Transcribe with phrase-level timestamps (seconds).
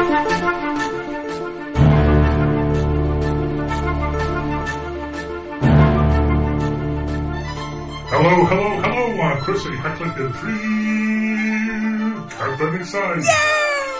[0.00, 0.16] Hello,
[8.46, 9.20] hello, hello!
[9.20, 10.56] I'm Chrissy heckling the three.
[12.34, 13.24] Count them inside.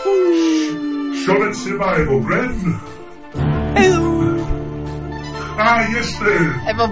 [0.06, 1.22] Yay!
[1.22, 2.80] Shovel survival, Bren.
[3.76, 4.36] Hello.
[5.58, 6.52] Ah, yes, there.
[6.64, 6.88] I'm a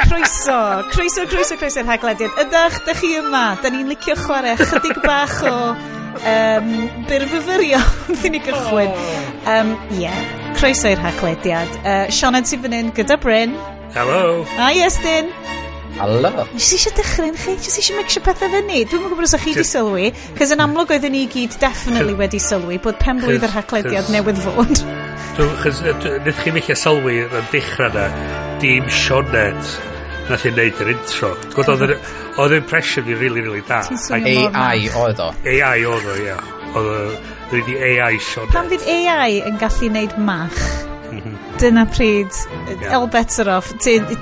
[0.00, 0.58] croeso,
[0.90, 2.36] croeso, croeso, croeso'r haglediad.
[2.44, 6.72] Ydych, dych chi yma, da ni'n licio chwarae chydig bach o um,
[7.08, 8.92] byrfyfyrion ddyn ni gychwyn.
[8.92, 9.10] Oh.
[9.10, 10.24] Ie, um, yeah,
[10.58, 11.78] croeso i'r haglediad.
[11.84, 13.56] Uh, Sionan sy'n fan hyn gyda Bryn.
[13.96, 14.44] Hello.
[14.58, 15.32] Hi Estyn.
[15.98, 16.30] Hello.
[16.54, 17.56] Jyst eisiau dechrau'n chi?
[17.58, 18.84] Jyst eisiau mixio pethau fyny?
[18.88, 22.16] Dwi'n mwyn gwybod os ych chi wedi sylwi, cys yn amlwg oedden ni gyd definitely
[22.20, 24.84] wedi sylwi bod pen blwydd yr haglediad newydd fod.
[25.40, 25.78] Dwi'n chys,
[26.20, 28.02] nid chi'n eich sylwi yn dechrau na,
[28.60, 29.70] dim Sionet
[30.28, 31.30] nath i'n neud yr intro.
[31.54, 31.86] Gwyd, oedd
[32.44, 33.80] yr impression fi really, really da.
[34.18, 35.30] AI oedd o.
[35.48, 36.36] AI oedd o, ia.
[36.74, 37.00] Oedd o,
[37.54, 38.52] dwi'n AI Sionet.
[38.52, 40.89] Pan fydd AI yn gallu neud mach?
[41.60, 42.96] Dyna pryd, uh, yeah.
[42.96, 43.72] all better off,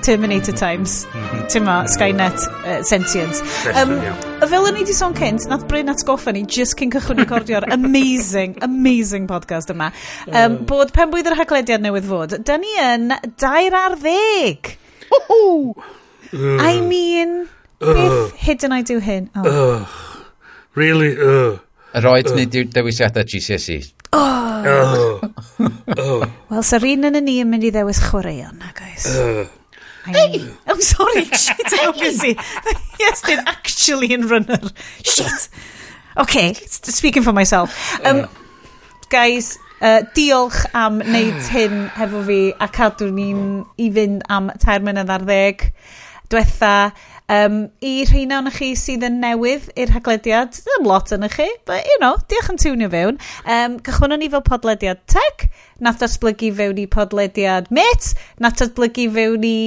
[0.03, 1.05] Terminator Times,
[1.53, 3.43] ti'n ma, Skynet, uh, Sentience.
[3.75, 3.95] Um,
[4.49, 8.57] fel o'n i di sôn cynt, nath Bryn atgoffa ni just cyn cychwyn recordio'r amazing,
[8.65, 9.93] amazing podcast yma,
[10.33, 14.75] um, bod pen bwydd yr haglediad newydd fod, da ni yn dair ar ddeg.
[16.33, 17.47] I mean,
[17.81, 19.31] beth hyd yn oed yw hyn?
[19.39, 20.05] Oh.
[20.79, 21.57] Really, uh.
[21.97, 23.81] Yr oed nid yw'r dewisiadau GCSE.
[24.13, 25.21] Oh.
[25.61, 25.75] Oh.
[25.99, 26.25] oh.
[26.49, 29.07] Wel, sa'r un yn y ni yn mynd i ddewis chwaraeon, na guys.
[29.13, 29.47] Oh.
[30.09, 30.41] Hey!
[30.67, 32.37] I'm sorry, shit, I'm busy.
[33.01, 34.61] yes, they're actually in runner.
[35.05, 35.49] Shit.
[36.17, 37.77] Okay, speaking for myself.
[38.05, 38.27] Um.
[39.09, 43.45] Guys, uh, diolch am wneud hyn hefo fi a cadw ni'n
[43.81, 45.65] i fynd am tair mlynedd ar ddeg.
[46.29, 46.91] Diwetha,
[47.29, 51.85] Um, I rheina o'n chi sydd yn newydd i'r haglediad, ddim lot yn chi, but
[51.85, 53.19] you know, diolch yn tiwnio fewn.
[53.45, 55.45] Um, cychwynnon ni fel podlediad tech,
[55.85, 59.59] nath datblygu fewn i podlediad met, nath datblygu fewn i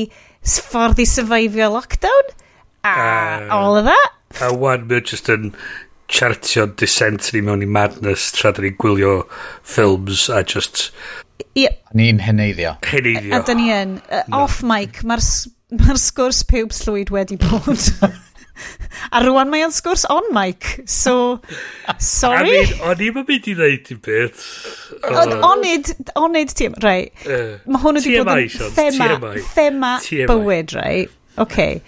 [0.42, 2.34] ffordd i syfeifio lockdown,
[2.82, 4.18] a uh, all of that.
[4.42, 5.52] A wan, mae just yn
[6.12, 9.20] chartio descent ni mewn i madness tra da ni'n gwylio
[9.62, 10.90] ffilms a just...
[11.58, 11.78] Yep.
[11.98, 12.76] Ni'n heneiddio.
[12.90, 13.36] Heneiddio.
[13.36, 14.00] A, a da ni yn.
[14.10, 15.22] Uh, off mic, mae'r
[15.72, 17.88] Mae'r sgwrs pawb llwyd wedi bod.
[19.16, 21.40] a rwan mae o'n sgwrs on mic, so,
[21.98, 22.52] sorry.
[22.52, 24.44] Mean, o'n i'n mynd i ddeud i beth.
[25.48, 27.00] Onid, onid ti, rai.
[27.66, 29.96] Mae hwn wedi bod yn thema, thema
[30.32, 30.96] bywyd, rai.
[31.42, 31.80] Okay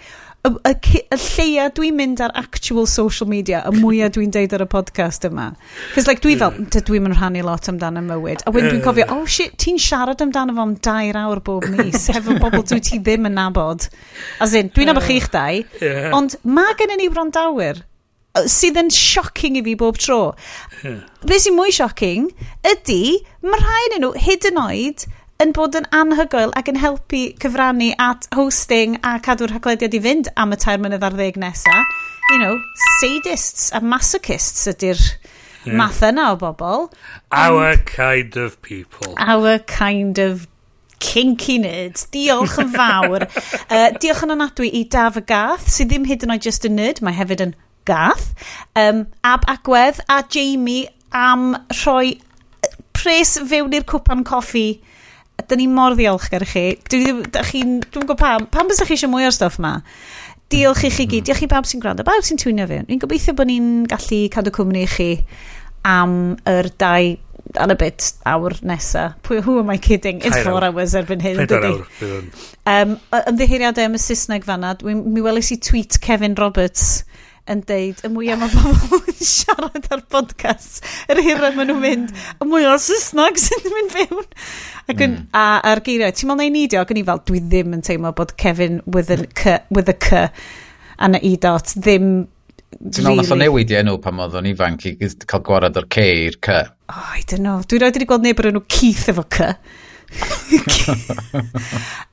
[0.44, 4.64] y, y, y lleia dwi'n mynd ar actual social media, y mwyaf dwi'n deud ar
[4.64, 5.48] y podcast yma.
[5.94, 8.44] Cos like, dwi fel, dwi'n mynd rhannu lot amdano mywyd.
[8.44, 12.10] A wedyn dwi'n cofio, oh shit, ti'n siarad amdano fo am dair awr bob mis,
[12.12, 13.88] hefo bobl dwi ti ddim yn nabod.
[14.44, 16.12] As in, dwi'n nabod chi'ch dau, yeah.
[16.16, 17.82] ond mae gen i ni wrandawyr
[18.50, 20.34] sydd yn shocking i fi bob tro.
[20.82, 21.02] Yeah.
[21.24, 22.32] Be sy'n mwy shocking
[22.66, 25.04] ydy, mae rhai nhw hyd yn oed
[25.42, 30.30] yn bod yn anhygoel ac yn helpu cyfrannu at hosting a cadw'r haglediad i fynd
[30.40, 31.94] am y tair mynydd ar ddeg nesaf.
[32.30, 32.56] You know,
[33.00, 35.74] sadists a masochists ydy'r yeah.
[35.76, 36.88] math yna o bobl.
[37.30, 39.14] Our and kind of people.
[39.18, 40.46] Our kind of
[41.04, 42.06] kinky nerds.
[42.14, 43.26] Diolch yn fawr.
[43.74, 46.78] uh, diolch yn anadwy i Daf y Gath, sydd ddim hyd yn oed just yn
[46.78, 47.56] nerd, mae hefyd yn
[47.88, 48.30] gath.
[48.78, 51.52] Um, Ab Agwedd a Jamie am
[51.82, 54.68] rhoi uh, pres fewn i'r cwpan coffi
[55.50, 56.66] Dyn ni mor ddiolchgar i chi.
[56.88, 59.76] Dwi ddim, da chi'n, dwi'n gwybod pam, pam bys chi eisiau mwy o'r stoff ma?
[60.52, 61.22] Diolch i chi gyd.
[61.22, 61.28] Mm.
[61.28, 62.80] Diolch i bawb sy'n gwrando, bawb sy'n twynio fi.
[62.88, 65.10] Ni'n gobeithio bod ni'n gallu cadw cwmni i chi
[65.88, 67.14] am yr dau
[67.54, 69.04] yn y bit awr nesa.
[69.26, 70.20] Pwy, who am I kidding?
[70.24, 71.38] It's four hours erbyn hyn.
[71.38, 71.84] Pedwar awr.
[72.70, 74.74] Um, ymddiheiriadau am y Saesneg fanna.
[74.84, 77.04] Mi welis i tweet Kevin Roberts
[77.52, 82.12] yn deud y mwyaf mae pobl yn siarad ar podcast yr hirau maen nhw'n mynd
[82.14, 85.26] y mwyaf o'r Saesnog sy'n mynd fewn ac yn, mm.
[85.36, 87.84] a, a'r geiriau ti'n meddwl na i nidio ac yn i fel dwi ddim yn
[87.84, 90.24] teimlo bod Kevin with, an, c, with a C
[90.96, 92.14] a na E dot ddim
[92.74, 95.86] Ti'n meddwl nath o newid i enw pan oedd o'n ifanc i cael gwarad o'r
[95.94, 96.56] C i'r C?
[96.90, 97.60] Oh, I don't know.
[97.62, 99.52] Dwi'n rhaid i wedi gweld neb o'r enw Keith efo C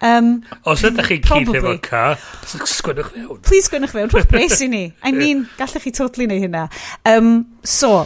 [0.02, 0.32] um,
[0.66, 2.06] Os ydych chi'n cyd efo ca,
[2.48, 3.42] sgwynwch fewn.
[3.46, 4.86] Please sgwynwch fewn, rhwch bres i ni.
[5.04, 6.68] I mean, gallech chi totally neu hynna.
[7.08, 8.06] Um, so,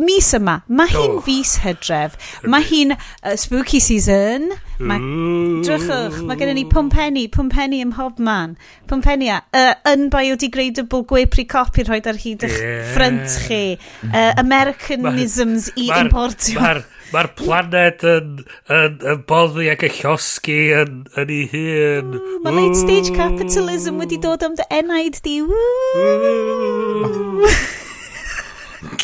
[0.00, 1.22] mis yma, mae hi'n oh.
[1.24, 2.14] fus hydref,
[2.48, 4.48] mae hi'n uh, spooky season,
[4.80, 5.00] mae,
[5.66, 8.56] drychwch, mae gennym ni pwmpenni, pwmpenni ym mhob man.
[8.88, 12.88] pwmpenni a, uh, unbiodegradable gwepri copi rhoi ar hyd eich yeah.
[12.94, 13.62] ffrynt chi,
[14.08, 16.60] uh, Americanisms i ma, importio.
[16.60, 16.82] Mae'r
[17.12, 18.28] Mae'r planed yn,
[18.72, 22.14] yn, yn boddi ac y llosgi yn, yn ei hun.
[22.44, 25.36] Mae late stage capitalism wedi dod am dy enaid di.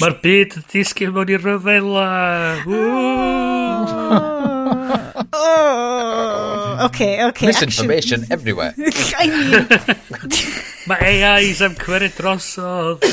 [0.00, 2.08] Mae'r byd yn disgyn mewn i ryfela.
[6.86, 7.46] okay, okay.
[7.46, 8.32] Misinformation action.
[8.32, 8.74] everywhere.
[9.18, 9.66] I mean...
[10.88, 13.04] Mae AIs am cwerid drosodd.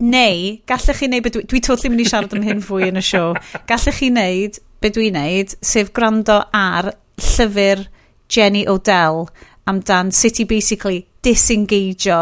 [0.00, 1.28] Neu, gallech chi wneud...
[1.28, 3.34] Dwi, dwi totally mynd i siarad am hyn fwy yn y sio.
[3.68, 7.86] Gallech chi wneud be dwi'n wneud, sef gwrando ar llyfr
[8.32, 9.26] Jenny O'Dell
[9.68, 12.20] amdan sut i basically disengageio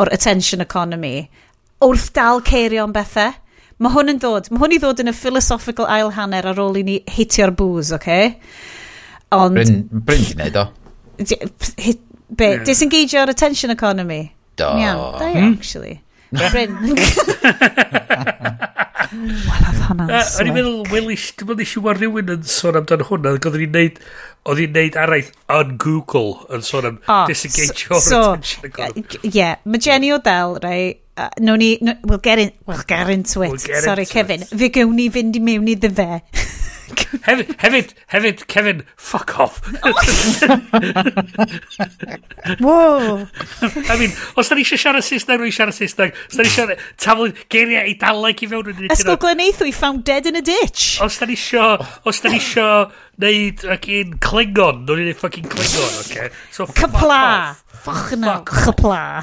[0.00, 1.28] o'r attention economy
[1.80, 3.32] wrth dal cerio am bethau.
[3.80, 6.76] Mae hwn yn dod, mae hwn i ddod yn y philosophical ail hanner ar ôl
[6.76, 7.96] i ni hitio'r bŵs, oce?
[7.96, 8.34] Okay?
[9.30, 9.54] Ond...
[9.54, 10.66] Bryn, Bryn di wneud o.
[12.30, 14.32] Be, disengage o'r attention economy.
[14.58, 14.70] Do.
[14.78, 15.52] Iawn, da i hmm?
[15.58, 16.00] actually.
[16.30, 16.76] Bryn.
[19.10, 20.38] Wel, oedd hwnna'n slick.
[20.38, 21.08] O'n i'n meddwl, wel,
[21.40, 23.98] dim ond eisiau war rhywun yn sôn amdano hwnna, oedd hi'n neud,
[24.46, 28.68] oedd hi'n neud araith on Google yn sôn am oh, disengage so, o'r so, attention
[28.70, 29.04] economy.
[29.26, 33.42] yeah, mae Jenny O'Dell, right, Uh, no ni, no, we'll, get in, we'll get into
[33.42, 33.50] it.
[33.50, 34.40] We'll get Sorry, into Kevin.
[34.40, 34.48] It.
[34.56, 36.22] Fe gewn ni fynd i mewn iddo fe
[37.26, 39.60] hefyd, hefyd, hefyd, Kevin, fuck off.
[42.60, 43.26] Whoa.
[43.88, 46.16] I mean, os da ni eisiau siarad Saesneg, rwy'n siarad Saesneg.
[46.30, 46.66] Os da ni eisiau
[47.00, 50.84] taflu geiriau i daleg i fewn yn Ysgol Gleneithw, he found dead in a ditch.
[51.04, 51.74] Os da ni eisiau,
[52.08, 52.88] os da ni eisiau
[53.20, 56.28] neud ac un Klingon, nhw'n neud fucking Klingon, okay?
[56.54, 57.22] So, Cypla.
[57.80, 59.22] Fuck no, cypla.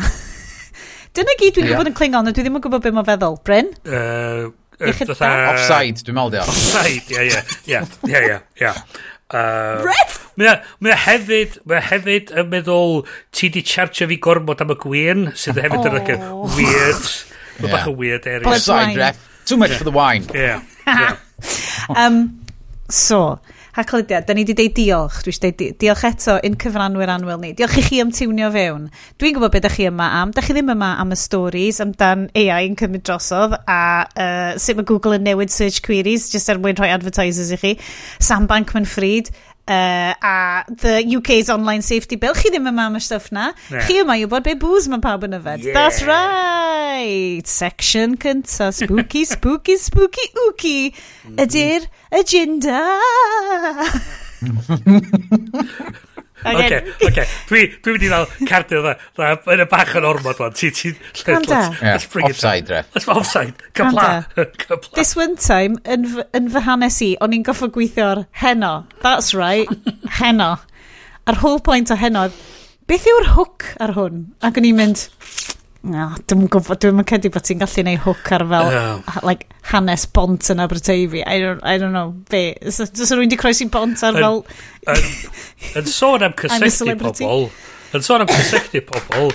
[1.17, 1.73] Dyna gyd dwi'n yeah.
[1.73, 3.37] gwybod yn Klingon, a dwi ddim yn gwybod beth mae'n feddwl.
[3.45, 3.69] Bryn?
[3.85, 5.29] Uh, Fatha...
[5.53, 6.49] Offside, dwi'n meddwl, diolch.
[6.53, 7.79] Offside, ie, ie,
[8.11, 8.73] ie, ie, ie.
[9.33, 10.19] Ref!
[10.37, 13.01] Mae hefyd, mae hefyd yn meddwl,
[13.35, 17.09] ti di charge fi gormod am y gwyn, sydd hefyd yn rhaid weird.
[17.57, 18.47] Mae bach yn weird area.
[18.47, 19.23] Offside, ref.
[19.47, 20.27] Too much for the wine.
[20.35, 21.17] Ie, yeah.
[21.95, 22.45] um,
[22.89, 23.39] so,
[23.77, 25.19] Haclydiad, da ni wedi deud diolch.
[25.21, 27.51] Dwi eisiau deud diolch eto un cyfranwyr anwyl ni.
[27.53, 28.87] Diolch i chi am tiwnio fewn.
[29.21, 30.31] Dwi'n gwybod beth ydych chi yma am.
[30.33, 34.79] Da chi ddim yma am y stories amdan AI yn cymryd drosodd a uh, sut
[34.79, 37.75] mae Google yn newid search queries jyst er mwyn rhoi advertisers i chi.
[38.17, 39.29] Sam Bankman-Fried.
[39.67, 42.33] Uh, a the UK's online safety bill.
[42.33, 43.51] Chi ddim yma am y stwff na.
[43.71, 43.83] Yeah.
[43.87, 45.65] Chi yma i wybod be booze mae pawb yn yfed.
[45.67, 45.75] Yeah.
[45.75, 47.43] That's right.
[47.45, 48.71] Section cynta.
[48.71, 50.79] Spooky, spooky, spooky, ooky.
[50.93, 51.37] Mm-hmm.
[51.43, 51.83] Ydy'r
[52.21, 52.79] agenda.
[56.45, 57.25] Oce, oce.
[57.49, 58.93] Dwi wedi dal cardio dda.
[59.17, 60.53] Dda, Yn y bach yn ormod fan.
[60.57, 62.85] Ti, ti, let's bring it down.
[62.93, 63.55] Let's offside.
[63.73, 64.27] Cypla.
[64.35, 64.93] Cypla.
[64.93, 66.05] This one time, yn,
[66.37, 68.73] yn fy hanes i, o'n i'n goffo gweithio'r heno.
[69.01, 69.71] That's right,
[70.19, 70.55] heno.
[71.27, 72.27] A'r whole point o heno,
[72.87, 74.27] beth yw'r hook ar hwn?
[74.45, 75.07] Ac o'n i'n mynd,
[75.85, 79.21] No, dwi'n gwybod, dwi'n cedi bod ti'n gallu neud hook ar fel no.
[79.27, 81.21] like, hanes bont yn Aberteifi.
[81.21, 82.57] I don't, I don't know, be.
[82.65, 84.43] Dwi'n rwy'n di croesi bont ar fel...
[85.77, 87.49] Yn sôn am cysegdi pobl.
[87.95, 89.31] Yn sôn am cysylltu pobl.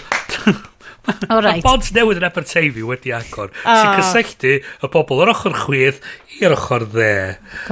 [1.30, 1.62] O right.
[1.64, 3.52] bont newydd yn Aberteifi wedi agor.
[3.64, 3.72] Ah.
[3.72, 3.78] Oh.
[3.80, 6.02] Sy'n cysylltu y pobl o'r ochr chwydd
[6.40, 7.14] i'r ochr dde.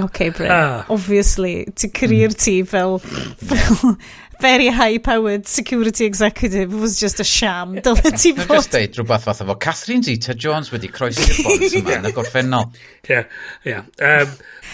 [0.07, 0.55] Okay, Bryn.
[0.55, 0.89] Ah.
[0.93, 2.99] Obviously, ti'n career ti fel...
[3.51, 3.95] fel
[4.41, 7.75] very high powered security executive was just a sham.
[7.81, 8.57] Dyle ti fod...
[8.57, 12.67] Just deud rhywbeth fath efo Catherine Zeta-Jones wedi croesi'r bont yma yn y gorffennol.
[13.11, 13.21] Ie,
[13.69, 13.77] ie.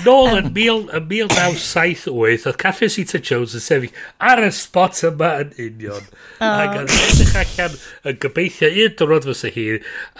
[0.07, 6.11] Nôl yn 1978 oedd Catherine Zeta-Jones yn sefyll ar y spot yma yn union.
[6.47, 7.79] Ac yn edrych allan
[8.13, 9.69] yn gobeithio un dyrod fysa hi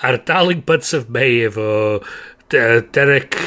[0.07, 1.69] ar Darling Buds of May efo
[2.51, 3.39] Derek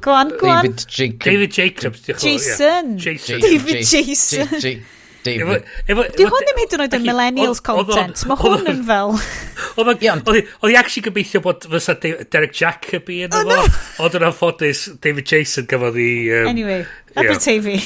[0.00, 0.62] Go on, go on.
[0.64, 1.24] David Jacobs.
[1.24, 2.00] David Jacobs.
[2.02, 2.98] Jason.
[2.98, 3.40] Jason.
[3.40, 4.84] David Jason.
[5.26, 5.66] David.
[5.84, 8.22] Efo, efo, Di hwn ddim hyd yn oed yn millennials content.
[8.30, 9.16] Mae hwn yn fel...
[9.80, 13.58] Oedd hi actually gobeithio bod fysa Derek Jacobi yn efo.
[14.06, 16.08] Oedd yn anffodus David Jason gafodd i...
[16.32, 17.78] Um, anyway, Abertavy.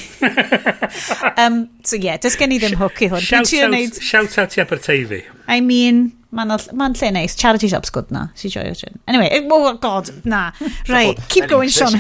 [1.42, 3.23] um, so yeah, does gen i ddim hook i hwn.
[3.23, 4.00] Shout out, neud...
[4.02, 5.23] shout out i Abertavy.
[5.49, 7.37] I mean, mae'n ma lle neis.
[7.38, 8.28] Charity shop's good na.
[8.35, 8.99] Si joio gin.
[9.06, 10.50] Anyway, oh god, na.
[10.88, 11.99] Right, keep going, Sean.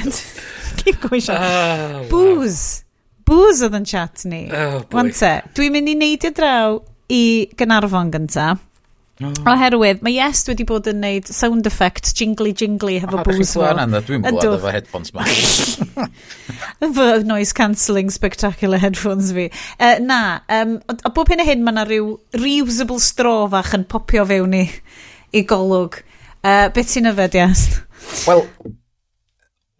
[0.76, 2.08] keep going, Sean.
[2.08, 2.84] Booze
[3.30, 4.46] booze oedd yn chat ni.
[4.50, 7.22] Oh, Wante, dwi'n mynd i neidio draw i
[7.58, 8.56] Gynarfon gynta.
[9.20, 9.28] Oh.
[9.52, 13.76] Oherwydd, mae Yes wedi bod yn neud sound effect jingly jingly hefo oh, booze fel.
[14.06, 15.26] Dwi'n bwad efo headphones ma.
[16.96, 19.50] Fy noise cancelling spectacular headphones fi.
[19.76, 23.84] Uh, na, um, a bob hyn a hyn mae yna rhyw reusable straw fach yn
[23.92, 24.64] popio fewn i,
[25.36, 26.00] i golwg.
[26.40, 27.66] Uh, beth sy'n yfed, Yes?
[28.24, 28.46] Wel,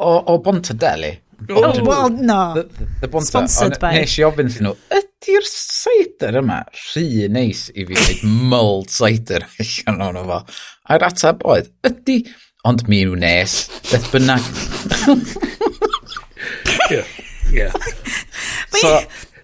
[0.04, 1.14] o, o Bontadeli,
[1.48, 2.54] Oh, well, no.
[2.54, 3.94] The, the, bonta, Sponsored by.
[3.96, 9.46] Nes i ofyn iddyn nhw, ydy'r cider yma rhy neis i fi wneud mold cider
[9.88, 10.42] allan o'n fo.
[10.90, 12.20] A'r atab oedd, ydy,
[12.68, 13.56] ond mi yw nes,
[13.88, 14.46] beth bynnag.
[16.90, 17.08] yeah,
[17.54, 17.90] yeah.
[18.76, 19.00] so,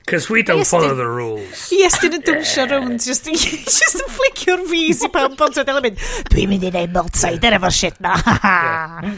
[0.06, 1.66] Because we don't yes, e follow the rules.
[1.74, 3.26] Yes, dyn yn dwmsio rownd, just,
[3.80, 7.56] just yn flicio'r fus i pam bod yn mynd, dwi'n mynd i neud mold cider
[7.58, 8.12] efo shit na.
[8.22, 9.08] yeah,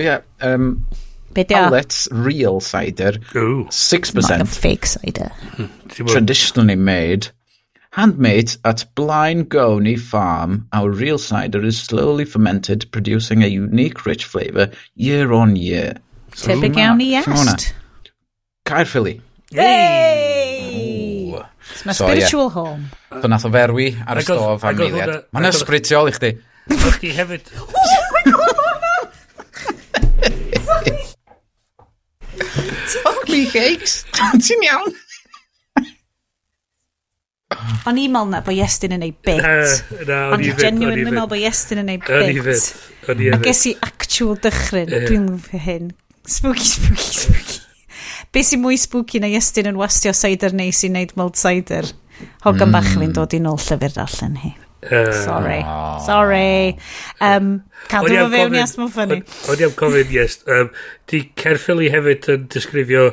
[0.00, 0.70] yeah um,
[1.34, 1.64] Be di o?
[1.64, 3.14] Howlett's Real Cider.
[3.36, 3.64] Ooh.
[3.64, 4.30] 6%.
[4.30, 5.32] Not a fake cider.
[5.88, 7.28] Traditionally made.
[7.92, 14.24] Handmade at Blind Goni Farm, our real cider is slowly fermented, producing a unique rich
[14.24, 15.96] flavour year on year.
[16.32, 17.74] Tebyg iawn i iast.
[18.64, 19.20] Caerffili.
[19.50, 21.36] Yay!
[21.70, 22.54] It's my so, spiritual yeah.
[22.54, 22.90] home.
[23.10, 25.28] So nath o ferwi ar y stof am miliad.
[25.36, 26.32] Mae'n ysbritiol i chdi.
[26.72, 27.52] Ac i hefyd.
[33.04, 34.02] Fuck me, cakes.
[34.46, 34.92] Ti'n iawn?
[37.86, 39.42] O'n i'n meddwl na bod Iestyn yn ei bit.
[39.42, 39.56] Na,
[40.08, 42.14] na, o'n i'n genuine yn meddwl bod Iestyn yn ei bit.
[42.16, 42.70] O'n i'n fyd.
[43.12, 43.36] O'n i'n fyd.
[43.36, 44.92] A ges i actual dychryn.
[44.92, 45.92] Dwi'n lyfio hyn.
[46.22, 47.60] Spooky, spooky, spooky.
[48.32, 51.90] Be sy'n mwy spooky na Iestyn yn wastio cider neis i wneud mold cider?
[52.46, 52.76] Hogan mm.
[52.76, 54.54] bach fi'n dod i nôl llyfr allan hi.
[54.82, 55.62] Uh, Sorry.
[55.62, 56.00] Aww.
[56.04, 56.78] Sorry.
[57.20, 59.20] Um, Cadw fo fewn i as asmo ffynnu.
[59.52, 60.40] O'n i am gofyn, yes.
[60.50, 60.72] Um,
[61.10, 63.12] di Cerffili hefyd yn disgrifio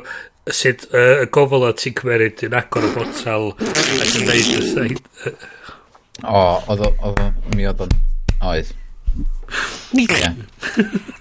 [0.50, 4.62] sut uh, y gofal a ti'n cymeryd yn agor y botel ac yn neud y
[4.66, 4.98] sain.
[6.26, 7.14] O, oedd o,
[7.54, 7.94] mi oedd o'n
[8.50, 8.72] oedd.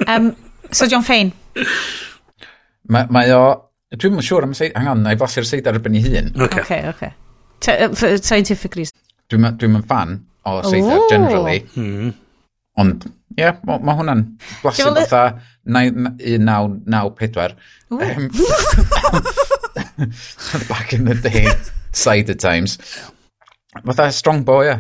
[0.08, 0.32] um,
[0.72, 1.34] so John Fain.
[2.90, 3.44] Mae ma o,
[3.94, 6.06] dwi'n yn siŵr am seid, hang on, na i fosi'r seid ar y ben ei
[6.08, 6.34] hun.
[6.48, 6.66] Okay.
[6.66, 7.14] Okay, okay.
[8.18, 8.98] Scientific reason.
[9.30, 11.60] Dwi'n dwi fan o seithaf generally.
[11.76, 12.14] Mm.
[12.80, 13.06] Ond,
[13.36, 14.24] ie, yeah, mae ma hwnna'n
[14.64, 15.24] blasu fatha
[15.68, 17.56] 1994.
[17.92, 18.30] Um, ehm,
[20.70, 21.48] back in the day,
[21.92, 22.78] cider times.
[23.86, 24.80] Fatha strong boy, ie.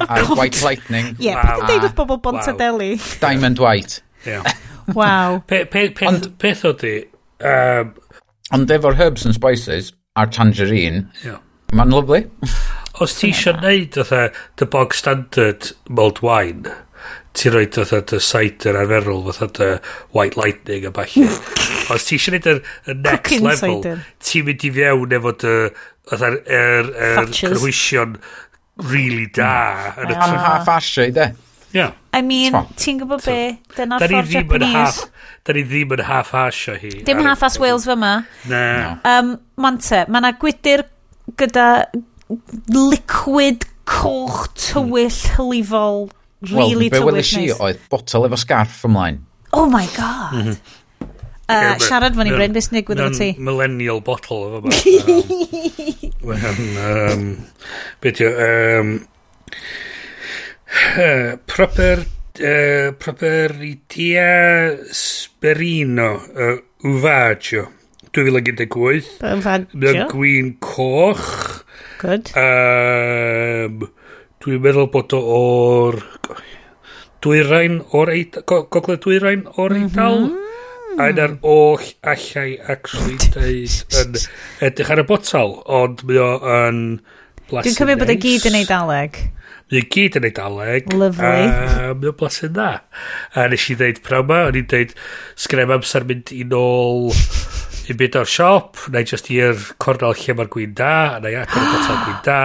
[0.00, 1.16] A White Lightning.
[1.18, 2.96] Ie, yeah, yn deud wrth bobl Bontadeli.
[3.22, 4.00] Diamond White.
[4.26, 4.42] Yeah.
[4.98, 5.42] wow.
[5.46, 6.96] Pe, pe, pe, ond, peth ydi...
[7.38, 7.94] Um,
[8.54, 11.38] ond efo'r herbs and spices a'r tangerine, yeah.
[11.76, 12.24] mae'n lyflu
[13.04, 14.28] os ti eisiau neud fatha
[14.60, 16.74] the bog standard mulled wine
[17.38, 19.70] ti'n rhoi fatha dy cider arferol fatha dy
[20.16, 21.16] white lightning a bach
[21.94, 25.56] os ti eisiau neud y, y next Cooking level ti'n mynd i fiewn efo dy
[26.12, 28.16] fatha'r er, er cynhwysion
[28.88, 29.52] really da
[29.92, 30.06] hmm.
[30.06, 31.30] yn y tryfa half ashe i de
[31.72, 31.92] Yeah.
[32.16, 33.58] I mean, ti'n gwybod so, be?
[33.76, 35.08] Dyna'r ffordd Japanese.
[35.44, 36.92] Da ni ddim yn half asio hi.
[37.04, 38.12] Dim half as Wales fyma.
[38.48, 38.62] Na.
[39.04, 40.86] Um, Mante, mae yna gwydyr
[41.38, 41.66] gyda
[42.72, 45.34] liquid coch tywyll hmm.
[45.36, 46.10] hylifol.
[46.40, 49.24] Really well, be welais i oedd botol efo scarf ymlaen.
[49.52, 50.34] Oh my god.
[50.34, 50.76] Mm -hmm.
[51.48, 53.28] Uh, yeah, siarad fan i Bryn, beth sy'n digwydd efo ti?
[53.40, 54.58] Millennial bottle efo
[56.28, 57.22] um, um,
[58.04, 58.90] beth yw, um,
[61.00, 62.04] uh, proper,
[62.36, 67.64] uh, proper idea sperino, uh, ufaggio,
[68.12, 69.08] 2018.
[69.32, 70.06] Ufaggio.
[70.12, 71.64] Gwyn coch,
[71.98, 72.30] Good.
[72.38, 73.88] Um,
[74.44, 76.02] dwi'n meddwl bod o o'r...
[77.24, 78.38] Dwyrain o'r Eid...
[78.46, 79.88] Gogledd Dwyrain o'r mhm.
[79.88, 80.20] Eidal.
[80.22, 80.44] Mm -hmm.
[80.98, 84.16] A yna'r oll allai actually deud yn
[84.66, 86.80] edrych ar y botal, ond mae o yn...
[87.50, 89.20] Dwi'n cymryd bod e gyd yn Eidaleg.
[89.70, 90.90] Mae o gyd yn Eidaleg.
[90.94, 91.46] Lovely.
[91.50, 92.70] A mae o blasyn dda.
[93.34, 94.94] A nes i ddeud prawn ma, o'n i'n deud
[95.38, 97.12] sgrem amser mynd i nôl
[97.92, 101.32] un byd o'r siop, na i just i'r cornel lle mae'r gwyn da, a na
[101.32, 102.40] i agor y botel gwyn da,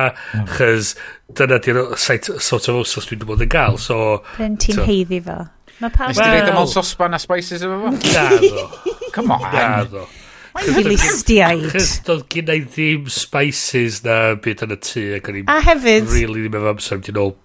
[0.55, 0.93] chys
[1.39, 3.99] dyna di'r sort of osos dwi'n bod yn gael, so...
[4.37, 5.39] Bryn ti'n so, heiddi fo.
[5.79, 6.11] Mae pawb...
[6.11, 7.95] Nes ti reid am all sosban a spices efo fo?
[8.13, 8.67] Na ddo.
[9.15, 9.49] Come on.
[9.53, 10.05] Na ddo.
[10.53, 11.71] Filistiaid.
[11.73, 15.49] Chys doedd gen i ddim spices na byd yn y tŷ ac o'n i'n...
[15.49, 16.07] A hefyd...
[16.13, 17.35] Really ddim efo amser, ti'n ôl...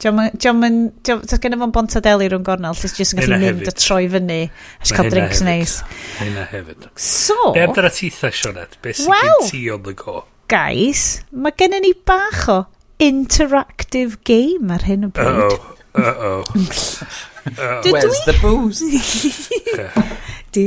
[0.00, 0.76] Diolch yn...
[1.04, 4.42] Does gen i fo'n bontadeli rhwng gornel, lle jyst yn gallu mynd a troi fyny,
[4.48, 5.74] a si cael drinks neis.
[6.18, 6.86] Hynna hefyd.
[6.96, 7.36] So...
[7.56, 8.78] Be amdana ti tha, Sioned?
[8.84, 10.22] Be sy'n well, ti on the go?
[10.50, 12.58] Guys, mae gen i ni bach o
[13.00, 15.44] interactive game ar hyn o bryd.
[15.44, 16.42] Uh-oh, uh-oh.
[17.60, 18.82] uh, where's the booze?
[20.50, 20.66] Right.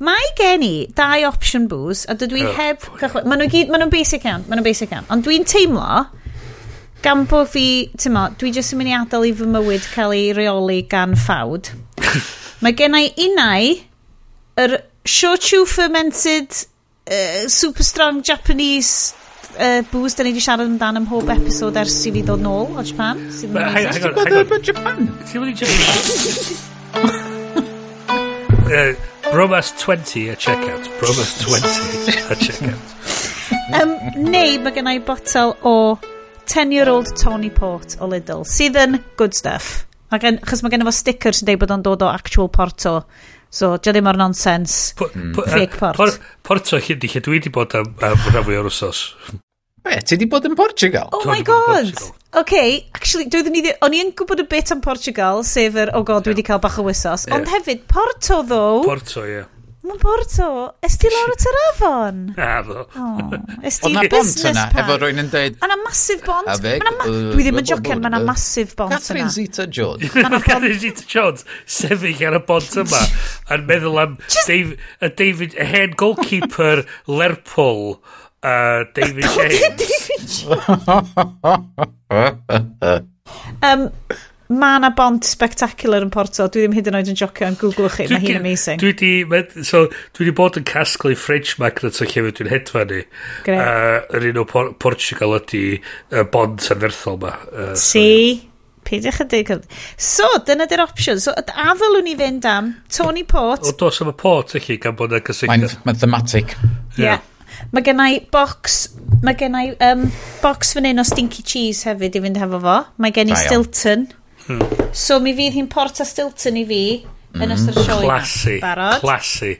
[0.00, 2.80] Mae gen i dau option booze, a dydw i oh, heb...
[3.28, 5.04] Maen nhw'n basic iawn, maen nhw'n basic iawn.
[5.12, 6.08] Ond dwi'n teimlo
[7.04, 7.66] gan bod fi,
[7.96, 11.16] ti'n mo, dwi jyst yn mynd i adael i fy mywyd cael ei reoli gan
[11.18, 11.72] ffawd.
[12.64, 13.70] Mae gen i unau
[14.60, 14.76] yr
[15.08, 16.50] shochu fermented
[17.08, 19.14] uh, super strong Japanese
[19.56, 22.66] uh, booze da ni wedi siarad amdano ym mhob episod ers i fi ddod nôl
[22.76, 23.16] o Japan.
[23.54, 25.08] Mae Japan?
[25.30, 25.88] Ti'n mynd i Japan?
[29.30, 30.84] Bromas 20 a checkout.
[31.00, 32.86] Bromas 20 a checkout.
[33.80, 33.90] um,
[34.30, 35.74] neu mae gennau botel o
[36.50, 39.84] 10-year-old Tony Port o Lidl, sydd yn good stuff.
[40.10, 42.96] Ac yn, chos mae gen fo sticker sy'n dweud bod o'n dod o actual Porto.
[43.50, 44.74] So, dio ddim o'r nonsens.
[44.98, 45.34] Hmm.
[45.34, 45.98] Fake port.
[45.98, 46.12] Por,
[46.46, 49.04] porto chi di lle dwi wedi bod am, am rhan o'r wsos.
[49.86, 51.08] Be, ti di bod yn Portugal?
[51.16, 51.94] Oh my god!
[52.38, 52.54] OK,
[52.94, 53.62] actually, doeddwn i...
[53.86, 56.78] O'n i'n gwybod y bit am Portugal, sef yr, oh god, dwi wedi cael bach
[56.78, 57.26] o wysos.
[57.34, 58.62] Ond hefyd, Porto, ddo...
[58.86, 59.46] Porto, ie.
[59.80, 60.46] Mae'n Porto.
[61.00, 62.16] ti lawr at yr afon?
[62.36, 62.82] Na, ddo.
[63.64, 64.82] Ys ti na bont yna, park?
[64.82, 65.54] efo rwy'n yn dweud...
[65.56, 65.64] deud...
[65.64, 66.50] O'na massive bont.
[66.52, 69.00] Avec, ma dwi ddim yn jocian, ma'na massive bont yna.
[69.00, 70.12] Catherine Zeta-Jones.
[70.44, 73.00] Catherine Zeta-Jones, sefyll ar y bont yma,
[73.56, 74.76] a'n meddwl am David,
[75.16, 77.96] David, hen goalkeeper Lerpol,
[78.44, 79.56] uh, David James.
[79.80, 80.44] David James.
[83.64, 83.88] um,
[84.50, 86.48] Mae yna bont spectacular yn Porto.
[86.50, 88.08] Dwi ddim hyd yn oed yn jocio yn Google chi.
[88.10, 88.82] Mae hi'n amazing.
[88.82, 89.12] Dwi di,
[89.66, 89.84] so,
[90.16, 93.04] dwi di bod yn casglu French magnet o llefydd dwi'n hedfa ni.
[93.46, 93.62] Greu.
[93.62, 97.36] Uh, yr un o Por Portugal ydi uh, bont anferthol ma.
[97.54, 98.06] Uh, si.
[98.90, 99.64] Peidiwch yn.
[99.94, 101.22] So, dyna dy'r opsiwn.
[101.22, 103.70] So, a ddylwn ni fynd am Tony Port.
[103.70, 105.82] O, dos am y Port, chi, gan bod yna gysylltiad.
[105.86, 106.56] Mae'n thematic.
[106.98, 107.04] Yeah.
[107.04, 107.26] yeah.
[107.70, 108.80] Mae gennau box,
[109.22, 110.06] mae gennau um,
[110.42, 112.78] box fan hyn o stinky cheese hefyd i fynd hefo fo.
[112.98, 114.08] Mae gen i Stilton.
[114.08, 114.16] Iawn.
[114.50, 114.90] Hmm.
[114.90, 117.38] So mi fydd hi'n Porta Stilton i fi mm.
[117.38, 117.52] yn hmm.
[117.54, 118.00] ystod y sioe.
[118.02, 118.56] Classy.
[118.62, 118.96] Barod.
[119.04, 119.52] Classy.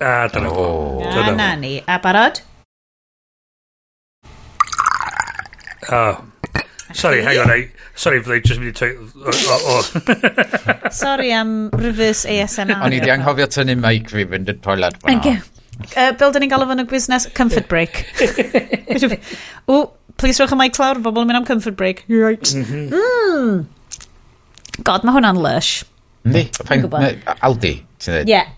[0.00, 0.68] A dyna fo.
[1.04, 1.74] A na ni.
[1.84, 2.40] A barod?
[5.92, 6.24] Oh.
[6.94, 7.52] Sorry, hang on.
[7.52, 8.96] I, sorry, fydda i just mynd i teg...
[9.20, 10.88] Oh, oh.
[11.02, 12.80] sorry am reverse ASMR.
[12.86, 14.96] O'n i di anghofio tynnu mic fi fynd yn toilet.
[15.04, 15.36] Thank you.
[15.92, 18.00] Uh, Bill, dyn ni'n galw fan y busnes Comfort Break.
[19.68, 19.82] o,
[20.18, 22.02] Please rwch y mic lawr, bobl yn mynd am comfort break.
[22.10, 22.50] Right.
[22.54, 22.86] Mm -hmm.
[22.92, 24.82] mm.
[24.86, 25.84] God, mae hwnna'n lush.
[26.26, 26.48] Ni,
[27.40, 28.30] Aldi, ti'n dweud?
[28.30, 28.50] Yeah.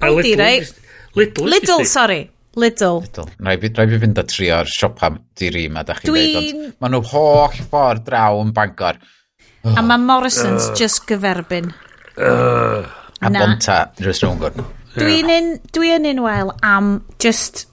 [0.00, 0.72] A Aldi, right?
[1.16, 1.48] Lidl.
[1.48, 2.26] Lidl, sorry.
[2.56, 3.00] Lidl.
[3.04, 3.30] Lidl.
[3.40, 6.60] Rai fi, rai fi fynd a trio'r siop am diri yma, da chi'n dweud.
[6.80, 9.00] Maen nhw holl ffordd draw yn Bangor.
[9.72, 10.76] A mae Morrison's uh.
[10.76, 11.72] just gyferbyn.
[12.16, 12.84] Uh.
[13.24, 13.40] A Na.
[13.40, 14.64] bonta, rhywbeth rhywun gwrdd.
[14.96, 17.66] Dwi'n un, dwi yn unwael am just,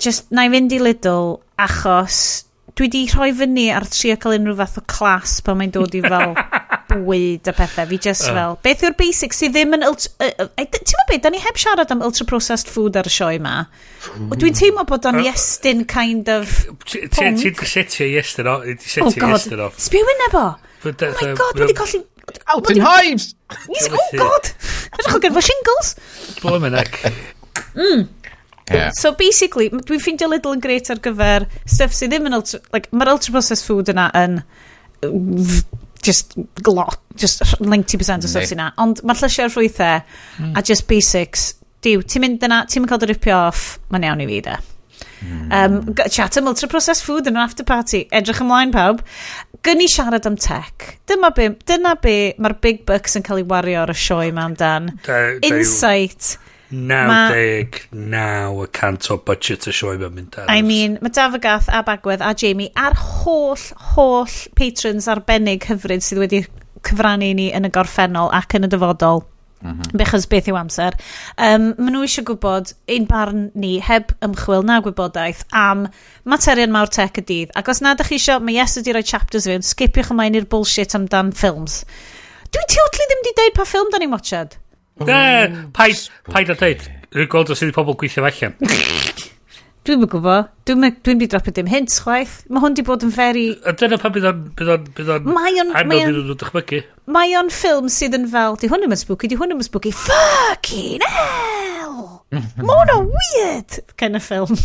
[0.00, 2.47] just, na i fynd i Lidl achos
[2.78, 6.02] dwi di rhoi fyny ar trio cael unrhyw fath o clas pan mae'n dod i
[6.04, 6.34] fel
[6.88, 7.86] bwyd a pethau.
[7.90, 8.34] Fi just uh.
[8.36, 9.86] fel, beth yw'r basics sydd ddim yn...
[9.88, 13.38] Ultra, uh, uh, ti'n beth, da ni heb siarad am ultra-processed food ar y sioe
[13.38, 13.56] yma.
[14.34, 16.54] Dwi'n teimlo bod o'n iestyn kind of
[16.88, 18.60] Ti'n setio iestyn o?
[18.68, 19.72] Ti'n setio oh, iestyn o?
[19.88, 20.46] Sbiw yn efo?
[20.86, 22.04] Oh my god, wedi colli...
[22.52, 23.32] Out in hives!
[23.48, 24.50] Oh god!
[24.92, 25.94] Ydych chi'n gyfo shingles?
[26.42, 26.82] Blwy'n mynd
[27.78, 28.08] Mm.
[28.74, 28.92] Yeah.
[28.98, 32.60] So basically, dwi'n ffeindio Lidl yn greit ar gyfer stuff sydd ddim yn ultra...
[32.74, 34.40] Like, Mae'r ultra processed food yna yn
[36.04, 38.72] just glot, just 90% o stuff sydd yna.
[38.82, 40.56] Ond mae'r llysiau'r rhwythau mm.
[40.56, 41.52] a just basics.
[41.84, 44.56] Diw, ti'n mynd yna, ti'n mynd cael dy ripio off, mae'n iawn i fi de.
[45.18, 45.52] Mm.
[45.52, 48.04] Um, chat am ultra-processed food yn yr after party.
[48.14, 49.04] Edrych ymlaen pawb.
[49.66, 50.98] Gyn i siarad am tech.
[51.10, 54.46] Dyma be, dyna be mae'r big bucks yn cael ei wario ar y sioe yma
[54.48, 54.92] amdan.
[55.46, 56.36] Insight
[56.70, 60.50] 99 y cant o budget y sioe mae'n mynd ar.
[60.52, 66.22] I mean, mae Dafagath a Bagwedd a Jamie a'r holl, holl patrons arbennig hyfryd sydd
[66.24, 66.44] wedi
[66.86, 69.24] cyfrannu ni yn y gorffennol ac yn y dyfodol.
[69.58, 69.96] Mm -hmm.
[69.98, 70.94] Bechos beth yw amser.
[71.34, 75.88] Um, maen nhw eisiau gwybod ein barn ni heb ymchwil na gwybodaeth am
[76.22, 77.56] materion mawr tech y dydd.
[77.58, 80.38] Ac os nad ydych chi eisiau, mae yes ydi rhoi chapters fi, ond skipiwch ymlaen
[80.38, 81.82] i'r bullshit amdan ffilms.
[82.54, 84.54] Dwi'n teotli ddim wedi deud pa ffilm da ni'n watchad.
[84.98, 85.64] De, oh.
[85.76, 86.86] paid, paid a dweud.
[87.14, 88.56] Rwy'n gweld os ydy pobl gweithio allan.
[89.88, 90.48] Dwi'n mynd gwybod.
[90.68, 92.42] Dwi'n mynd dwi, dropio dim hint chwaith.
[92.52, 93.46] Mae hwn di bod yn feri...
[93.64, 94.42] A dyna pa bydd o'n...
[94.58, 94.88] Bydd o'n...
[94.98, 95.30] Bydd o'n...
[95.32, 96.82] Anodd iddyn nhw dychmygu.
[97.14, 98.58] Mae o'n ffilm sydd yn fel...
[98.60, 99.94] Di hwn ddim yn spooky, di hwn ddim yn spooky.
[99.96, 102.02] Fucking hell!
[102.34, 103.78] Mae hwn o weird!
[103.96, 104.60] Kind of film.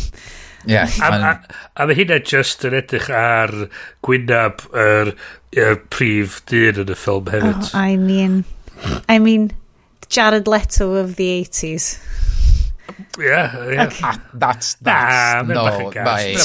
[0.67, 1.33] Yeah, a, a,
[1.79, 3.55] a mae hynna just yn edrych ar
[4.03, 5.15] gwynab yr er,
[5.55, 7.71] er prif dyn yn y ffilm hefyd.
[7.71, 8.41] Oh, I mean...
[9.07, 9.53] I mean...
[10.13, 11.97] Jared Leto of the 80s.
[13.17, 13.85] Yeah, yeah.
[13.85, 14.01] Okay.
[14.03, 16.35] Ah, that's, that's, nah, no, mae...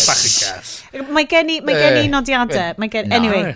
[1.12, 2.78] Mae gen i, mae gen i nodiadau.
[2.80, 3.54] Mae gen, anyway,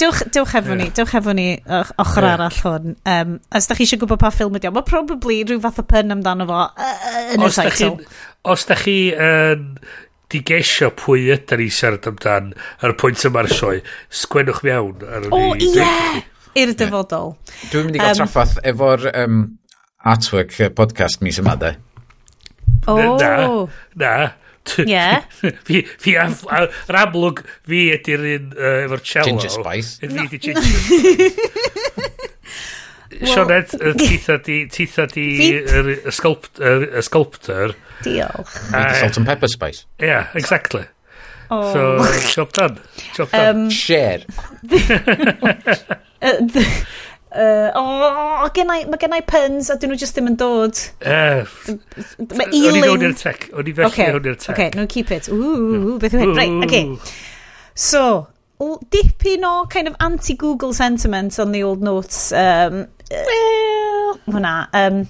[0.00, 2.96] dewch, dewch efo ni, dewch efo ni ochr arall hwn.
[3.06, 5.86] Um, os da chi eisiau gwybod pa ffilm ydi o, mae probably rhyw fath o
[5.92, 7.92] pyn amdano fo uh, yn y title.
[8.54, 9.68] Os da chi yn
[10.32, 13.82] digesio pwy ydy ni siarad amdan ar y pwynt yma'r sioe,
[14.22, 15.06] sgwennwch mewn.
[15.06, 16.22] ar O, ie!
[16.58, 17.34] i'r dyfodol.
[17.72, 19.42] Dwi'n mynd i gael um, traffath efo'r um,
[20.12, 21.74] artwork podcast mis yma, de.
[22.86, 22.96] O!
[22.96, 23.16] Oh.
[23.20, 23.34] Na,
[24.02, 24.14] na.
[24.78, 25.06] Ie.
[25.66, 29.32] fi, fi, yr amlwg fi ydy'r un uh, efo'r cello.
[29.32, 29.98] Ginger Spice.
[30.02, 31.50] Fi ydy Ginger Spice.
[33.22, 37.74] Sionet, titha di, titha di, y sculptor.
[38.02, 38.56] Diolch.
[38.72, 39.84] Uh, salt and pepper spice.
[40.00, 40.84] Yeah, exactly.
[41.50, 41.72] Oh.
[41.72, 41.82] So,
[42.32, 42.80] job done.
[43.14, 43.56] Job done.
[43.56, 44.22] Um, Share.
[46.22, 46.62] Yy,
[47.32, 50.76] Uh, oh, gennau, mae gennau puns a dyn nhw just ddim yn dod.
[51.00, 51.48] Uh,
[52.36, 52.66] mae ealing...
[52.68, 53.46] O'n i fewn i'r tech.
[53.56, 54.10] O'n i felly okay.
[54.12, 54.50] i'r tech.
[54.52, 55.30] Okay, no, keep it.
[55.32, 56.34] Ooh, beth yw hyn.
[56.36, 56.82] Right, okay.
[57.72, 58.02] So,
[58.92, 62.20] dipyn o kind of anti-Google sentiment on the old notes.
[62.36, 64.54] Um, well, hwnna.
[64.76, 65.00] Um,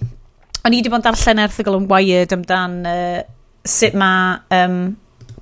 [0.62, 3.18] o'n i wedi bod yn darllen erthigol yn Wired amdan uh,
[3.66, 4.79] sut mae, um,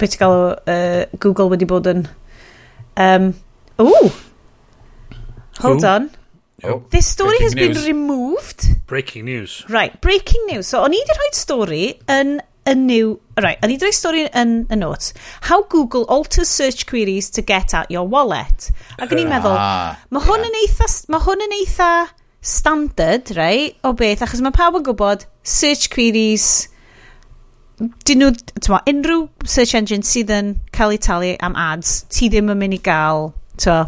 [0.00, 2.06] beth gael uh, Google wedi bod yn...
[2.96, 3.34] Um,
[3.84, 4.08] ooh,
[5.62, 6.10] Hold on.
[6.62, 7.84] Oh, This story breaking has news.
[7.84, 8.64] been removed.
[8.86, 9.64] Breaking news.
[9.68, 10.66] Right, breaking news.
[10.68, 12.34] So, o'n i wedi rhoi stori yn
[12.68, 13.14] y new...
[13.40, 15.14] Right, o'n i wedi rhoi stori yn y notes.
[15.48, 18.68] How Google alters search queries to get at your wallet.
[19.00, 20.88] Ac o'n i'n meddwl, Ah, mae hwn yn eitha...
[21.14, 21.90] Mae hwn yn eitha
[22.44, 25.24] standard, right, o beth, achos mae pawb yn gwybod
[25.56, 26.50] search queries...
[27.80, 32.52] Dyn nhw, ti'n unrhyw search engine sydd yn cael ei talu am ads, ti ddim
[32.52, 33.30] yn mynd i gael,
[33.64, 33.78] to,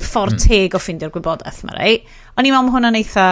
[0.00, 0.44] ffordd mm.
[0.46, 1.98] teg o ffindio'r gwybodaeth yma, rei.
[2.36, 3.26] O'n i'n meddwl mae hwnna'n eitha,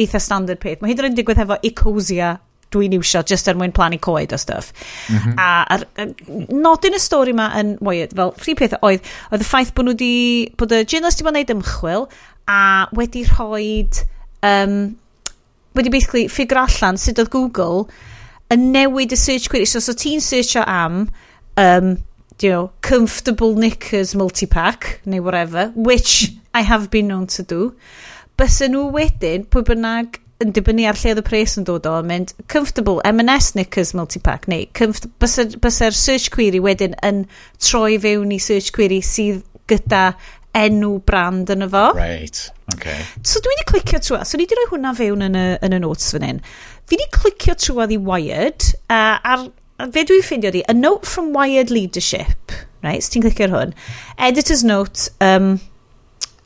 [0.00, 0.82] eitha standard peth.
[0.82, 2.34] Mae hyd yn oed yn digwydd efo Ecosia
[2.74, 4.72] dwi'n iwsio just er mwyn plannu coed o stuff.
[5.08, 5.34] Mm -hmm.
[5.38, 9.48] A, a, a nodyn y stori yma yn weird, fel rhi peth oedd, oedd y
[9.48, 12.08] ffaith bod nhw wedi, bod y journalist wedi bod yn gwneud ymchwil
[12.50, 12.60] a
[12.98, 13.68] wedi rhoi,
[14.42, 14.96] um,
[15.78, 17.86] wedi basically ffigur allan sut oedd Google
[18.54, 19.66] yn newid y search query.
[19.66, 21.06] So, so ti'n searcho am
[21.56, 21.96] um,
[22.40, 27.74] you know, comfortable knickers multi-pack, neu whatever, which I have been known to do,
[28.36, 31.96] bys nhw wedyn, pwy bynnag yn dibynnu ar lle oedd y pres yn dod o,
[32.02, 37.24] yn mynd comfortable M&S knickers multi-pack, neu bysa'r search query wedyn yn
[37.62, 40.08] troi fewn i search query sydd gyda
[40.54, 41.88] enw brand yn efo.
[41.96, 42.44] Right,
[42.74, 43.00] okay.
[43.26, 45.82] So dwi wedi clicio trwy, so ni wedi rhoi hwnna fewn yn y, yn y
[45.82, 46.40] notes fan hyn.
[46.84, 51.32] Fi wedi clicio trwy i Wired, uh, ar fe dwi'n ffeindio di, a note from
[51.32, 53.72] Wired Leadership, right, so ti'n clicio'r hwn,
[54.18, 55.56] editor's note, um,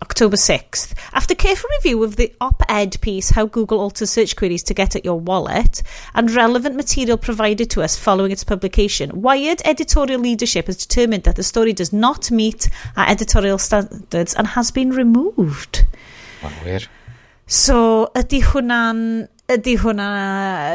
[0.01, 0.95] October 6th.
[1.13, 5.05] After careful review of the op-ed piece, How Google Alters Search Queries to Get at
[5.05, 5.83] Your Wallet,
[6.15, 11.37] and relevant material provided to us following its publication, Wired editorial leadership has determined that
[11.37, 15.85] the story does not meet our editorial standards and has been removed.
[16.43, 16.89] Mae'n wir.
[17.47, 20.07] So, ydy hwnna'n Ydy hwnna...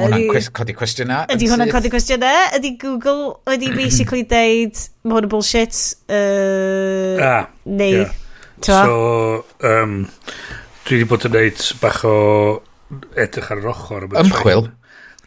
[0.01, 1.27] Ydy hwnna'n cwes codi cwestiynau?
[1.29, 2.45] Ydy hwnna'n codi cwestiynau?
[2.57, 5.81] Ydy Google wedi basically deud mae hwn yn bullshit?
[6.09, 8.15] Uh, ah, neu, yeah.
[8.65, 9.93] So, um,
[10.87, 12.15] dwi wedi bod yn neud bach o
[13.13, 14.09] edrych ar yr ochr.
[14.23, 14.71] Ymchwil?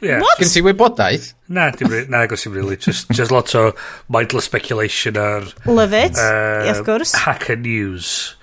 [0.02, 0.26] Yeah.
[0.26, 0.42] What?
[0.42, 1.30] Gyn ti wybodaeth?
[1.46, 2.82] Na, dim, na, gos i'n really.
[2.82, 3.68] Just, just lots o
[4.10, 5.46] mindless speculation ar...
[5.70, 7.14] Love it, uh, of course.
[7.14, 8.34] Hacker News.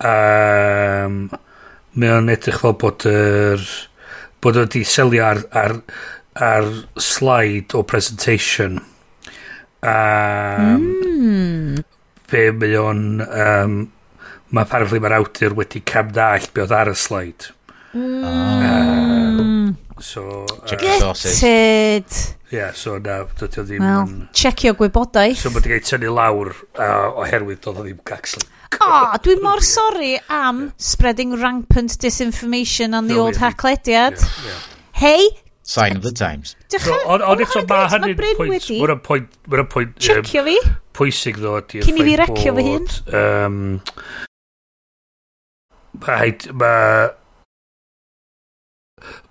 [0.00, 1.26] Um,
[1.92, 3.60] mae o'n edrych fel bod yr...
[3.60, 3.80] Er,
[4.42, 5.76] bod o wedi selio ar, ar,
[6.34, 8.80] ar slide o presentation.
[9.82, 11.82] Um, mm.
[12.30, 13.04] Be mae o'n...
[13.26, 13.76] Um,
[14.52, 17.52] mae apparently mae'r awdur wedi camdall be oedd ar y slide.
[17.96, 18.24] Mm.
[18.28, 20.44] Um, so...
[20.60, 22.20] Uh, Get it!
[22.52, 23.82] yeah, so na, dydy o ddim...
[23.84, 25.38] Wel, yn- checio gwybodaeth.
[25.42, 28.48] So mae wedi cael tynnu lawr uh, oherwydd doedd o ddim actually.
[28.82, 33.46] Oh, dwi'n mor sori am spreading rampant disinformation on the No, old really.
[33.46, 34.16] hacklediad.
[34.46, 34.52] yeah.
[34.52, 35.00] ie.
[35.02, 35.28] Hei,
[35.62, 36.56] Sign of the times.
[36.66, 40.42] So, dychra, ond ond eto mae hynny'n pwynt, wedi mae'n pwynt, mae'n pwynt yym, checio
[40.48, 40.56] fi.
[40.98, 42.88] pwysig ddo ydy Cyn i fi recio fy hun.
[43.20, 43.60] Um,
[46.02, 47.06] mae, mae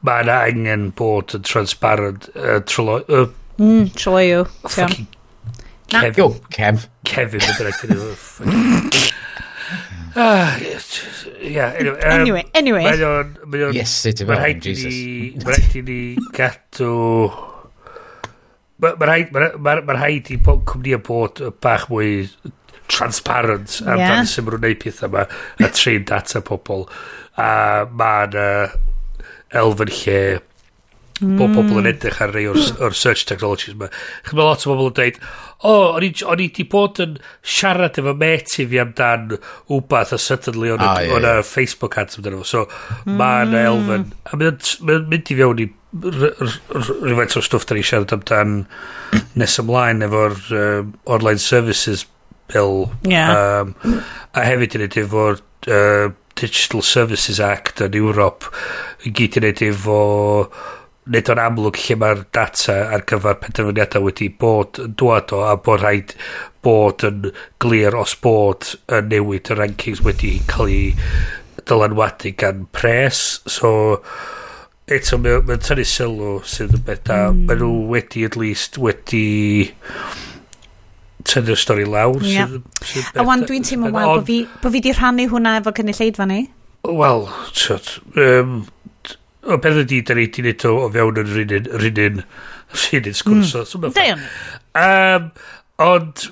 [0.07, 3.01] mae'n angen bod yn transparent uh, trolo...
[3.07, 3.27] Uh,
[3.62, 4.45] mm, troloiw.
[4.67, 5.10] Fucking...
[5.91, 6.17] Kev.
[6.17, 6.88] Yo, Kev.
[7.03, 7.39] Kevin.
[7.57, 9.01] Kevin.
[10.15, 10.57] Ah,
[11.39, 12.01] yeah, anyway.
[12.01, 12.84] Um, anyway, anyway.
[12.84, 13.36] Mae o'n...
[13.47, 13.75] Mae o'n...
[13.75, 14.91] Yes, it about him, Jesus.
[14.91, 15.99] Mae'n rhaid i ni
[16.36, 16.91] gadw...
[18.81, 19.31] Mae'n rhaid,
[19.63, 22.25] ma rhaid i cwmni bod bach mwy
[22.91, 24.17] transparent am yeah.
[24.17, 25.23] dan sy'n mwyn gwneud pethau yma
[25.63, 26.88] a trin data pobl.
[27.39, 27.51] A
[27.88, 28.36] mae'n...
[28.36, 28.79] Uh,
[29.52, 30.22] elfen lle
[31.22, 31.38] mm.
[31.40, 33.90] bod pobl yn edrych ar rei o'r, or search technologies yma.
[34.26, 35.20] Chyd mae lot o bobl yn dweud,
[35.62, 36.12] o, oh, o'n i,
[36.46, 37.18] i di bod yn
[37.58, 39.36] siarad efo meti fi amdan
[39.72, 41.44] wbath a suddenly o'n ah, yeah, yeah.
[41.46, 42.50] Facebook ads amdano fo.
[42.52, 42.64] So,
[43.04, 43.20] mm.
[43.20, 44.08] mae'n elfen.
[44.32, 48.64] A mae'n mynd i fewn i rhywfaint o stwff da ni siarad amdan
[49.40, 52.08] nes ymlaen efo'r um, online services
[52.52, 52.90] bill.
[53.08, 53.62] Yeah.
[53.62, 54.02] Um,
[54.36, 58.52] a hefyd yn edrych efo'r uh, Digital Services Act yn Europe
[59.06, 59.98] i gyd i wneud efo
[61.12, 65.56] nid o'n amlwg lle mae'r data ar gyfer penderfyniadau wedi bod yn dwad o a
[65.65, 66.13] bod rhaid
[66.65, 67.32] bod yn
[67.63, 70.91] glir os bod yn newid y rankings wedi cael ei
[71.65, 73.72] dylanwadu gan pres so
[74.91, 77.44] eto mae'n ma tynnu sylw sydd yn beth da mm.
[77.50, 79.26] maen nhw wedi at least wedi
[81.27, 82.23] tynnu'r stori lawr.
[82.25, 82.47] Ia.
[82.81, 86.27] Sydd, a wan dwi'n teimlo wael bod fi, bo fi di rhannu hwnna efo cynulleidfa
[86.29, 86.43] ni.
[86.88, 88.55] Wel, tyd, um,
[89.45, 92.23] o beth ydi, da ni di wneud o, o fewn yn rhywun, rhywun,
[92.86, 93.75] rhywun sgwrs.
[93.77, 93.91] Mm.
[93.97, 94.23] Dyn.
[94.81, 95.31] Um,
[95.86, 96.27] ond,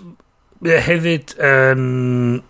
[0.89, 1.83] hefyd, yn...
[1.83, 2.45] Um,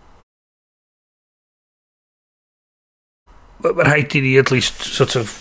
[3.60, 5.34] Mae'n rhaid i ni, at least, sort of,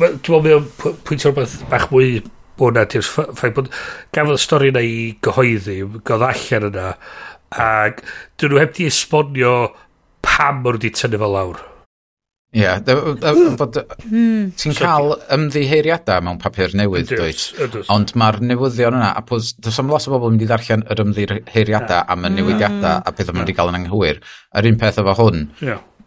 [0.00, 2.22] dwi'n meddwl, pwyntio rhywbeth bach mwy
[2.60, 3.70] hwnna, na ffaith bod
[4.16, 6.90] gafodd y stori yna i gyhoeddi godd allan yna
[7.62, 8.02] ac
[8.40, 9.54] dyn nhw heb di esbonio
[10.26, 11.64] pam maen nhw wedi tynnu fel lawr.
[12.56, 13.56] Ie, hmm.
[13.60, 17.74] yeah, ti'n cael ymddiheiriadau mewn papur newydd, dweud.
[17.92, 20.86] Ond mae'r newyddion yna, a pwys, does am lot o bobl yn mynd i ddarllen
[20.94, 24.22] yr ymddiheiriadau am y newidiadau a beth maen wedi cael yn anghywir.
[24.56, 25.42] Yr un peth efo hwn,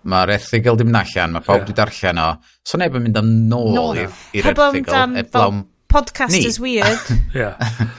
[0.10, 2.30] mae'r erthigol dim allan, mae pawb wedi darllen o,
[2.66, 6.46] so neb yn mynd am nôl i'r erthigol, eblawn podcast Ni.
[6.46, 7.00] is weird.
[7.34, 7.58] yeah.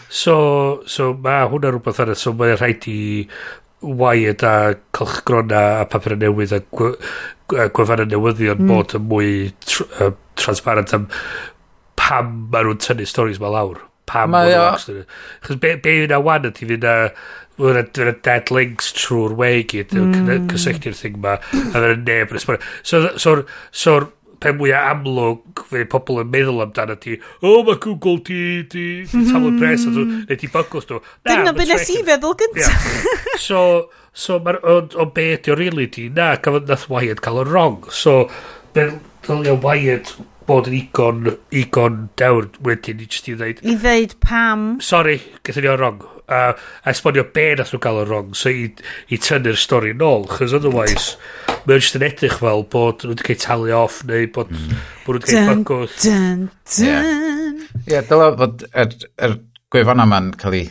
[0.09, 3.00] So, so mae hwnna rhywbeth arna, so mae'n rhaid i
[3.81, 6.61] Wired a Cylchgrona a papur newydd a
[7.48, 8.68] gwefan y newyddion mm.
[8.68, 9.31] bod yn mwy
[9.64, 11.07] tr uh, transparent am
[11.96, 13.81] pam maen nhw'n tynnu storys ma lawr.
[14.11, 15.07] Pam maen nhw'n
[15.46, 16.96] Chos be, be yna wan ydy fydd na
[17.61, 20.46] Fyna dyna dead links trwy'r we gyd, mm.
[20.48, 22.64] cysylltu'r thing ma, a fyna neb yn ysbryd.
[22.81, 23.35] So, so, so,
[23.83, 23.96] so
[24.40, 28.85] pe mwyaf amlwg fe pobl yn meddwl amdano ti o oh, mae Google ti ti,
[29.07, 29.62] ti taflu hmm.
[29.62, 33.40] pres a neu ti bygwrs nhw dyna byd nes i feddwl gyntaf yeah.
[33.48, 33.64] so
[34.12, 36.09] so mae'r o, o be ydi o rili ti?
[36.14, 37.79] Na gafodd nath Wyatt cael yn wrong.
[37.94, 38.16] So
[38.76, 40.14] ddylia Wyatt
[40.48, 44.72] bod yn igon igon dewr wedyn i jyst i ddweud i ddeud pam.
[44.83, 46.40] Sorry gyda ni o'r wrong a,
[46.85, 48.69] a esbonio be nath nhw gael yn wrong so i,
[49.11, 51.16] i tynnu'r stori nôl chos otherwise
[51.66, 54.83] mae'n just yn edrych fel bod nhw wedi cael talu off neu bod, mm.
[55.07, 57.64] bod nhw wedi cael bygwth dun, dun, Ie, yeah.
[57.95, 59.38] yeah, dyla fod yr, er, er
[59.71, 60.69] gwefan yma'n cael ei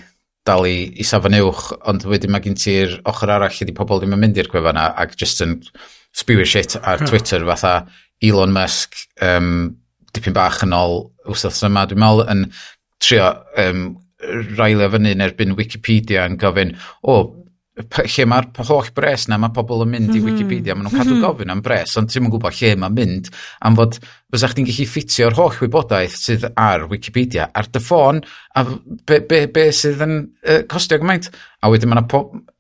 [0.48, 4.16] dal i isa fan uwch ond wedyn mae gen ti'r ochr arall ydy pobl ddim
[4.16, 5.60] yn mynd i'r gwefan yna ac just yn
[6.16, 7.10] spew shit ar hmm.
[7.12, 7.74] Twitter fatha
[8.26, 9.76] Elon Musk um,
[10.16, 11.86] dipyn bach yn ôl wrth yma.
[11.88, 12.46] Dwi'n meddwl yn
[13.04, 13.30] trio
[13.62, 13.84] um,
[14.58, 17.28] railio fyny yn erbyn Wikipedia yn gofyn, o, oh,
[17.80, 20.26] lle mae'r holl bres na, mae pobl yn mynd i mhm.
[20.28, 21.06] Wikipedia, maen nhw'n mhm.
[21.06, 23.30] cadw gofyn am bres, ond ti'n gwybod lle mae'n mynd,
[23.66, 24.00] am fod
[24.34, 28.20] fysa chdi'n gallu ffitio'r holl wybodaeth sydd ar Wikipedia, ar dy ffôn,
[28.60, 31.30] a be, be, be sydd yn uh, costio gymaint.
[31.64, 32.04] A wedyn mae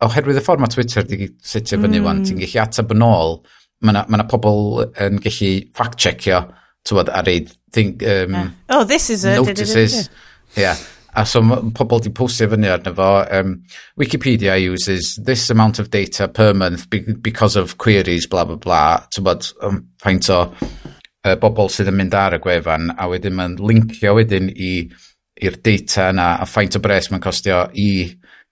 [0.07, 2.07] oherwydd y ffordd mae Twitter wedi setio fyny mm.
[2.07, 3.35] wan, ti'n gallu atab yn ôl,
[3.83, 6.45] mae yna ma pobl yn gallu fact-checkio,
[6.87, 8.55] ti'n bod, a reid, think, um, yeah.
[8.71, 10.07] oh, this is a notices,
[10.55, 10.79] yeah.
[11.15, 11.41] A so
[11.73, 13.55] pobl di postio fyny arno fo, um,
[13.97, 16.89] Wikipedia uses this amount of data per month
[17.21, 21.97] because of queries, bla bla bla, ti'n bod, um, faint o uh, bobl sydd yn
[21.97, 26.83] mynd ar y gwefan, a wedyn mae'n linkio wedyn i'r data yna, a faint o
[26.83, 27.89] bres mae'n costio i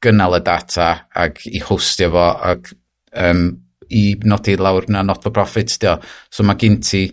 [0.03, 2.73] gynnal y data ac i hostio fo, ac
[3.21, 3.47] um,
[3.89, 5.97] i nodi lawr na not for profit, dio.
[6.33, 7.05] So mae gen ti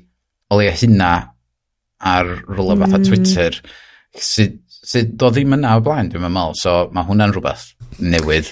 [0.50, 1.12] o leia hynna
[2.04, 2.84] ar rola mm.
[2.84, 3.06] fatha hmm.
[3.08, 3.60] Twitter,
[4.14, 6.58] sydd sydd do ddim yna o blaen, dwi'n meddwl.
[6.60, 7.70] So mae hwnna'n rhywbeth
[8.02, 8.50] newydd.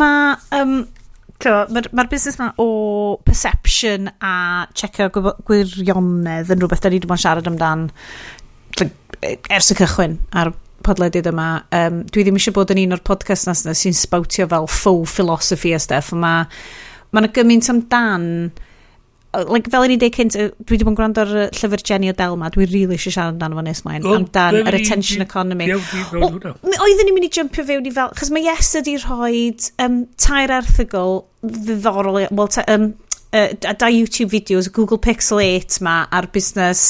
[0.00, 0.78] mae, um,
[1.38, 2.68] mae'r ma, busnes yma o
[3.26, 4.34] perception a
[4.74, 7.88] checio gwirionedd yn rhywbeth da ni ddim yn siarad amdan
[8.82, 10.52] e-, ers y cychwyn ar
[10.86, 11.48] podledydd yma.
[11.74, 15.18] Um, dwi ddim eisiau bod yn un o'r podcast nas yna sy'n sbawtio fel faux
[15.18, 16.12] philosophy a stuff.
[16.14, 16.46] Mae
[17.12, 18.28] ma yna gymaint amdan
[19.34, 22.48] like, fel ni'n deud cynt, dwi wedi bod yn gwrando ar llyfr Jenny O'Dell ma,
[22.54, 25.68] dwi really eisiau siarad amdano fo nes mlaen, oh, amdan yr attention economy.
[25.74, 29.42] Oedden ni'n mynd i jumpio fewn i fel, chos mae yes ydi rhoi
[29.84, 32.90] um, tair erthigol ddiddorol, well, ta, um,
[33.32, 36.86] uh, da YouTube videos, Google Pixel 8 ma, a'r busnes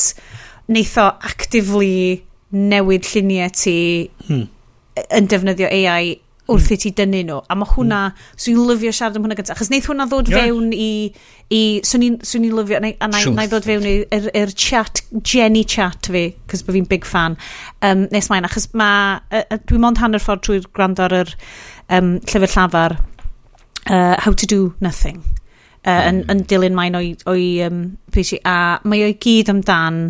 [0.71, 2.23] neitho actively
[2.55, 3.77] newid lluniau ti
[4.29, 4.47] hmm.
[5.19, 6.17] yn defnyddio AI
[6.49, 7.39] wrth i ti dynnu nhw.
[7.45, 8.37] A mae hwnna, hmm.
[8.41, 9.57] so i'n lyfio siarad am hwnna gyntaf.
[9.57, 10.47] Achos neith hwnna ddod yeah.
[10.47, 10.91] fewn i,
[11.55, 12.93] i swn i'n lyfio, a na,
[13.37, 17.09] na i ddod fewn i'r er, er chat, Jenny chat fi, cos bod fi'n big
[17.09, 17.37] fan,
[17.85, 21.35] um, nes mae'n, achos mae, uh, dwi'n mond hanner ffordd trwy'r gwrando ar yr
[21.99, 22.97] um, llyfr llafar,
[23.89, 25.23] uh, How to Do Nothing
[25.87, 26.31] uh, yn, hmm.
[26.33, 27.83] yn dilyn mae'n o'i, oi um,
[28.15, 30.07] PC, a mae o'i gyd amdan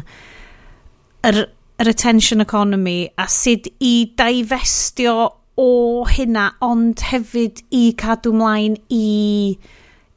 [1.29, 1.43] yr,
[1.79, 5.19] yr attention economy a sut i daifestio
[5.59, 9.59] o hynna, ond hefyd i cadw mlaen i,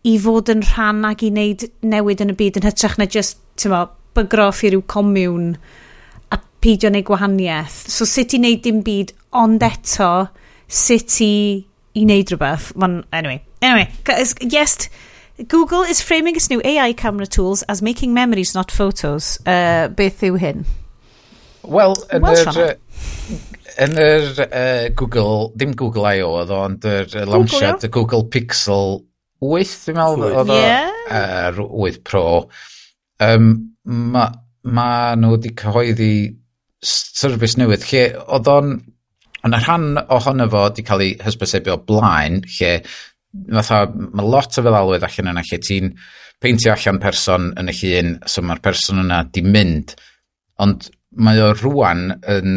[0.05, 3.41] i fod yn rhan ac i wneud newid yn y byd yn hytrach na just,
[3.57, 3.85] ti'n mo,
[4.17, 5.55] bygroff i ryw comiwn
[6.31, 7.79] a peidio neu gwahaniaeth.
[7.89, 10.11] So sut i wneud dim byd, ond eto,
[10.67, 11.33] sut i,
[11.97, 12.75] i wneud rhywbeth.
[12.77, 13.89] Man, anyway, anyway,
[14.41, 14.89] yes,
[15.47, 19.39] Google is framing its new AI camera tools as making memories, not photos.
[19.45, 20.65] Uh, beth yw hyn?
[21.61, 22.77] Wel, yn yr
[23.85, 26.33] yn yr uh, Google, dim Google I.O.
[26.41, 28.99] oedd o, ond yr uh, launchad y Google Pixel
[29.41, 30.91] 8, dwi'n meddwl, oedd o, yeah.
[31.09, 32.25] uh, 8 Pro,
[33.25, 33.51] um,
[33.85, 34.27] ma,
[34.67, 36.13] ma nhw wedi cyhoeddi
[36.81, 38.75] service newydd, lle oedd o'n,
[39.45, 42.75] ond rhan ohono fo wedi cael ei hysbysebio blaen, lle
[43.55, 45.93] fatha, mae lot o feddalwedd allan yna lle ti'n
[46.41, 49.95] peintio allan person yn y llun, so mae'r person yna di mynd,
[50.61, 50.89] ond
[51.21, 52.55] mae o rwan yn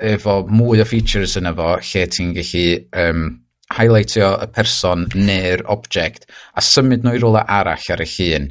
[0.00, 2.66] efo mwy o features yna fo lle ti'n gallu
[3.02, 3.24] um,
[3.72, 6.26] highlightio y person neu'r object
[6.56, 8.50] a symud nhw i rola arall ar y llun.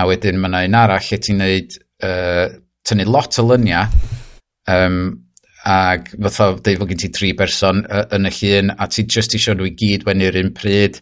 [0.00, 2.46] A wedyn mae yna un arall lle ti'n neud uh,
[2.84, 3.86] tynnu lot o lyniau
[4.72, 4.98] um,
[5.64, 9.36] ac fatha dweud fod gen ti tri person uh, yn y llun a ti just
[9.36, 11.00] isio nhw i gyd wenu'r un pryd.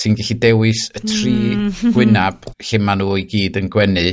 [0.00, 1.92] Ti'n gallu dewis y tri mm.
[1.94, 4.08] gwynab lle maen nhw i gyd yn gwenu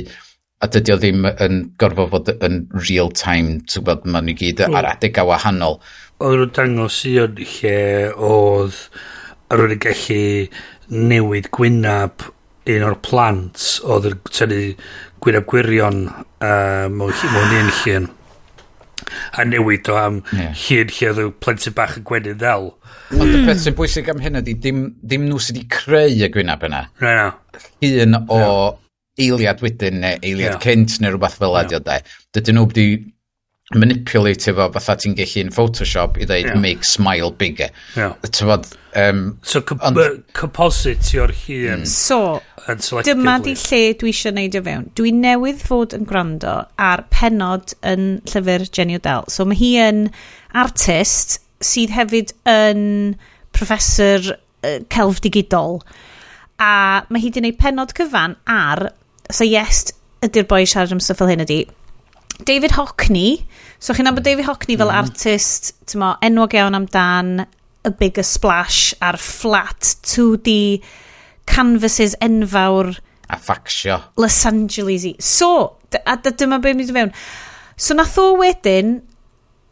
[0.62, 4.62] a dydy o ddim yn gorfod fod yn real time, ti'n gwybod, maen nhw gyd
[4.62, 4.78] hmm.
[4.78, 5.80] ar adeg a wahanol.
[6.22, 7.78] oedd nhw'n dangos i o'n lle
[8.14, 8.78] oedd
[9.52, 10.22] ar yn gallu
[11.10, 12.28] newid gwynab
[12.72, 14.60] un o'r plant oedd yn tynnu
[15.22, 18.10] gwynab gwirion uh, mewn un llun
[19.32, 20.54] a newid o am yeah.
[20.54, 22.70] llun lle oedd y plentyn bach yn gwenyn ddel.
[23.18, 26.30] Ond y peth sy'n bwysig am hyn ydy dim, dim nhw sydd wedi creu y
[26.32, 26.84] gwynab yna.
[27.02, 27.26] Na, na.
[27.88, 28.78] Un o yeah
[29.20, 30.62] eiliad wedyn neu eiliad yeah.
[30.62, 31.66] cynt neu rhywbeth fel yeah.
[31.66, 31.98] adio de.
[32.36, 32.86] Dydyn nhw wedi
[33.78, 36.60] manipulate fo fatha ti'n gallu yn Photoshop i ddeud yeah.
[36.60, 37.70] make smile bigger.
[37.96, 38.14] Yeah.
[38.28, 41.82] Tyfod, um, so compositio'r hun.
[41.82, 41.86] Mm.
[41.88, 42.40] So,
[43.06, 44.88] dyma di lle dwi eisiau neud o fewn.
[44.98, 46.58] Dwi newydd fod yn gwrando
[46.90, 49.28] ar penod yn llyfr Jenny O'Dell.
[49.32, 50.06] So mae hi yn
[50.58, 53.14] artist sydd hefyd yn
[53.56, 55.80] professor uh, celf digidol.
[56.62, 58.90] A mae hi wedi gwneud penod cyfan ar
[59.30, 59.90] so yes,
[60.24, 61.62] ydy'r boi siarad am stuff fel hyn ydy.
[62.48, 63.44] David Hockney,
[63.78, 64.98] so chi'n nabod David Hockney fel mm.
[65.02, 67.44] artist, mo, enwog iawn amdan
[67.86, 70.56] y bigger splash a'r flat 2D
[71.50, 72.92] canvases enfawr
[73.32, 77.10] a ffacsio Los Angeles i so a dyma beth mynd i fewn.
[77.76, 79.00] So nath o wedyn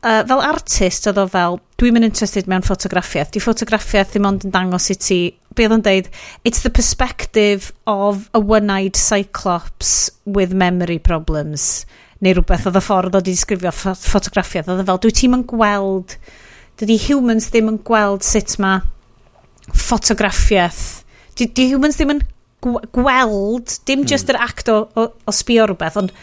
[0.04, 3.32] uh, fel artist oedd o fel dwi'n mynd interested mewn ffotograffiaeth.
[3.34, 5.20] Di ffotograffiaeth ddim ond yn dangos i ti
[5.56, 6.10] be oedd yn deud,
[6.46, 11.84] it's the perspective of a one-eyed cyclops with memory problems.
[12.20, 14.70] Neu rhywbeth oedd y ffordd oedd i ddisgrifio ffotograffiaeth.
[14.70, 16.16] Oedd e fel, dwi ti'n yn gweld,
[16.80, 18.82] dydy humans ddim yn gweld sut mae
[19.74, 20.82] ffotograffiaeth.
[21.38, 22.24] Di, di humans ddim yn
[22.60, 24.10] gweld, dim hmm.
[24.10, 26.14] just yr act o, o, o sbio rhywbeth, ond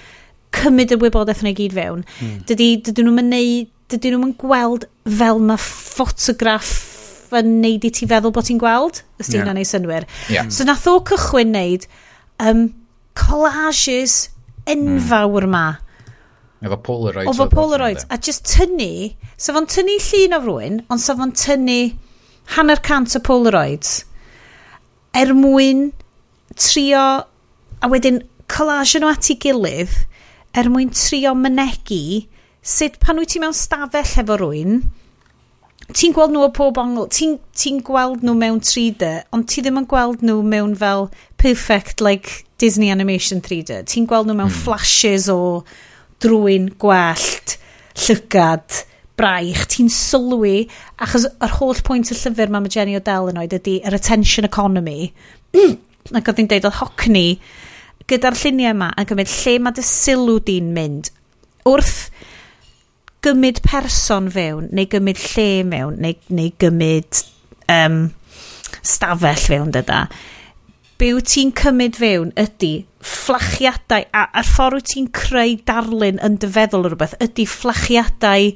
[0.55, 2.05] cymryd y wybodaeth yna i gyd fewn.
[2.19, 2.37] Hmm.
[2.47, 4.85] Dydy, dydyn nhw'n mynd dydyn nhw'n gweld
[5.17, 6.96] fel mae ffotograff
[7.35, 9.55] yn neud i ti feddwl bod ti'n gweld, os ti'n yeah.
[9.57, 10.07] neud synwyr.
[10.31, 10.49] Yeah.
[10.53, 11.87] So nath o cychwyn neud
[12.43, 12.69] um,
[13.17, 14.27] collages
[14.67, 15.53] enfawr mm.
[15.53, 15.65] ma.
[16.63, 17.31] Efo Polaroids.
[17.31, 18.05] Efo Polaroids.
[18.09, 21.79] A just tynnu, so fo'n tynnu llun o rwy'n, ond so fo'n tynnu
[22.55, 24.03] hanner cant o Polaroids
[25.17, 25.91] er mwyn
[26.57, 27.05] trio,
[27.81, 29.93] a wedyn collage nhw at ei gilydd,
[30.57, 32.27] er mwyn trio mynegu
[32.61, 34.81] sut pan wyt ti mewn stafell efo rwy'n,
[35.95, 39.79] ti'n gweld nhw o pob ongl, ti'n ti gweld nhw mewn 3D, ond ti ddim
[39.81, 41.07] yn gweld nhw mewn fel
[41.39, 43.83] perfect, like Disney Animation 3D.
[43.87, 44.59] Ti'n gweld nhw mewn mm.
[44.65, 45.63] flashes o
[46.23, 47.55] drwy'n gwallt,
[48.07, 48.83] llygad,
[49.17, 49.63] braich.
[49.71, 50.67] Ti'n sylwi,
[51.01, 55.11] achos yr holl pwynt y llyfr mae Jenny O'Dell yn oed ydy yr attention economy.
[55.55, 55.79] Hmm.
[56.15, 57.25] ac oedd hi'n deud oedd hocni
[58.07, 61.09] gyda'r lluniau yma yn gymryd lle mae dy sylw di'n mynd.
[61.67, 62.07] Wrth
[63.25, 67.21] gymryd person fewn, neu gymryd lle mewn, neu, neu gymryd
[67.71, 68.01] um,
[68.85, 70.05] stafell fewn dyda,
[70.97, 72.71] byw ti'n cymryd fewn ydy
[73.05, 78.51] fflachiadau, a, a'r ffordd wyt ti'n creu darlun yn dyfeddol o rhywbeth, ydy fflachiadau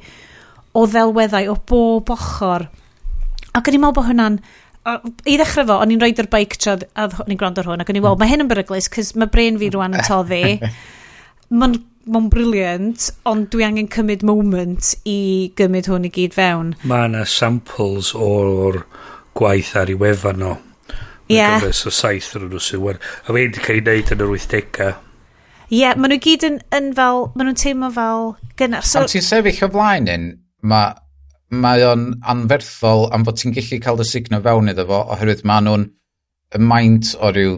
[0.77, 2.67] o ddelweddau o bob ochr.
[3.51, 4.39] Ac o'n i'n meddwl bod hwnna'n
[4.81, 7.83] i ddechrau fo, o'n i'n roed yr beic tra a o'n i'n gwrando ar hwn
[7.83, 8.23] ac o'n i'n meddwl, hmm.
[8.23, 10.57] mae hyn yn beryglus, cys mae brain fi rwan yn toddi.
[11.53, 11.77] Mae'n
[12.09, 16.73] mae'n briliant, ond dwi angen cymryd moment i gymryd hwn i gyd fewn.
[16.87, 18.81] Mae yna samples o'r
[19.37, 20.57] gwaith ar ei wefan o.
[21.31, 21.37] Ie.
[21.37, 21.63] Yeah.
[21.63, 22.99] o saith yn nhw sy'n wer.
[23.27, 24.97] A wedi cael ei wneud yn yr 80au.
[25.71, 28.83] Ie, yeah, maen nhw gyd yn, yn fel, maen nhw'n teimlo fel gynnar.
[28.83, 30.27] So, Am ti'n sefyll o flaen un,
[30.67, 30.91] mae
[31.51, 35.67] mae o'n anferthol am fod ti'n gallu cael dy signo fewn iddo fo oherwydd maen
[35.67, 35.87] nhw'n
[36.67, 37.57] maint o ryw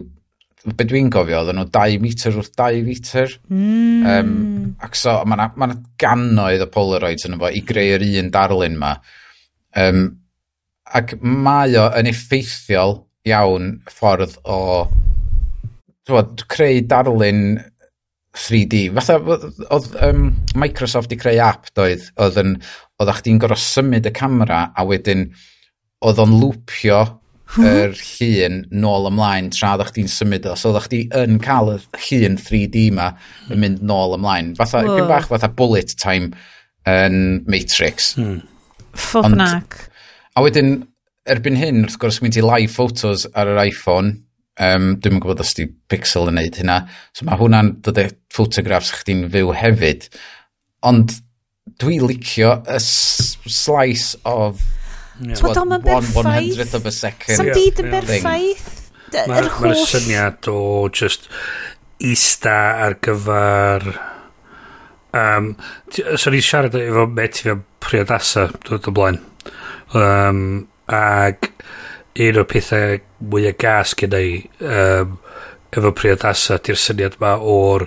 [0.64, 3.34] be dwi'n gofio, oedden nhw 2 metr wrth 2 metr.
[3.52, 4.06] Mm.
[4.08, 4.30] Um,
[4.84, 5.68] ac so, mae yna ma,
[6.00, 8.94] gannoedd o Polaroids yn efo i greu'r un darlun ma.
[9.76, 10.06] Um,
[10.96, 12.98] ac mae o yn effeithiol
[13.28, 14.58] iawn ffordd o
[16.08, 17.44] twod, creu darlun
[18.34, 18.86] 3D.
[18.96, 19.18] Fatha,
[19.70, 22.56] oedd um, Microsoft i creu app doedd, oedd yn,
[23.00, 25.28] oedd chdi'n gorfod symud y camera a wedyn
[26.04, 27.02] oedd o'n lwpio
[27.54, 27.76] Mm-hmm.
[27.84, 30.56] yr llun nôl ymlaen tra ddech chi'n symud o.
[30.58, 31.78] So ddech chi yn cael y
[32.08, 33.12] llun 3D ma
[33.46, 34.54] yn mynd nôl ymlaen.
[34.58, 34.98] Fatha, wow.
[34.98, 36.32] Pyn bach fatha bullet time
[36.90, 38.14] yn Matrix.
[38.18, 38.42] Hmm.
[38.98, 39.78] Ffofnac.
[40.34, 40.80] A wedyn,
[41.30, 44.16] erbyn hyn, wrth gwrs, mynd i live photos ar yr iPhone.
[44.54, 46.84] Um, dwi'n gwybod os di Pixel yn neud hynna.
[47.14, 50.08] So mae hwnna'n dod e ffotograffs chdi'n fyw hefyd.
[50.86, 51.16] Ond
[51.80, 54.62] dwi licio y slice of
[55.14, 56.16] Twod o'm yn berffaith.
[56.18, 57.38] One one hundredth of a second.
[57.38, 58.64] Sam byd yn berffaith.
[59.14, 59.76] Yr holl...
[59.86, 60.58] Syniad o
[60.90, 61.30] just
[62.02, 63.86] ista ar gyfer...
[65.14, 65.52] Um,
[66.18, 67.54] so ni siarad efo met i fe
[67.84, 69.20] priodasa dod o blaen.
[69.94, 70.40] Um,
[70.90, 71.46] ag
[72.18, 75.14] un o'r pethau mwyaf gas gyda i um,
[75.70, 77.86] efo priodasa di'r syniad ma o'r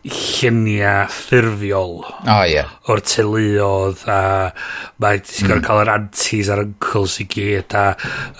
[0.00, 2.70] lluniau ffurfiol oh, yeah.
[2.88, 4.20] o'r teuluodd a
[5.02, 5.66] mae ti'n gorau hmm.
[5.66, 7.84] cael yr aunties a'r uncles i gyd a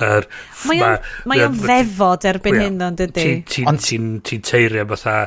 [0.06, 0.28] er,
[0.70, 4.00] mae o'n ma, ma, ma ddefod erbyn hyn ond ydy ti'n ti, ti, ti,
[4.30, 5.18] ti teirio fatha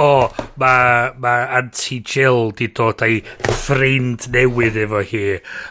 [0.00, 0.28] o,
[0.60, 3.20] mae ma Auntie Jill di dod a'i
[3.60, 5.22] ffrind newydd efo hi.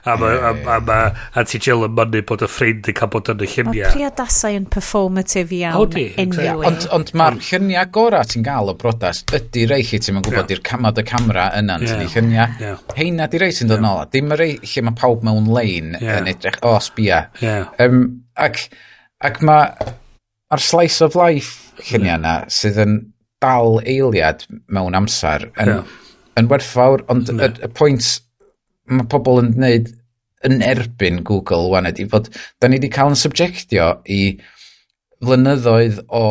[0.05, 0.59] A mae yeah.
[0.65, 0.97] ma, ma
[1.39, 3.89] Auntie Jill yn mynnu bod y ffrind yn cael bod yn y lluniau.
[3.89, 5.77] Mae priodasau yn performative iawn.
[5.77, 6.05] Hwdi.
[6.25, 6.67] Exactly.
[6.69, 10.55] Ond, ond mae'r lluniau gorau ti'n gael o brodas ydy rei chi ti'n gwybod yeah.
[10.57, 12.03] i'r camad y camera yna yn yeah.
[12.15, 12.59] lluniau.
[12.63, 12.83] Yeah.
[12.97, 14.11] Heina di rei sy'n dod yn yeah.
[14.13, 16.19] Dim y rei lle mae pawb mewn lein yeah.
[16.21, 17.25] yn edrych, o, sbia.
[17.43, 17.71] Yeah.
[17.81, 18.03] Um,
[18.37, 18.67] ac
[19.25, 19.95] ac mae...
[20.49, 22.93] A'r slice of life lluniau yna sydd yn
[23.43, 25.95] dal eiliad mewn amser yn, yeah.
[26.39, 28.09] yn werthfawr, ond y, y pwynt
[28.89, 29.91] mae pobl yn gwneud
[30.47, 32.29] yn erbyn Google wan ydy fod
[32.61, 34.21] da ni wedi cael yn subjectio i
[35.25, 36.25] flynyddoedd o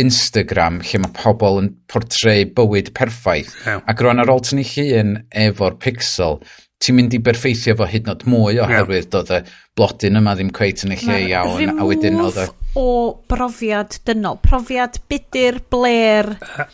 [0.00, 3.80] Instagram lle mae pobl yn portreu bywyd perffaith yeah.
[3.88, 6.40] ac rwan ar ôl tynnu llun efo'r pixel
[6.84, 9.12] ti'n mynd i berffeithio fo hyd yn oed mwy oherwydd yeah.
[9.14, 9.40] doedd y
[9.78, 12.88] blodyn yma ddim cweit yn y lle iawn a wedyn oedd y o
[13.28, 14.38] brofiad dynol.
[14.44, 16.66] Profiad budur, bler, a,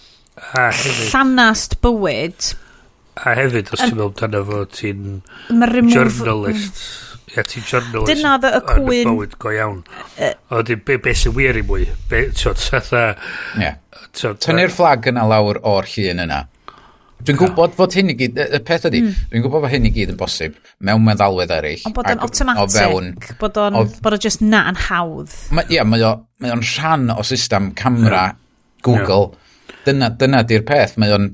[0.71, 2.53] hefyd, llanast bywyd.
[3.23, 5.09] A hefyd, os ti'n meddwl dyna fo, ti'n
[5.93, 6.83] journalist.
[7.33, 8.11] Ia, ti'n journalist.
[8.11, 9.07] Dyna dda y cwyn.
[9.07, 9.83] Yn bywyd go iawn.
[10.51, 11.87] O, di, be, be sy'n wir i mwy.
[12.11, 13.13] Be, tiod, satha...
[13.61, 13.75] Ie.
[14.13, 16.43] Tynnu'r fflag yna lawr o'r llun yna.
[17.23, 19.21] Dwi'n gwybod fod hyn i gyd, y peth ydy, mm.
[19.31, 21.85] dwi'n gwybod bod hyn i gyd yn bosib mewn meddalwedd eraill.
[21.87, 25.31] Ond bod o'n automatic, o fewn, bod o'n bod o just na yn hawdd.
[25.31, 25.71] Ie, mae
[26.03, 28.37] yeah, mae o'n rhan o system camera yeah.
[28.83, 29.31] Google.
[29.31, 29.79] Yeah.
[29.87, 31.31] Dyna, dyna di'r peth, mae o'n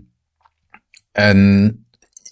[1.24, 1.42] yn,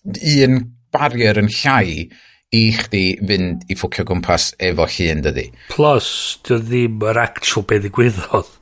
[0.05, 0.63] un
[0.95, 2.07] barrier yn llai
[2.55, 5.49] i chdi fynd i ffwcio gwmpas efo hun dydi.
[5.73, 6.09] Plus,
[6.47, 8.53] dy ddim yr actual be ddigwyddodd.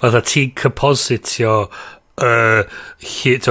[0.00, 1.54] Fatha ti'n compositio
[2.24, 2.62] uh,
[3.04, 3.48] hyd,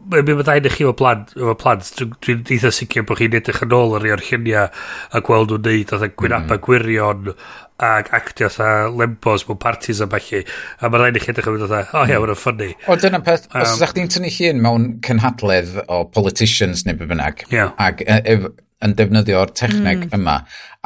[0.00, 1.88] Mae'n mynd fydda i chi o blant, efo plant,
[2.24, 5.52] dwi'n dwi eitha sicr bod chi'n edrych yn ôl ar ei o'r lluniau a gweld
[5.52, 6.62] nhw'n neud oedd gwynaba mm.
[6.64, 7.34] gwirion
[7.80, 10.42] ac actio oedd lembos mewn parties a falle.
[10.80, 12.26] A mae'n rhaid i chi edrych yn mynd oedd, o ia, mm.
[12.26, 12.70] mae'n ffynnu.
[12.88, 17.08] O dyna peth, um, os ydych chi'n tynnu llun mewn cynhadledd o politicians neu be
[17.10, 17.74] bynnag, yeah.
[17.80, 18.48] ac e, ef,
[18.84, 20.16] yn defnyddio'r techneg mm.
[20.16, 20.38] yma,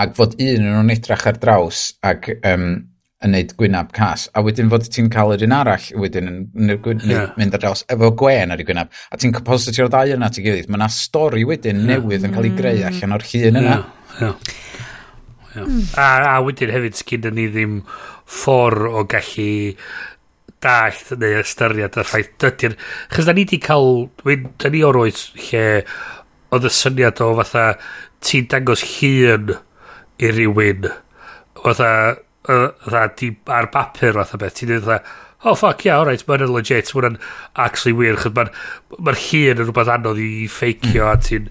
[0.02, 2.72] ac fod un yn nhw'n edrych ar draws ac um,
[3.24, 6.74] yn neud gwynab cas, a wedyn fod ti'n cael yr un arall wedyn yn, yn,
[6.76, 7.32] yn yeah.
[7.40, 10.68] mynd ar draws efo gwen ar ei gwynab, a ti'n compositio'r ddau yna ti gilydd,
[10.68, 11.90] mae yna stori wedyn yeah.
[11.94, 12.88] newydd yn cael ei greu mm.
[12.90, 13.76] allan o'r llun yna.
[14.20, 14.34] Yeah.
[15.54, 15.68] Yeah.
[15.68, 15.84] Mm.
[16.00, 17.78] A, a wedyn hefyd sgyn ni ddim
[18.26, 19.52] ffordd o gallu
[20.64, 22.76] dallt neu ystyried y ffaith dydy'r...
[23.12, 24.08] Chos da ni di cael...
[24.60, 25.64] Da ni o'r oes lle
[26.54, 27.66] oedd y syniad o fatha
[28.24, 29.54] ti'n dangos hun
[30.22, 30.88] i rywun
[31.60, 31.90] fatha
[32.48, 34.88] uh, dda, di, ar bapur fath o beth, ti'n dweud
[35.44, 37.18] oh fuck, yeah, alright, mae'n legit, mae'n
[37.60, 38.50] actually wir, chyd mae'n
[39.04, 41.50] ma hun yn rhywbeth anodd i ffeicio a ti'n...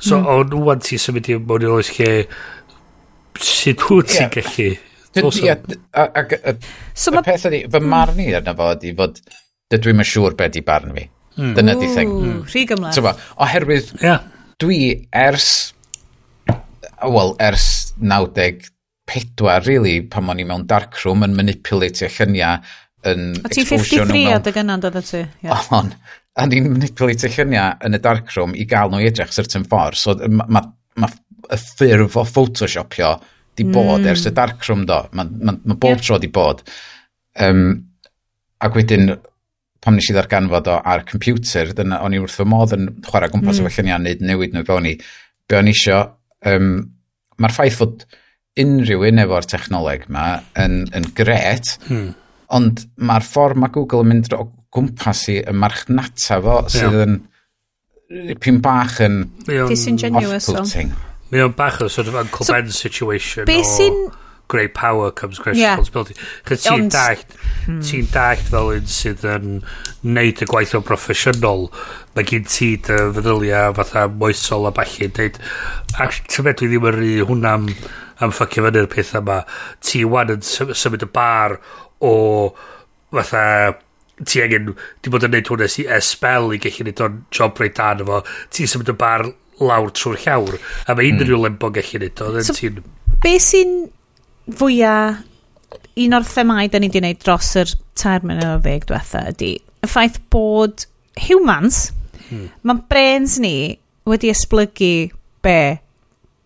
[0.00, 0.28] So, mm.
[0.32, 2.10] ond wwan ti'n symud i mewn i'r oes lle
[3.40, 4.70] sut wyt ti'n gallu.
[6.94, 9.20] So y peth ydi, fy marn i arno fo ydi fod,
[9.72, 11.06] dydw i'n siŵr beth di barn fi.
[11.40, 11.54] Mm.
[11.56, 12.12] Dyna di thing.
[12.16, 12.42] Mm.
[12.48, 13.24] Rhy gymlaeth.
[13.40, 13.94] Oherwydd,
[14.60, 14.80] dwi
[15.16, 15.48] ers,
[17.00, 17.70] wel, ers
[18.00, 18.68] 90
[19.10, 22.60] pedwar, really, pan o'n i mewn darkroom yn manipulatio lluniau
[23.10, 23.32] yn...
[23.42, 25.24] O ti 53 adeg yna, dod ti?
[25.44, 25.66] Yeah.
[25.76, 25.90] On,
[26.38, 29.98] a ni'n manipulatio lluniau yn y darkroom i gael nhw i edrych certain ffordd.
[29.98, 30.62] So mae ma,
[31.02, 31.10] ma
[31.50, 33.14] y ffurf o photoshopio
[33.58, 34.10] di bod mm.
[34.12, 35.00] ers y darkroom do.
[35.16, 36.04] Mae ma, ma bob yeah.
[36.06, 36.62] tro di bod.
[37.40, 37.66] Um,
[38.62, 39.16] ac wedyn,
[39.80, 43.32] pam nes i ddarganfod o ar computer, dyna o'n i wrth fy modd yn chwarae
[43.32, 43.66] gwmpas mm.
[43.66, 44.96] efo lluniau neud newid nhw fewn i,
[45.48, 46.02] be o'n isio,
[46.46, 46.74] um,
[47.40, 48.04] mae'r ffaith fod
[48.60, 50.26] unrhyw un efo'r technoleg yma
[50.60, 52.14] yn, yn gret, hmm.
[52.56, 57.20] ond mae'r ffordd mae Google yn mynd o gwmpas i y marchnata fo sydd yn
[58.42, 60.94] pyn bach yn off-putting.
[61.30, 64.10] Mae o'n bach o sort of Uncle so, Ben situation be o
[64.50, 65.78] great power comes great yeah.
[65.78, 66.16] responsibility.
[66.48, 67.34] Chyd ti'n dallt,
[67.68, 67.78] hmm.
[67.86, 69.60] ti'n dallt fel un sydd yn
[70.02, 71.68] neud y gwaith o'n proffesiynol,
[72.16, 75.36] Mae gen ti dy feddyliau fatha moesol a balli yn deud,
[76.02, 77.68] ac ti'n meddwl ddim yn rhy hwnna'n
[78.24, 79.40] am ffacio fyny'r peth yma,
[79.84, 81.56] ti wan yn symud y bar
[82.04, 82.12] o
[83.12, 83.44] fatha
[84.24, 87.78] ti angen, di bod yn neud hwnna si espel i gallu neud o'n job reit
[87.78, 88.20] dan efo,
[88.52, 89.26] ti'n symud y bar
[89.60, 91.46] lawr trwy'r llawr, a mae unrhyw mm.
[91.46, 92.82] lembo gallu neud o, so, ti'n...
[93.20, 93.74] Be sy'n
[94.60, 95.26] fwyaf
[96.00, 99.50] un o'r themau da ni wedi wneud dros yr tair mlynedd o ddeg diwetha ydy
[99.80, 100.84] y ffaith bod
[101.26, 101.88] humans,
[102.28, 102.48] hmm.
[102.64, 103.54] mae'n brains ni
[104.08, 105.10] wedi esblygu
[105.44, 105.60] be?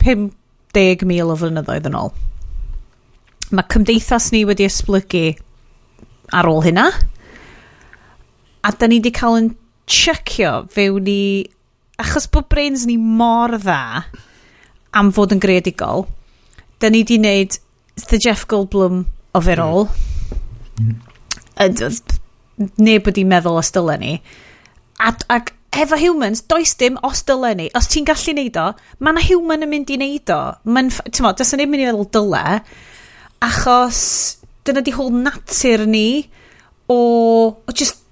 [0.04, 0.30] 5
[0.74, 2.12] 10,000 o flynyddoedd yn ôl.
[3.54, 5.26] Mae cymdeithas ni wedi esblygu
[6.34, 6.88] ar ôl hynna,
[8.64, 9.50] a da ni wedi cael yn
[9.90, 11.22] checio fewn i...
[12.00, 14.02] Achos bod brains ni mor dda
[14.98, 16.08] am fod yn greadigol,
[16.82, 17.58] da ni wedi wneud
[18.10, 19.04] the Jeff Goldblum
[19.34, 19.64] of it hmm.
[19.64, 19.88] all.
[20.80, 20.96] Mm.
[21.58, 22.00] Mm.
[22.78, 24.16] Neb wedi meddwl o stylen ni.
[25.02, 27.68] Ac, ac efo humans, does dim os dyle ni.
[27.76, 28.70] Os ti'n gallu neud o,
[29.00, 30.40] mae yna human yn mynd i neud o.
[30.70, 32.44] Mae'n, ti'n mo, dys yn mynd i feddwl dyle,
[33.44, 34.00] achos
[34.64, 36.08] dyna di hwl natur ni
[36.88, 36.96] o,
[37.52, 38.02] o just,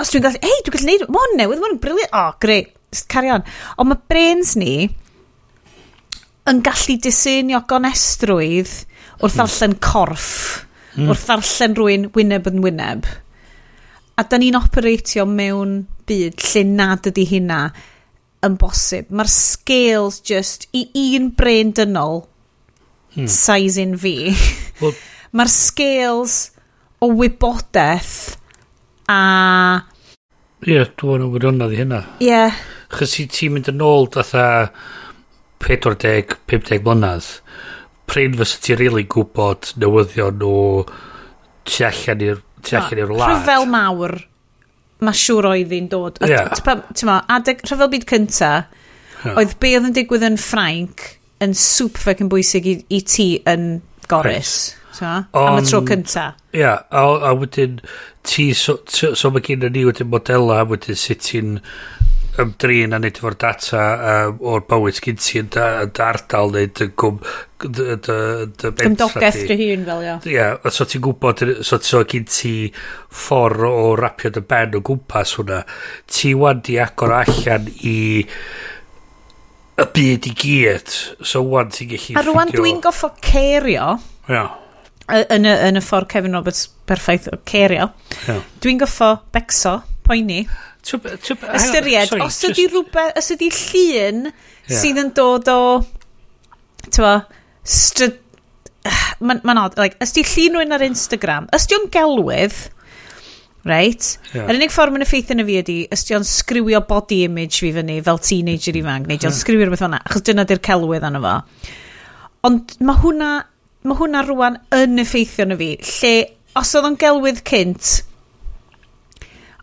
[0.00, 2.22] os dwi'n gallu, hei, dwi'n gallu neud, mae hwn newydd, mae hwn yn briliant, o,
[2.22, 2.66] oh, greu,
[3.12, 3.44] carry on.
[3.76, 4.76] Ond mae brains ni
[6.46, 8.72] yn gallu disynio gonestrwydd
[9.20, 9.38] wrth hmm.
[9.40, 10.32] ddarllen corff,
[10.94, 11.10] hmm.
[11.10, 13.08] wrth ddarllen rwy'n wyneb yn wyneb
[14.16, 17.60] a da ni'n operatio mewn byd lle nad ydy hynna
[18.46, 19.10] yn bosib.
[19.10, 20.86] Mae'r scales just i
[21.18, 22.22] un brain dynol
[23.16, 23.28] hmm.
[23.28, 24.32] size in fi.
[24.80, 24.96] Well,
[25.36, 26.36] Mae'r scales
[27.02, 28.36] o wybodaeth
[29.12, 29.20] a...
[30.64, 31.98] Ie, yeah, dwi'n wirionedd i hynna.
[32.22, 32.30] Ie.
[32.30, 32.62] Yeah.
[32.96, 34.70] Chos i ti'n mynd yn ôl datha
[35.60, 37.28] 40-50 mlynedd,
[38.08, 40.56] pryn fysa ti'n rili really gwybod newyddion o
[41.66, 43.32] tu allan i'r tu allan i'r wlad.
[43.32, 44.16] Rhyfel mawr,
[45.06, 46.20] mae siŵr oedd hi'n dod.
[46.26, 46.50] Yeah.
[46.56, 48.52] Ti'n ma, adeg, rhyfel byd cynta,
[49.22, 49.36] yeah.
[49.36, 51.06] oedd be oedd yn digwydd yn Ffrainc
[51.44, 53.76] yn super fucking bwysig i, i ti yn
[54.10, 54.56] Goris.
[54.96, 55.26] Right.
[55.36, 56.30] Am y tro cynta.
[56.54, 57.80] Ia, yeah, a, a wedyn
[58.24, 61.58] ti, so, so, so mae gen i ni wedyn modela, wedyn sut ti'n
[62.42, 66.88] ymdrin a nid efo'r data um, o'r bywyd sgyn ti yn dy ardal neu dy
[66.98, 67.20] gwm
[67.62, 67.96] dy
[68.82, 70.18] Gymdogaeth dy hun fel ia.
[70.32, 75.36] Ia, so ti'n gwybod, so, so gyn ti ffordd o rapio dy ben o gwmpas
[75.40, 75.62] hwnna.
[76.10, 77.96] Ti wan di agor allan i
[79.76, 81.00] y byd i gyd.
[81.24, 82.20] So wan ti'n gallu...
[82.20, 83.96] A rwan dwi'n goffo cerio.
[84.28, 84.36] Ia.
[84.36, 84.54] Yeah
[85.06, 87.92] yn y, yn y ffordd Kevin Roberts perffaith o cerio.
[88.26, 88.40] Yeah.
[88.62, 89.76] Dwi'n goffo becso
[90.06, 90.44] poeni.
[90.86, 94.78] Ystyried, sorry, os ydy rhywbeth, os ydy llun yeah.
[94.78, 95.58] sydd yn dod o,
[96.86, 97.18] tywa,
[97.66, 98.22] stryd...
[99.18, 102.54] Mae'n ma odd, like, ysdi llun rwy'n ar Instagram, ysdi o'n gelwydd,
[103.66, 104.12] reit?
[104.30, 104.44] Yeah.
[104.44, 107.98] Yr unig ffordd mae'n effeithio na fi ydy, ysdi o'n sgriwio body image fi fyny
[108.06, 111.34] fel teenager ifanc, neu di o'n sgriwio rhywbeth fanna, achos dyna di'r celwydd anno fo.
[112.46, 113.30] Ond mae hwnna,
[113.90, 116.14] mae hwnna rwan yn effeithio na fi, lle
[116.62, 117.96] os oedd o'n gelwydd cynt,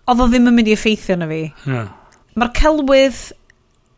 [0.10, 1.42] oedd o ddim yn mynd i effeithio na fi.
[1.70, 1.90] Yeah.
[2.40, 3.22] Mae'r celwydd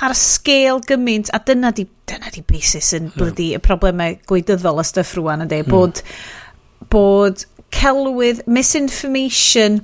[0.05, 3.17] ar y sgêl gymaint, a dyna di, dyna di basis yn yeah.
[3.19, 5.71] blydi y problemau gwleidyddol y stuff rwan ydy, mm.
[5.71, 6.01] bod,
[6.91, 7.45] bod
[7.75, 9.79] celwydd, misinformation,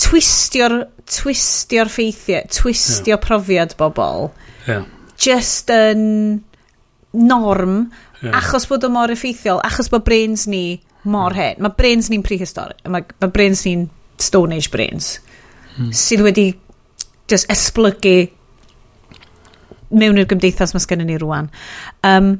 [0.00, 0.78] twistio'r
[1.10, 3.22] twistio'r ffeithiau, twistio yeah.
[3.22, 4.30] profiad bobl.
[4.68, 4.86] Yeah.
[5.20, 6.04] Just yn
[7.12, 7.90] norm,
[8.22, 8.36] yeah.
[8.38, 11.58] achos bod o mor effeithiol, achos bod brains ni mor hen.
[11.64, 13.88] Mae brains ni'n prehistoric, mae, mae brains ni'n
[14.20, 15.16] Stone Age Brains
[15.76, 15.90] hmm.
[15.96, 16.50] sydd wedi
[17.30, 18.30] just esblygu
[19.90, 21.50] mewn i'r gymdeithas mae sgennyn ni rwan.
[22.06, 22.36] Um,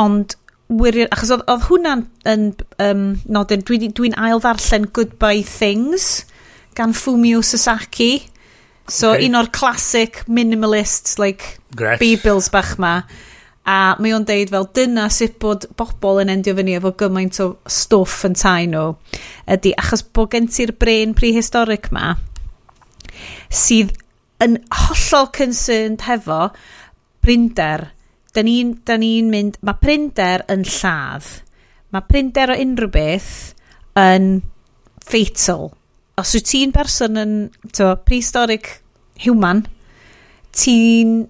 [0.00, 0.36] ond
[0.70, 2.50] wirio, achos oedd, oedd hwnna'n yn,
[2.84, 6.26] um, nodyn, dwi'n dwi, dwi ail ddarllen Goodbye Things
[6.78, 8.12] gan Fumio Sasaki.
[8.90, 9.28] So okay.
[9.28, 12.00] un o'r classic minimalist like Gret.
[12.02, 13.00] Beebles bach ma
[13.70, 17.46] A mae o'n deud fel dyna sut bod bobl yn endio fyny efo gymaint o
[17.70, 18.96] stwff yn tai nhw.
[19.54, 22.14] Ydy, achos bod gen ti'r brain prehistoric ma,
[23.52, 23.92] sydd
[24.42, 24.56] yn
[24.86, 26.48] hollol concerned hefo
[27.20, 27.90] Brynder.
[28.34, 31.26] Da ni'n ni mynd, mae Brynder yn lladd.
[31.90, 33.32] Mae Brynder o unrhyw beth
[33.98, 34.40] yn
[35.04, 35.72] fatal.
[36.20, 37.34] Os wyt ti'n person yn
[37.76, 38.78] to, prehistoric
[39.24, 39.64] human,
[40.56, 41.26] ti'n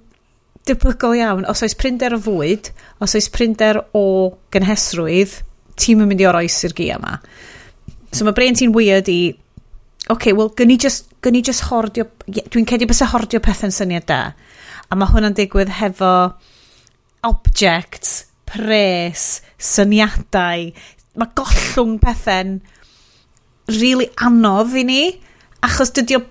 [0.69, 4.05] debygol iawn, os oes prinder o fwyd, os oes prinder o
[4.53, 5.39] gynhesrwydd,
[5.81, 7.17] ti'n mynd i oroes i'r gia yma.
[8.13, 9.33] So mae brain ti'n weird i,
[10.13, 14.23] okay, well, gynni just, gynni just hordio, dwi'n cedi bys hordio pethau'n syniad da.
[14.91, 16.13] A mae hwnna'n digwydd hefo
[17.27, 20.71] objects, pres, syniadau.
[21.21, 22.59] Mae gollwng pethau'n
[23.71, 25.03] really anodd i ni,
[25.63, 26.25] achos dydio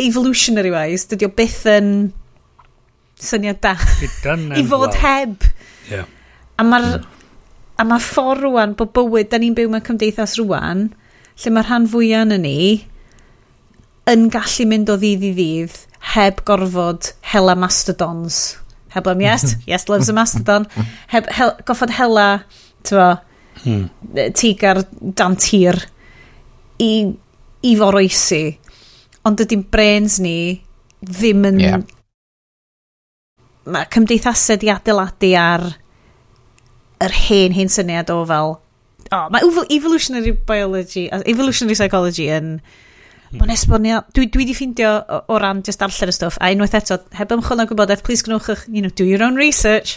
[0.00, 1.90] evolutionary wise, dydio byth yn
[3.20, 3.74] syniad da.
[4.58, 5.46] I fod heb.
[5.90, 6.08] Yeah.
[6.58, 7.06] A mae'r mm.
[7.80, 10.88] a ma ffordd rwan bod bywyd, da ni'n byw mewn cymdeithas rwan,
[11.42, 12.58] lle mae'r rhan fwyaf yn ni
[14.10, 15.78] yn gallu mynd o ddydd i ddydd
[16.14, 18.58] heb gorfod hela mastodons.
[18.94, 20.68] Heb am yes, yes loves a mastodon.
[21.12, 22.44] Heb hel, goffod hela,
[22.84, 23.14] tyfo,
[23.64, 23.88] hmm.
[24.36, 24.84] tigar
[25.16, 25.80] dan tir
[26.82, 26.92] i,
[27.64, 28.44] i foroesi.
[29.24, 30.36] Ond dydy'n brains ni
[31.04, 31.80] ddim yn yeah
[33.66, 35.66] mae cymdeithasau di adeiladu ar
[37.04, 39.44] yr hen hen syniad o fel oh, mae
[39.74, 42.58] evolutionary biology evolutionary psychology yn
[43.34, 46.76] Mae'n esbonio, dwi, dwi di ffeindio o, o ran just darllen y stwff, a unwaith
[46.78, 49.96] eto, heb ymchwil na gwybodaeth, please gnwch eich, you know, do your own research,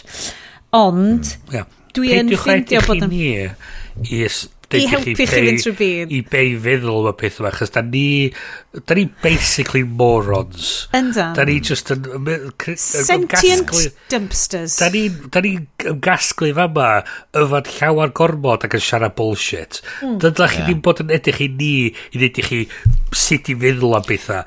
[0.74, 1.68] ond, mm, yeah.
[1.94, 3.12] dwi yn ffeindio bod yn...
[3.12, 4.24] Peidiwch i ni i
[4.68, 6.10] I helpu chi fynd trwy byd.
[6.12, 8.28] I be i feddwl am y peth yma, chos da ni,
[8.76, 10.88] da ni basically morons.
[10.96, 11.32] Yndan.
[11.38, 12.04] Da ni just yn...
[12.76, 13.72] Sentient
[14.12, 14.76] dumpsters.
[14.82, 15.54] Da ni, da ni
[15.88, 16.88] ymgasglu fama
[17.44, 19.80] yfad llawer gormod ac yn siarad bullshit.
[20.04, 20.18] Mm.
[20.26, 20.68] Dyna chi yeah.
[20.68, 22.60] ddim bod yn edrych i ni, i ddweud i chi
[23.16, 24.44] sut i feddwl am bethau.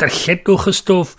[0.00, 1.12] Darllenwch y stwff...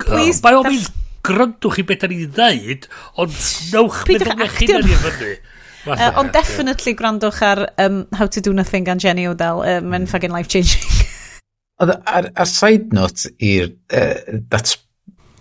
[0.00, 0.90] Please, by all means,
[1.22, 2.90] gryndwch i beth da ni'n ddeud,
[3.20, 3.40] ond
[3.70, 5.32] nawch meddwl eich hunan i fyny.
[5.86, 9.62] Uh, ond definitely gwrandwch ar um, How to Do Nothing gan Jenny O'Dell.
[9.64, 10.32] Uh, Mae'n mm.
[10.32, 10.84] life-changing.
[11.80, 14.74] Oedd ar, ar side note i'r uh, dat,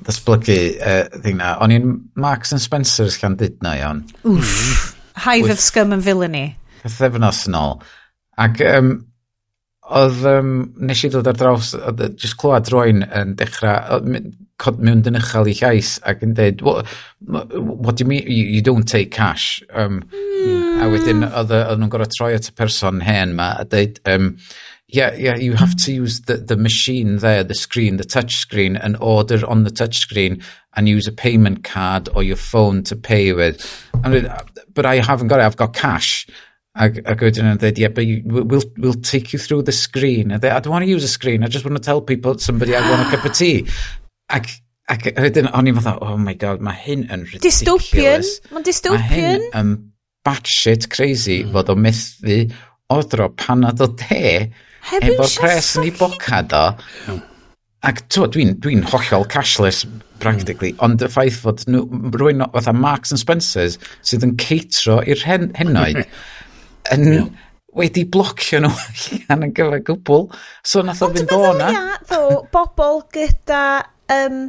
[0.07, 4.05] datblygu uh, thing na, o'n i'n Marks and Spencer's gan dyd na iawn.
[4.23, 4.55] Wff.
[4.55, 4.95] Mm.
[5.19, 6.53] Hive of Scum and Villainy.
[6.85, 7.81] Cythefnos yn ôl.
[8.39, 8.93] Ac um,
[9.99, 13.99] oedd, um, nes i ddod ar draws, oedd, just clywed rwy'n yn dechrau,
[14.60, 16.89] cod mewn dynychel i llais ac yn dweud, what,
[17.26, 19.62] what do you mean, you, you don't take cash?
[19.72, 20.82] Um, mm.
[20.84, 21.38] A wedyn, mm.
[21.39, 24.34] oedd nhw'n gorau troi at y person hen ma a dweud, um,
[24.91, 28.76] yeah, yeah, you have to use the, the machine there, the screen, the touch screen,
[28.76, 30.41] and order on the touch screen
[30.76, 33.88] and use a payment card or your phone to pay with.
[34.03, 34.32] And,
[34.74, 36.26] but I haven't got it, I've got cash.
[36.78, 40.32] Ac, ac wedyn yn dweud, yeah, but you, we'll, we'll take you through the screen.
[40.32, 42.89] I don't want to use a screen, I just want to tell people, somebody I
[42.89, 43.68] want a cup of tea.
[44.36, 44.49] Ac,
[44.89, 47.45] ac wedyn o'n i'n fatha, oh my god, mae hyn yn ridiculous.
[47.45, 49.05] Dystopian, mae'n dystopian.
[49.05, 49.71] Mae hyn yn
[50.27, 51.53] batshit crazy mm.
[51.55, 52.43] fod o methu
[52.93, 54.21] odro panad o te
[54.97, 56.63] efo'r pres yn ei bocad o.
[57.89, 59.86] Ac to, dwi'n dwi, hollol cashless
[60.19, 61.86] practically, ond y ffaith fod nhw,
[62.19, 66.01] rwy'n fatha Marks and Spencers sydd yn ceitro i'r hen, henoed
[66.95, 67.30] yn,
[67.80, 70.27] wedi blocio nhw allan yn gyfer gwbl.
[70.67, 71.71] So nath o fynd o na.
[72.09, 73.63] ddo, bobl gyda
[74.16, 74.39] um,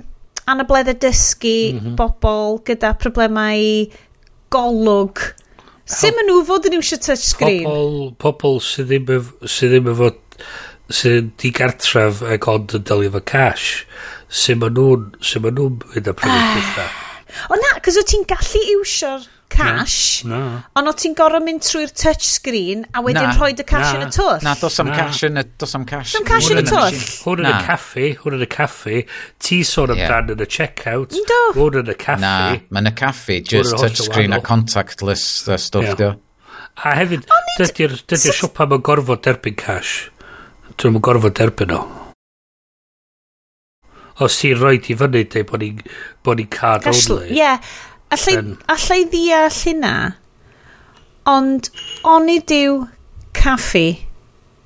[0.50, 1.98] anabledau dysgu mm -hmm.
[1.98, 3.86] bobl gyda problemau
[4.50, 5.20] golwg.
[5.90, 7.64] Sut maen nhw fod yn iwsio touchscreen?
[7.66, 10.12] Pobl, pobl sydd ddim, sydd ddim efo
[10.90, 13.84] sy'n digartref ac ond yn delio efo cash.
[14.30, 16.90] sy'n maen nhw'n, sy'n maen nhw'n mynd a prynu pethau.
[17.50, 20.24] O na, cos o ti'n gallu iwsio'r cash.
[20.24, 20.38] Na.
[20.38, 20.60] na.
[20.78, 24.08] Ond o ti'n gorau mynd trwy'r touch screen a wedyn rhoi dy cash yn y
[24.14, 24.38] twll.
[24.46, 25.44] Na, dos am cash yn y...
[25.60, 26.14] Dos am cash.
[26.14, 26.98] Dos am cash yn y twll.
[27.26, 29.04] Hwn yn y caffi, hwn yn y caffi.
[29.42, 31.16] Ti sôn amdan yn y checkout.
[31.30, 31.40] Do.
[31.58, 32.24] Hwn yn y caffi.
[32.24, 32.34] Na,
[32.70, 36.14] mae'n y caffi, just touch screen a contactless uh, stuff, do.
[36.80, 37.26] A hefyd,
[37.60, 40.10] dydy'r siopa mae'n gorfod derbyn cash.
[40.76, 41.82] Dyn nhw'n gorfod derbyn o
[44.24, 45.78] os ti'n rhoi ti fyny, dweud bod ni'n
[46.24, 47.30] bod ni'n card Cashl only.
[47.32, 47.70] Ie, yeah.
[48.10, 49.94] Allai, um, allai ddeall hynna,
[51.30, 51.70] ond
[52.10, 52.80] on i diw
[53.36, 53.88] caffi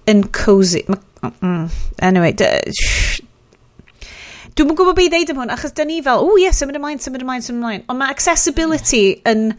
[0.08, 0.84] yn cozy.
[1.24, 1.68] Mm,
[2.04, 2.32] anyway,
[4.54, 6.56] dwi'n mwyn gwybod beth i ddeud am hwn, achos dyn ni fel, o ie, yeah,
[6.56, 7.84] symud ymlaen, symud ymlaen, symud ymlaen.
[7.90, 9.50] Ond mae accessibility yn...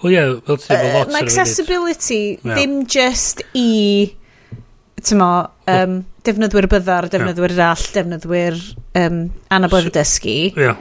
[0.00, 1.10] O ie, fel ti, fel lot.
[1.12, 4.14] Mae accessibility ddim just i,
[5.02, 5.32] tymo,
[5.74, 7.74] um, defnyddwyr byddar, defnyddwyr yeah.
[7.74, 8.54] all, defnyddwyr
[9.02, 10.40] um, anabod y dysgu.
[10.54, 10.76] Ie, yeah.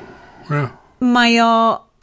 [0.51, 0.73] yeah.
[0.99, 1.53] Mae o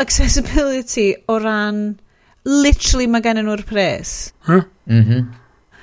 [0.03, 1.99] accessibility o ran...
[2.47, 4.11] Literally mae gen nhw'r pres.
[4.47, 4.62] Huh?
[4.86, 5.22] Mm -hmm.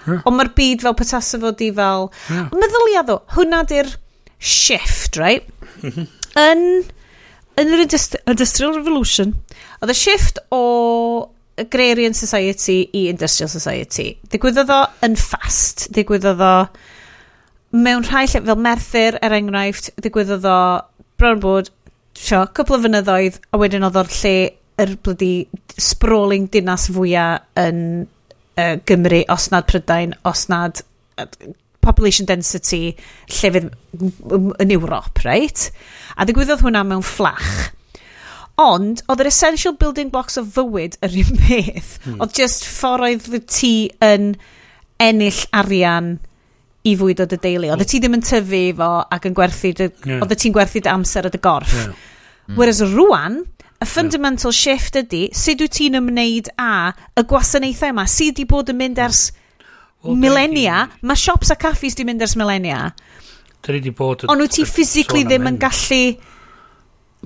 [0.06, 0.22] huh?
[0.24, 2.08] Ond mae'r byd fel petasa fod i fel...
[2.32, 2.48] Yeah.
[2.48, 3.90] Ond meddwl hwnna di'r
[4.40, 5.44] shift, right?
[6.48, 6.64] yn,
[7.60, 9.36] yn yr Industrial Revolution,
[9.82, 10.64] oedd y shift o
[11.60, 14.14] agrarian society i industrial society.
[14.32, 15.88] Digwyddodd o yn fast.
[15.94, 16.56] Digwyddodd o
[17.74, 20.60] mewn rhai lle fel Merthyr, er enghraifft, digwyddodd o
[21.22, 21.72] bron bod
[22.18, 24.36] sio, cwpl o fynyddoedd, a wedyn oedd o'r lle
[24.84, 25.34] yr blydi
[25.78, 27.84] sprawling dinas fwyaf yn
[28.58, 30.82] uh, Gymru, os nad Prydain, os nad
[31.18, 31.28] uh,
[31.84, 32.96] population density
[33.28, 33.70] llefydd
[34.64, 35.70] yn Ewrop, right?
[36.16, 37.72] A ddigwyddodd hwnna mewn fflach.
[38.62, 41.96] Ond, oedd yr essential building blocks o fywyd yr un peth.
[42.06, 42.20] Hmm.
[42.22, 43.74] Oedd just ffordd oedd y tŷ
[44.06, 44.30] yn
[45.02, 46.16] ennill arian
[46.84, 47.70] i fwyd o dy deulu.
[47.72, 50.24] Oedde ti ddim yn tyfu fo ac yn gwerthu, dy, yeah.
[50.24, 51.72] oedde ti'n gwerthu dy amser o dy gorff.
[51.78, 51.94] Yeah.
[52.50, 52.58] Mm.
[52.58, 53.40] Whereas rwan,
[53.80, 54.60] y fundamental yeah.
[54.60, 59.00] shift ydy, sut wyt ti'n ymwneud â y gwasanaethau yma, sydd wedi bod yn mynd
[59.04, 59.24] ers
[60.04, 62.90] well, milenia, mae siops a caffis di mynd ers milenia.
[63.64, 64.28] Dyn ni wedi bod...
[64.32, 66.02] Ond wyt ti physically ddim yn gallu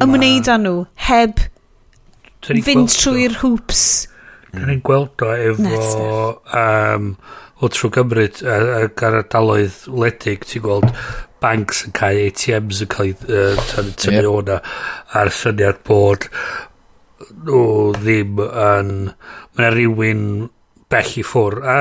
[0.05, 0.76] ymwneud â nhw
[1.08, 1.41] heb
[2.45, 3.84] fynd trwy'r hoops.
[4.53, 5.82] Dyn ni'n gweld o efo...
[6.53, 7.12] Um,
[7.62, 10.91] o trwy Gymru ac ar daloedd wledig ti'n gweld
[11.41, 13.58] banks yn cael ATMs yn cael uh,
[14.01, 14.32] tynnu yep.
[14.32, 14.60] o'na
[15.18, 16.28] a'r syniad bod
[17.34, 17.64] nhw
[17.97, 20.24] ddim yn mae yna rhywun
[20.91, 21.78] bell i ffwr a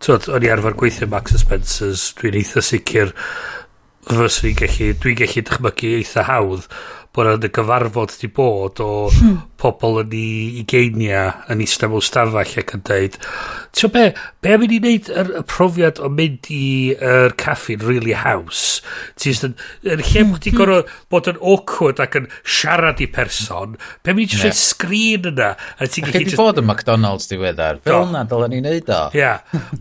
[0.00, 3.14] twyd o'n i arfer gweithio Max Spencers dwi'n eitha sicr
[4.10, 6.66] fyswn i'n gallu dwi'n gallu dychmygu eitha hawdd
[7.14, 9.38] bod yna gyfarfod di bod o hmm.
[9.60, 13.18] pobl yn ei ugeinia yn eistedd mewn stafell ac yn dweud
[13.76, 14.04] Ti'n be,
[14.42, 18.80] be am i ni wneud yr, y profiad o mynd i'r caffi'n really house?
[19.20, 19.54] Ti'n yn,
[19.86, 24.18] yn lle mwch ti'n gorfod bod yn awkward ac yn siarad i person, be am
[24.18, 25.52] i ni just rhoi sgrin yna?
[25.78, 26.40] A ti'n gallu just...
[26.40, 29.00] bod yn McDonald's diweddar, fel yna dylen ni wneud o.
[29.16, 29.32] Ia,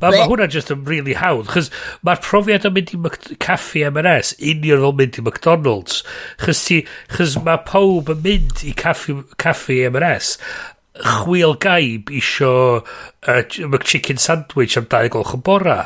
[0.03, 1.73] mae hwnna just yn really hawdd, chys
[2.05, 6.03] mae'r profiad o mynd i caffi M&S union fel mynd i McDonald's,
[6.45, 6.83] chys, ti,
[7.17, 10.37] chys mae pawb yn mynd i caffi, caffi M&S
[10.99, 15.79] chwil gaib isio uh, McChicken sandwich am dau gloch yn bora.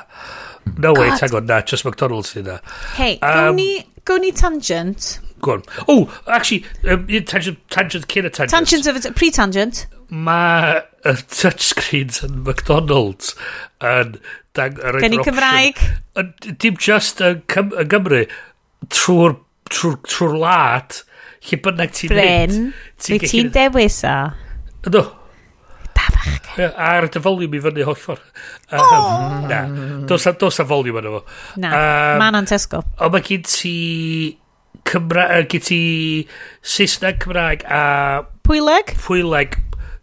[0.78, 1.00] No God.
[1.00, 2.60] way, tango, na, just McDonald's yna.
[2.96, 5.20] Hei, um, ni, go ni tangent.
[5.42, 5.64] Go on.
[5.88, 8.54] Oh, actually, um, tangent, tangent cyn y tangent.
[8.54, 9.86] Tangent of a pre-tangent.
[10.10, 13.36] Mae y touchscreens yn McDonald's
[13.84, 14.18] yn...
[14.54, 15.80] Gen i Cymraeg.
[16.62, 18.22] Dim just yn, Cym yn Gymru.
[18.94, 19.36] Trwy'r
[19.74, 21.00] trw, trw lad,
[21.50, 22.58] lle bynnag ti'n neud.
[23.04, 24.18] Bryn, ti'n dewis o.
[24.90, 25.04] Ydw.
[25.94, 26.54] Da fach.
[26.60, 28.24] Ie, A'r dy volume i fyny holl ffordd.
[28.70, 29.42] Um, oh!
[29.50, 29.64] Na,
[30.10, 31.26] dos a, dos a volume yna fo.
[31.64, 32.84] Na, um, ma'n antesgo.
[33.00, 33.76] O mae gen ti
[34.90, 35.30] Cymra...
[35.38, 35.82] Uh, gen ti
[36.62, 37.84] Saesneg Cymraeg a...
[38.44, 38.96] Pwyleg?
[39.06, 39.60] Pwyleg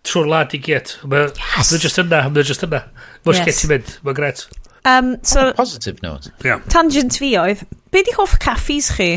[0.06, 0.94] trwy'r lad i gyd.
[1.04, 1.74] Mae'n yes.
[1.82, 2.84] just yna, mae'n just yna.
[3.26, 3.60] Mae'n yes.
[3.60, 4.46] gen mynd, mae'n gret.
[4.88, 6.30] Um, so, positive note.
[6.44, 6.62] Yeah.
[6.72, 9.10] Tangent fi oedd, be di hoff caffis chi?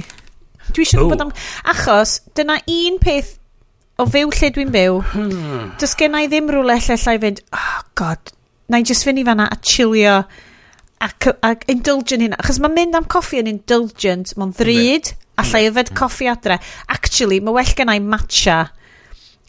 [0.74, 1.32] Dwi eisiau gwybod am...
[1.72, 3.38] Achos, dyna un peth
[4.02, 5.74] o fyw lle dwi'n byw, hmm.
[5.82, 8.34] does gen i ddim rhywle lle llai fynd, oh god,
[8.70, 10.22] na i just fynd i fanna a chillio
[11.04, 12.40] ac, ac indulgent hynna.
[12.42, 16.58] Achos mae mynd am coffi yn indulgent, mae'n ddryd, a llai yfed coffi adre.
[16.94, 18.64] Actually, mae well gen i matcha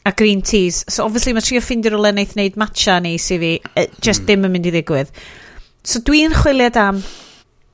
[0.05, 0.85] a green teas.
[0.89, 4.45] So obviously mae trio ffindio rhywle wneud wneud matcha neis i fi, e, just ddim
[4.49, 5.13] yn mynd i ddigwydd.
[5.85, 7.01] So dwi'n chwiliad am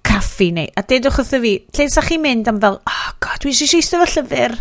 [0.07, 3.55] caffi neu, a dedwch wrtho fi, lle sa chi'n mynd am fel, oh god, dwi
[3.55, 4.59] eisiau eistedd fel llyfr.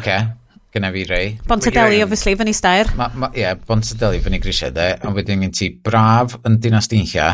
[0.00, 0.26] Okay
[0.74, 1.30] gyna fi rei.
[1.48, 2.90] Bontadeli, obviously, fyny stair.
[2.94, 4.92] Ie, yeah, Bontadeli, fyny grisiau de.
[5.06, 7.30] Ond wedyn gen ti braf yn Dinas Dinlla,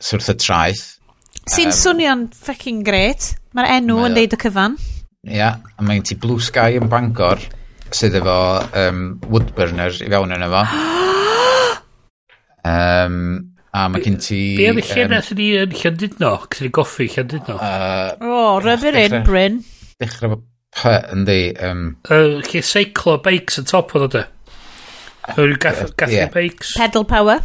[0.00, 0.86] swrth y traeth.
[1.50, 3.34] Sy'n um, swnio'n fucking great.
[3.56, 4.76] Mae'r enw mae yn deud y cyfan.
[5.28, 7.42] Ia, yeah, a mae gen ti Blue Sky yn Bangor,
[7.92, 8.36] sydd efo
[8.80, 10.64] um, Woodburner i fewn yn efo.
[12.70, 13.18] um,
[13.76, 14.40] a mae gen ti...
[14.56, 16.36] Be oedd y lle na sydd ni yn Llandudno?
[16.48, 17.58] Cys ni goffi Llandudno?
[17.58, 19.60] Uh, o, oh, Rybyn Bryn.
[20.00, 20.40] Dechrau
[20.76, 21.38] P, yndi.
[21.66, 21.86] Um...
[22.08, 24.26] Uh, Lle seiclo bikes yn top oedd o de.
[25.36, 26.30] Rwy'n gath yeah.
[26.32, 26.74] bikes.
[26.78, 27.40] Pedal power.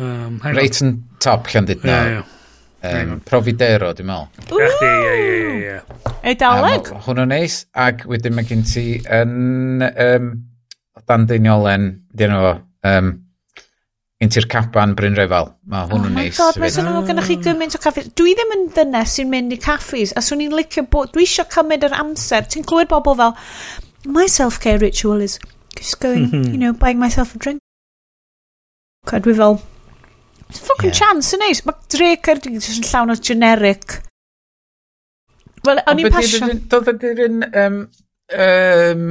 [0.00, 2.02] Um, Reit yn top lle yn dyd na.
[2.80, 4.60] Um, Providero, dwi'n meddwl.
[4.60, 6.14] Ie, ie, ie, ie.
[6.30, 6.94] Eidaleg.
[6.94, 7.64] Um, Hwnnw'n neis.
[7.76, 9.84] Ac wedyn mae gen ti yn...
[9.90, 10.30] Um,
[11.10, 12.50] Dan Deiniolen, dyn nhw,
[12.86, 13.06] um,
[14.20, 15.46] Gen ti'r caban Bryn Refal.
[15.72, 16.36] Mae oh hwn yn neis.
[16.36, 18.02] Oh my god, mae'n swnio'n gynnwch chi gymaint o caffi.
[18.20, 21.48] Dwi ddim yn ddynes sy'n mynd i caffis, a swn i'n licio bod, dwi eisiau
[21.54, 22.44] cymryd yr amser.
[22.52, 23.32] Ti'n clywed bobl fel,
[24.04, 25.38] my self-care ritual is
[25.78, 27.64] just going, you know, buying myself a drink.
[29.08, 29.56] Cod dwi fel,
[30.50, 31.00] it's a fucking yeah.
[31.00, 31.64] chance yn neis.
[31.64, 34.02] Mae Drake ar dwi'n yn llawn o generic.
[35.64, 36.52] Wel, o'n i'n pasio.
[36.68, 37.80] Doedd ydy'r un, um,
[38.36, 39.08] um,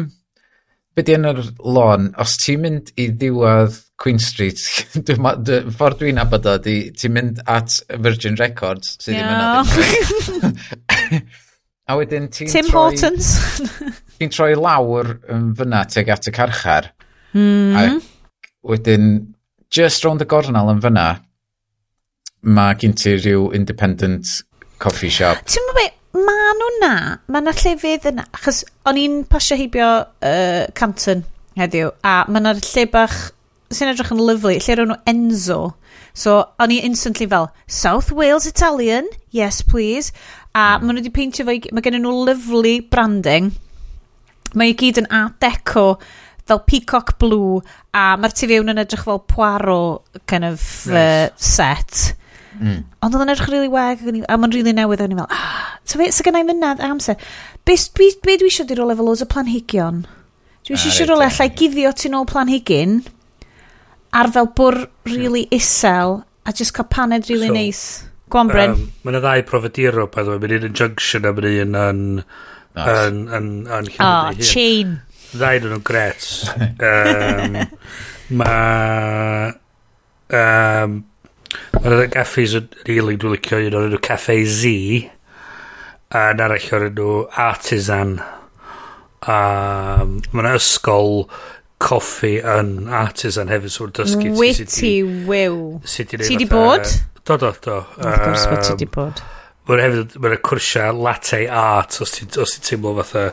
[0.95, 2.09] be di yn yr lôn?
[2.19, 4.61] Os ti'n mynd i ddiwedd Queen Street,
[5.07, 9.41] dy, dy, ffordd dwi'n abod o, di, ti'n mynd at Virgin Records, sydd ddim yn
[9.43, 11.23] adeg.
[11.89, 12.91] A wedyn ti'n Tim troi...
[12.93, 13.31] Hortons.
[14.19, 16.91] ti'n troi lawr yn fyna teg at y carchar.
[17.33, 17.75] Mm.
[17.75, 17.85] A
[18.69, 19.09] wedyn,
[19.73, 21.07] just round y gornel yn fyna,
[22.45, 24.39] mae gen ti rhyw independent
[24.79, 25.41] coffee shop.
[25.49, 26.93] Ti'n mynd ma nhw na.
[27.29, 28.25] Mae na llefydd yna.
[28.35, 31.25] Achos o'n i'n pasio heibio uh, Canton
[31.59, 31.91] heddiw.
[32.03, 33.17] A mae na lle bach
[33.69, 34.55] sy'n edrych yn lyflu.
[34.57, 35.59] Lle ro'n nhw Enzo.
[36.17, 39.09] So o'n i instantly fel South Wales Italian.
[39.35, 40.13] Yes please.
[40.53, 40.85] A mm.
[40.85, 41.57] maen nhw wedi peintio fo.
[41.73, 43.53] Mae gen nhw lyflu branding.
[44.57, 45.91] Mae i gyd yn art deco
[46.49, 47.59] fel peacock blue
[47.93, 50.95] a mae'r tu fewn yn edrych fel poirot kind of yes.
[50.97, 52.15] uh, set
[52.57, 52.81] Mm.
[53.05, 55.35] Ond oedd yn edrych rili really wag, a mae'n rili really newydd, o'n i'n meddwl,
[55.35, 57.19] ah, so fe, so gennau mynydd amser.
[57.67, 60.03] Be, be, be dwi eisiau di'r olefo loads o planhigion?
[60.65, 62.99] Dwi eisiau eisiau rolau allai guddio tu nôl planhigyn,
[64.17, 67.83] ar fel bwr rili really isel, a just cael paned rili really so, neis.
[68.29, 68.73] Gwan, Bryn.
[68.75, 72.01] Um, mae'n y ddau profediro, pa ddwy, mae'n un yn junction a mae'n un yn...
[72.79, 74.99] Yn, yn, yn, ah, oh, chain.
[75.33, 76.27] Ddau nhw'n gret.
[76.85, 77.57] um,
[78.39, 79.49] mae...
[80.29, 80.99] Um,
[81.79, 84.71] Mae'n yna gaffis yn rili, dwi'n licio un o'r enw Cafe Z.
[86.11, 88.17] A yn arall o'r enw Artisan.
[89.23, 89.37] A
[90.03, 91.23] mae yna ysgol
[91.79, 94.35] coffi yn Artisan hefyd, so'n dysgu.
[94.35, 94.93] Witty,
[95.29, 95.57] wyw.
[95.87, 96.91] Ti di bod?
[97.23, 97.79] Do, do, do.
[97.95, 99.23] Of course, bod ti di bod.
[99.69, 103.27] Mae'n hefyd, mae'n cwrsia latte art os ti'n ti teimlo fatha,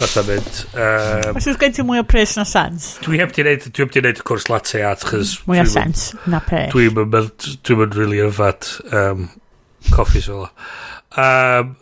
[0.00, 0.60] fatha mynd...
[0.72, 2.94] Um, os ydych gen ti mwy o pres na sens?
[3.04, 5.36] Dwi heb di wneud, dwi heb di wneud cwrs latte art, chys...
[5.44, 6.72] Mwy o sens, na pres.
[6.72, 9.28] Dwi'n mynd, dwi'n mynd really yfad um,
[9.92, 10.48] coffees fel
[11.14, 11.76] Um,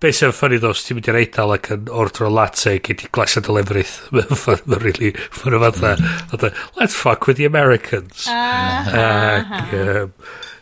[0.00, 3.10] be sy'n ffynnu ddo, os ti'n mynd i'r eidl ac yn ordro latte gyd i
[3.12, 5.10] glasiad o lefrith, mae'n really,
[5.42, 8.24] mae'n fatha, let's fuck with the Americans.
[8.30, 10.14] Ah, ac, um,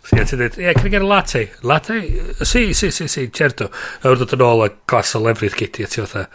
[0.09, 1.43] Ie, ti'n dweud, ie, can I get a latte?
[1.69, 1.99] Latte?
[2.41, 3.69] Si, si, si, si, certo.
[4.01, 6.27] A wrth dod yn ôl a glas o lefrith gyti, a ti fatha.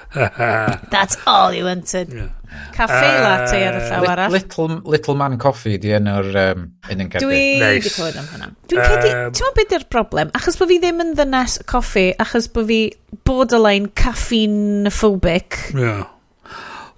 [0.93, 2.13] That's all you wanted.
[2.13, 2.31] Yeah.
[2.73, 4.33] Caffe uh, latte ar y llaw arall.
[4.35, 7.87] Little, little Man Coffee di yn o'r um, un yn Dwi nice.
[7.87, 8.49] di clywed am hynna.
[8.69, 10.33] Dwi'n cedi, uh, ti'n meddwl beth yw'r broblem?
[10.37, 12.79] Achos bod fi ddim yn ddynes coffi, achos bod fi
[13.25, 15.57] borderline caffeine-phobic.
[15.73, 16.05] Yeah.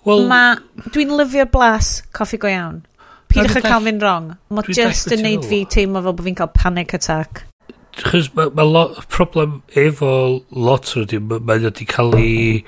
[0.06, 0.42] Well, Ma,
[0.92, 2.84] dwi'n lyfio'r blas coffi go iawn.
[3.36, 4.28] Pidwch yn cael mynd wrong.
[4.56, 7.44] Mae just yn neud fi teimlo fel bod fi'n cael panic attack.
[8.00, 10.12] Chos mae ma lot, problem efo
[10.52, 12.64] lot o ydy, mae wedi cael ei...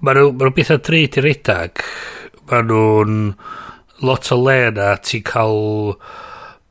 [0.00, 1.84] Mae nhw'n ma nhw bethau dreid i'r edag.
[2.50, 3.18] Mae nhw'n
[4.04, 5.60] lot o le na ti'n cael...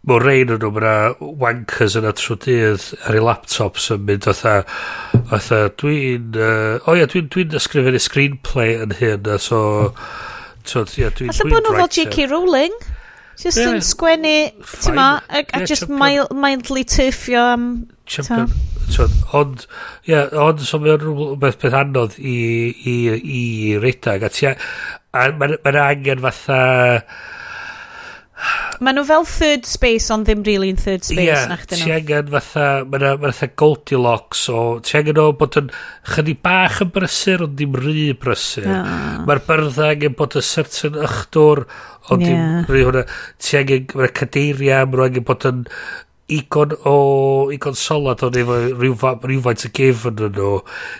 [0.10, 4.60] Mae rhain yn nhw, mae wankers yna trwy dydd ar ei laptops yn mynd otha,
[5.28, 6.34] otha dwi'n...
[6.38, 9.64] Uh, o oh ia, dwi'n dwi ysgrifennu screenplay yn hyn, so...
[9.90, 10.29] Mm
[10.68, 11.34] So, ie, dwi'n...
[11.34, 12.30] Alla bod nhw fel J.K.
[12.32, 12.76] Rowling.
[13.40, 14.34] Just yeah, yn sgwennu,
[14.68, 17.68] ti'n ma, a, a just mild, mildly turfio am...
[18.10, 18.52] Champion.
[18.92, 19.64] Tyd, ond,
[20.04, 22.36] ie, yeah, ond, so mae'n rhywbeth beth, anodd i,
[22.92, 23.42] i, i
[23.80, 24.28] redag.
[24.28, 24.56] A,
[25.16, 26.64] a mae'n ma angen fatha...
[28.80, 31.20] Maen nhw fel third space, ond ddim really in third space.
[31.20, 35.72] Ie, yeah, ti angen fatha, maen nhw fatha Goldilocks, o ti angen o bod yn
[36.14, 38.70] chydig bach yn brysur, ond dim rhy brysur.
[38.72, 39.24] Oh.
[39.28, 41.66] Mae'r byrdda angen bod yn certain ychdwr,
[42.10, 42.38] ond yeah.
[42.38, 43.04] dim rhy hwnna.
[43.44, 45.66] Ti angen, mae'r cadeiria, maen nhw angen bod yn
[46.30, 46.96] igon o
[47.54, 50.52] igon solad o'n efo rhywfaint o gefn yn nhw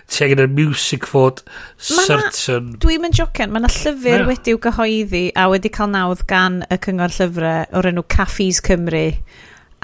[0.10, 1.44] ti angen y music fod
[1.78, 4.28] certain dwi'n mynd jocen mae yna llyfr yeah.
[4.30, 9.06] wedi'w gyhoeddi a wedi cael nawdd gan y cyngor llyfrau o'r enw Caffis Cymru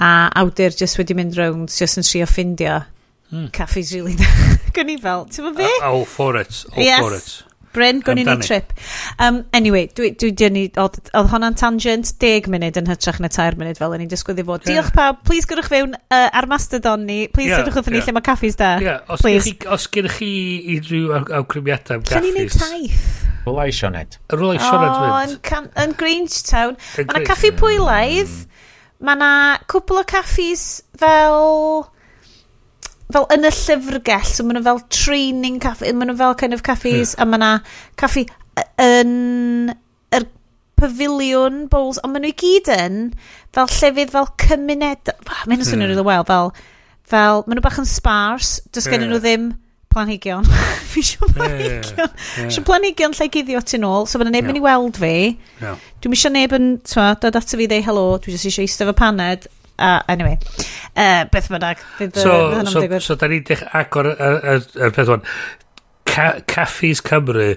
[0.02, 2.80] a awdur just wedi mynd rownd just yn trio ffindio
[3.30, 3.50] hmm.
[3.56, 4.18] Caffis really
[4.76, 5.68] Gwn i fel, ti'n fo fi?
[5.86, 7.00] All for it all yes.
[7.00, 7.45] for it
[7.76, 8.72] Bryn, gwn i ni trip.
[9.22, 13.60] Um, anyway, dwi, dwi, dwi, dwi, oedd hwnna'n tangent 10 munud yn hytrach na 3
[13.60, 14.64] munud fel yn i'n disgwyl i fod.
[14.64, 14.80] Yeah.
[14.80, 18.06] Diolch pawb, please gyrwch fewn uh, ar Mastodon ni, please yeah, edrych wrthyn yeah.
[18.06, 18.72] ni lle mae caffis da.
[18.82, 19.44] Yeah, os, please.
[19.46, 20.32] Gynnych, os gennych chi
[20.76, 22.18] unrhyw awgrymiadau am caffis.
[22.18, 23.06] Lle ni'n neud taith?
[23.46, 24.18] Rwla i Sioned.
[24.32, 24.90] Rwla i Sioned.
[24.90, 26.78] O, yn, can, yn Grangetown.
[26.96, 28.32] Mae yna caffi pwylaidd,
[29.06, 29.34] mae yna
[29.70, 30.64] cwpl o caffis
[30.98, 31.86] fel
[33.14, 36.64] fel yn y llyfrgell, so maen nhw fel training caffi, maen nhw fel kind of
[36.66, 37.24] caffis, yeah.
[37.24, 37.34] Hmm.
[37.34, 38.24] a maen nhw caffi
[38.82, 39.74] yn
[40.16, 40.26] yr
[40.80, 42.98] pavilion bowls, ond maen nhw i gyd yn
[43.56, 45.94] fel llefydd fel cymuned, maen nhw'n swnio'n hmm.
[45.94, 46.50] rhywbeth wel, fel,
[47.14, 49.12] fel, maen nhw bach yn spars, dys gen yeah.
[49.12, 49.24] nhw hmm.
[49.28, 49.54] ddim
[49.96, 50.44] planhigion.
[50.92, 52.00] fi eisiau planhigion.
[52.02, 52.46] Yeah.
[52.46, 54.60] Eisiau planhigion lle guddio tu nôl, so mae'n neb yn yeah.
[54.60, 55.14] i weld fi.
[55.62, 55.86] Yeah.
[56.02, 58.96] Dwi'n eisiau neb yn, twa, dod ato fi ddeu helo, dwi jyst eisiau eistedd fy
[58.98, 59.46] paned
[59.78, 60.38] A anyway,
[60.96, 61.82] uh, beth bynnag.
[62.14, 65.26] So, so, so da ni'n dech agor yr peth o'n.
[66.06, 67.56] Caffis Cymru,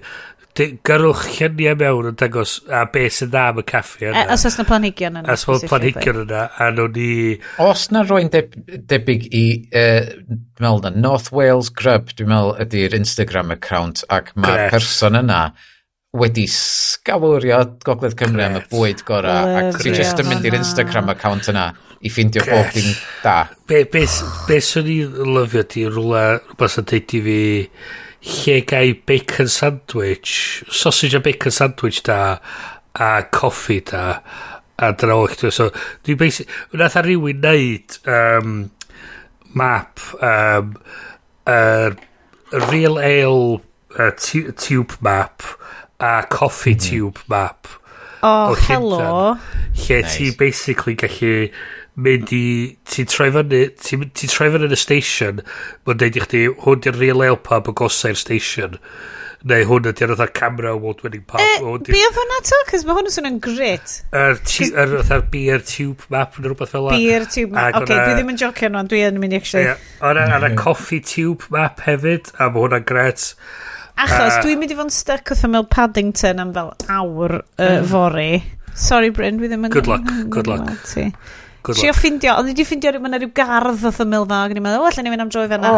[0.59, 4.25] gyrwch lluniau mewn yn dangos a be sy'n dda am y caffi e, yna.
[4.33, 5.31] Os oes na planhigion yna.
[5.31, 7.37] Os oes planhigion yna, a nhw'n ni...
[7.63, 8.57] Os na rwy'n deb,
[8.89, 14.33] debyg i, uh, dwi'n meddwl na, North Wales Grub, dwi'n meddwl ydy'r Instagram account, ac
[14.35, 15.43] mae'r person yna
[16.13, 21.11] wedi sgawrio Gogledd Cymru am y bwyd gorau ac ti jyst yn mynd i'r Instagram
[21.13, 21.67] account yna
[22.01, 22.87] i ffeindio bob dim
[23.21, 23.43] da.
[23.69, 24.05] Be, be,
[24.47, 25.85] be swn i lyfio ti?
[25.85, 27.41] Rhywle rhywbeth sy'n deud i fi
[28.29, 30.33] llegau bacon sandwich,
[30.73, 32.39] sausage a bacon sandwich da
[32.97, 34.03] a coffi da
[34.79, 35.69] a dyna o eich so
[36.07, 38.59] dwi'n basic wnaeth a rhywun neud um,
[39.53, 40.73] map um,
[41.45, 41.91] uh,
[42.71, 43.59] real ale
[43.99, 45.45] uh, tube map
[45.99, 46.79] a coffee hmm.
[46.79, 47.67] tube map.
[48.21, 49.37] Oh, o hello.
[49.75, 50.17] Lle nice.
[50.17, 51.51] ti basically gallu
[51.99, 52.47] mynd i,
[52.87, 55.39] ti'n troi fyny, ti'n ti troi fyny yn y station,
[55.87, 58.77] mae'n deud i chdi, hwn di'r real ale pub o gosau'r station.
[59.47, 61.39] Neu hwn ydy'r fatha camera award-winning pub.
[61.39, 62.57] Eh, be oedd hwnna to?
[62.71, 63.93] Cys mae hwn yn swnio'n grit.
[64.11, 66.97] Yr fatha'r beer tube map neu rhywbeth fel la.
[66.99, 67.77] Beer tube map.
[67.79, 69.71] Oce, okay, dwi ddim yn jocio nhw, dwi yn mynd i actually.
[70.03, 73.29] Ond yeah, y coffee tube map hefyd, a mae hwnna'n gret.
[73.99, 77.43] Achos uh, dwi'n mynd i fod yn stuck wrth ymwyl Paddington am fel awr uh,
[77.65, 77.85] hmm.
[77.91, 78.31] fori.
[78.79, 79.73] Sorry Bryn, dwi ddim yn...
[79.73, 80.87] Good luck, mm, good luck.
[81.69, 84.85] Trio ffindio, ond wedi ffindio rhywun rhyw gardd wrth ymwyl fa, ac o'n i'n meddwl,
[84.85, 85.71] o, allan ni fynd am droi fanna.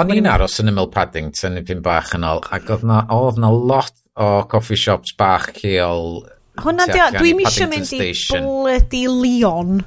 [0.00, 3.38] O'n i'n aros yn ymwyl Paddington yn pyn bach yn ôl, ac oedd na, oedd
[3.40, 6.24] na lot o coffee shops bach ceol.
[6.64, 9.78] Hwna di dio, dwi'n eisiau mynd i bloody Leon.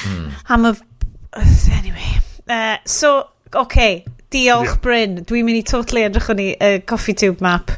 [0.00, 0.28] Hmm.
[0.56, 0.74] Am y...
[1.76, 2.16] Anyway.
[2.48, 3.18] Uh, so,
[3.52, 4.04] oce, okay.
[4.34, 4.82] Diolch yeah.
[4.82, 5.22] Bryn.
[5.28, 7.74] Dwi'n mynd i totally edrych o'n i uh, Coffee Tube Map.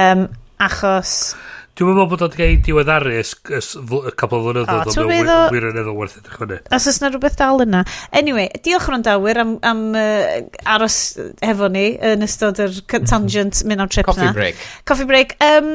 [0.00, 0.28] Um,
[0.62, 1.34] achos...
[1.74, 5.08] Dwi'n meddwl bod o'n gael diweddaru y cwbl o flynyddoedd oh, o'n
[5.50, 6.58] wir yn edrych werth edrych hynny.
[6.76, 7.80] Os oes yna rhywbeth dal yna.
[8.14, 10.36] Anyway, diolch yn dawyr am, am uh,
[10.76, 11.00] aros
[11.42, 13.10] hefo ni yn ystod yr mhm.
[13.10, 14.36] tangent mynd am trip Coffee na.
[14.36, 14.62] Break.
[14.86, 15.36] Coffee break.
[15.42, 15.74] Um,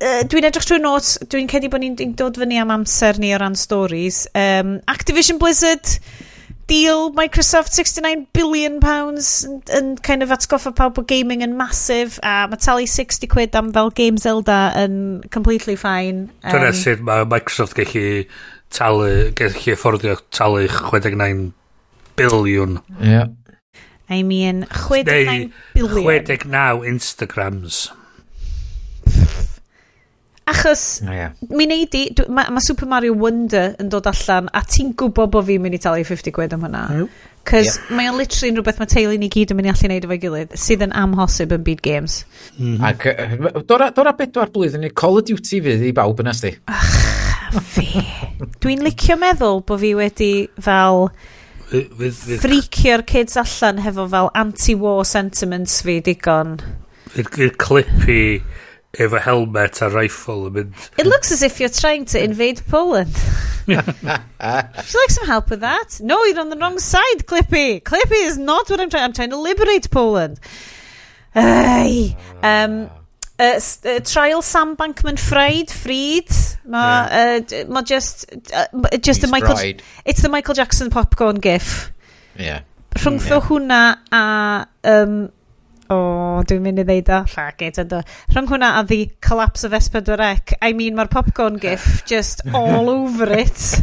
[0.00, 3.40] Uh, dwi'n edrych trwy'r notes, dwi'n cedi bod ni'n dod fyny am amser ni o
[3.42, 4.22] ran stories.
[4.32, 5.98] Um, Activision Blizzard,
[6.70, 9.42] deal Microsoft 69 billion pounds
[9.74, 13.72] yn kind of atgoffa pawb o gaming yn masif a mae talu 60 quid am
[13.74, 14.94] fel game Zelda yn
[15.34, 16.30] completely fine.
[16.44, 18.24] Um, Dyna sydd mae Microsoft gallu
[18.70, 21.50] talu, gallu afforddio talu 69
[22.20, 22.78] biliwn.
[23.00, 23.14] Ie.
[23.16, 23.34] Yeah.
[24.10, 27.90] I mean, 69 billion 69 Instagrams.
[30.50, 31.34] Achos, oh, yeah.
[31.54, 35.46] mi wneud i, mae ma Super Mario Wonder yn dod allan, a ti'n gwybod bod
[35.46, 36.84] fi'n mynd i talu 50 quid am hwnna.
[37.46, 37.92] Cos yeah.
[37.96, 40.20] mae o'n literally yn rhywbeth mae teulu ni gyd yn mynd i allu neud efo'i
[40.24, 42.20] gilydd, sydd yn amhosib yn byd games.
[42.58, 42.88] Mm -hmm.
[42.90, 46.54] Ac, dora, dora bedwar blwyddyn i Call of Duty fydd i bawb yn ysdi.
[46.70, 46.96] Ach,
[47.74, 47.86] fi.
[48.60, 51.06] Dwi'n licio meddwl bod fi wedi fel
[51.70, 56.58] ffricio'r kids allan hefo fel anti-war sentiments fi digon.
[57.14, 58.20] Fydd clip i
[58.98, 60.88] efo helmet a rifle yn mynd...
[60.98, 63.14] It looks as if you're trying to invade Poland.
[63.66, 66.00] Would you like some help with that?
[66.00, 67.82] No, you're on the wrong side, Clippy.
[67.82, 69.04] Clippy is not what I'm trying.
[69.04, 70.40] I'm trying to liberate Poland.
[71.34, 72.16] Ay.
[72.42, 72.90] Um,
[73.38, 76.28] uh, uh, trial Sam Bankman Fried, Fried.
[76.64, 79.54] Ma, uh, ma just, uh, m- just the Michael.
[79.54, 79.82] bride.
[80.04, 81.92] It's the Michael Jackson popcorn gif.
[82.38, 82.60] Ie.
[82.96, 84.66] Rhwngtho hwnna a...
[84.82, 85.30] Um,
[85.90, 88.00] o, oh, dwi'n mynd i ddeud o, fuck it, ynddo.
[88.30, 93.30] Rhwng hwnna a the collapse of S4C, I mean, mae'r popcorn gif just all over
[93.34, 93.82] it.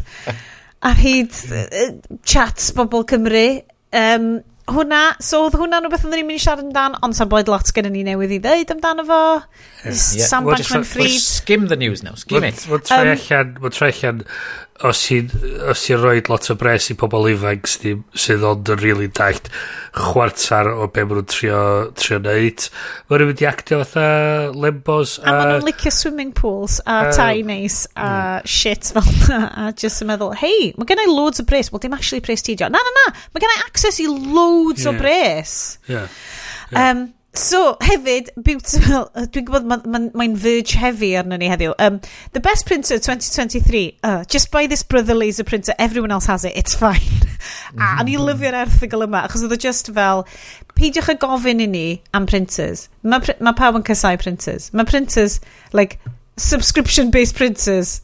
[0.87, 1.89] A hyd uh,
[2.23, 3.47] chats bobl Cymru.
[3.91, 4.37] Um,
[4.67, 7.69] hwnna, so oedd hwnna'n rhywbeth oedden ni'n mynd i siarad amdan, ond sa'n bod lot
[7.75, 9.19] gen ni newydd i ddeud amdano fo.
[9.85, 9.95] Yeah.
[9.95, 10.57] Sam yeah.
[10.57, 11.07] Bankman-Fried.
[11.07, 12.65] We'll, skim the news now, skim we'll, it.
[12.69, 14.25] We'll try um, allan, we'll try allan
[14.86, 15.32] os ti'n
[15.71, 19.09] os ti'n roed lot o bres i pobl ifanc sydd, sydd ond yn rili really
[19.09, 19.49] dallt
[19.97, 21.61] chwartar o be maen nhw'n trio,
[21.97, 22.67] trio neud.
[23.09, 25.17] Mae'n mynd i actio fatha lembos.
[25.23, 28.53] A, a maen nhw'n licio swimming pools a, a tai neis a mm.
[28.57, 29.41] shit fel na.
[29.47, 31.71] A just yn meddwl, hei, mae gen i loads o bres.
[31.73, 33.07] Wel, dim actually pres ti Na, na, na.
[33.34, 34.93] Mae gen i access i loads yeah.
[34.93, 35.53] o bres.
[35.89, 36.09] Yeah.
[36.71, 36.91] yeah.
[36.91, 37.07] Um,
[37.38, 41.75] So, hefyd, beautiful, dwi'n gwybod mae'n ma, ma, verge heavy arno ni heddiw.
[41.77, 41.99] Um,
[42.33, 46.57] the best printer 2023, uh, just buy this brother laser printer, everyone else has it,
[46.57, 46.97] it's fine.
[46.97, 47.83] Mm -hmm.
[47.83, 48.25] a o'n mm-hmm.
[48.25, 50.25] lyfio'r erthigol yma, achos oedd o just fel,
[50.73, 52.88] peidiwch y gofyn i ni am printers.
[53.03, 54.71] Mae ma, ma pawb yn cysau printers.
[54.73, 55.39] Mae printers,
[55.77, 55.99] like,
[56.41, 58.01] subscription-based printers,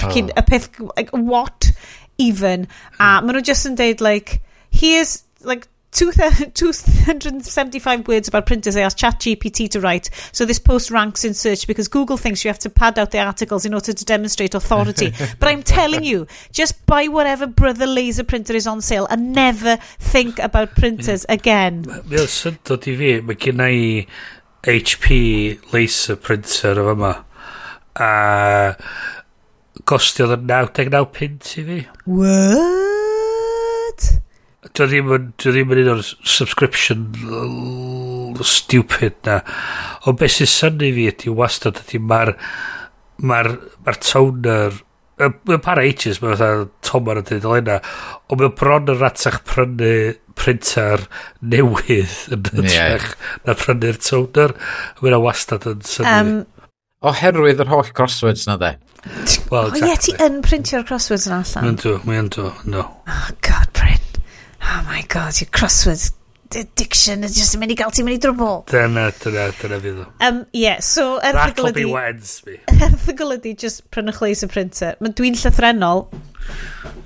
[0.00, 0.42] fucking, oh.
[0.48, 1.68] peth, like, what
[2.16, 2.64] even?
[2.96, 3.26] A hmm.
[3.26, 4.40] maen nhw just yn deud, like,
[4.72, 10.10] here's, like, 275 words about printers I asked ChatGPT to write.
[10.32, 13.20] So this post ranks in search because Google thinks you have to pad out the
[13.20, 15.14] articles in order to demonstrate authority.
[15.38, 19.78] but I'm telling you, just buy whatever brother laser printer is on sale and never
[19.98, 21.34] think about printers mm.
[21.34, 21.86] again.
[22.08, 24.06] Mae o'n syndod i fi, mae gen i
[24.68, 25.16] HP
[25.72, 27.14] laser printer o fyma.
[27.98, 28.76] A
[29.88, 31.80] gostiodd yn 99 pint i fi.
[32.04, 32.97] What?
[34.78, 37.06] Dwi ddim yn, dwi ddim yn un o'r subscription
[38.46, 39.40] stupid na.
[40.06, 42.36] Ond beth sy'n syni fi ydy wastad ydy mae'r
[43.26, 43.50] mae'r
[43.86, 44.76] ma toner
[45.18, 47.78] mae'n para ages mae'n fatha tomar yn dweud elena
[48.30, 49.92] ond mae'n bron yn ratach prynu
[50.38, 51.02] printer
[51.42, 53.40] newydd yn ytrach yeah.
[53.46, 54.54] na prynu'r toner
[55.02, 56.36] mae'n wastad yn syni um,
[57.10, 58.76] oherwydd yr holl crosswords na de
[59.50, 59.82] well, exactly.
[59.82, 63.57] oh, ie ti yn printio'r crosswords yn allan mae'n dwi, mae'n dwi, no oh, God
[64.68, 66.12] oh my god, your crosswords
[66.56, 68.62] addiction is just yn mynd i gael ti'n mynd i drwbl.
[68.70, 70.06] Dyna, dyna, dyna fydd o.
[70.24, 71.84] Um, yeah, so erthigol ydi...
[71.92, 72.58] That'll be me.
[72.88, 74.96] Erthigol ydi just prynwch leis y printer.
[75.04, 76.06] Mae dwi'n llythrenol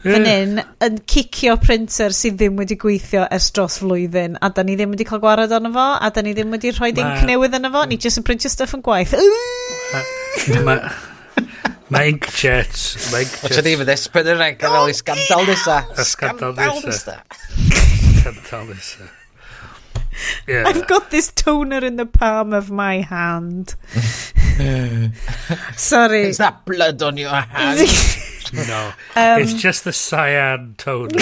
[0.02, 4.76] fan hyn yn cicio printer sydd ddim wedi gweithio ers dros flwyddyn a da ni
[4.78, 7.70] ddim wedi cael gwared arno fo a da ni ddim wedi rhoi inc newydd arno
[7.74, 9.16] fo ni just yn printio stuff yn gwaith.
[10.66, 10.82] Mae
[11.92, 12.76] ma inkjet,
[13.12, 15.80] mae Oes inkjet ydi fydd esbryd yr egr fel i scandal nisa.
[15.96, 17.18] Y scandal nesa.
[18.22, 19.10] cantal nesa.
[20.46, 20.64] Yeah.
[20.66, 23.74] I've got this toner in the palm of my hand
[25.76, 27.88] sorry Is that blood on your hand?
[28.52, 28.92] No.
[29.16, 31.16] Um, it's just the cyan toner.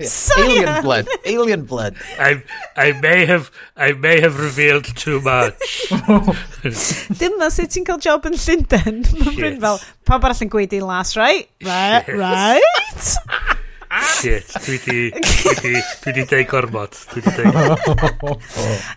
[0.38, 1.06] Alien cyan blood.
[1.24, 1.96] Alien blood.
[2.18, 2.42] I,
[2.76, 5.58] I may have I may have revealed too much.
[7.20, 9.02] Dyma sut ti'n cael job yn Llundain.
[9.20, 11.50] Mae Bryn fel, pa arall yn gweud i'n las, right?
[11.64, 13.60] Right, right.
[14.02, 15.72] Shit, dwi di, dwi di,
[16.02, 16.96] dwi di deud gormod.
[17.12, 17.54] Dwi di deud.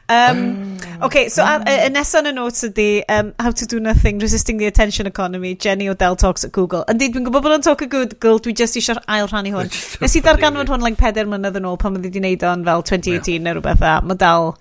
[0.09, 4.17] um, okay, so y uh, nesaf yn y notes ydi um, How to do nothing,
[4.19, 6.85] resisting the attention economy, Jenny O'Dell talks at Google.
[6.89, 9.69] Yndi, dwi'n gwybod bod o'n talk at Google, dwi just eisiau ail rhannu hwn.
[10.01, 12.87] Nes i darganfod hwn like peder mlynedd yn ôl pan oedd wedi wneud o'n fel
[12.89, 13.45] 2018 yeah.
[13.45, 14.53] neu rhywbeth a mae dal...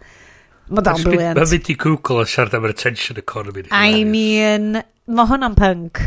[0.67, 1.39] Mae dal briliant.
[1.39, 3.69] Mae mynd i Google a siarad am yr attention economy.
[3.71, 6.03] I mean, mae hwnna'n punk.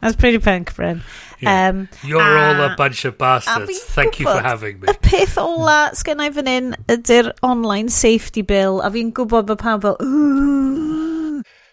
[0.00, 1.02] That's pretty punk, Bryn.
[1.40, 1.68] Yeah.
[1.68, 3.78] Um, You're a, all a bunch of bastards.
[3.80, 4.86] Thank you for having me.
[4.88, 9.82] Y peth ola sgennau fan hyn ydy'r online safety bill, a fi'n gwybod bod pawb
[9.84, 9.96] fel...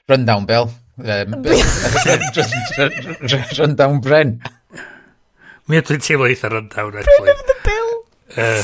[0.08, 0.70] Rundown bill.
[0.98, 1.44] Um,
[3.60, 4.42] rundown Bryn.
[5.68, 7.24] Mi ydw i'n teimlo eitha rundown, actually.
[7.24, 7.92] Bryn of the bill.
[8.38, 8.64] Um,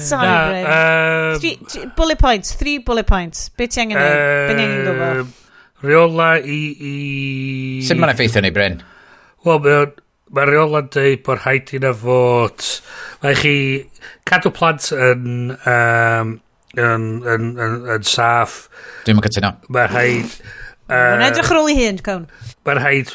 [0.00, 0.66] Sorry, na, Bryn.
[0.72, 1.56] Um, three,
[1.96, 3.48] bullet points, three bullet points.
[3.56, 4.02] Be ti angen i?
[4.08, 4.14] Um,
[4.48, 5.20] Be ni angen gwybod?
[5.20, 5.28] Um,
[5.82, 6.60] reola i...
[6.72, 6.94] i...
[7.86, 8.80] Sut mae'n effeithio ni, Bryn?
[9.46, 9.92] Wel, mae'n
[10.32, 12.64] mae reola'n dweud bod rhaid i na fod...
[13.22, 13.56] Mae chi
[14.28, 15.52] cadw plant yn...
[15.68, 16.38] Um,
[16.72, 18.66] yn, yn, yn, yn saff.
[19.04, 19.54] Dwi'n mynd cytuno.
[19.74, 20.36] Mae rhaid...
[20.92, 22.24] Mae'n edrych ar ôl i hyn, cawn.
[22.66, 23.12] Mae'n rhaid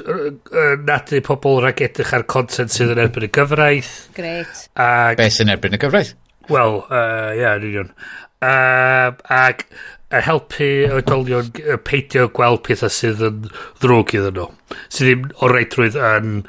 [0.87, 3.91] nadu pobl rhag edrych ar content sydd yn erbyn y gyfraith.
[4.17, 4.63] Gret.
[4.81, 5.19] Ag...
[5.19, 6.15] Be sy'n erbyn y gyfraith?
[6.49, 7.91] Wel, uh, ia, yn union.
[8.37, 9.65] Uh, ag
[10.11, 11.51] helpu oedolion
[11.83, 13.45] peidio gweld pethau sydd yn
[13.81, 14.49] ddrwg iddyn nhw.
[14.87, 16.41] Sydd ddim o reidrwydd yn,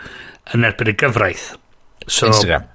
[0.54, 1.50] yn erbyn y gyfraith.
[2.06, 2.68] So, Instagram.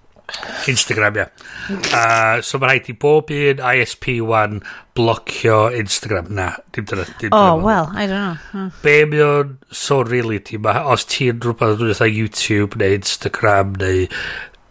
[0.67, 1.27] Instagram, ia.
[1.69, 1.95] Yeah.
[1.95, 4.59] Uh, so mae rhaid i bob un ISP1
[4.97, 6.29] blocio Instagram.
[6.35, 7.05] Na, dim dyna.
[7.19, 8.37] Dim dyna oh, well, I don't know.
[8.51, 8.69] Hmm.
[8.83, 13.75] Be mi o'n so really ti ma, os ti'n rhywbeth dwi'n eitha YouTube neu Instagram
[13.79, 14.07] neu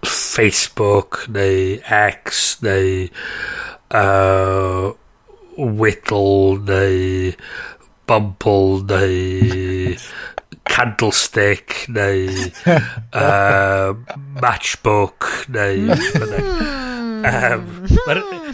[0.02, 3.06] Facebook neu X neu
[3.92, 4.92] uh,
[5.56, 7.32] Whittle neu
[8.06, 9.96] Bumble neu
[10.64, 12.28] Candlestick neu
[13.12, 13.92] uh,
[14.42, 17.24] Matchbook neu hmm.
[17.26, 17.66] um,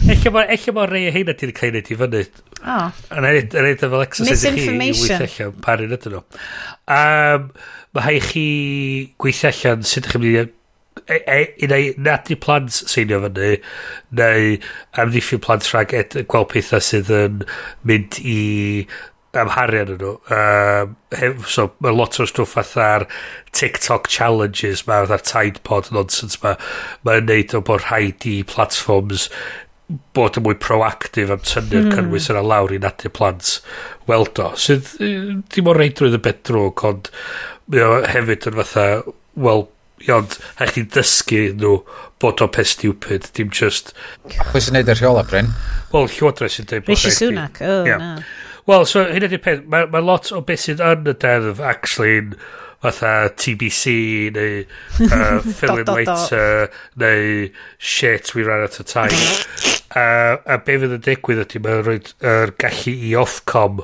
[0.09, 2.23] Ella mae rei o heina ti'n cael ei ti fyny.
[2.59, 2.89] Oh.
[3.15, 6.23] yn edrych yn edrych fel exercise i chi i weithio allan parin ydyn nhw.
[6.91, 7.45] Um,
[7.95, 8.47] mae hai chi
[9.21, 10.47] gweithio allan sut ydych chi'n mynd i
[11.05, 13.59] e, e, neu nad i plant seinio fyny
[14.21, 14.57] neu
[15.03, 17.45] amddiffyn plant rhag ed, gweld pethau sydd yn
[17.87, 18.39] mynd i
[19.37, 23.05] amharu arnyn nhw um, hef, so mae lot o stwff fatha'r
[23.53, 26.57] TikTok challenges mae fatha'r Tide Pod nonsense mae
[27.05, 29.27] mae'n neud o bod rhaid i platforms
[30.17, 31.93] bod yn mwy proactif am tynnu'r mm.
[31.97, 33.55] cynnwys yna lawr i nad i plant
[34.09, 37.11] weld o sydd dim o reidrwydd y bed drwg ond
[37.69, 38.87] mae o hefyd yn fatha
[39.45, 39.67] wel
[40.07, 41.73] Iond, a chdi dysgu nhw
[42.19, 43.93] bod o'n peth stupid dim just
[44.51, 45.51] pwy sy'n neud y rheola Bryn?
[45.93, 47.99] wel Llywodraeth sy'n dweud bod Rishi Sunak o yeah.
[47.99, 48.13] na.
[48.69, 49.61] Wel so hyn ydy'r peth.
[49.69, 52.33] Mae ma lot o beth sydd yn y deddf actually yn
[52.83, 53.93] fatha TBC
[54.35, 54.61] neu
[55.09, 59.15] uh, fill in later neu shit we ran out of time.
[59.89, 63.81] Uh, a be fydd yn digwydd ydy mae'n rhoi'r er gallu i Ofcom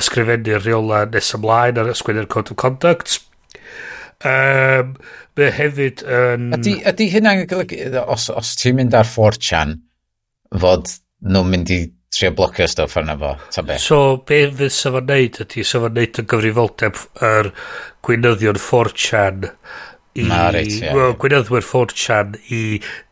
[0.00, 3.20] ysgrifennu'r rheola nes ymlaen ar ysgwynnu'r Code of Conduct.
[4.28, 4.94] Um,
[5.34, 6.50] be hefyd yn...
[6.52, 6.58] Um...
[6.58, 9.78] Ydy, ydy hynna'n golygu, os, os ti'n mynd ar 4chan,
[10.62, 10.90] fod
[11.22, 11.80] nhw'n mynd i
[12.12, 13.78] trio blocio stwff arna fo, ta be?
[13.80, 17.50] So, be fydd sef o'n neud ydy, sef o'n neud yn gyfrifoldeb yr
[18.04, 20.26] gweinyddion 4chan i...
[20.28, 20.82] Na, reit, ie.
[20.84, 21.14] Yeah.
[21.20, 22.62] Gweinyddwyr 4chan i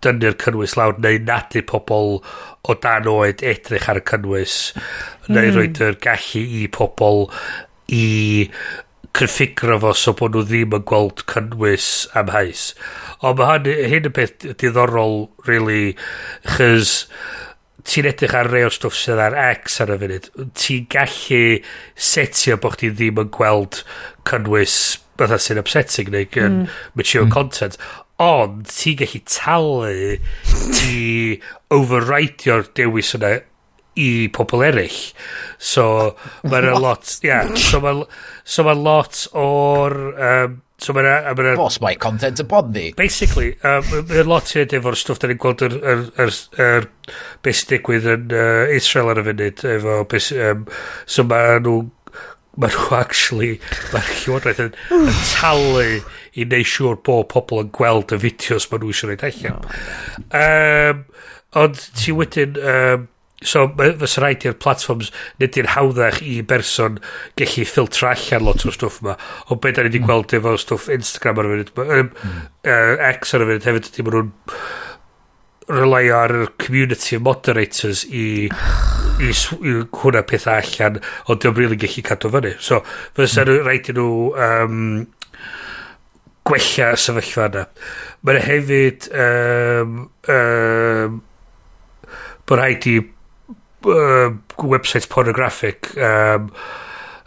[0.05, 5.33] dynnu'r cynnwys lawr, neu nadu pobl o dan oed edrych ar y cynnwys, mm.
[5.33, 5.57] neu hmm.
[5.57, 7.25] roed yr gallu i pobl
[7.97, 8.05] i
[9.17, 12.71] cynffigro fo so bod nhw ddim yn gweld cynnwys am haes.
[13.27, 15.95] Ond mae hyn, hyn y peth diddorol, really,
[16.57, 17.05] chys
[17.87, 20.29] ti'n edrych ar rei o'r stwff sydd ar X ar y funud,
[20.59, 21.43] ti'n gallu
[22.11, 23.83] setio bod chdi ddim yn gweld
[24.29, 24.77] cynnwys
[25.21, 26.79] fatha sy'n upsetting neu yn mm.
[26.97, 27.33] mature mm.
[27.35, 27.77] content,
[28.21, 29.91] ond ti'n gallu talu
[30.87, 31.01] i
[31.77, 33.39] overrideio'r dewis yna
[33.99, 34.99] i pobl eraill.
[35.59, 35.85] So,
[36.47, 38.05] mae'n a lot, yeah, so mae'n
[38.45, 39.97] so ma lot o'r...
[40.17, 41.37] Um, So mae'n...
[41.37, 42.95] Ma Boss my content upon thee.
[42.97, 46.33] Basically, um, mae'n lot i efo'r stwff da ni'n gweld yr, yr, yr,
[46.65, 46.87] yr
[47.45, 49.65] beth sy'n digwydd yn uh, Israel ar y funud.
[49.75, 50.65] Efo, bes, um,
[51.05, 51.77] so mae nhw...
[52.61, 53.53] Mae nhw actually...
[53.93, 58.81] Mae'r llywodraeth yn, yn talu i wneud siŵr bod pobl yn gweld y fideos mae
[58.81, 59.71] nhw eisiau gwneud allan.
[60.41, 61.07] Um,
[61.61, 62.61] ond ti wedyn...
[62.65, 63.09] Um,
[63.41, 65.09] So fysa rhaid i'r platforms
[65.41, 66.99] nid i'n hawddach i berson
[67.41, 69.17] gallu ffiltro allan lot o'r stwff yma.
[69.49, 70.11] O beth da ni wedi hmm.
[70.11, 72.11] gweld efo stwff Instagram ar y funud um,
[72.69, 74.33] uh, X ar y funud hefyd ydy maen nhw'n
[75.71, 78.27] rely ar y community of moderators i
[79.21, 82.53] i, i hwnna pethau allan ond diolch rili gallu cadw fyny.
[82.61, 82.83] So
[83.17, 83.63] fysa mm.
[83.65, 84.11] rhaid i nhw
[84.49, 84.83] um,
[86.51, 87.65] gwella sefyllfa yna.
[88.27, 89.97] Mae'n hefyd um,
[90.37, 91.17] um,
[92.45, 92.99] bod rhaid i
[93.87, 94.31] uh,
[94.65, 96.51] website pornographic um,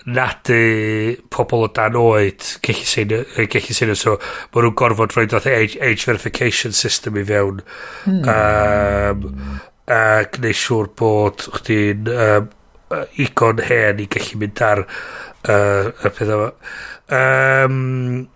[0.05, 5.77] nad y pobl o dan oed gellu sy'n so mae nhw'n gorfod rhoi dod age,
[5.79, 7.61] age verification system i fewn
[8.09, 8.27] mm.
[8.27, 10.01] um, a
[10.35, 12.51] gwneud siŵr bod chdi'n um,
[13.23, 16.51] igon hen i gallu mynd ar uh, y pethau yma
[17.19, 18.27] um,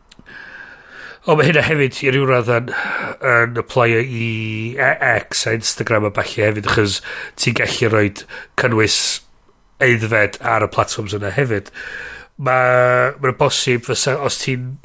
[1.27, 2.69] O, mae hynna hefyd i ryw radd yn,
[3.27, 4.27] yn applio i
[4.79, 7.01] e, X a Instagram a falle hefyd, achos
[7.35, 8.11] ti'n gallu rhoi
[8.61, 8.99] cynnwys
[9.83, 11.67] eiddfed ar y platforms yna hefyd.
[12.47, 14.77] Mae'n ma bosib fysa, os ti'n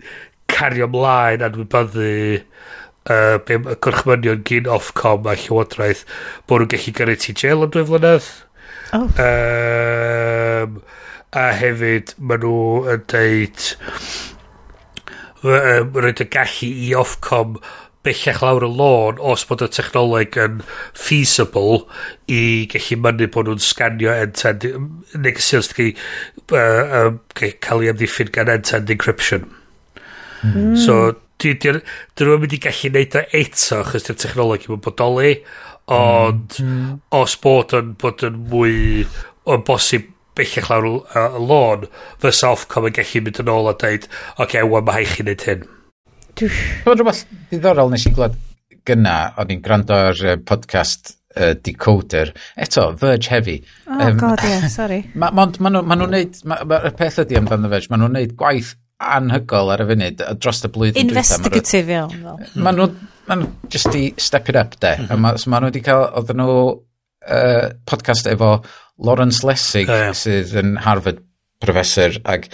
[0.50, 2.10] cario ymlaen a anwybyddu
[2.40, 6.02] uh, y gorchmynion gyn Ofcom a Llywodraeth
[6.50, 8.30] bod nhw'n gallu gyrru ti jail am dwy flynedd.
[8.98, 9.06] Oh.
[9.28, 10.82] Um,
[11.38, 12.58] a hefyd, maen nhw
[12.96, 13.70] yn deud
[15.42, 17.56] roed y gallu i Ofcom
[18.02, 20.62] bellach lawr y lôn os bod y technoleg yn
[20.98, 21.84] feasible
[22.26, 24.66] i gallu mynnu bod nhw'n sganio end-to-end
[25.22, 26.00] negeseuon sydd
[26.54, 29.46] uh, um, cael ei amddiffyn gan end-to-end encryption.
[30.42, 30.74] Mm.
[30.82, 30.96] So,
[31.42, 31.82] dyn
[32.18, 35.94] nhw'n mynd i gallu neud o eto achos dy'r technoleg yn bodoli hmm.
[35.96, 36.88] ond mm.
[37.18, 39.06] os bod yn bod yn mwy
[39.50, 41.88] o'n bosib bellach lawr y uh, lôn,
[42.22, 45.26] fysa Ofcom yn gallu mynd yn ôl a dweud, oce, okay, wan mae haich i
[45.26, 45.66] wneud hyn.
[46.40, 48.38] Dwi'n rhywbeth diddorol nes i glod
[48.88, 52.32] gyna, o'n i'n gwrando ar uh, podcast uh, Decoder.
[52.56, 53.58] Eto, Verge Heavy.
[53.86, 55.02] Oh, um, god, yeah, sorry.
[55.14, 58.00] Ma'n ma, ma, ma, ma nhw'n neud, ma, ma, y peth ydy amdano Verge, ma
[58.00, 62.14] nhw'n neud gwaith anhygol ar y funud dros y blwyddyn Investigative iawn.
[62.54, 62.88] Maen nhw,
[63.28, 64.94] ma nhw just i step it up de.
[64.98, 65.24] Mm -hmm.
[65.24, 68.56] Ma, so ma nhw wedi cael, oedd nhw uh, podcast efo
[68.98, 70.16] Lawrence Lessig oh, yeah.
[70.16, 71.22] sydd yn Harvard
[71.62, 72.48] professor ac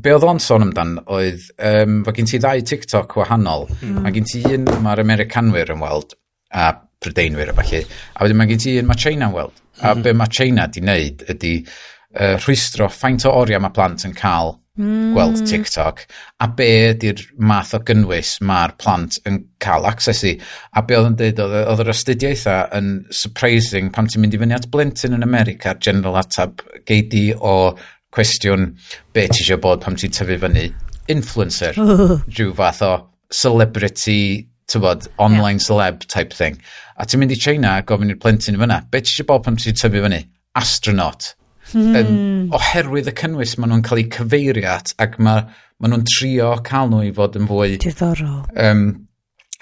[0.00, 4.00] be oedd o'n sôn amdan oedd um, fe gen ti ddau TikTok wahanol mm.
[4.04, 6.14] mae gen ti un mae'r Americanwyr yn weld
[6.54, 9.94] a Prydeinwyr a falle a wedyn mae gen ti un mae China yn weld a
[9.94, 10.04] mm.
[10.06, 14.54] be mae China di wneud ydy uh, rhwystro faint o oriau mae plant yn cael
[14.80, 15.12] mm.
[15.14, 16.02] gweld TikTok,
[16.40, 20.34] a be ydy'r math o gynnwys mae'r plant yn cael access i.
[20.76, 22.92] A be oedd yn dweud, oedd yr astudiaethau yn
[23.22, 27.74] surprising pan ti'n mynd i fyny at blentyn yn America, general atab geidi o
[28.14, 28.72] cwestiwn
[29.14, 30.70] be ti eisiau bod pam ti'n tyfu fyny
[31.10, 31.78] influencer,
[32.36, 32.94] rhyw fath o
[33.30, 35.66] celebrity tybod, online yeah.
[35.66, 36.58] celeb type thing.
[37.00, 39.58] A ti'n mynd i China a gofyn i'r plentyn fyna, be ti eisiau bod pan
[39.58, 40.24] ti'n tyfu fyny?
[40.58, 41.34] Astronaut.
[41.70, 41.96] Hmm.
[41.96, 45.44] Um, oherwydd y cynnwys maen nhw'n cael eu cyfeirio at ac mae
[45.80, 47.78] ma nhw'n trio cael nhw i fod yn fwy...
[47.80, 48.42] Diddorol.
[48.58, 48.88] Um,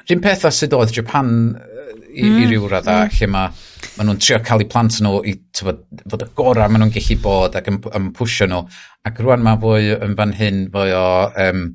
[0.09, 2.23] Rhyn peth a sydd oedd Japan i, mm.
[2.23, 2.47] i hmm.
[2.49, 3.17] ryw radda mm.
[3.19, 3.51] lle mae
[3.99, 7.19] ma nhw'n trio cael eu plant nhw i tyfod, fod y gorau maen nhw'n gallu
[7.23, 8.63] bod ac yn, yn pwysio nhw
[9.09, 11.05] ac rwan mae fwy yn fan hyn fwy o
[11.45, 11.67] um,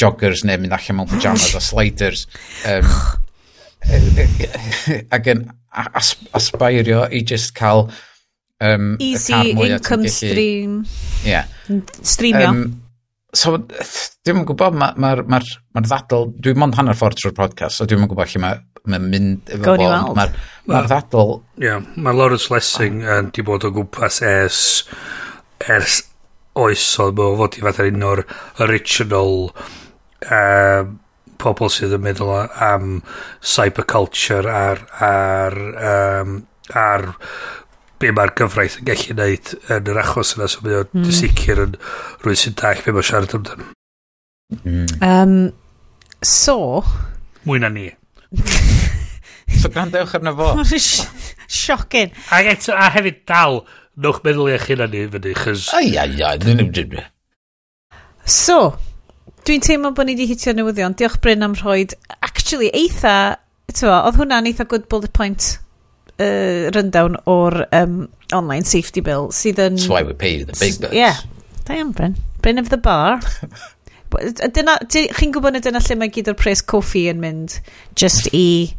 [0.00, 2.26] joggers neu mynd allan mewn pyjamas o sliders
[2.68, 2.92] um,
[5.16, 7.88] ac yn as, asbairio i just cael
[8.60, 10.80] Um, Easy income stream.
[11.24, 11.30] Ie.
[11.30, 11.46] Yeah.
[12.04, 12.50] Streamio.
[12.50, 12.64] Um,
[13.32, 15.40] so, dwi'n yn gwybod, mae'r ma, ma, ma,
[15.76, 19.00] ma ddadl, dwi'n mond hanner ffordd trwy'r podcast, so dwi'n yn gwybod lle mae'n ma
[19.00, 20.14] mynd efo Gawn fo.
[20.18, 20.34] Mae'r
[20.68, 21.34] ma ddadl...
[21.56, 24.64] Ie, yeah, mae Lawrence Lessing yn uh, di bod o gwmpas ers,
[25.64, 26.00] ers
[26.60, 28.24] oesodd, mae o fod i fath ar un o'r
[28.66, 29.34] original
[30.26, 30.92] um,
[31.40, 32.98] pobl sydd yn meddwl am
[33.54, 35.58] cyberculture a'r, ar,
[35.94, 36.36] um,
[36.76, 37.06] ar
[38.00, 41.12] be mae'r gyfraith yn gallu gwneud yn yr achos yna, so mae o'n mm.
[41.14, 41.76] sicr yn
[42.24, 43.68] rwy'n sy'n dall be mae siarad amdano.
[44.64, 44.86] Mm.
[45.04, 45.34] Um,
[46.24, 46.56] so...
[47.44, 47.86] Mwy na ni.
[49.60, 50.50] so grandewch arno fo.
[51.60, 52.14] Siocin.
[52.32, 53.62] A, eto, a hefyd dal,
[54.00, 55.68] nwch meddwl i eich hyn ni fyny, chys...
[55.76, 57.06] Ai, ai, ai,
[58.30, 58.60] So,
[59.48, 60.94] dwi'n teimlo bod ni wedi hitio newyddion.
[60.96, 61.82] Diolch Bryn am rhoi,
[62.20, 63.16] actually, eitha,
[63.72, 65.56] ti'n oedd hwnna'n eitha good bullet point
[66.20, 68.00] uh, rundown o'r um,
[68.36, 69.80] online safety bill sydd yn...
[69.80, 70.94] That's why we pay you the big bucks.
[70.94, 71.18] Yeah.
[71.64, 72.16] Da iawn, Bryn.
[72.42, 73.20] Bryn of the bar.
[74.10, 77.60] dyna, chi'n gwybod na dyna lle mae gyd o'r pres coffi yn mynd
[77.98, 78.72] just i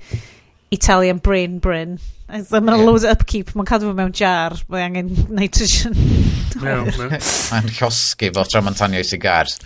[0.76, 2.00] Italian Brain Bryn.
[2.32, 2.84] Mae'n yeah.
[2.86, 5.98] loads of upkeep, mae'n cadw fo mewn jar, mae angen nitrogen.
[6.62, 9.58] Mae'n llosgu fo tra mae'n tanio i sigars.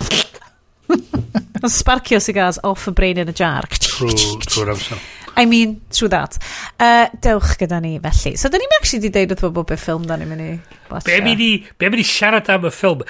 [0.87, 3.67] Mae'n sparcio sigars off y brain yn y jar.
[3.73, 5.01] Trwy'r amser.
[5.35, 6.37] I mean, true that.
[6.79, 8.35] Uh, dewch gyda ni felly.
[8.39, 10.51] So, da ni'n actually di deud wrth bobl beth ffilm da ni'n mynd i
[10.91, 11.09] watcha.
[11.09, 13.03] Be mynd i, be mynd i siarad am y ffilm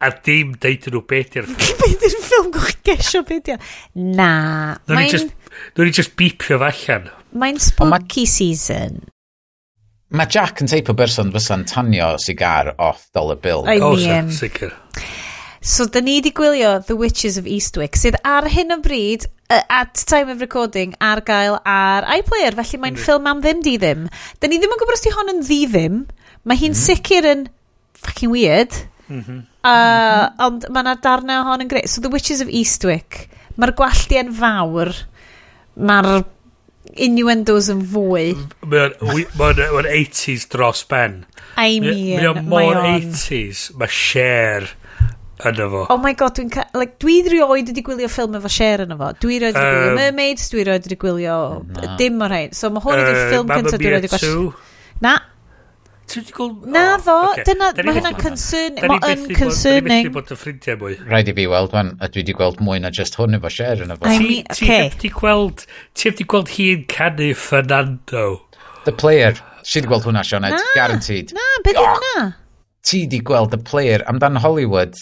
[0.00, 1.78] a dim deud nhw beth i'r ffilm.
[1.84, 3.70] beth i'r ffilm gwch gesio beth i'r...
[3.94, 4.32] Na.
[4.90, 5.32] Nw'n i just,
[6.00, 7.08] just beepio fo allan.
[7.38, 9.02] Mae'n spooky ma, season.
[10.10, 13.62] Mae Jack yn teip o berson fysa'n tanio sigar off dollar bill.
[13.70, 13.94] I oh,
[14.34, 14.74] sicr.
[15.62, 19.62] So, da ni di gwylio The Witches of Eastwick, sydd ar hyn o bryd uh,
[19.68, 23.02] at time of recording ar gael ar iPlayer, felly mae'n mm.
[23.04, 24.06] ffilm am ddim di ddim.
[24.40, 26.00] Da ni ddim yn gwybod os di hon yn ddi ddim.
[26.46, 27.46] Mae hi'n mm sicr yn
[28.00, 28.78] fucking weird.
[29.10, 30.30] Uh.
[30.46, 31.86] Ond mae yna darnau hon yn greu.
[31.90, 33.26] So The Witches of Eastwick.
[33.60, 34.94] Mae'r gwallt yn fawr.
[35.76, 36.22] Mae'r
[37.00, 38.32] innuendos yn fwy.
[38.66, 38.96] Mae'n
[39.38, 41.24] ma 80s dros ben.
[41.60, 43.70] I mean, Mae'n mor 80s.
[43.78, 44.70] Mae share
[45.48, 45.86] yna fo.
[45.92, 46.50] Oh my god, dwi'n...
[46.76, 49.10] Like, dwi rioed wedi gwylio ffilm efo Cher yna fo.
[49.22, 51.90] Dwi rioed wedi um, gwylio Mermaids, dwi rioed wedi gwylio no.
[52.00, 52.54] dim o'r rhain.
[52.56, 54.46] So mae hwn ydy'r uh, ffilm cyntaf dwi rioed wedi gwylio.
[55.04, 55.18] Na.
[56.10, 57.44] Na ddo, okay.
[57.46, 60.08] dyna, mae hynna'n concern, mae yn concerning.
[60.08, 60.96] Da ni bod yn ffrindiau mwy.
[61.06, 63.84] Rhaid i fi weld, man, a dwi wedi gweld mwy na just hwn efo Cher
[63.84, 64.10] yna fo.
[64.10, 65.62] Ti wedi gweld,
[65.94, 68.24] ti wedi gweld hi'n canu Fernando.
[68.88, 69.38] The player.
[69.62, 70.58] Si wedi gweld hwnna, Sioned.
[70.74, 71.30] Guaranteed.
[71.36, 72.26] Na, beth yw hwnna?
[72.82, 74.96] Ti wedi gweld The Player amdan Hollywood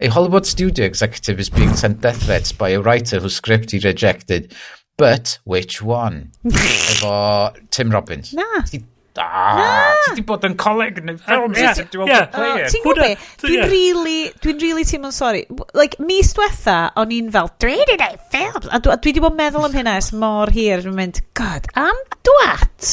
[0.00, 3.80] A Hollywood studio executive is being sent death threats by a writer whose script he
[3.80, 4.54] rejected.
[4.96, 6.30] But which one?
[6.46, 8.32] Efo Tim Robbins.
[8.32, 8.44] Na.
[8.62, 8.84] Ti
[9.18, 9.94] ah, da.
[10.06, 11.74] Ti di bod yn coleg yn y ffilm player.
[11.82, 13.10] Ti'n gwybod be?
[13.42, 15.42] Dwi'n really, dwi'n really teimlo'n sori.
[15.74, 18.70] Like, mis diwetha, o'n i'n fel, dwi di neud ffilm.
[18.70, 20.86] A dwi, dwi di bod meddwl am hynna es mor hir.
[20.86, 22.92] Dwi'n mynd, god, am dwat.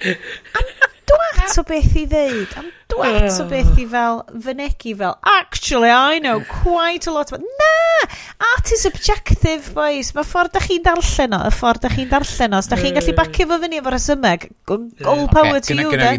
[0.00, 0.72] Am
[1.08, 2.52] dwat o beth i ddeud.
[2.60, 7.42] Am dwat o beth i fel fynegu fel, actually, I know quite a lot about...
[7.42, 8.08] Na!
[8.52, 10.12] Art is objective, boys.
[10.16, 12.60] Mae ffordd da chi'n darllen o, y ffordd da chi'n darllen o.
[12.62, 16.12] Os da chi'n gallu bacio fo fyny efo'r asymeg, all power to you, de.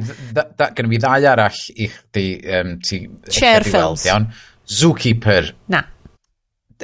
[0.78, 2.28] Gynna fi ddau arall i chdi...
[2.60, 3.03] Um, ti,
[3.40, 4.07] Chairfills.
[4.70, 5.53] Zookeeper.
[5.74, 5.84] Na.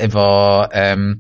[0.06, 0.26] Efo
[0.66, 1.12] um,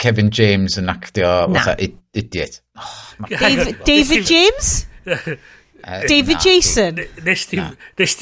[0.00, 1.32] Kevin James yn actio...
[1.52, 1.66] Na.
[2.12, 2.60] Idiot.
[2.76, 4.72] Oh, David, David James?
[5.82, 6.42] David na.
[6.44, 7.02] Jason?
[7.26, 7.74] Nes ti'n...
[7.98, 8.16] Nes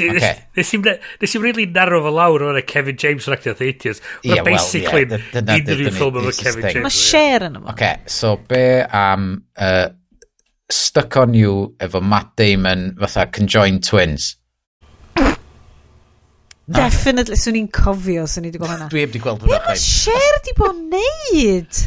[1.32, 4.02] ti'n really narrow fo lawr o'n Kevin James yn actio theaters.
[4.24, 5.54] Yeah, basically well, yeah.
[5.54, 6.84] unrhyw ffilm o'n Kevin James.
[6.88, 7.72] Mae share yn yma.
[7.74, 9.88] Okay, so be am uh,
[10.70, 14.36] Stuck On You efo Matt Damon fatha Conjoined Twins?
[16.70, 18.86] Definitely, swn i'n cofio swn i wedi gweld hwnna.
[18.92, 19.58] Dwi heb wedi gweld hwnna.
[19.66, 21.80] Mae share wedi bod yn neud.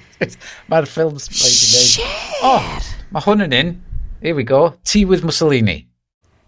[0.72, 1.90] Mae'r ffilms wedi neud.
[1.90, 2.38] Share!
[2.48, 2.70] Oh,
[3.12, 3.74] mae hwn yn un
[4.20, 4.74] here we go.
[4.84, 5.86] Tea with Mussolini.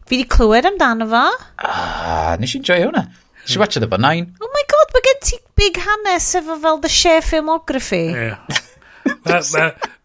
[0.06, 1.24] Fi di clywed amdano fo.
[1.64, 3.06] Ah, nes i'n joio hwnna.
[3.42, 4.34] Nes i watch the nine.
[4.40, 8.12] Oh my god, mae gen ti big hanes efo fel the share filmography.
[8.12, 8.60] Yeah.
[9.24, 9.40] Mae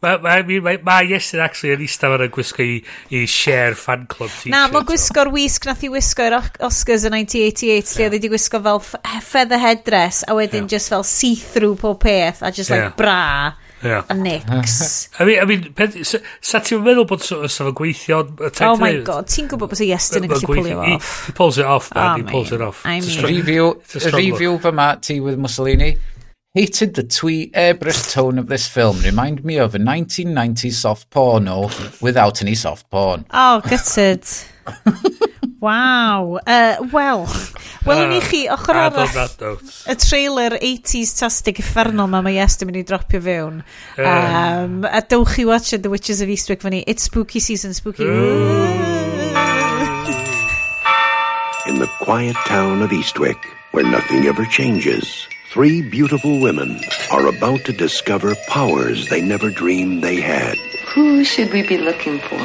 [0.02, 2.78] ma, ma, ma, ma Iestyn actually yn eistedd fan yn gwisgo i,
[3.14, 4.54] i share fan club t-shirt.
[4.54, 8.62] Na, mae gwisgo'r wisg nath i wisgo i'r Oscars yn 1988 lle oedd wedi gwisgo
[8.66, 8.82] fel
[9.26, 10.74] feather headdress a wedyn yeah.
[10.78, 12.88] just fel see-through pob peth a just yeah.
[12.88, 13.54] like bra.
[13.84, 14.04] Yeah.
[14.10, 15.10] A nix.
[15.20, 18.22] I mean, I mean peth, sa, sa ti'n meddwl bod so, so fo'n gweithio...
[18.66, 20.88] Oh my god, ti'n gwybod bod Iestyn yn gallu pulio off.
[20.88, 22.10] He, he pulls it off, oh, man.
[22.10, 22.86] Oh, he pulls it off.
[22.86, 23.10] I mean.
[23.10, 23.82] Strong, review,
[24.14, 25.98] review fy ti with Mussolini.
[26.58, 29.00] Hated the twee airbrushed tone of this film.
[29.02, 31.70] Remind me of a 1990s soft porno
[32.02, 33.28] without any soft porn.
[33.30, 34.26] Oh, gutted.
[35.60, 36.40] wow.
[36.46, 37.26] Uh, Wel,
[37.86, 39.64] welwn ni chi ochr And on arall that note.
[39.88, 43.64] y trailer 80s tastig effernol ma mae Yes yn mynd i dropio fewn.
[43.98, 46.84] Um, a dewch i watch The Witches of Eastwick fyny.
[46.88, 48.06] It's spooky season, spooky.
[51.68, 53.38] In the quiet town of Eastwick,
[53.72, 56.80] where nothing ever changes, three beautiful women
[57.12, 60.56] are about to discover powers they never dreamed they had.
[60.96, 62.40] Who should we be looking for?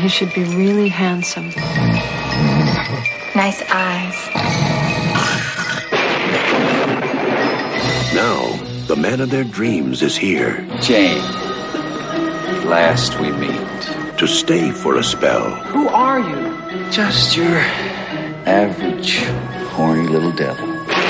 [0.00, 1.50] He should be really handsome.
[3.34, 4.16] Nice eyes.
[8.14, 8.56] Now,
[8.86, 11.18] the man of their dreams is here Jane.
[11.18, 13.60] At last we meet.
[14.18, 15.48] to stay for a spell.
[15.72, 16.90] Who are you?
[16.90, 17.58] Just your
[18.44, 19.24] average
[19.74, 20.66] horny little devil.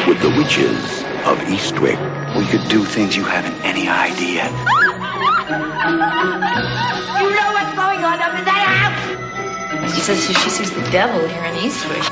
[0.07, 1.99] with the witches of Eastwick.
[2.37, 4.90] We could do things you haven't any idea.
[5.51, 9.93] You know what's going on up in that house?
[9.93, 12.07] She says she sees the devil here in Eastwick.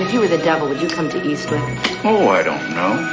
[0.00, 1.60] If you were the devil, would you come to Eastwick?
[2.02, 3.12] Oh, I don't know.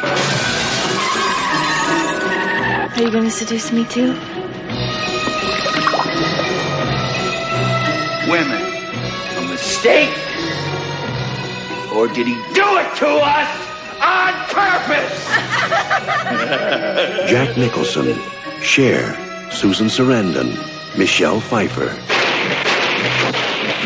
[2.96, 4.14] Are you going to seduce me too?
[8.32, 8.62] Women.
[9.38, 10.18] A mistake?
[11.94, 13.71] Or did he do it to us
[14.02, 15.28] on purpose?
[17.30, 18.18] Jack Nicholson,
[18.62, 19.16] Cher,
[19.52, 20.56] Susan Sarandon,
[20.98, 21.90] Michelle Pfeiffer.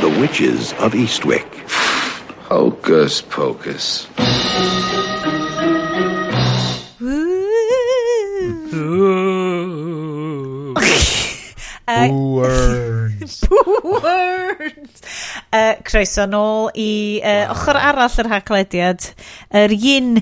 [0.01, 1.45] The Witches of Eastwick.
[2.47, 4.07] Hocus pocus.
[6.99, 7.49] Woo.
[8.73, 10.73] Ooh.
[11.87, 13.43] Words.
[15.55, 19.05] Uh, croeso nôl i uh, ochr arall yr haglediad,
[19.55, 20.17] yr yin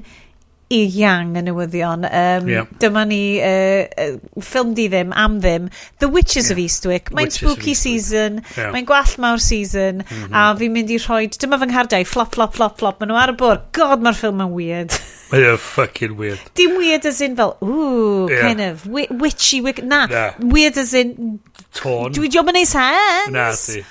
[0.73, 2.05] i yang y newyddion.
[2.07, 2.65] Um, yeah.
[2.81, 5.69] Dyma ni uh, ffilm di ddim, am ddim,
[5.99, 6.53] The Witches yeah.
[6.53, 7.11] of Eastwick.
[7.13, 8.71] Mae'n spooky season, yeah.
[8.73, 10.37] mae'n gwall mawr season, mm -hmm.
[10.37, 13.33] a fi'n mynd i rhoi, dyma fy nghardau, flop, flop, flop, flop, maen nhw ar
[13.35, 13.67] y bwrdd.
[13.77, 14.99] god mae'r ffilm yn weird.
[15.33, 16.41] Mae o'n fucking weird.
[16.57, 18.47] Dim weird as in fel, ooh, yeah.
[18.47, 21.39] kind of, witchy, wick, na, na, weird as in...
[21.73, 22.13] Torn.
[22.13, 23.33] Dwi ddim yn ei sens.
[23.33, 23.81] Na, di.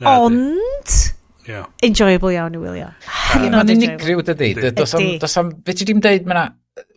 [0.00, 1.14] Na, Ond...
[1.44, 1.66] Yeah.
[1.84, 2.90] Enjoyable iawn i wylio.
[3.04, 4.54] Ah, mae'n unigryw dydy.
[4.72, 6.44] Does am, does am, fe ti ddim deud, mae'na,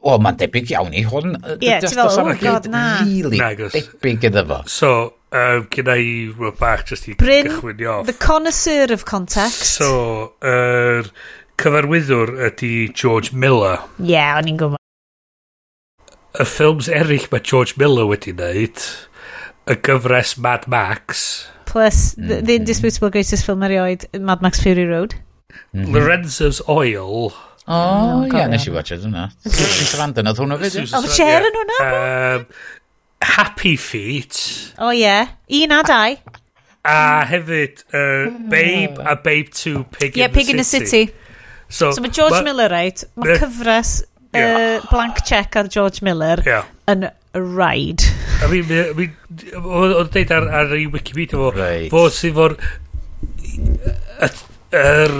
[0.05, 1.35] wel, mae'n debyg iawn i hwn.
[1.57, 2.83] Ie, ti fel, oh god, na.
[3.03, 4.61] Really debyg iddo fo.
[4.71, 4.93] So,
[5.35, 8.05] um, gyda i rwy'n bach jyst i Bryn, gychwyn off.
[8.07, 9.67] the connoisseur of context.
[9.81, 9.91] So,
[10.39, 11.11] yr er,
[11.59, 13.83] cyfarwyddwr ydy George Miller.
[13.99, 14.83] Ie, yeah, o'n i'n gwybod.
[16.37, 18.87] Y ffilms eraill mae George Miller wedi wneud,
[19.67, 21.27] y gyfres Mad Max
[21.77, 22.55] Plus, the, mm, the mm.
[22.55, 25.13] indisputable greatest film erioed, Mad Max Fury Road.
[25.75, 25.93] Mm-hmm.
[25.93, 27.29] Lorenzo's Oil.
[27.67, 29.27] O, oh, ie, yeah, nes i watch it hwnna.
[29.45, 30.79] Sarandon, oedd hwnna fyd?
[30.87, 31.77] Oedd oh, Cher yn hwnna?
[33.35, 34.39] Happy Feet.
[34.81, 35.19] O, ie.
[35.59, 36.17] Un a dau.
[36.87, 36.97] A
[37.29, 40.39] hefyd, uh, Babe a Babe 2, Pig yeah, in the City.
[40.39, 41.05] Pig in the City.
[41.69, 43.03] So, so mae George ma, Miller, right?
[43.19, 43.99] Mae cyfres
[44.33, 46.65] uh, blank check ar George Miller yeah.
[46.89, 47.09] yn
[47.41, 48.07] ride.
[48.43, 49.09] A mi, mi,
[49.57, 51.89] o'n deud ar, ar ei Wikipedia fo, right.
[51.93, 52.57] fo sydd fo'r
[54.77, 55.13] yr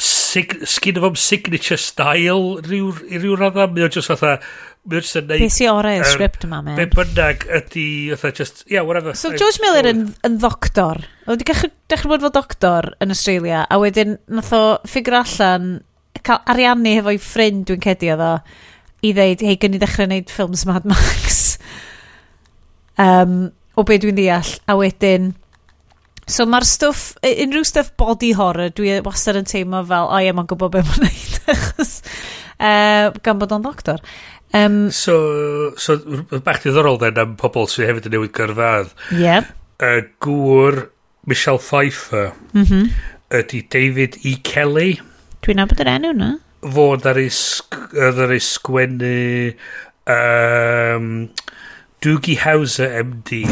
[0.00, 4.38] skin of signature style rhyw, ryw radda, mi o'n just fatha
[4.88, 5.42] Mae just yn neud...
[5.42, 6.78] Beth sy'n orau y sgript yma, men?
[6.78, 7.84] Be bynnag ydy,
[8.16, 9.12] fatha, just, yeah, whatever.
[9.18, 11.02] So George Miller yn, yn ddoctor.
[11.26, 15.68] O, wedi dechrau bod fel doctor yn Australia, a wedyn nath o ffigur allan,
[16.24, 18.32] cael ariannu hefo'i ffrind dwi'n cedi o ddo
[19.06, 21.38] i ddeud, hei, gynnu ddechrau wneud ffilms Mad Max.
[23.06, 23.38] um,
[23.76, 24.50] o be dwi'n deall.
[24.68, 25.30] A wedyn,
[26.28, 30.34] so mae'r stwff, unrhyw stwff body horror, dwi e, wastad yn teimlo fel, o ie,
[30.36, 31.96] mae'n gwybod be mae'n neud, achos
[32.60, 34.02] uh, gan bod o'n doctor.
[34.52, 35.96] Um, so, so
[36.42, 38.92] bach diddorol then am pobl sydd hefyd yn newid gyrfadd.
[39.14, 39.22] Ie.
[39.22, 39.50] Yeah.
[39.80, 40.82] Uh, gŵr
[41.30, 42.88] Michelle Pfeiffer mm -hmm.
[43.38, 44.36] ydy David E.
[44.42, 44.98] Kelly.
[45.46, 46.30] Dwi'n nabod yr enw na
[46.60, 47.30] fod ar ei,
[48.08, 49.14] ar ei sgwennu
[50.10, 51.30] um,
[52.00, 53.44] Doogie Howser MD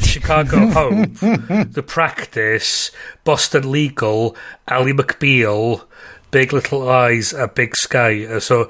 [0.00, 1.20] Chicago Hope
[1.72, 2.90] The Practice
[3.24, 4.36] Boston Legal
[4.66, 5.82] Ali McBeal
[6.30, 8.68] Big Little Eyes a Big Sky uh, so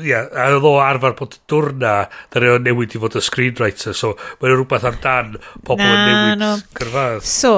[0.00, 1.94] yeah, a ddo arfer bod dwrna
[2.32, 5.34] dyn nhw'n newid i fod y screenwriter so mae'n rhywbeth amdan
[5.66, 6.52] pobl yn newid no.
[6.78, 7.52] cyrfadd so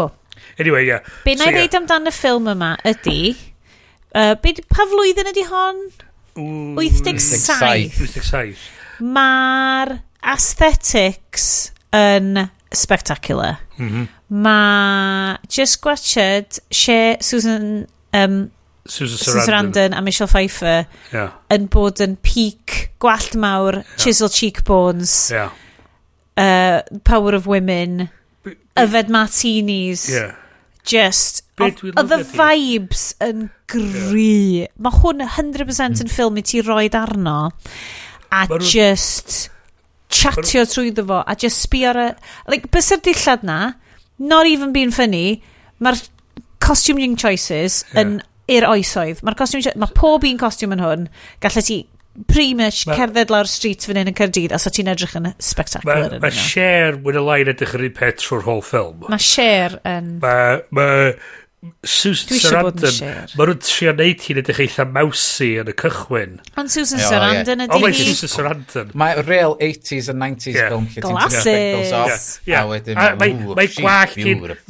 [0.58, 1.06] anyway yeah.
[1.22, 1.60] be so, na i yeah.
[1.60, 3.20] ddeud amdan y ffilm yma ydy
[4.16, 5.80] Uh, be, pa flwyddyn ydy hon?
[6.36, 7.90] 87.
[7.92, 8.56] 87.
[9.04, 9.98] Mae'r
[10.32, 11.48] aesthetics
[11.96, 13.58] yn spectacular.
[13.76, 14.06] Mm -hmm.
[14.42, 18.50] Mae Just Gwachod, lle Susan, um,
[18.86, 19.94] Susan, Susan Sarandon.
[19.94, 21.30] a Michelle Pfeiffer yeah.
[21.50, 23.96] yn bod yn peak, gwallt mawr, yeah.
[24.00, 25.52] chisel cheekbones, yeah.
[26.36, 28.08] uh, power of women,
[28.76, 30.08] yfed martinis.
[30.08, 30.34] Yeah
[30.86, 31.42] just...
[31.56, 34.36] Oedd y vibes yn gry
[34.66, 34.72] Yeah.
[34.82, 37.36] Mae hwn 100% yn ffilm i ti roed arno
[38.34, 39.48] a ma just
[40.12, 42.06] chatio trwy fo a just sbio ar y...
[42.52, 43.58] Like, bys yr dillad na,
[44.18, 45.42] not even being funny,
[45.82, 46.00] mae'r
[46.62, 48.02] costuming choices yeah.
[48.02, 48.16] yn
[48.52, 49.22] i'r oesoedd.
[49.26, 49.74] Mae'r costume...
[49.80, 51.06] Mae pob un costume yn hwn.
[51.42, 51.80] Gallai ti
[52.26, 55.32] pretty much ma, cerdded lawr street fan hyn yn Cerdydd os o ti'n edrych yn
[55.42, 59.80] spectacular mae ma Cher wedi lai'n edrych yr un pet trwy'r whole ffilm mae Cher
[59.86, 60.86] yn mae ma
[61.86, 62.96] Susan Sarandon,
[63.36, 66.36] mae nhw'n trio neud hi'n edrych eitha mawsi yn y cychwyn.
[66.60, 67.92] Ond Susan Sarandon ydy hi.
[68.00, 68.90] Susan Sarandon.
[68.98, 70.70] Mae real 80s and 90s yeah.
[70.72, 72.28] film lle ti'n Glasses.
[72.48, 72.64] Yeah.
[72.64, 73.00] A wedyn,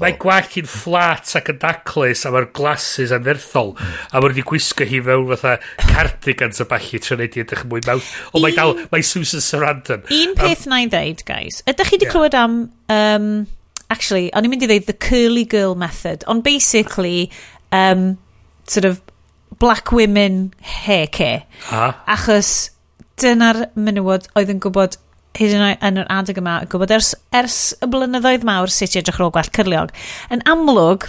[0.03, 3.75] mae gwallt hi'n fflat ac yn daclus a mae'r glasses yn dderthol.
[4.13, 5.57] A mae wedi gwisgo hi fewn fatha
[5.87, 8.15] cardigans a bachu trio neud hi edrych yn mwy mawth.
[8.33, 10.07] Ond mae dal, mae Susan Sarandon.
[10.13, 11.63] Un peth na i ddeud, guys.
[11.69, 12.65] Ydych chi wedi clywed am...
[12.93, 13.31] Um,
[13.93, 17.31] actually, o'n i'n mynd i ddeud the curly girl method, ond basically,
[17.73, 18.17] um,
[18.67, 19.03] sort of,
[19.59, 21.45] black women hair care.
[21.71, 21.95] Ah.
[22.07, 22.71] Achos
[23.21, 24.99] dyna'r menywod oedd yn gwybod
[25.37, 28.97] hyd yn oed yn yr adeg yma yn gwybod ers, ers y blynyddoedd mawr sut
[28.97, 29.93] i edrych ar ôl gwell cyrliog.
[30.33, 31.09] Yn amlwg,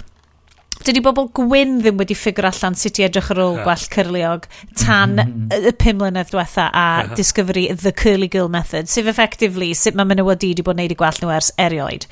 [0.86, 3.64] dydy bobl gwyn ddim wedi ffigur allan sut i edrych ar ôl yeah.
[3.66, 4.46] gwell cyrliog
[4.78, 9.96] tan mm y pum mlynedd diwetha a discovery the curly girl method sef effectively sut
[9.98, 12.06] mae menywod i wedi bod wneud i gwell nhw ers erioed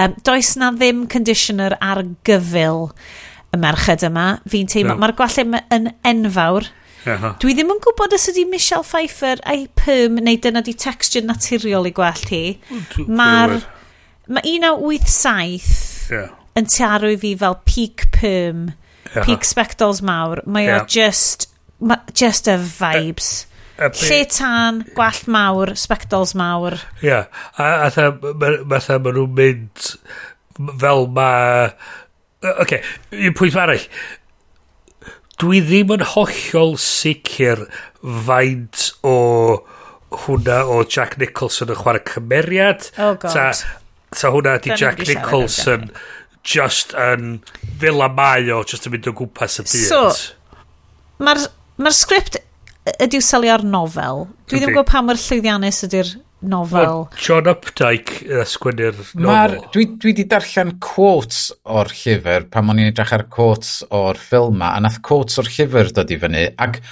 [0.00, 2.90] um, does na ddim conditioner ar gyfil
[3.54, 5.02] y merched yma fi'n teimlo no.
[5.02, 6.70] mae'r gwallim yn enfawr
[7.04, 7.34] Aha.
[7.40, 11.90] Dwi ddim yn gwybod os ydy Michelle Pfeiffer a'i perm neu dyna di texture naturiol
[11.90, 12.44] i gwell hi.
[13.04, 13.58] Mae'r...
[14.32, 16.14] Mae 1987...
[16.14, 18.68] Yeah yn tiarw i fi fel peak perm,
[19.12, 19.24] yeah.
[19.26, 20.42] peak spectols mawr.
[20.46, 20.84] Mae yeah.
[20.84, 21.48] o just,
[21.80, 23.32] ma, just y vibes.
[23.74, 26.78] Uh, Lle tan, gwallt mawr, spectols mawr.
[27.02, 27.26] Ie, yeah.
[27.58, 28.10] a, a tha,
[28.70, 29.88] ma, nhw'n mynd
[30.82, 31.30] fel ma...
[32.60, 32.76] OK,
[33.16, 33.88] un pwynt arall.
[35.40, 37.64] Dwi ddim yn hollol sicr
[38.26, 39.16] faint o
[40.24, 42.90] hwnna o Jack Nicholson yn chwarae cymeriad.
[43.02, 43.34] Oh god.
[43.34, 43.48] Ta,
[44.14, 45.88] ta hwnna di Jack Nicholson
[46.44, 47.38] just yn
[47.80, 49.86] fel a mae o just yn mynd o gwmpas y byd.
[49.88, 50.02] So,
[51.24, 51.46] mae'r
[51.80, 52.38] ma sgript
[53.00, 54.26] ydyw selu ar nofel.
[54.44, 56.10] Dwi ddim yn gwybod pa mor llwyddiannus ydy'r
[56.44, 56.98] nofel.
[57.08, 59.56] Ma John Updike uh, sgwynnu'r nofel.
[59.74, 64.60] Dwi, dwi di darllen quotes o'r llyfr pan o'n i'n edrych ar quotes o'r ffilm
[64.60, 66.82] ma, a nath quotes o'r llyfr dod i fyny, ac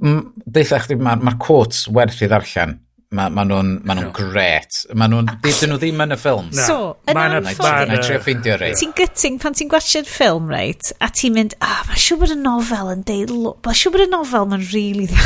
[0.00, 2.78] deitha chdi, mae'r ma quotes werth i ddarllen.
[3.10, 4.84] Mae ma nhw'n ma nhw gret.
[4.94, 6.52] Ma nhw'n, dydyn nhw ddim yn y ffilm.
[6.54, 6.76] So,
[7.10, 7.88] yn anffodus.
[7.90, 8.76] Na i trio ffeindio rei.
[8.78, 12.38] Ti'n gyting pan ti'n gwachio'r ffilm, reit, a ti'n mynd, ah, mae siw bod y
[12.38, 13.32] nofel yn deud,
[13.66, 15.24] mae siw bod y nofel yn really dda.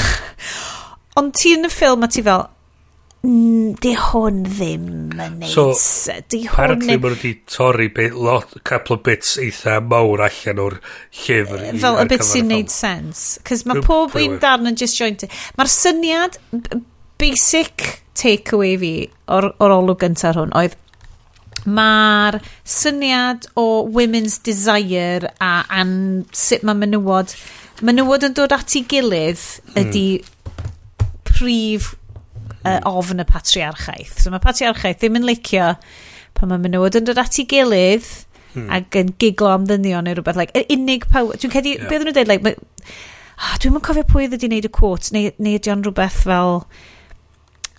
[1.20, 2.46] Ond ti yn y ffilm a ti fel,
[3.84, 4.88] di hwn ddim
[5.20, 5.52] yn neud.
[5.52, 5.68] So,
[6.32, 6.54] di hwn...
[6.54, 10.80] Apparently, mae nhw wedi torri bit, lot, couple of bits eitha mawr allan o'r
[11.20, 11.68] llyfr.
[11.84, 13.28] Fel y bit sy'n neud sens.
[13.44, 15.28] Cys mae pob un darn yn just joint.
[15.60, 16.80] Mae'r syniad, b-
[17.20, 18.94] basic takeaway fi
[19.32, 20.78] o'r, or olwg gyntaf hwn oedd
[21.64, 27.32] mae'r syniad o women's desire a an, sut mae menywod
[27.84, 29.42] menywod yn dod at ei gilydd
[29.80, 31.06] ydy mm.
[31.26, 31.94] prif
[32.64, 34.20] uh, ofn y patriarchaeth.
[34.22, 35.72] So mae patriarchaeth ddim yn licio
[36.36, 38.06] pan mae menywod yn dod at ei gilydd
[38.54, 38.70] hmm.
[38.74, 40.38] ac yn giglo am ddynion neu rhywbeth.
[40.38, 41.38] Like, yr unig power...
[41.40, 41.76] Dwi'n cedi...
[41.78, 41.90] Yeah.
[41.90, 42.30] Beth nhw'n dweud?
[42.30, 42.96] Like, oh,
[43.38, 46.24] ah, dwi'n mynd cofio pwy oedd wedi wneud y quote neu, neu ydy o'n rhywbeth
[46.26, 46.60] fel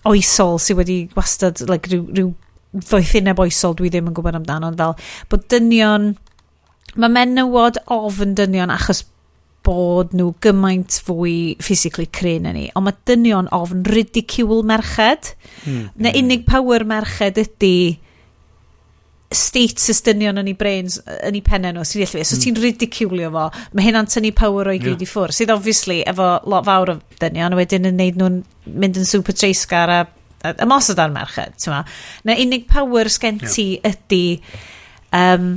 [0.10, 2.32] oesol sydd wedi wastad like, rhyw, rhyw
[2.76, 4.96] ddoethineb oesol dwi ddim yn gwybod amdano ond fel
[5.32, 6.14] bod dynion
[6.96, 9.04] mae menywod ofn dynion achos
[9.66, 15.34] bod nhw gymaint fwy physically cryn yn ni, ond mae dynion ofn ridicule merched.
[15.66, 15.88] Mm.
[15.98, 17.98] Na unig power merched ydy
[19.36, 20.98] status dynion yn ei brains,
[21.28, 22.26] yn ei pennau nhw sy'n ddechrau.
[22.26, 22.44] So mm.
[22.44, 23.46] ti'n ridiculio fo.
[23.76, 25.06] Mae hynna'n tynnu power o'i gyd yeah.
[25.06, 28.42] i ffwr Sydd obviously efo lot fawr o dynion a wedyn yn neud nhw'n
[28.74, 30.02] mynd yn super treisgar a,
[30.46, 31.68] a ymosod ar merched.
[31.70, 33.94] Na unig power sgen ti yeah.
[33.94, 34.26] ydy
[35.16, 35.56] um,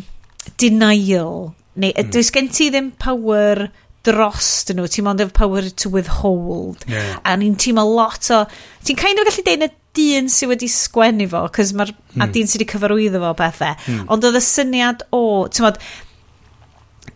[0.60, 1.52] denial.
[1.78, 2.14] Neu, mm.
[2.14, 3.68] Does gen ti ddim power
[4.08, 6.84] drost nhw, ti'n mond efo power to withhold.
[6.88, 7.18] Yeah.
[7.26, 8.44] A ni'n teimlo lot o...
[8.86, 9.64] Ti'n kind of gallu deud
[9.98, 12.22] dyn sydd wedi sgwennu fo, cos mae'r hmm.
[12.22, 14.06] a dyn sydd wedi cyfarwyddo fo bethau, hmm.
[14.14, 15.82] ond oedd y syniad o, ti'n modd,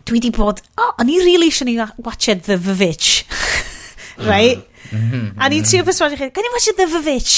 [0.03, 3.23] dwi wedi bod, o, oh, o'n i really eisiau ni watched The Vivitch.
[4.29, 4.61] right?
[4.93, 5.31] Mm.
[5.41, 7.35] A ni'n trio perswadio chi, gan i watch The Vavitch?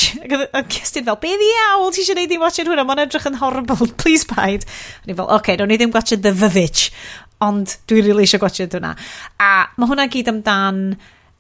[0.52, 2.84] A Cestyn fel, be ddi awl ti eisiau neud i watched hwnna?
[2.88, 4.66] Mae'n edrych yn horrible, please paid.
[5.04, 6.90] A ni'n fel, oce, okay, ni ddim watched The Vivitch.
[7.44, 8.96] ond dwi'n really eisiau watched hwnna.
[9.44, 10.82] A mae hwnna gyd amdan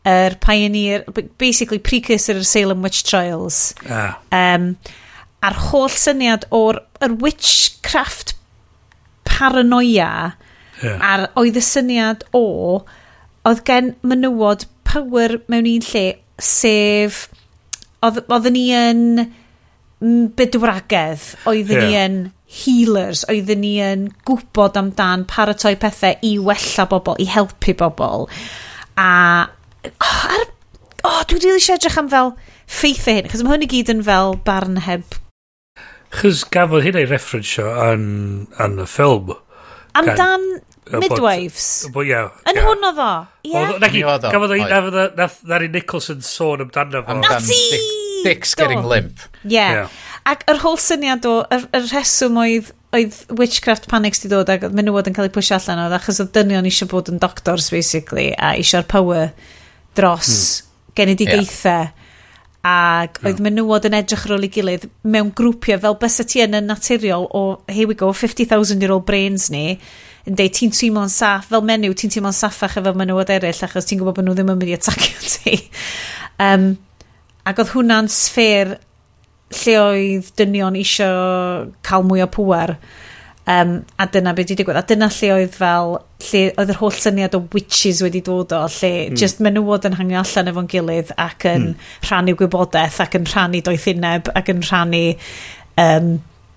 [0.06, 1.06] yr er pioneer,
[1.42, 3.74] basically precursor yr Salem Witch Trials.
[3.90, 4.20] Ah.
[4.30, 4.76] Um,
[5.46, 8.36] a'r holl syniad o'r er witchcraft
[9.28, 10.36] paranoia
[10.82, 11.00] yeah.
[11.02, 12.46] a'r oedd y syniad o
[13.46, 16.06] oedd gen menywod power mewn un lle
[16.42, 17.26] sef
[18.06, 19.04] oedden ni yn
[20.38, 21.90] bydwragedd oedden yeah.
[21.90, 22.18] ni yn
[22.62, 28.28] healers oedden ni yn gwybod amdan paratoi pethau i wella bobl i helpu bobl
[29.02, 29.12] a
[29.92, 30.46] oh, ar,
[31.06, 32.34] oh, dwi wedi eisiau edrych am fel
[32.66, 35.18] ffeithau hyn, chos mae hwn i gyd yn fel barn heb...
[36.16, 38.06] Chos gafodd hynna i referensio yn,
[38.64, 39.36] yn y ffilm.
[39.96, 40.46] Amdan
[40.94, 41.68] Midwives?
[41.94, 42.28] Bo, ia.
[42.50, 43.12] Yn hwn o ddo?
[43.50, 43.68] Ia?
[43.82, 47.16] Gafodd o, nath Larry Nicholson sôn amdano fo.
[47.16, 47.46] Amdan
[48.26, 49.22] Dick's getting limp.
[49.46, 49.86] Ie.
[50.26, 54.64] Ac yr holl syniad o, yr, yr rheswm oedd oedd witchcraft panics di dod ac
[54.66, 57.68] oedd menywod yn cael ei pwysio allan oedd achos oedd dynion eisiau bod yn doctors
[57.74, 59.34] basically a eisiau'r power
[59.98, 60.74] dros mm.
[61.00, 61.86] genedigaethau.
[61.86, 62.02] Yeah.
[62.66, 63.46] Ac oedd mm.
[63.46, 66.64] menywod yn edrych ar ôl ei gilydd mewn grwpiau fel bys y ti yn y
[66.66, 69.78] naturiol o, here we go, 50,000 year old brains ni,
[70.26, 74.02] yn dweud ti'n teimlo'n saff, fel menyw, ti'n teimlo'n saffach efo menywod eraill achos ti'n
[74.02, 75.60] gwybod bod nhw ddim yn mynd i atacio ti.
[76.42, 76.72] um,
[77.46, 78.80] ac oedd hwnna'n sfer
[79.54, 82.74] lle oedd dynion eisiau cael mwy o pŵer
[83.46, 84.80] Um, a dyna beth wedi digwydd.
[84.80, 85.92] A dyna lle oedd fel,
[86.32, 89.20] lle oedd yr holl syniad o witches wedi dod o, lle mm.
[89.22, 91.92] just menywod yn hangio allan efo'n gilydd ac yn mm.
[92.08, 95.04] rhannu gwybodaeth ac yn rhannu doethineb ac yn rhannu
[95.84, 96.10] um,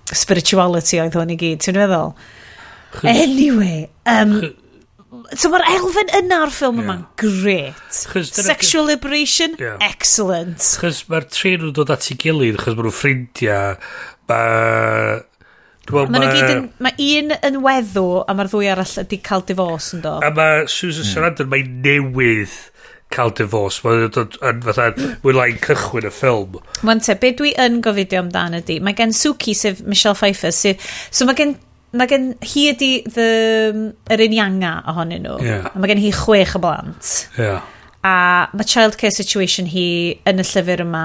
[0.09, 1.61] spirituality oedd hwn i gyd.
[1.67, 2.17] Ti'n meddwl?
[3.05, 4.39] Anyway, um,
[5.37, 7.15] So mae'r elfen yna o'r ffilm yma'n yeah.
[7.21, 7.97] gret.
[8.29, 9.77] Sexual liberation, yeah.
[9.85, 10.61] excellent.
[10.81, 13.77] Chos mae'r tri nhw'n dod at ei gilydd, chos mae nhw'n ffrindiau,
[14.29, 15.19] mae
[15.93, 16.65] Mae ma gyd yn...
[16.85, 20.17] Mae un yn weddw, a mae'r ddwy arall wedi cael divorce yn do.
[20.25, 21.13] A mae Susan mm.
[21.13, 22.57] Sarandon, mae newydd
[23.15, 23.81] cael divorce.
[23.87, 24.91] Mae'n yn fatha,
[25.23, 26.59] mae'n lai'n cychwyn y ffilm.
[26.85, 28.81] Mae'n te, be dwi yn gofidio amdan ydy?
[28.85, 30.85] mae gen Suki, sef Michelle Pfeiffer, sydd...
[31.11, 31.57] So mae gen
[31.97, 33.29] Mae gen hi ydy the,
[34.13, 35.39] yr un ianga ohonyn nhw.
[35.41, 35.71] Yeah.
[35.73, 37.13] A mae gen hi chwech o blant.
[37.39, 37.63] Yeah.
[38.05, 39.87] A mae child care situation hi
[40.29, 41.05] yn y llyfr yma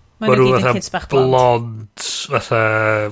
[0.21, 1.87] Ma' nhw fatha kids bach blond.
[2.29, 2.61] Fatha...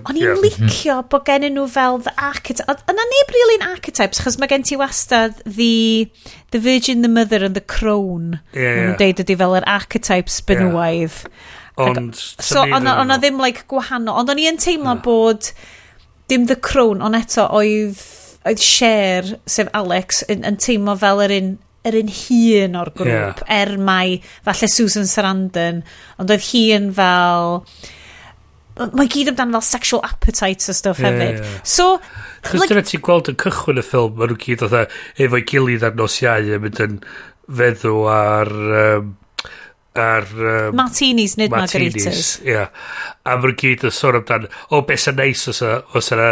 [0.06, 2.86] O'n i'n licio bod gen nhw fel the archetype.
[2.92, 6.06] Yna neb rili'n archetypes, chos mae gen ti wastad the,
[6.54, 8.40] the virgin, the mother and the crone.
[8.54, 8.84] Yeah, yeah.
[8.84, 11.24] Nhw'n deud ydi fel yr archetypes benywaidd.
[11.26, 11.90] Yeah.
[11.90, 12.22] Ond...
[12.38, 14.22] So, o'na ddim like gwahanol.
[14.22, 15.04] Ond o'n i'n teimlo yeah.
[15.10, 15.52] bod
[16.30, 18.06] dim the crone, ond eto oedd
[18.48, 21.50] oedd Cher, sef Alex, yn, yn teimlo fel yr un
[21.90, 23.46] yr un hun o'r grŵp, yeah.
[23.60, 25.84] er mai, falle Susan Sarandon,
[26.22, 27.58] ond oedd hi yn fel...
[28.80, 31.42] Mae gyd amdano fel sexual appetites a stuff yeah, hefyd.
[31.44, 31.64] Yeah.
[31.68, 31.88] So...
[32.48, 34.78] Chos like, dyna ti'n gweld yn cychwyn y ffilm, maen nhw gyd oedd
[35.26, 37.00] efo'i gilydd ar nos iau yn mynd yn
[37.60, 38.54] feddw ar...
[38.86, 39.12] Um,
[40.00, 40.30] ar...
[40.32, 42.38] Um, martinis, nid margaritas.
[42.46, 42.54] Ia.
[42.54, 42.88] Yeah.
[43.28, 46.32] A mae'n gyd yn sôn amdan, o, oh, beth sy'n neis os yna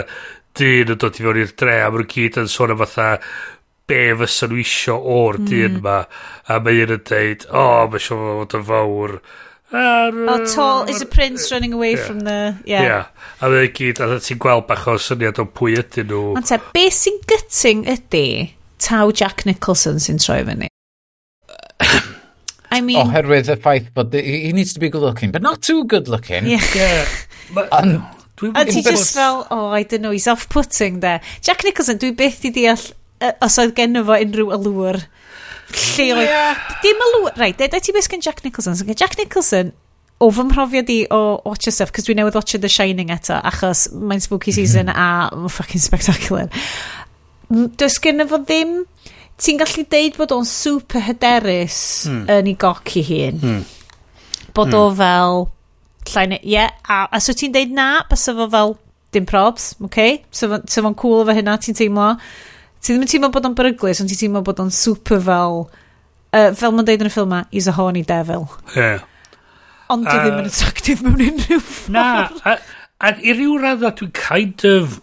[0.58, 3.10] dyn yn dod i fewn i'r dre, a mae'n gyd yn sôn am fatha
[3.88, 5.50] be fysa nhw isio o'r mm.
[5.50, 5.98] dyn ma.
[6.48, 9.18] A mae un yn deud, o, oh, mae siw fod yn fawr.
[9.68, 12.06] Ar, oh, tall is a prince running away yeah.
[12.06, 12.56] from the...
[12.66, 12.84] Yeah.
[12.84, 13.06] yeah.
[13.42, 16.22] A mae'n gyd, a ti'n gweld bach o syniad o pwy ydyn nhw.
[16.40, 18.28] Ond te, be sy'n gyting ydy
[18.84, 20.70] taw Jack Nicholson sy'n troi fyny?
[22.76, 23.02] I mean...
[23.04, 26.48] Oherwydd y ffaith bod he needs to be good looking, but not too good looking.
[26.48, 26.64] Yeah.
[26.76, 27.68] yeah.
[27.72, 28.04] And,
[28.54, 31.22] a ti just fel, oh, I don't know, he's off-putting there.
[31.42, 32.88] Jack Nicholson, dwi byth i deall
[33.20, 35.02] os oedd genno fo unrhyw alwr
[35.72, 36.24] lleol.
[36.24, 36.64] Yeah.
[36.84, 38.78] Dim alwr, right, da ti beth gen Jack Nicholson.
[38.78, 39.74] So, gen Jack Nicholson,
[40.24, 43.88] o fy mhrofiad i o watcher stuff, cos dwi newydd watch The Shining eto, achos
[43.94, 44.60] mae'n spooky mhm.
[44.60, 46.50] season a mae'n fucking spectacular.
[47.50, 48.80] Does gen fo ddim...
[49.38, 52.24] Ti'n gallu deud bod o'n super hyderus mm.
[52.34, 53.36] yn ei goc i hun.
[53.38, 53.60] Mm.
[54.58, 54.78] Bod mm.
[54.80, 54.96] o hmm.
[54.98, 55.44] fel...
[56.08, 58.74] Llain, ie, yeah, a, a so ti'n deud na, bys fo fel
[59.14, 59.86] dim probs, oce?
[59.92, 60.16] Okay?
[60.32, 62.16] So fo'n so cool efo hynna, ti'n teimlo
[62.88, 65.66] ti ddim yn teimlo bod o'n beryglis, ond ti'n teimlo bod o'n super fel,
[66.32, 68.48] uh, fel mae'n deud yn y ffilm ma, he's a horny devil.
[68.78, 69.04] Yeah.
[69.92, 71.94] Ond ti uh, ddim yn attractive mewn unrhyw ffordd.
[71.96, 72.06] Na,
[72.48, 75.02] a, i ryw radda dwi'n kind of...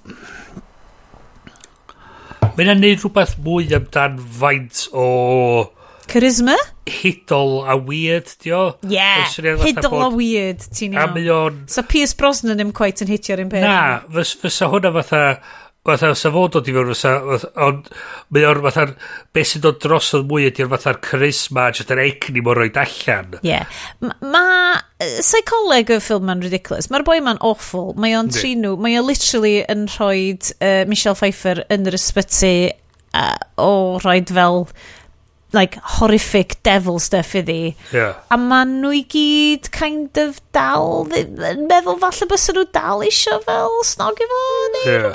[2.54, 5.06] Mae'n a neud rhywbeth mwy amdan faint o...
[6.08, 6.54] Charisma?
[6.88, 8.76] Hidol a weird, dio.
[8.86, 9.24] Yeah,
[9.64, 10.04] hidol bod...
[10.04, 11.10] a weird, ti'n iawn.
[11.10, 11.60] A mae o'n...
[11.72, 13.64] So Piers Brosnan ddim quite yn hitio'r un peth.
[13.64, 15.22] Na, fys, fysa hwnna fatha...
[15.40, 17.90] Fys, fatha sa fod dod i fewn fatha, fatha ond
[18.32, 18.86] mae o'r fatha
[19.36, 23.50] beth sy'n dod drosodd mwy ydy'r fatha'r charisma jyst yr egni mor roed allan ie
[23.50, 23.78] yeah.
[24.22, 24.80] mae
[25.18, 29.04] psycholeg y ffilm ma'n ridiculous mae'r boi ma'n awful mae o'n tri nhw mae o
[29.04, 32.56] literally yn rhoi uh, Michelle Pfeiffer yn yr ysbyty
[33.12, 34.64] uh, o rhoi fel
[35.54, 37.76] like horrific devil stuff iddi.
[37.92, 38.18] Yeah.
[38.30, 43.38] A maen nhw i gyd kind of dal, yn meddwl falle bys nhw dal isio
[43.46, 44.42] fel snog i fo,
[44.74, 45.14] neu yeah.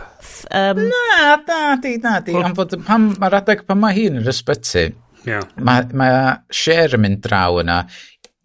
[0.50, 0.84] Um...
[0.90, 2.34] Na, na di, na di.
[2.34, 4.88] Well, bod, fod, pam, mae'r adeg pan mae hi'n yr ysbyty,
[5.30, 5.46] yeah.
[5.62, 6.10] mae, ma
[6.50, 7.84] Cher yn mynd draw yna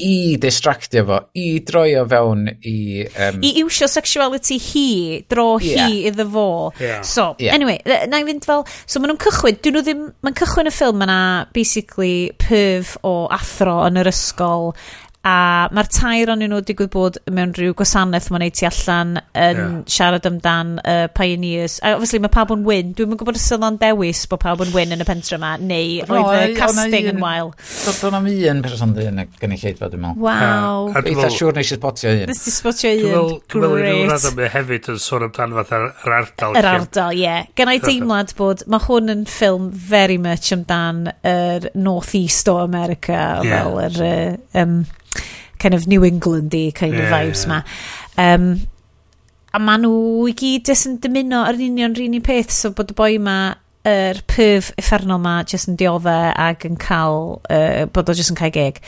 [0.04, 3.04] i distractio fo, i droio fewn i...
[3.14, 3.38] Um...
[3.46, 4.88] I iwsio sexuality hi,
[5.30, 5.86] dro yeah.
[5.86, 6.46] hi iddo fo.
[6.82, 7.04] Yeah.
[7.06, 7.54] So, yeah.
[7.54, 8.66] anyway, na i fynd fel...
[8.84, 10.02] So, maen nhw'n cychwyn, dyn nhw ddim...
[10.26, 11.20] Mae'n cychwyn y ffilm yna,
[11.54, 14.72] basically, perf o athro yn yr ysgol
[15.24, 19.76] a mae'r tair o'n nhw digwydd bod mewn rhyw gwasanaeth mae'n ei allan yn yeah.
[19.88, 21.78] siarad amdan uh, pioneers.
[21.80, 22.90] A obviously mae pawb yn wyn.
[22.96, 25.54] Dwi'n mynd gwybod os oedd o'n dewis bod pawb yn wyn yn y pentre yma,
[25.60, 27.54] neu no, oedd y casting yn wael.
[27.86, 30.26] Doedd am un person ddyn yn gynulleidfa, dwi'n meddwl.
[30.26, 30.90] Waw.
[31.00, 32.24] Eitha siwr nes i spotio un.
[32.28, 33.38] Nes i spotio un.
[33.54, 36.58] Dwi'n meddwl yn rhaid am hefyd yn sôn amdan fath yr ardal.
[36.60, 37.38] Yr ardal, ie.
[37.56, 42.58] Gen i deimlad bod, mae hwn yn ffilm very much amdan yr North East o
[42.60, 44.04] America, fel yr...
[44.52, 44.84] Um,
[45.58, 47.50] kind of New England-y kind yeah, of vibes yeah.
[47.52, 48.34] ma.
[48.34, 48.48] Um,
[49.54, 52.90] a maen nhw i gyd jyst yn dymuno yr union rin un peth, so bod
[52.90, 53.38] y boi ma
[53.84, 58.32] yr er perf effernol ma jyst yn dioddau ac yn cael, uh, bod o jyst
[58.32, 58.80] yn cael geg.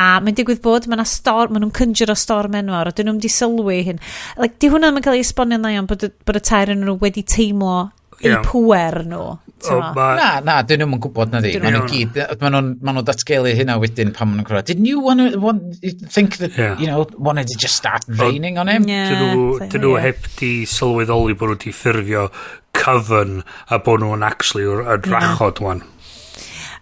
[0.00, 3.08] A mae'n digwydd bod, mae'n yna storm, maen nhw'n cynjur o storm enwar, a dyn
[3.08, 4.00] nhw'n di sylwi hyn.
[4.40, 7.22] Like, di hwnna'n cael ei esbonio'n dda iawn bod, bod y tair yn nhw wedi
[7.30, 7.76] teimlo
[8.20, 8.42] eu yeah.
[8.46, 9.28] pwer nhw.
[9.72, 10.08] O, ma...
[10.18, 11.54] Na, na, dyn nhw'n gwybod na di.
[11.62, 14.68] Maen nhw'n gyd, maen nhw'n ma nhw datgelu hynna wedyn pan maen nhw'n cyrraedd.
[14.72, 16.76] Didn't you want to, want, you think that, yeah.
[16.78, 18.88] you know, wanted to just start raining on him?
[18.90, 22.28] Yeah, dyn nhw heb di sylweddoli bod nhw wedi ffurfio
[22.74, 25.84] cyfyn a bod nhw'n actually y drachod wan.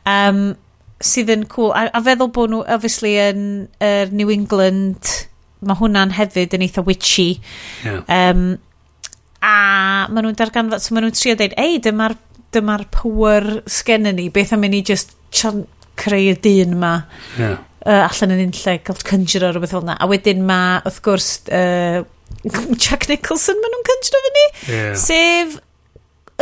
[0.08, 0.42] Um,
[1.02, 1.70] sydd yn cool.
[1.76, 3.46] A, a feddwl bod nhw, obviously, yn
[3.82, 5.14] uh, New England,
[5.62, 7.28] mae hwnna'n hefyd yn eitha witchy.
[7.86, 8.02] Yeah.
[8.10, 8.46] Um,
[9.42, 9.54] a
[10.10, 12.16] maen nhw'n darganfod, so maen nhw'n trio dweud, ei, dyma'r
[12.54, 15.16] dyma'r power sgennyn ni, beth am i ni just
[15.98, 16.94] creu y dyn ma
[17.38, 17.58] yeah.
[17.86, 19.98] uh, allan yn unlle, cael conjure o rhywbeth fel yna.
[20.00, 22.02] A wedyn ma, wrth gwrs, uh,
[22.82, 24.94] Jack Nicholson maen nhw'n conjure fyny, yeah.
[24.98, 25.58] sef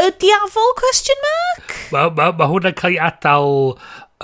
[0.00, 1.74] y diafol question mark?
[1.94, 3.74] Mae ma, ma hwnna'n cael ei adael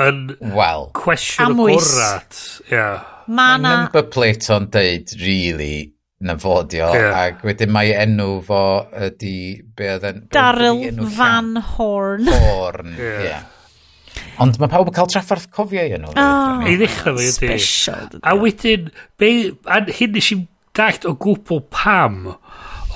[0.07, 0.23] yn
[0.55, 2.41] well, cwestiwn y gwrrat.
[2.71, 3.05] Yeah.
[3.27, 7.01] Mae ma number plate o'n deud, really, na fodio di.
[7.01, 7.19] Yeah.
[7.21, 8.63] Ac wedyn mae enw fo
[9.09, 9.37] ydi...
[9.77, 10.81] Be oedd Daryl
[11.17, 12.31] Van Horn.
[12.31, 13.03] Horn, ie.
[13.03, 13.27] Yeah.
[13.27, 13.45] Yeah.
[14.41, 17.35] Ond mae pawb yn cael traffarth cofio i enw Oh, I ddechrau fo ydy.
[17.37, 18.17] Special.
[18.25, 18.89] A wedyn,
[19.21, 19.33] be,
[19.69, 22.23] a hyn nes i'n dallt o gwbl pam.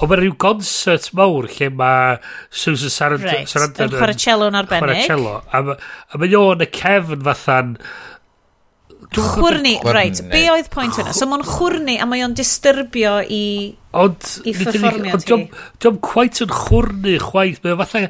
[0.00, 2.16] O mae rhyw concert mawr lle mae
[2.48, 3.28] Susan Sarandon...
[3.28, 5.04] Right, yn chwarae cello yn arbennig.
[5.04, 5.42] Cello.
[5.52, 7.76] A, a mae o'n y cefn fatha'n...
[9.10, 11.14] Chwrni, reit, be oedd pwynt hwnna?
[11.16, 13.44] So mae'n chwrni a mae o'n disturbio i...
[13.98, 15.38] Ond, i ffyrfformiad hi.
[15.90, 18.04] Ond quite yn chwrni chwaith, mae fatha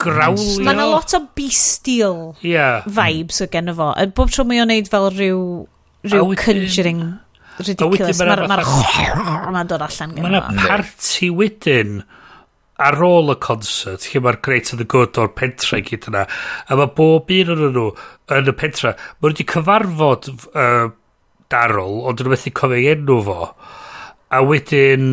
[0.00, 0.64] grawlio.
[0.64, 2.86] Mae'n a lot o bestial yeah.
[2.86, 3.90] vibes o gen fo.
[3.92, 5.42] A Bob tro mae o'n neud fel rhyw,
[6.08, 7.02] rhyw conjuring
[7.58, 8.22] ridiculous.
[8.22, 8.46] Mae'r
[9.52, 10.32] ma dod allan gen fo.
[10.32, 11.98] Mae'n party wedyn
[12.78, 16.24] ar ôl y concert, lle mae'r Great and the Good o'r pentra i gyd yna,
[16.68, 17.86] a mae bob un o'n nhw
[18.38, 20.90] yn y pentra, mae wedi cyfarfod uh,
[21.50, 23.52] darol, ond yn methu cofio ei enw fo.
[24.28, 25.08] A wedyn,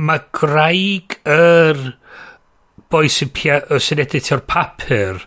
[0.00, 1.80] mae graig yr
[2.90, 3.32] boi sy'n
[3.80, 5.24] sy editio'r papur.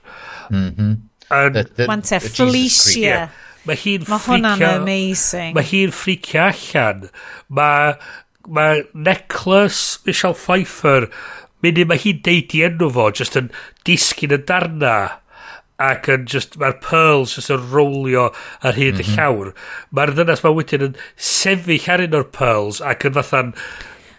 [0.51, 1.01] Mm -hmm.
[1.87, 3.01] Wante Felicia.
[3.01, 3.29] Yeah.
[3.63, 4.11] Mae hi'n ffricio...
[4.11, 5.53] Mae hwnna'n amazing.
[5.55, 7.05] Mae hi'n ffricio allan.
[7.47, 7.93] Mae
[8.47, 11.09] mae necklace Michelle Pfeiffer,
[11.63, 13.51] mynd i mae hi'n deud i enw fo, just yn
[13.87, 14.95] disgyn y darna
[15.83, 18.27] ac yn just, mae'r pearls just yn rowlio
[18.61, 19.05] ar hyd mm -hmm.
[19.05, 19.15] y mhm.
[19.17, 19.53] llawr.
[19.91, 23.55] Mae'r ddynas mae wedyn yn sefyll ar un o'r pearls ac yn fatha'n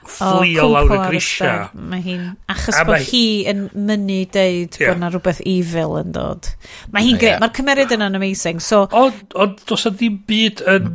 [0.09, 1.53] fflio lawr y grisia.
[1.75, 4.93] Mae hi'n, achos bod hi yn mynnu deud yeah.
[4.93, 6.51] bod na rhywbeth evil yn dod.
[6.95, 7.41] Mae hi'n yeah.
[7.43, 8.63] mae'r cymeriad yna'n amazing.
[8.65, 10.93] So, ond does yna ddim byd yn...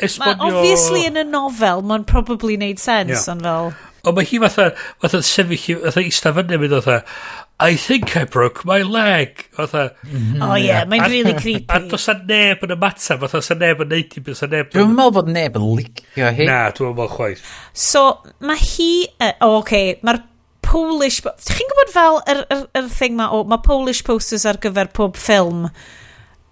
[0.00, 0.50] Esbonio...
[0.50, 3.30] Obviously yn y nofel, mae'n probably neud sense, yeah.
[3.34, 3.72] ond fel...
[4.00, 4.70] Ond mae hi fatha,
[5.02, 7.16] fatha sefyll, fatha eistedd fyny mynd o fatha,
[7.60, 9.42] I think I broke my leg.
[9.52, 10.42] Fatha, mm-hmm.
[10.42, 11.66] oh yeah, mae'n really creepy.
[11.68, 14.42] A dos a neb yn y mata, fatha os a neb yn neud i beth,
[14.48, 14.72] neb...
[14.72, 16.48] Dwi'n meddwl bod neb yn licio hi.
[16.48, 17.44] Na, dwi'n meddwl chwaith.
[17.76, 18.04] So,
[18.40, 18.90] mae hi...
[19.20, 20.22] Uh, oh, okay, mae'r
[20.64, 21.20] Polish...
[21.20, 25.20] Chi'n gwybod fel yr, yr, yr thing ma, o, mae Polish posters ar gyfer pob
[25.20, 25.68] ffilm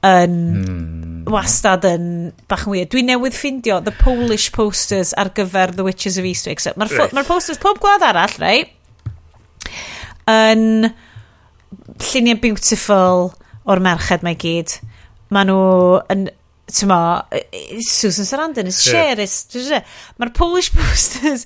[0.06, 1.22] yn hmm.
[1.32, 2.08] wastad yn
[2.52, 2.92] bach yn weird.
[2.92, 6.60] Dwi newydd ffindio the Polish posters ar gyfer The Witches of Eastwick.
[6.62, 7.16] So, mae'r right.
[7.16, 8.76] ma posters pob gwlad arall, right?
[10.28, 10.90] yn
[11.98, 13.30] lluniau beautiful
[13.68, 14.78] o'r merched mae gyd.
[15.34, 16.28] Maen nhw yn,
[16.68, 17.00] ti'n mo,
[17.84, 19.46] Susan Sarandon is share, is...
[20.20, 21.44] Mae'r Polish posters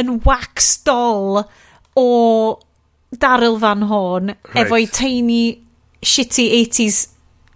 [0.00, 1.44] yn wax doll
[1.98, 2.08] o
[3.10, 4.60] Daryl Van Horn right.
[4.64, 5.42] efo'i tiny
[6.00, 7.08] shitty 80s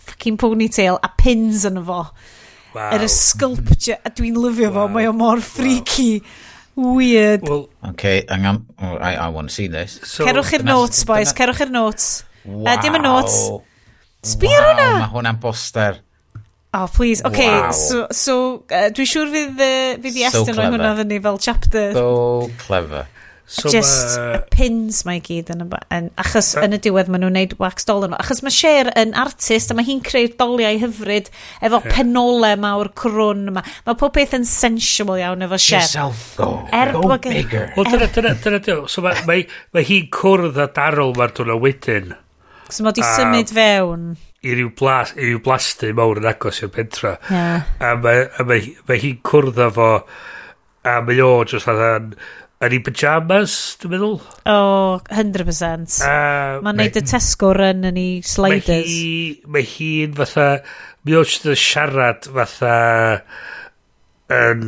[0.05, 2.05] fucking ponytail a pins yn fo.
[2.75, 2.91] Wow.
[2.97, 4.89] Er sculpture, a dwi'n lyfio wow.
[4.89, 6.19] fo, mae o mor freaky.
[6.19, 6.54] Wow.
[6.75, 7.49] Weird.
[7.49, 8.67] Well, okay, hang on.
[8.83, 10.01] Oh, I, I want to see this.
[10.03, 11.31] So, cerwch i'r notes, boys.
[11.31, 11.53] Dyna...
[11.53, 12.09] Cerwch i'r notes.
[12.45, 12.65] Wow.
[12.67, 13.37] Uh, dim y notes.
[14.25, 14.89] Sbi wow, ar hwnna.
[14.99, 16.01] Mae hwnna'n boster.
[16.75, 17.23] Oh, please.
[17.23, 17.71] Oce, okay, wow.
[17.71, 18.37] so, so
[18.67, 21.95] uh, dwi'n siŵr fydd, uh, fydd i Estyn so roi hwnna fyny fel chapter.
[21.95, 23.07] So clever.
[23.47, 24.39] So Just ma...
[24.49, 28.17] pins mae gyd yn, yn achos yn y diwedd maen nhw'n neud wax doll nhw.
[28.17, 31.29] Achos mae Cher yn artist a mae hi'n creu'r doliau hyfryd
[31.61, 31.91] efo yeah.
[31.93, 33.65] penole mawr crwn yma.
[33.85, 35.85] Mae pob peth yn sensual iawn efo Cher.
[35.85, 37.73] Yourself go, er go bigger.
[37.77, 38.89] Wel dyna, dyna, dyna, dyna.
[38.89, 42.15] So mae, mae, mae hi'n cwrdd a darol mae'r dwi'n wedyn.
[42.73, 44.15] So mae di symud fewn
[44.45, 47.17] i ryw, blas, i ryw blasty mawr yn agos i'r pentra.
[47.33, 47.69] Yeah.
[47.81, 49.91] A mae, a mae, mae hi'n cwrdd â fo
[50.85, 52.11] a mae o jyst fatha'n
[52.63, 54.15] yn ei pyjamas, dwi'n meddwl.
[54.47, 55.99] O, oh, 100%.
[56.07, 58.71] Uh, Mae'n neud y Tesco run yn ei sliders.
[58.71, 60.47] Mae hi, mae hi'n fatha,
[61.05, 62.79] mi o'n sydd yn siarad fatha
[64.33, 64.65] yn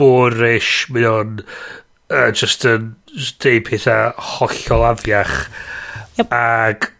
[0.00, 5.36] borish, mi o'n uh, just yn deud pethau hollol afiach.
[6.18, 6.34] Yep.
[6.34, 6.90] Ac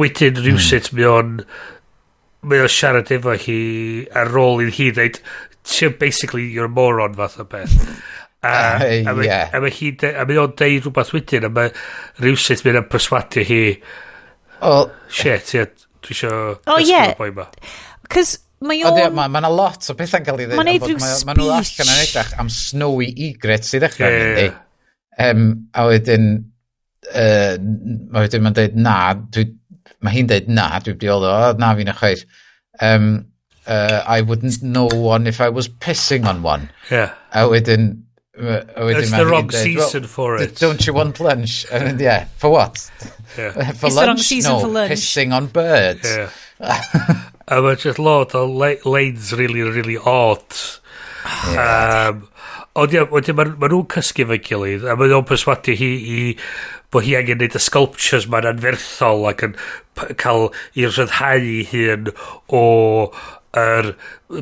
[0.00, 0.46] wedyn hmm.
[0.46, 0.98] rhywsut mm.
[0.98, 1.34] mi o'n
[2.48, 3.60] mae o siarad efo hi
[4.18, 5.20] ar ôl i hi dweud,
[5.68, 7.76] ti'n basically, you're a moron fath o beth.
[8.42, 9.50] A, uh, a, ma, yeah.
[9.54, 11.70] a mae hi, a mae o'n deud rhywbeth wedyn, a mae
[12.18, 13.60] rhywsyd mynd am perswadio hi,
[14.58, 15.66] well, shit, ie,
[16.02, 17.12] dwi isio oh, yeah.
[17.18, 17.46] boi ma.
[18.10, 18.34] Cos
[18.66, 18.98] mae o'n...
[19.14, 20.58] Mae yna ma lot o bethau'n cael ei ddweud.
[20.58, 21.24] Mae'n neud speech.
[21.28, 24.60] Mae nhw allan yn edrych am snowy egret sydd ddechrau yeah, yeah.
[25.22, 26.30] Um, a wedyn,
[27.12, 29.48] uh, a wedyn mae'n deud na, dwi,
[30.02, 31.18] mae hi'n deud na, dwi'n wedi o,
[31.62, 32.24] na fi'n ychwaith.
[32.82, 33.10] Um,
[33.66, 36.70] uh, I wouldn't know one if I was pissing on one.
[36.90, 37.14] Yeah.
[37.30, 37.92] A wedyn,
[38.34, 40.56] It's the wrong deud, season well, for it.
[40.56, 41.66] Don't you want lunch?
[41.70, 42.90] I mean, yeah, for what?
[43.36, 43.52] Yeah.
[43.72, 44.20] for It's the wrong lunch?
[44.22, 44.92] season no, for lunch.
[44.92, 46.04] pissing on birds.
[46.08, 46.30] Yeah.
[47.48, 50.44] a mae just lot o le- lanes really, really odd.
[51.52, 52.08] Yeah.
[52.10, 52.28] Um,
[52.72, 55.88] Ond ie, ond ie, mae ma nhw'n cysgu fe gilydd, a mae nhw'n perswadio hi
[56.08, 56.20] i
[56.88, 59.52] bod hi angen neud y sculptures ma'n anferthol ac yn
[60.22, 60.46] cael
[60.80, 62.08] i'r rhyddhau ei hun
[62.48, 62.62] o
[63.58, 63.90] yr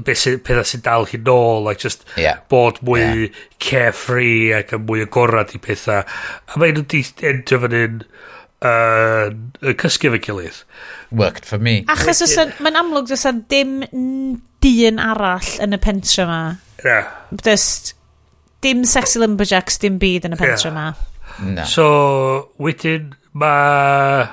[0.06, 2.38] be sy, pethau sy'n dal hi nôl like just yeah.
[2.52, 3.40] bod mwy yeah.
[3.62, 7.96] carefree ac yn mwy agorad i pethau a mae nhw wedi endio fan hyn
[8.70, 10.62] uh, cysgu fe gilydd
[11.10, 12.22] worked for me achos
[12.62, 13.80] mae'n amlwg dys dim
[14.62, 16.42] dyn arall yn y pentre yma
[16.84, 17.10] yeah.
[17.42, 17.96] just
[18.62, 20.92] dim sexy lumberjacks dim byd yn y pentre yma
[21.42, 21.64] no.
[21.66, 21.88] so
[22.62, 24.28] wedyn mae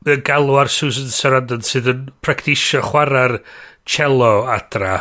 [0.00, 3.40] mae'n galw ar Susan Sarandon sydd yn practisio chwarae'r
[3.90, 4.98] cello adra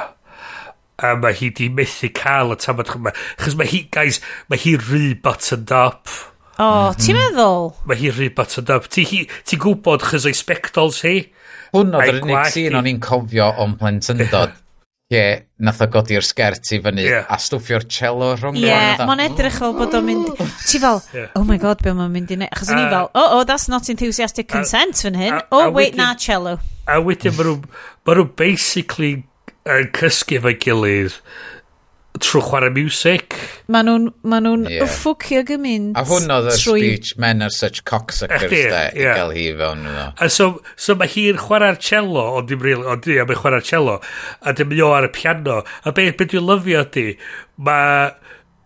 [1.00, 3.14] a mae hi di methu cael y tamad yma.
[3.40, 4.20] Chos mae hi, guys,
[4.52, 6.12] mae hi rhy buttoned up.
[6.60, 6.98] O, oh, mm -hmm.
[7.00, 7.36] ti'n mm-hmm.
[7.36, 7.70] meddwl?
[7.88, 8.90] Mae hi rhy buttoned up.
[8.92, 11.18] ti, hi, ti gwybod chos o'i spectols hi?
[11.72, 14.58] Hwn oedd yr unig scene o'n i'n cofio o'n plentyndod.
[15.10, 17.24] Ie, yeah, nath o godi'r sgert i fyny yeah.
[17.34, 20.28] a stwffio'r cello rhwng Ie, yeah, mae'n edrych fel bod o'n mynd...
[20.70, 21.00] Ti fel,
[21.34, 22.52] oh my god, be mae'n mynd i neud?
[22.54, 25.40] Achos o'n i fel, oh, oh, that's not enthusiastic consent fan hyn.
[25.50, 26.60] Oh, a wait, na, cello.
[26.86, 29.16] A wedyn, mae nhw basically
[29.66, 31.18] yn cysgu fe gilydd
[32.24, 33.36] trwy chwarae music.
[33.72, 34.90] Maen nhw'n ma nhw yeah.
[34.90, 35.98] ffwcio gymaint.
[36.00, 36.86] A hwn oedd y trwy...
[36.86, 38.94] speech, men are such cocksuckers, de, yeah.
[38.94, 40.08] i gael hi fewn yno.
[40.16, 44.00] A so, so mae hi'n chwarae'r cello, ond dim rili, ond dim, mae'n chwarae'r cello,
[44.42, 45.62] a dim o ar y piano.
[45.84, 47.06] A be, be dwi'n lyfio ydi,
[47.66, 48.10] mae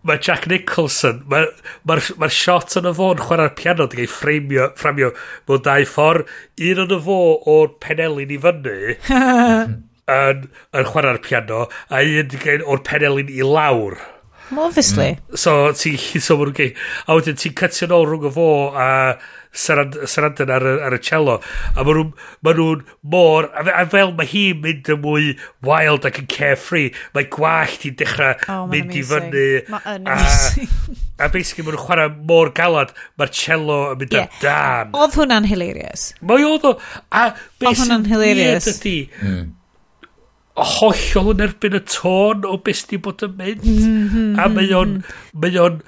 [0.04, 1.48] mae Jack Nicholson, mae'r
[1.88, 5.14] ma, ma, ma shot yn y fo yn chwarae'r piano di gael ei fframio, fframio
[5.48, 6.28] mewn dau ffordd.
[6.60, 7.18] Un yn y fo
[7.54, 8.96] o'r penelin i fyny,
[10.10, 14.00] yn, yn chwarae'r piano a un o'r penelin i lawr.
[14.50, 15.18] Well, obviously.
[15.30, 15.38] Mm.
[15.38, 16.74] So, ti, so maen gei.
[17.08, 18.90] A wedyn, ti'n cytio nôl rhwng y fo a
[19.54, 21.38] Sarandon ar, ar y cello.
[21.72, 22.10] A maen nhw'n
[22.44, 22.66] ma nhw
[23.14, 23.48] mor...
[23.54, 25.32] A, a fel mae hi'n mynd yn mwy
[25.64, 29.00] wild ac yn carefree, mae gwallt hi'n dechrau oh, mynd amazing.
[29.00, 29.48] i fyny.
[29.72, 30.70] Mae'n amazing.
[31.16, 34.28] A, a basically maen nhw'n chwarae mor galad, mae'r cello yn mynd yeah.
[34.28, 34.94] ar dan.
[35.00, 36.08] Oedd hwnna'n hilarious.
[36.20, 36.78] Mae oedd o.
[37.08, 38.98] A oedd beth sy'n weird ydy...
[39.22, 39.52] Mm
[40.54, 43.64] hollol yn erbyn y tôn o beth di bod yn mynd.
[43.66, 44.34] Mm-hmm.
[44.38, 44.96] A mae o'n,
[45.42, 45.80] mae o'n,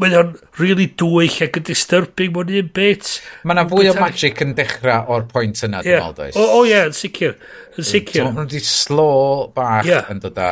[0.00, 3.14] mae o'n really dwyll ac yn disturbing mewn un bit.
[3.44, 6.04] Mae yna fwy o magic yn dechrau o'r pwynt yna, yeah.
[6.04, 7.36] dwi'n meddwl, O, o ie, yn sicr.
[7.78, 8.26] Yn sicr.
[8.26, 9.10] Mae nhw'n di slo
[9.56, 10.10] bach yeah.
[10.12, 10.50] yn dod â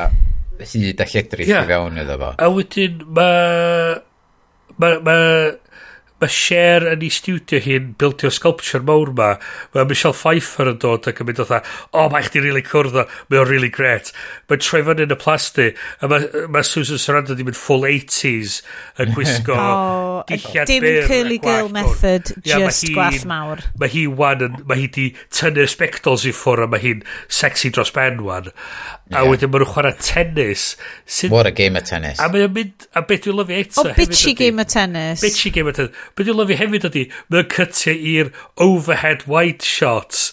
[0.63, 1.67] hyd a lledrith yeah.
[1.67, 2.33] i fewn iddo fo.
[2.39, 3.99] A wedyn mae...
[4.81, 5.03] Mae...
[5.05, 5.19] Ma,
[6.23, 9.33] mae Cher yn ei studio hi'n bildio sculpture mawr ma.
[9.75, 13.07] Mae Michelle Pfeiffer yn dod ac yn mynd o'n oh, mae chdi'n really cwrdd o,
[13.29, 14.13] mae o'n really great.
[14.51, 15.71] Mae Trevor yn y plasti,
[16.01, 18.61] a mae, mae Susan Sarandon wedi mynd full 80s
[19.03, 23.63] yn gwisgo oh dillad dim byr curly girl method, yeah, just hi, gwaith mawr.
[23.81, 27.73] Mae hi wan yn, mae hi di tynnu'r spectols i ffwr a mae hi'n sexy
[27.75, 28.51] dros ben wan.
[29.13, 29.29] A yeah.
[29.29, 30.67] wedyn mae nhw'n chwarae tennis.
[31.07, 32.21] Syn, What a game of tennis.
[32.23, 33.87] A mae'n mynd, a beth dwi'n lyfu eto.
[33.87, 35.23] O, bitchy game of tennis.
[35.25, 36.11] Bitchy game of tennis.
[36.17, 38.35] Beth dwi'n lyfu hefyd ydi, mae'n cytio i'r
[38.71, 40.31] overhead wide shots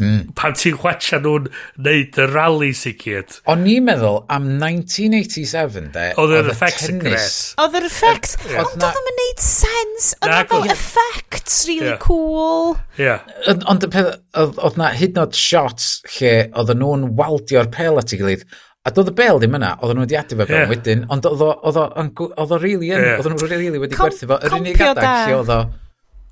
[0.00, 0.32] Mm.
[0.38, 1.50] Pan ti'n chwacha nhw'n
[1.84, 3.36] neud y rally sy'n gyd.
[3.52, 6.06] O'n i'n meddwl am 1987, de.
[6.22, 7.36] Oedd yr effects yn gres.
[7.60, 8.34] Oedd yr effects.
[8.48, 10.08] Ond oedd ddim yn neud sens.
[10.22, 12.00] Oedd yn fel effects really yeah.
[12.02, 12.76] cool.
[12.96, 13.20] Yeah.
[13.68, 18.48] Ond oedd na hyd yn oed shots lle oedd nhw'n waldio'r pel at ei gilydd.
[18.82, 20.66] A doedd y bel ddim yna, oedd nhw wedi adi fe yeah.
[20.66, 25.28] wedyn, ond oedd o rili yn, oedd nhw rili wedi gwerthu fo, yr unig adag
[25.28, 25.62] lle oedd o...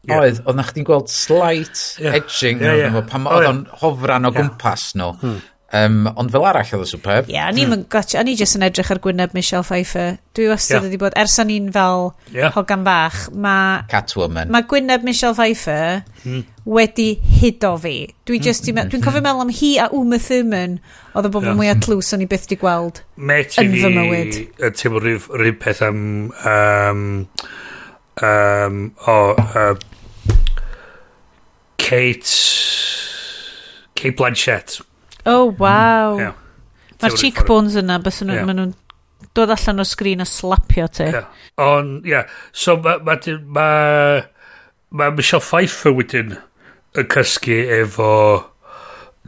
[0.08, 0.22] Yeah.
[0.24, 2.14] Oedd, oedd na chdi'n gweld slight yeah.
[2.16, 2.92] edging yeah, yeah.
[2.94, 4.38] nhw, pan oedd o'n hofran o yeah.
[4.38, 5.34] gwmpas nhw.
[5.70, 7.28] Um, ond fel arall oedd y superb.
[7.28, 10.16] Ie, yeah, o'n i'n gotcha, o'n i jyst yn edrych ar gwyneb Michelle Pfeiffer.
[10.34, 10.86] Dwi wastad yeah.
[10.88, 12.50] wedi bod, ers o'n i'n fel yeah.
[12.56, 13.84] hogan bach, mae...
[13.92, 14.50] Catwoman.
[14.50, 16.40] Mae gwyneb Michelle Pfeiffer mm.
[16.66, 17.06] wedi
[17.36, 17.94] hudo fi.
[18.26, 18.88] Dwi jyst, mm.
[18.88, 19.04] dwi'n mm.
[19.04, 20.80] cofio meddwl am hi a Uma Thurman,
[21.12, 21.60] oedd y bobl yeah.
[21.60, 24.42] mwyaf tlws o'n i byth di gweld Met yn fy mywyd.
[24.58, 26.02] Met i teimlo rhyw peth am...
[26.50, 27.06] Um,
[28.26, 29.74] um, o, uh,
[31.90, 32.36] Kate...
[33.94, 34.80] Kate Blanchett.
[35.26, 36.14] Oh, wow.
[36.14, 36.36] Mm, yeah.
[37.00, 38.46] Mae'r cheekbones yna, bys nhw'n yeah.
[38.46, 38.74] ma nhw'n
[39.36, 41.08] dod allan o sgrin a slapio ti.
[41.08, 41.26] Yeah.
[41.60, 42.28] On, yeah.
[42.52, 43.16] So mae ma,
[43.56, 43.68] ma,
[44.90, 46.36] ma Michelle Pfeiffer wedyn
[47.00, 48.10] yn cysgu efo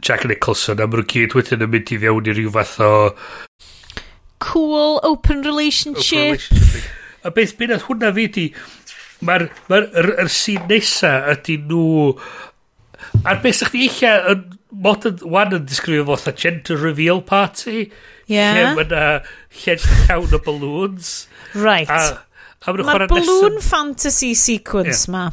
[0.03, 2.93] Jack Nicholson a mae'n gyd wedyn yn mynd i fewn i ryw fath o...
[4.43, 6.37] Cool open relationship.
[6.37, 6.89] Open relationship.
[7.23, 8.47] a beth bydd hwnna fi di...
[9.23, 12.11] Mae'r ma, r, ma r, r, r sîn nesa ydy nhw
[13.23, 14.43] A'r beth sa'ch chi eich yn
[14.83, 17.87] modern, wan yn disgrifio fo fatha gender reveal party.
[17.87, 18.35] Ie.
[18.35, 18.57] Yeah.
[18.57, 21.13] Lle mae'n uh, lle llawn o balloons.
[21.53, 21.89] Right.
[21.89, 22.23] A,
[22.63, 23.71] a mae'n Mae'r balloon nesaf...
[23.75, 25.13] fantasy sequence yeah.
[25.15, 25.25] ma.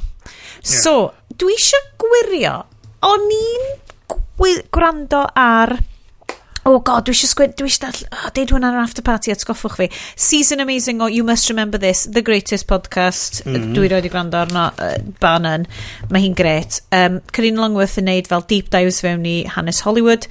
[0.61, 1.37] So, yeah.
[1.41, 2.57] dwi eisiau gwirio,
[3.07, 3.71] o'n i'n
[4.73, 5.77] gwrando ar
[6.69, 9.87] Oh god, dwi eisiau sgwyd, dwi eisiau oh, deud hwnna ar after party, atgoffwch fi.
[10.21, 13.75] Season Amazing o You Must Remember This, The Greatest Podcast, mm -hmm.
[13.79, 15.65] dwi roed i gwrando arno, uh, Bannon,
[16.11, 16.83] mae hi'n gret.
[16.93, 20.29] Um, Corinne Longworth yn neud fel deep dives fewn i hanes Hollywood,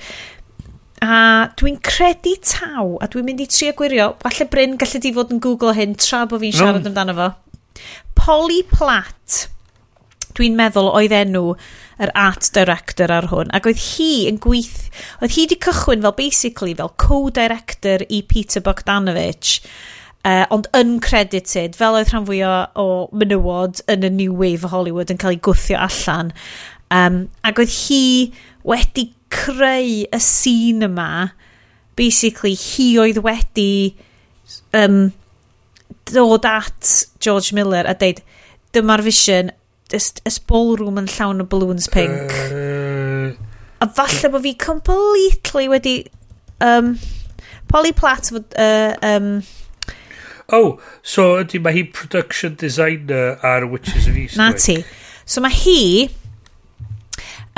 [1.02, 5.34] a dwi'n credu taw, a dwi'n mynd i tri gwirio, falle Bryn gallu di fod
[5.34, 6.92] yn Google hyn tra bod fi'n siarad mm.
[6.92, 7.30] amdano fo.
[8.20, 9.48] Polly Platt,
[10.38, 11.56] dwi'n meddwl oedd enw
[12.00, 13.52] yr art director ar hwn.
[13.56, 14.90] Ac oedd hi yn gweith...
[15.20, 19.60] Oedd hi wedi cychwyn fel basically fel co-director i Peter Bogdanovich
[20.26, 25.14] uh, ond uncredited, fel oedd rhan fwyaf o menywod yn y New Wave o Hollywood
[25.14, 26.34] yn cael ei gwthio allan.
[26.94, 28.04] Um, ac oedd hi
[28.68, 31.32] wedi creu y scene yma,
[32.00, 33.96] basically hi oedd wedi
[34.76, 35.10] um,
[36.10, 38.24] dod at George Miller a deud,
[38.76, 39.54] dyma'r vision,
[39.96, 42.34] ys ballroom yn llawn o balloons pink.
[42.50, 43.34] Uh,
[43.82, 45.96] a falle bod fi completely wedi...
[46.60, 46.98] Um,
[47.70, 48.32] Polly Platt...
[48.34, 49.44] Uh, um,
[50.52, 54.42] oh, so ydy mae hi production designer ar Witches of Eastwick.
[54.42, 54.82] Na ti.
[55.26, 55.84] So mae hi...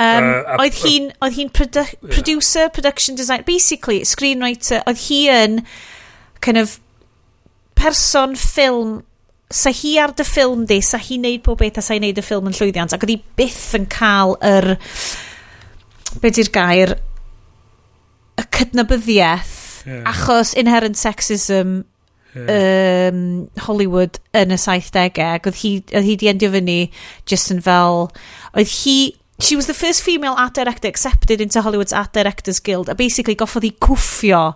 [0.02, 2.10] Um, uh, oedd hi'n oedd hi'n produ yeah.
[2.10, 5.60] producer, production designer, basically screenwriter, oedd hi yn
[6.42, 6.78] kind of
[7.78, 9.02] person ffilm
[9.52, 12.20] sa hi ar dy ffilm di, sa hi wneud pob beth a sa hi wneud
[12.20, 14.68] y ffilm yn llwyddiant, ac oedd hi byth yn cael yr,
[16.22, 16.96] be di'r gair,
[18.40, 19.56] y cydnabyddiaeth,
[19.86, 20.04] yeah.
[20.10, 21.82] achos inherent sexism
[22.34, 23.10] yeah.
[23.12, 26.78] um, Hollywood yn y 70au, ac oedd hi, oedd hi di endio fyny
[27.28, 28.08] just yn fel,
[28.56, 28.96] oedd hi,
[29.42, 33.36] she was the first female art director accepted into Hollywood's Art Directors Guild, a basically
[33.36, 34.52] goffodd hi cwffio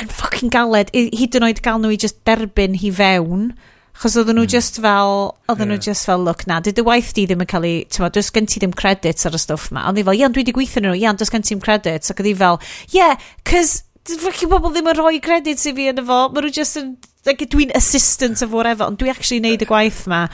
[0.00, 3.52] yn fucking galed, hyd yn oed gael nhw i just derbyn hi fewn,
[3.94, 4.50] Chos oedden nhw hmm.
[4.50, 5.78] just fel, oedden yeah.
[5.78, 8.30] nhw just fel, look na, dyd y waith di ddim yn cael ei, ti'n does
[8.34, 9.86] gen ti ddim credits ar y stwff ma.
[9.88, 12.10] Ond i fel, iawn, dwi wedi gweithio nhw, iawn, does gen ti'm credits.
[12.12, 12.60] Ac oedd i fel,
[12.94, 13.18] yeah,
[13.48, 16.96] cys, fucking bobl ddim yn rhoi credits i fi yn efo, maen nhw just yn,
[17.28, 20.26] like, dwi'n assistant of whatever, ond dwi actually neud y gwaith ma.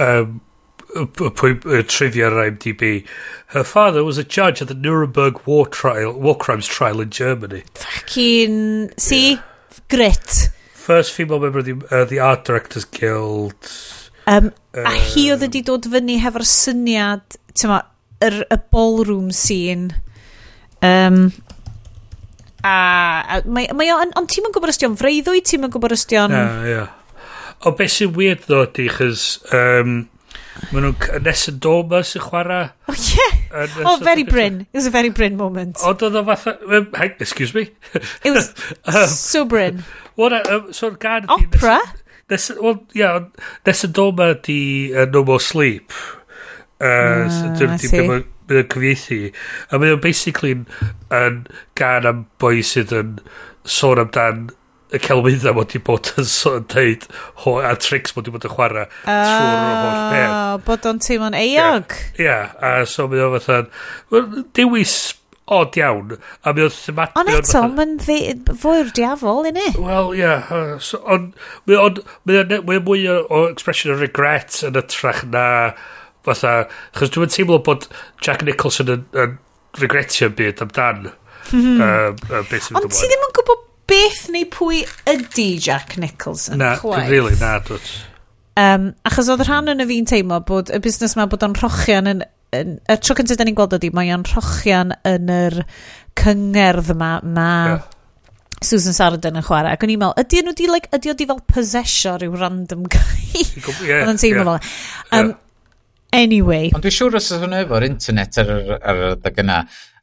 [0.00, 0.38] Um,
[0.94, 3.06] y trivia ar IMDb.
[3.48, 7.64] Her father was a judge at the Nuremberg war trial, war crimes trial in Germany.
[7.74, 9.32] Fucking, see?
[9.32, 9.42] Yeah.
[9.90, 10.48] Grit.
[10.88, 13.54] First female member of the, uh, the Art Directors Guild.
[14.26, 17.82] Um, um, a hi oedd wedi dod fyny hefo'r syniad, ti'n ma,
[18.24, 19.98] yr, y ballroom scene.
[20.80, 21.26] Um,
[22.64, 26.32] a, a mae, mae on, ond ti'n yn gwybod ystion freuddwy, ti'n yn gwybod ystion...
[26.32, 26.64] Yeah.
[26.72, 27.28] Yeah.
[27.68, 29.98] O beth sy'n weird ddo di, chys um,
[30.72, 32.70] Maen nhw'n c- nes yn dod mas yn chwarae.
[32.90, 33.36] Oh, yeah.
[33.64, 34.24] Yn Oh, very.
[34.28, 34.60] Bryn.
[34.72, 35.78] It was a very Bryn moment.
[35.86, 36.56] Ond oedd o fatha...
[36.68, 37.68] yym, hang- Excuse me.
[38.26, 38.50] It was
[38.90, 39.84] um, so Bryn.
[40.18, 41.28] Wna, um, so'r gan...
[41.30, 41.78] Opera?
[42.28, 44.58] Nes, well, yeah, ond nes y doma di
[44.92, 45.94] uh, No More Sleep.
[46.78, 48.02] Uh, Ah, I Dyna di see.
[48.06, 48.26] mae'n
[48.70, 49.16] cyfieithu.
[49.72, 50.66] A mae o'n basically yn-
[51.16, 51.40] yn
[51.78, 53.16] gan am boi sydd yn
[53.68, 54.44] sôn amdan
[54.88, 57.04] y celwydda mod i bod yn so yn deud
[57.44, 60.66] ho, a tricks mod i bod yn chwarae uh, trwy'r holl beth.
[60.68, 61.96] Bod o'n teimlo'n eog.
[62.16, 63.66] Ia, yeah, yeah, a so mi o fatha,
[64.56, 64.96] dewis
[65.48, 67.20] od iawn, a mi o thematig...
[67.20, 67.94] Ond eto, mae'n
[68.62, 69.68] fwy'r diafol, inni?
[69.76, 71.36] Wel, ia, yeah, uh, so, ond
[71.68, 75.46] mae mwy o, o expression o regret yn ytrach na
[76.28, 76.66] fatha,
[76.96, 77.88] chos dwi'n teimlo bod
[78.24, 79.38] Jack Nicholson yn, yn
[79.80, 81.08] regretio'n byd amdan.
[81.48, 81.80] Mm -hmm.
[81.80, 86.60] uh, uh, Ond ti ddim yn gwybod beth neu pwy ydy Jack Nicholson?
[86.62, 87.10] Na, chwaith.
[87.10, 87.92] really, na, dwi'n...
[88.58, 92.10] Um, achos oedd rhan yn y fi'n teimlo bod y busnes ma bod o'n rochian
[92.10, 92.24] yn...
[92.56, 95.60] yn y tro cyntaf da ni'n gweld ydy, mae o'n rochian yn yr
[96.18, 97.86] cyngerdd ma, ma yeah.
[98.64, 99.76] Susan Sarandon yn chwarae.
[99.76, 102.88] Ac o'n i'n meddwl, ydy nhw di, like, ydy o di fel possessio rhyw random
[102.90, 103.44] guy?
[103.86, 104.64] yeah, oedd yn teimlo yeah.
[104.64, 105.20] fel.
[105.20, 105.44] Um, yeah.
[106.18, 106.70] Anyway.
[106.72, 109.58] Ond dwi'n siŵr os oes hwnna efo'r internet ar, ar, ar y yna,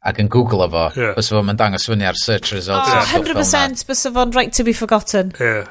[0.06, 1.14] ac yn Google fo, yeah.
[1.16, 2.92] bys fo'n mynd dangos fyny ar search results.
[2.92, 5.32] Oh, 100% bys fo'n right to be forgotten.
[5.40, 5.66] Yeah.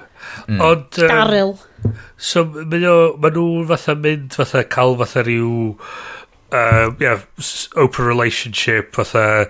[0.48, 0.62] Mm.
[0.62, 1.00] Ond...
[1.00, 1.56] Um, Daryl.
[2.18, 2.84] So, maen
[3.38, 5.76] nhw fatha mynd, fatha cael fatha rhyw...
[6.56, 7.20] Uh, yeah,
[7.76, 9.48] open relationship, fatha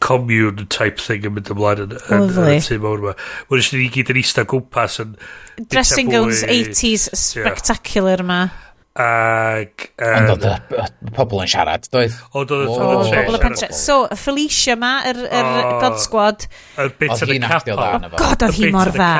[0.00, 3.14] commune type thing yn mynd ymlaen yn, yn, yn y tu mawr yma.
[3.50, 5.14] Mae'n eisiau ni gyd yn eista gwmpas yn...
[5.60, 8.42] Dressing gowns 80s spectacular yma.
[8.48, 8.69] Yeah.
[8.98, 9.84] Ac...
[10.02, 12.16] Ond oedd y pobl yn siarad, doedd?
[12.34, 13.76] O, doedd y pobl yn siarad.
[13.78, 16.46] So, Felicia ma, yr, yr oh, God Squad...
[16.80, 17.84] Yr bit yn y capal.
[18.18, 19.12] God, oedd hi mor dda.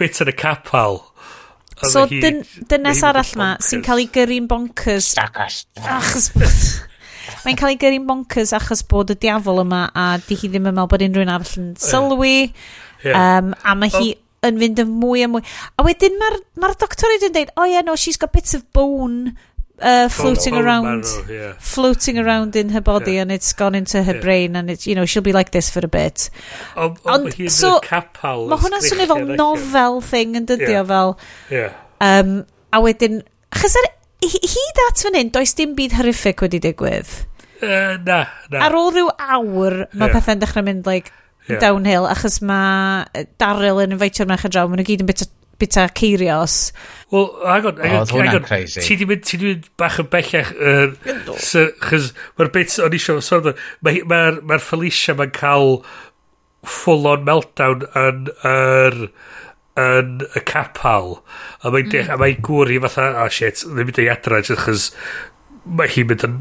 [0.00, 0.98] Bit yn y capal.
[1.84, 5.12] So, dynes arall ma, sy'n cael ei gyrru'n bonkers.
[5.22, 5.62] Achos...
[7.44, 10.74] Mae'n cael ei gyrru'n bonkers achos bod y diafol yma a di hi ddim yn
[10.74, 12.36] meddwl bod unrhyw'n arall yn sylwi.
[13.04, 13.38] Yeah.
[13.38, 14.14] Um, a mae hi
[14.44, 15.42] yn fynd yn mwy a mwy.
[15.78, 18.66] A wedyn mae'r ma, ma doctoryd yn dweud, oh yeah, no, she's got bits of
[18.76, 19.34] bone
[19.80, 21.04] uh, oh, floating bone, no, around.
[21.04, 21.52] Marrow, yeah.
[21.58, 23.22] Floating around in her body yeah.
[23.22, 24.20] and it's gone into her yeah.
[24.20, 26.30] brain and it's, you know, she'll be like this for a bit.
[26.76, 28.48] Ond, on, so, capal.
[28.48, 30.88] Mae hwnna'n swnio fel novel thing yn dydio yeah.
[30.92, 31.18] fel.
[31.50, 31.76] Yeah.
[32.04, 32.34] Um,
[32.74, 33.22] a wedyn,
[33.54, 33.90] achos ar,
[34.24, 37.10] hyd at fan hyn, does dim byd horrific wedi digwydd.
[37.64, 38.64] Uh, na, na.
[38.66, 40.16] Ar ôl rhyw awr, mae yeah.
[40.16, 41.12] pethau'n dechrau mynd, like,
[41.48, 41.60] yeah.
[41.62, 45.28] downhill achos mae Daryl yn invitio'r merch draw maen nhw gyd yn bita,
[45.60, 46.58] bita ceirios
[47.12, 50.96] Wel, agon, agon, ti di mynd, ti di mynd bach yn bellach er,
[51.44, 53.52] chys mae'r bit o'n isio sôn
[53.84, 55.78] mae'r ma, ma Felicia ma'n cael
[56.64, 59.00] full on meltdown yn yr
[59.80, 61.16] yn y capal
[61.66, 62.18] a mae'n mm.
[62.20, 64.90] mae gwr i fatha oh shit ddim yn deud adra chys
[65.64, 66.36] mae hi'n mynd yn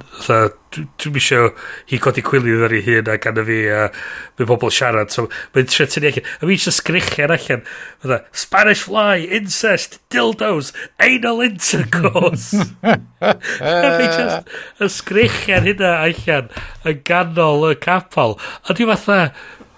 [0.73, 1.45] dwi'n misio
[1.91, 5.29] hi codi cwilydd ar ei hun a gan y fi a mae pobl siarad so
[5.55, 7.63] mae'n trio tynnu allan a mi eisiau sgrichian allan
[8.03, 10.73] fatha Spanish fly, incest, dildos
[11.07, 16.51] anal intercourse a mi'n just y sgrichian hynna allan
[16.89, 19.19] yn ganol y capel a dwi'n fatha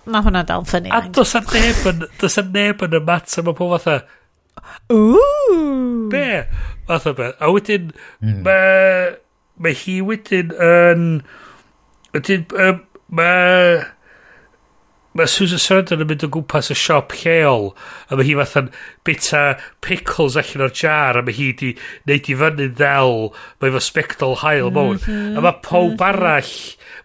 [0.06, 0.92] Mae hwnna dal ffynnu.
[0.94, 4.04] A dos a neb yn, dos a neb yn y mat mae pob fatha,
[4.94, 6.10] Ooh.
[6.12, 6.46] Be?
[6.88, 7.34] Fath o beth.
[7.42, 7.90] A wedyn,
[8.22, 8.42] mm.
[8.46, 9.16] mae
[9.62, 11.10] mae hi wedyn yn...
[12.16, 12.80] Wedyn, um,
[13.20, 13.84] mae...
[15.16, 17.70] Mae Susan Sarandon yn mynd o gwmpas y siop lleol
[18.12, 18.66] a mae hi fatha'n
[19.08, 19.44] bita
[19.86, 21.70] pickles allan o'r jar a mae hi di
[22.10, 23.16] neud i fyny ddel
[23.64, 25.38] mae fo spectol hael mwn mm -hmm.
[25.40, 26.04] a mae pob mm -hmm.
[26.10, 26.52] arall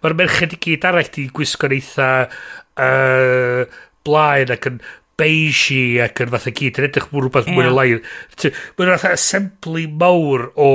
[0.03, 4.83] mae'r merched i gyd arall di gwisgo'n eitha uh, blaen ac yn
[5.21, 7.57] beige ac yn fatha gyd yn edrych mwy rhywbeth yeah.
[7.59, 7.89] mwy o lai.
[8.79, 10.71] Mae'n fatha assembly mawr o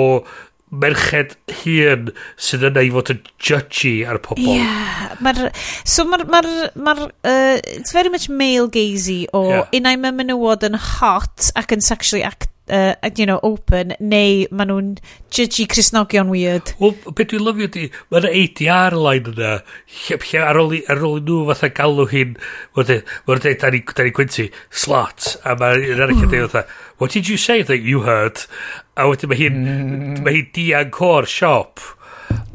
[0.82, 2.10] merched hun
[2.48, 4.44] sydd yna i fod yn judgy ar pobl.
[4.44, 5.52] Ie, yeah, mae'r...
[5.84, 6.26] So mae'r...
[6.32, 6.42] Ma
[6.76, 9.72] ma uh, it's very much male gazy o yeah.
[9.76, 14.70] unai mae menywod yn hot ac yn sexually act uh, you know, open, neu maen
[14.72, 14.92] nhw'n
[15.34, 16.74] judgy Cresnogion weird.
[16.80, 19.52] Wel, beth dwi'n lyfio di, mae yna ADR line yna,
[19.98, 22.38] lle, lle ar, ôl, ar ôl nhw fatha galw hi'n,
[22.78, 23.72] mae'n dweud, da
[24.08, 26.66] ni Quincy, slot, a mae'n arall yn dweud fatha,
[27.02, 28.46] what did you say that you heard?
[28.98, 30.24] A wedyn mae hi'n, mm.
[30.26, 31.84] mae hi'n dianco'r siop,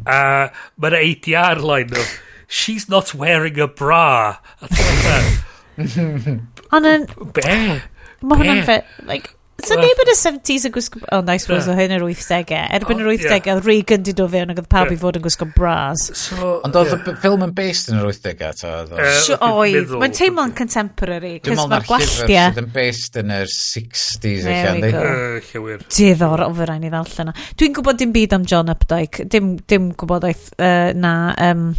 [0.06, 0.50] a
[0.80, 2.16] mae'n ADR line of,
[2.50, 4.40] she's not wearing a bra.
[4.58, 6.38] A ti'n fatha,
[6.70, 7.06] Ond yn...
[7.34, 7.52] Be?
[8.20, 9.32] Mae hwnna'n fe, like,
[9.66, 11.00] So neb yn y 70s yn gwisgo...
[11.02, 12.60] O, oh, nice was o hyn yr 80au.
[12.78, 15.48] Erbyn yr 80au, oedd Regan di do fewn ac oedd pawb i fod yn gwisgo
[15.56, 16.06] bras.
[16.38, 18.54] Ond oedd y ffilm yn based yn yr 80au?
[18.60, 18.72] ta?
[19.50, 19.94] Oedd.
[20.00, 21.34] Mae'n teimlo'n contemporary.
[21.44, 24.48] Dwi'n meddwl na'r llyfr sydd yn based yn yr 60s.
[25.50, 25.86] Llywir.
[25.90, 27.34] Diddor, o fy rhaid i ddallan.
[27.60, 29.28] Dwi'n gwybod dim byd am John Updike.
[29.30, 31.14] Dim, dim gwybodaeth uh, na...
[31.50, 31.70] Um,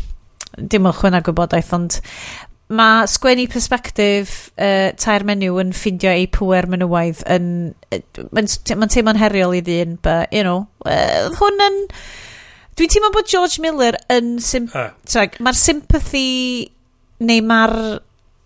[0.52, 2.02] dim ychwan ar gwybodaeth, ond
[2.72, 7.48] mae sgwennu perspektif uh, tair menyw yn ffindio ei pwer menywaidd yn...
[8.32, 11.82] Mae'n ma teimlo'n heriol i ddyn, but, you know, uh, hwn yn...
[12.80, 14.38] Dwi'n teimlo bod George Miller yn...
[14.44, 14.94] Symp uh.
[15.44, 16.30] Mae'r sympathy...
[17.22, 17.76] Neu mae'r...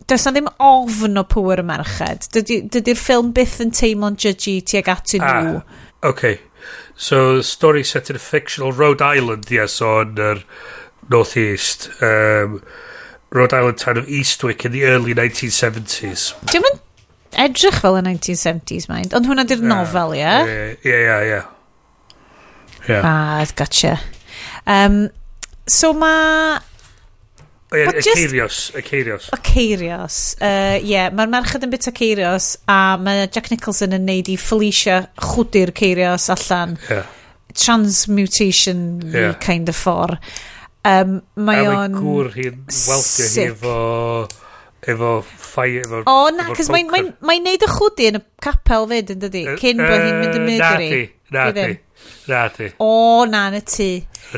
[0.06, 2.28] Does na ddim ofn o pwer y merched.
[2.36, 5.62] Dydy'r dydy ffilm byth yn teimlo'n judgy tuag atyn nhw.
[5.62, 6.40] Uh, ah, okay.
[6.96, 11.90] So, the story set in a fictional Rhode Island, yes, on er, yr North East.
[12.02, 12.62] Um,
[13.36, 16.30] Rhode Island town of Eastwick in the early 1970s.
[16.54, 16.80] Dim yn
[17.46, 19.16] edrych fel y 1970s, mind.
[19.18, 20.30] Ond hwnna di'r nofel, ie?
[20.88, 21.42] Ie, ie, ie.
[23.02, 23.98] Ah, gotcha.
[24.66, 25.10] Um,
[25.68, 26.62] so ma...
[27.74, 28.72] Oh, yeah, Eceirios.
[28.78, 29.28] Eceirios.
[29.44, 30.22] Ceirios.
[30.40, 35.76] Ie, mae'r merched yn bit Eceirios a mae Jack Nicholson yn neud i Felicia chwdyr
[35.76, 36.80] Ceirios allan.
[36.88, 37.10] Yeah.
[37.56, 39.36] Transmutation yeah.
[39.44, 40.22] kind of ffordd.
[40.86, 41.16] Um,
[41.48, 41.76] mae o'n...
[41.76, 43.78] A mae gŵr hi'n weldio hi efo...
[44.86, 45.70] Efo ffai...
[45.82, 49.24] Efo, o na, cos mae'n mae, mae neud y chwdi yn y capel fyd yn
[49.24, 49.46] dydi?
[49.62, 51.00] Cyn uh, bod hi'n mynd y mydri.
[51.34, 51.72] Na ti,
[52.30, 52.70] na ti.
[52.86, 52.92] O
[53.30, 53.90] na, na ti.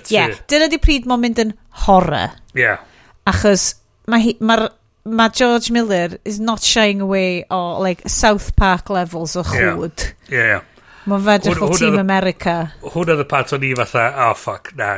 [0.07, 1.53] Ie, dyna di pryd mae'n mynd yn
[1.83, 2.37] horror.
[2.55, 2.63] Ie.
[2.63, 2.79] Yeah.
[3.27, 3.73] Achos
[4.07, 4.55] mae ma,
[5.03, 10.13] ma George Miller is not shying away o like South Park levels o chwd.
[10.31, 10.31] Ie, yeah.
[10.31, 10.35] ie.
[10.37, 10.61] Yeah, yeah.
[11.07, 12.53] Mae'n fedrych eich fel Team America.
[12.83, 14.97] Hwn oedd y part o'n i fatha, oh fuck, na.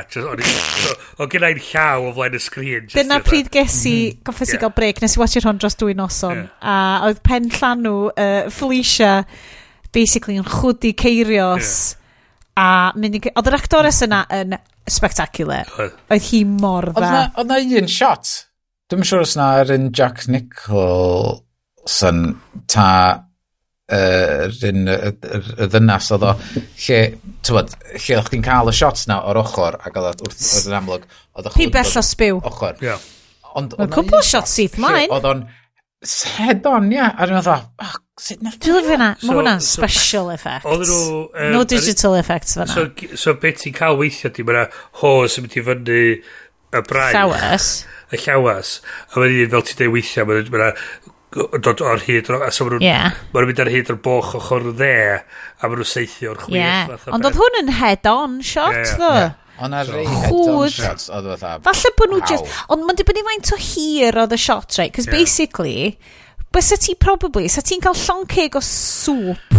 [1.22, 2.88] O'n gen i'n llaw o flaen y sgrin.
[2.90, 4.24] Dyna pryd ges i, mhm.
[4.26, 6.38] goffes i gael break, nes i watcher hwn dros dwy noson.
[6.58, 6.74] A
[7.06, 9.12] oedd pen llanw uh, Felicia
[9.94, 11.94] basically yn chwdi ceirios.
[12.58, 13.22] A mynd i...
[13.30, 14.58] Oedd yr actores yna yn
[14.90, 15.70] spectacular.
[16.10, 17.30] Oedd hi mor dda.
[17.38, 18.26] Oedd na un shot.
[18.90, 22.18] Dwi'n siŵr os na yr un Jack Nicholson
[22.66, 22.90] ta
[23.90, 26.34] yr un y, y, y ddynas oedd o
[26.86, 27.00] lle
[27.46, 30.76] tywod lle o'ch chi'n cael y shots na o'r ochr ac oedd wrth oedd yn
[30.78, 32.78] amlwg oedd o'ch hi bell o sbiw ochr.
[32.84, 33.08] Yeah.
[33.58, 35.10] ond oedd cwpl o shots syth mlaen.
[35.10, 35.48] oedd o'n
[36.36, 37.90] head on ia a dwi'n meddwl o
[38.20, 38.52] sut na?
[38.56, 40.68] Dwi'n fyna mae hwnna'n special effect
[41.52, 42.86] no digital effects fyna so,
[43.18, 44.68] so beth ti'n cael weithio ti mae'na
[45.02, 45.98] hos yn mynd i fyny
[46.70, 47.70] y braich llawas
[48.14, 48.76] y llawas
[49.10, 50.72] a mae'n un fel ti'n dweud weithio mae'n
[51.30, 53.18] dod o'r hyd a so maen nhw'n yeah.
[53.30, 56.90] ma mynd ar hyd o'r boch ochr dde a maen nhw'n seithio'r chwith yeah.
[57.14, 58.96] ond oedd hwn yn head on shot yeah.
[58.96, 59.36] ddo yeah.
[59.60, 61.58] Ond ar rei head-on shots oedd fatha...
[61.66, 62.46] Falle bod nhw just...
[62.72, 64.92] Ond mae'n dibynnu faint o hir oedd y shot, right?
[64.96, 65.18] Cos yeah.
[65.20, 65.74] basically,
[66.56, 67.44] bysa ti probably...
[67.52, 69.58] Sa ti'n cael llon ceg o sŵp.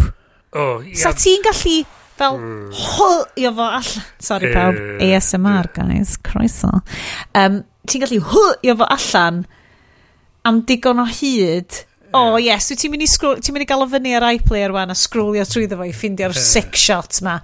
[0.58, 0.98] Oh, yeah.
[1.04, 1.76] Sa ti'n gallu
[2.18, 2.74] fel mm.
[2.82, 4.10] hwlio fo allan.
[4.18, 5.22] Sorry yeah, pawb, yeah, yeah.
[5.22, 6.74] ASMR guys, croeso.
[7.38, 9.44] Um, ti'n gallu hwlio fo allan
[10.48, 11.86] am digon o hyd.
[12.12, 14.74] O, oh, yes, wyt ti'n mynd i, ti'n mynd i gael o fyny ar iPlayer
[14.76, 17.38] wan a sgrwlio trwyddo fo i ffindio'r uh, sick shot ma.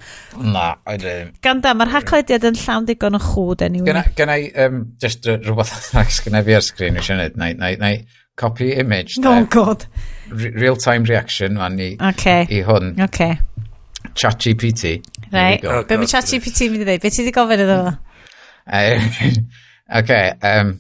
[0.43, 1.37] Na, I don't.
[1.45, 3.87] Ganda, mae'r haclediad yn llawn digon o chwd anyway.
[3.87, 7.71] Gynna, gynna i, um, just rhywbeth arall gynna fi ar sgrin eisiau gwneud, na, na,
[7.79, 7.93] na,
[8.37, 9.17] copy image.
[9.23, 9.87] No, oh, god.
[10.29, 12.43] re Real-time reaction, man, i, okay.
[12.51, 12.97] i hwn.
[13.07, 13.39] Okay.
[14.15, 14.97] Chat GPT.
[15.31, 15.63] Right.
[15.63, 17.05] Oh, Be mae Chat GPT yn mynd i ddeud?
[17.07, 17.95] Be ti wedi gofyn iddo fo?
[19.97, 20.09] Ok,
[20.43, 20.73] um,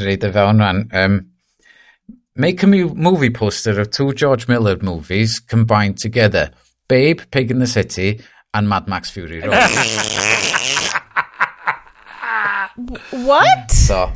[0.00, 0.86] reid y fewn, man.
[0.96, 1.18] Um,
[2.40, 6.52] Make a movie poster of two George Miller movies combined together:
[6.88, 8.20] Babe, Pig in the City
[8.54, 9.54] and Mad Max Fury Road.
[13.10, 13.72] What?
[13.72, 14.12] So,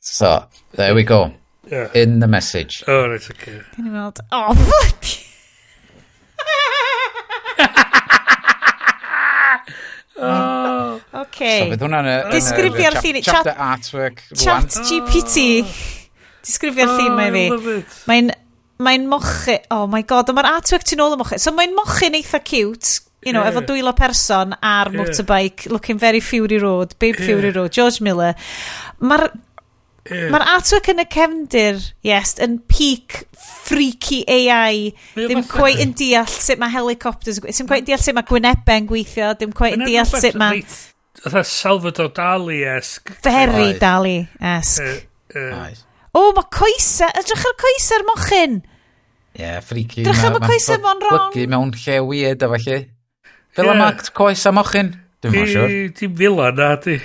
[0.00, 1.32] so there we go.
[1.70, 1.88] Yeah.
[1.94, 2.82] In the message.
[2.88, 3.60] Oh, that's okay.
[3.74, 4.18] Can you weld?
[4.32, 5.04] Oh, fuck.
[10.16, 11.00] oh.
[11.22, 11.58] Okay.
[11.60, 12.14] So, fydd hwnna'n y...
[12.32, 13.18] Disgrifio'r llun.
[13.24, 14.22] Chapter artwork.
[14.34, 15.62] Chat GPT.
[15.62, 16.01] Oh.
[16.42, 17.76] Disgrifio'r oh, llun mae fi.
[18.10, 18.32] Mae'n
[18.82, 19.58] mae'n mochi...
[19.74, 21.38] Oh my god, mae'r artwork tu nôl y mochi.
[21.42, 23.52] So mae'n mochi'n eitha cute, you know, yeah.
[23.52, 24.98] efo dwylo person ar yeah.
[24.98, 27.26] motorbike, looking very Fury Road, Babe yeah.
[27.26, 28.34] Fury Road, George Miller.
[29.00, 29.28] Mae'r
[30.10, 30.30] yeah.
[30.34, 36.30] Mae'r artwork yn y cefndir, yes, yn peak freaky AI, mae ddim cweith yn deall
[36.30, 40.10] sut mae helicopters, ddim cweith yn deall sut mae Gwyneben gweithio, ddim cweith yn deall
[40.10, 40.64] sut mae...
[41.22, 43.12] Oedd Salvador Dali-esg.
[43.22, 45.06] Very Dali-esg.
[45.36, 45.86] Nice.
[46.12, 48.58] O, mae coesau, edrych ar coesau'r mochyn.
[49.32, 50.04] Ie, yeah, freaky.
[50.04, 51.30] Drych am y coesau fo'n wrong.
[51.32, 52.80] Blygu mewn lle weird a falle.
[53.56, 53.78] Fel yeah.
[53.78, 54.92] am act coesau mochyn.
[55.24, 55.76] Dwi'n ma'n siwr.
[55.96, 56.98] Ti'n fila na, ti.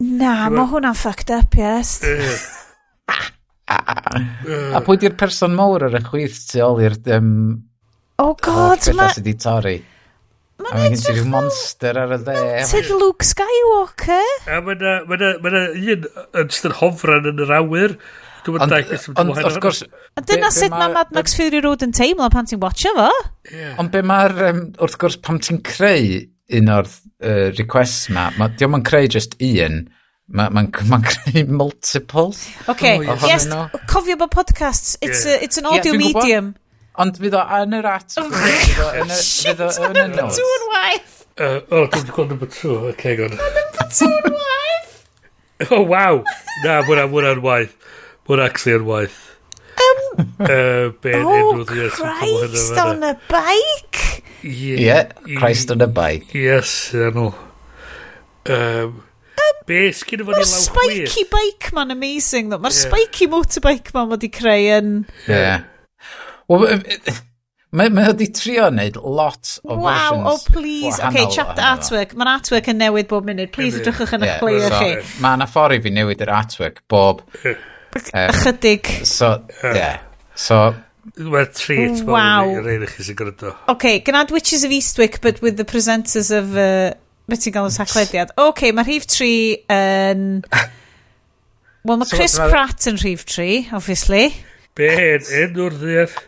[0.00, 1.98] Na, mae hwnna'n fucked up, yes.
[3.70, 6.96] a pwy di'r person mawr ar y chwith tu ôl i'r...
[7.16, 7.32] Um,
[8.22, 9.10] oh god, mae...
[9.16, 9.74] sydd wedi torri?
[10.68, 11.30] A mae'n edrych fel...
[11.32, 12.40] monster ar y dde.
[12.70, 14.32] Ted Luke Skywalker.
[14.50, 16.10] A mae'n un
[16.42, 17.96] yn sydd hofran yn yr awyr.
[18.48, 19.82] Ond, wrth gwrs...
[20.16, 23.10] Ond dyna sut mae Mad Max Fury Road yn teimlo pan ti'n watcha fo.
[23.80, 24.36] Ond be mae'r...
[24.80, 26.22] Wrth gwrs, pam ti'n creu
[26.56, 26.88] un o'r
[27.58, 29.82] requests ma, ma diolch yn creu just un,
[30.30, 32.46] mae'n ma, ma, creu multiples.
[32.70, 33.48] OK, oh, yes,
[33.90, 35.32] cofio bod podcasts, it's, yeah.
[35.32, 36.54] Uh, a, it's an audio yeah, medium.
[36.98, 38.18] Ond fydd o yn yr at.
[38.18, 40.40] Oh fydd o yn y notes.
[40.40, 41.16] Dwi'n waith.
[41.40, 42.76] O, dwi'n gweld uh, number two.
[42.90, 43.36] Ok, gon.
[43.38, 44.96] Number two'n waith.
[45.68, 46.22] Oh, o, waw.
[46.64, 47.74] Na, mwna, mwna'n waith.
[48.28, 49.18] Mwna actually yn waith.
[49.80, 50.00] Um,
[50.40, 54.24] uh, ben oh, Christ on a bike?
[54.42, 56.32] Yeah, yeah Christ on a bike.
[56.34, 57.34] Yes, I know.
[58.46, 59.02] Um, um,
[59.68, 62.60] Be, sgyn efo ni law spiky bike ma'n amazing, though.
[62.64, 62.86] Mae'r yeah.
[62.88, 64.94] spiky motorbike ma'n wedi creu yn...
[65.28, 65.68] Yeah.
[66.50, 66.80] Well,
[67.70, 70.96] Mae, mae wedi trio wneud lot o wow, versions Wow, oh please.
[70.98, 72.16] OK, chapter artwork.
[72.18, 73.52] Mae'n artwork yn newid bob munud.
[73.54, 74.88] Please edrychwch yn eich player chi.
[75.22, 77.22] Mae yna ffordd i fi newid yr artwork bob...
[77.94, 78.90] Ychydig.
[79.06, 80.00] So, yeah.
[80.34, 80.58] So,
[81.16, 82.50] Wel, treat wow.
[82.50, 83.54] i'r un i chi sy'n gwrando.
[83.70, 86.50] OK, gynad Witches of Eastwick, but with the presenters of...
[86.58, 86.90] Uh,
[87.30, 88.34] Beth ti'n gael yn sachlediad?
[88.42, 89.30] OK, mae rhif 3
[89.76, 90.26] yn...
[91.86, 92.50] Wel, mae so, Chris ma...
[92.50, 94.26] Pratt yn rhif 3, obviously.
[94.78, 94.90] Be,
[95.44, 96.18] enw'r ddiff?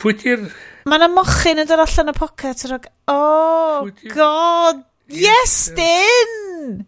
[0.00, 0.48] Pwy di'r...
[0.84, 2.66] Mae yna mochyn yn dod allan y pocet.
[2.70, 2.90] Rog...
[3.10, 4.84] Oh, god!
[5.08, 6.84] Yes, Dyn!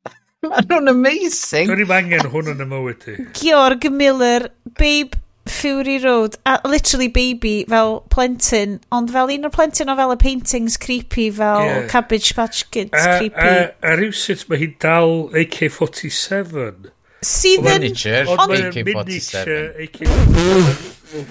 [0.50, 1.68] Mae nhw'n amazing.
[1.68, 3.16] Dwi'n angen hwn yn y mywyd ti.
[3.36, 4.48] Georg Miller,
[4.78, 5.18] Babe
[5.50, 10.16] Fury Road, a literally baby fel plentyn, ond fel un o'r plentyn o fel y
[10.20, 11.82] paintings creepy fel yeah.
[11.90, 13.36] Cabbage Patch Kids a, creepy.
[13.36, 16.88] A, a, a rhywsut mae hi'n dal AK-47.
[17.26, 17.84] Sydd yn...
[17.84, 19.60] Miniature AK-47.
[19.88, 21.24] AK-47.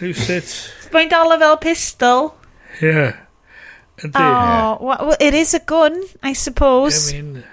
[0.00, 0.54] Rhywsut.
[0.94, 2.34] Mae'n dal fel pistol.
[2.80, 3.16] Yeah.
[3.96, 4.12] Ydy.
[4.20, 7.12] Oh, well, it is a gun, I suppose.
[7.12, 7.44] I mean...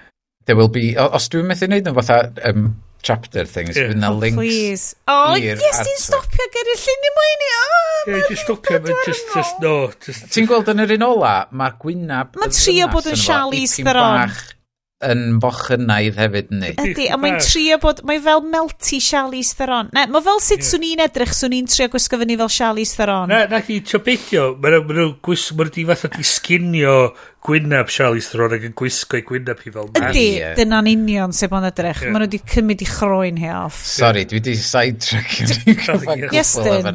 [0.46, 0.98] There will be...
[1.00, 2.18] Os dwi'n methu wneud yn fatha
[2.50, 2.66] um,
[3.04, 3.94] chapter things, yeah.
[3.94, 4.40] fydd oh, links...
[4.42, 4.88] Please.
[5.08, 7.54] Oh, yes, ti'n stopio gyda llun i mwyn i...
[8.10, 9.76] Yeah, just stopio, just, just, no.
[10.04, 10.28] Just.
[10.36, 12.36] Ti'n gweld yn yr un ola, mae'r gwynaf...
[12.42, 14.36] Mae'n trio bod yn Charlize Theron
[15.08, 16.72] yn bochynaidd hefyd ni.
[16.84, 19.92] Ydy, a mae'n trio bod, mae fel melty Charlize Theron.
[19.96, 20.70] Ne, mae fel sut yeah.
[20.70, 23.32] swn i'n edrych, swn i'n trio gwisgo fyny fel Charlize Theron.
[23.32, 26.98] Na, na chi, tio beidio, mae nhw'n gwisgo, mae nhw'n fatha di sginio
[27.44, 30.10] gwynaf Charlize Theron ac yn gwisgo i gwynaf hi fel mas.
[30.14, 30.56] Ydy, yeah.
[30.60, 32.06] dyna'n union sef o'n edrych.
[32.06, 32.16] Yeah.
[32.16, 33.84] Mae nhw wedi cymryd i chroen hi off.
[33.94, 36.34] Sorry, dwi wedi side-track.
[36.34, 36.94] Yes, dyn.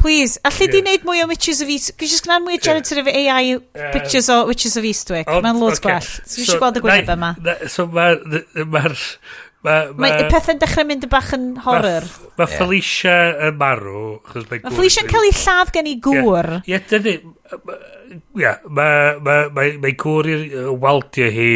[0.00, 1.98] Please, allai di wneud mwy o Witches of Eastwick?
[2.02, 3.56] Gwysi sgnan mwy o generative AI
[3.94, 5.26] pictures o Witches of Eastwick?
[5.30, 6.06] Mae'n loads gwell.
[6.22, 7.34] So, so gweld y gwyneb yma.
[7.72, 8.96] So, mae'r...
[9.66, 12.04] Mae ma, ma, pethau'n dechrau mynd y bach yn horror.
[12.36, 13.14] Mae ma Felicia
[13.48, 14.02] yn marw.
[14.36, 16.48] Mae ma Felicia'n cael ei lladd gen i gŵr.
[16.70, 17.14] Ie, dydy.
[18.38, 20.44] Ie, mae gŵr i'r
[20.84, 21.48] waldio hi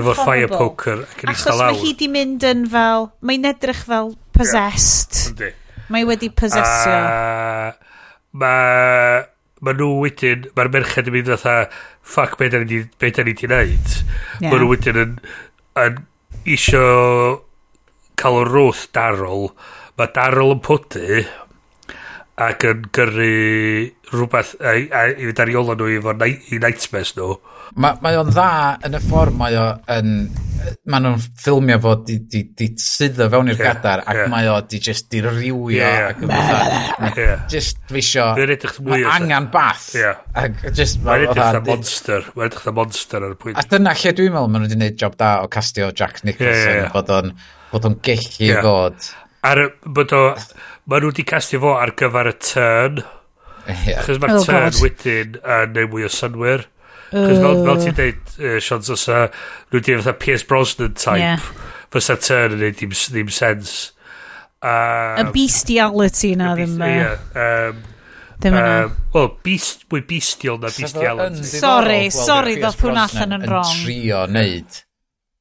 [0.00, 1.04] efo'r fire poker.
[1.22, 3.12] Achos mae hi di mynd yn fel...
[3.22, 5.22] Mae'n edrych fel possessed.
[5.30, 5.52] Yndi.
[5.52, 5.62] Yeah.
[5.92, 6.98] Mae wedi posesio.
[8.42, 9.24] Mae...
[9.64, 10.50] Mae nhw wedyn...
[10.56, 11.56] Mae'r merched yn mynd fatha,
[12.04, 13.94] ffac, be da ni wedi wneud.
[14.42, 14.50] Yeah.
[14.50, 15.16] Mae nhw wedyn yn,
[15.80, 16.02] yn
[16.56, 16.84] isio
[18.20, 19.48] cael o rwth darol.
[19.96, 21.22] Mae darol yn pwdy
[22.36, 23.28] ac yn gyrru
[24.12, 27.36] rhywbeth i fynd ar ei nhw i efo i nightmares nhw.
[27.80, 28.50] Mae, mae o'n dda
[28.86, 30.10] yn y ffordd mae o yn...
[30.90, 34.30] Mae nhw'n ffilmio fo di, di, di syddo fewn i'r yeah, gadar ac yeah.
[34.32, 37.44] mae o di just di rywio yeah, ac yn fath yeah.
[37.52, 38.24] just fi fisio
[38.88, 40.18] mae angan bath yeah.
[40.34, 43.94] ac just mae'n edrych na monster mae'n edrych na monster ar y pwynt a dyna
[44.00, 46.82] lle dwi'n meddwl maen nhw wedi gwneud job da o castio Jack Nicholson yeah, yeah,
[46.86, 46.94] yeah.
[46.96, 47.30] bod o'n
[47.70, 48.64] bod o'n gellu yeah.
[48.66, 49.10] fod
[49.52, 49.68] ar y
[50.00, 50.24] bod o
[50.86, 53.02] Mae nhw wedi castio fo ar gyfer y turn.
[53.66, 54.04] Yeah.
[54.06, 54.80] Chos mae'r oh, turn God.
[54.84, 56.62] wedyn yn neud mwy o synwyr.
[57.10, 59.24] Chos fel, fel ti'n dweud, uh, Sean Sosa,
[59.70, 61.18] nhw wedi fatha Piers Brosnan type.
[61.22, 61.50] Yeah.
[61.94, 63.74] Fysa turn yn neud ddim, ddim sens.
[64.62, 66.78] Um, y bestiality na ddim.
[66.86, 67.12] Ia.
[67.34, 67.84] Um,
[68.38, 68.78] ddim yna.
[68.86, 71.50] Um, Wel, beast, mwy bestial na bestiality.
[71.50, 73.74] Sorry, sorry, ddoth hwnna allan yn wrong.
[73.74, 74.82] Yn trio wneud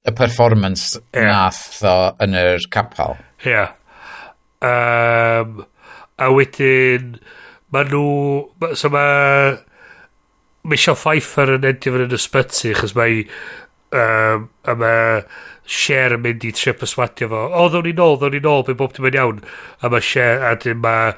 [0.06, 1.30] y performance yeah.
[1.30, 3.20] nath o yn yr capal.
[3.46, 3.52] Ie.
[3.54, 3.74] Yeah.
[4.64, 5.64] Um,
[6.22, 7.16] a wedyn,
[7.76, 8.06] mae nhw...
[8.62, 9.56] Ma, so mae...
[10.66, 13.26] Michelle Pfeiffer yn endio fan yn ysbyty, chos mae...
[13.96, 15.20] Um, a mae
[15.66, 17.42] Cher yn mynd i trip yswadio fo.
[17.50, 19.44] O, ddawn ni nôl, ddawn ni nôl, bydd bob dim yn iawn.
[19.82, 21.14] A mae Cher, a dyn mae...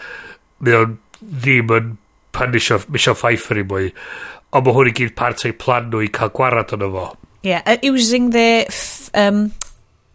[0.63, 1.93] Mae o'n ddim yn
[2.33, 3.91] panisio Michelle Pfeiffer i mwy.
[4.55, 7.07] Ond mae hwn i gyd part o'i plan nhw i cael gwarad o'n fo.
[7.45, 8.65] Yeah, uh, using the
[9.13, 9.51] um,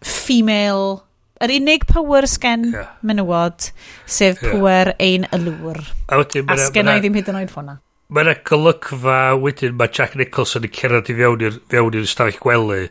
[0.01, 1.05] female
[1.43, 2.93] yr unig power sgen yeah.
[3.07, 3.71] menywod,
[4.07, 4.53] sef yeah.
[4.53, 5.81] pwer ein ylwr.
[6.09, 7.79] A, wedyn, a sgen o i ddim hyd yn oed ffona.
[8.13, 12.41] Mae yna golygfa wedyn mae Jack Nicholson yn cerdded i fewn i'r fewn i'r stafell
[12.43, 12.83] gwely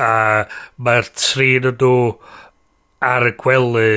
[0.00, 0.10] a
[0.76, 1.94] mae'r trin yn nhw
[3.10, 3.92] ar y gwely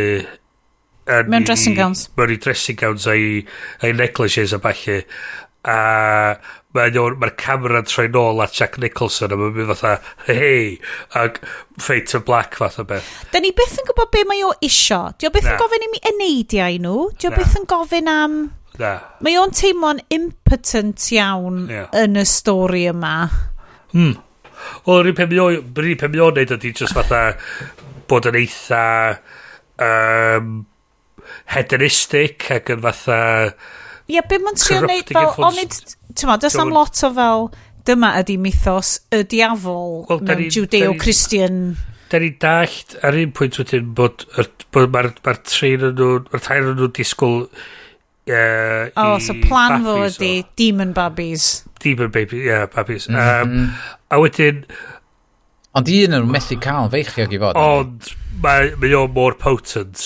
[1.28, 3.42] mewn dressing gowns mewn i dressing gowns a'i,
[3.84, 5.02] ai necklaces a falle
[5.68, 5.78] a
[6.74, 9.94] mae'r ma, ma camera'n troi nôl at Jack Nicholson a mae'n mynd fatha,
[10.28, 10.80] hei,
[11.20, 11.40] ac
[11.82, 13.10] Fate of Black fath o beth.
[13.34, 15.04] Da ni byth yn gwybod be mae o isio.
[15.22, 15.54] Dio byth Na.
[15.54, 17.08] yn gofyn i mi eneidiau nhw.
[17.22, 17.40] Dio Na.
[17.40, 18.38] byth yn gofyn am...
[18.82, 18.94] Na.
[19.22, 21.90] Mae o'n teimlo'n impotent iawn yeah.
[22.04, 23.16] yn y stori yma.
[23.94, 24.18] Hmm.
[24.88, 27.36] Wel, rhywun pe mi o'n neud ydy just fatha
[28.10, 28.84] bod yn eitha
[29.78, 30.60] um,
[31.54, 33.22] hedonistic ac yn fatha...
[34.08, 35.30] Ie, yeah, be mae'n trio wneud fel...
[35.48, 35.78] Onid,
[36.14, 37.48] ti'n ma, does am lot o fel...
[37.84, 41.58] Dyma ydi mythos y diafol well, mewn Judeo-Christian...
[42.12, 44.24] Da ni dallt ar un pwynt wedyn bod,
[44.72, 49.84] bod mae'r ma trein yn nhw, mae'r tair yn nhw disgwyl uh, oh, so plan
[49.84, 51.66] fo ydi Demon Babies.
[51.84, 53.10] Demon Babies, yeah, Babies.
[53.10, 53.68] Mm -hmm.
[53.68, 54.64] um, a wedyn...
[55.74, 57.58] Ond un yn methu cael feichiog i fod.
[57.58, 58.12] Ond
[58.44, 60.06] mae mae o more potent.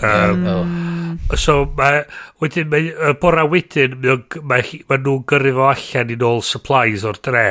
[0.00, 1.36] Um, mm.
[1.36, 2.02] So mae,
[2.42, 7.06] wedyn, mae, y bora wedyn, mae, mae, mae nhw'n gyrru fo allan i nôl supplies
[7.08, 7.46] o'r dre.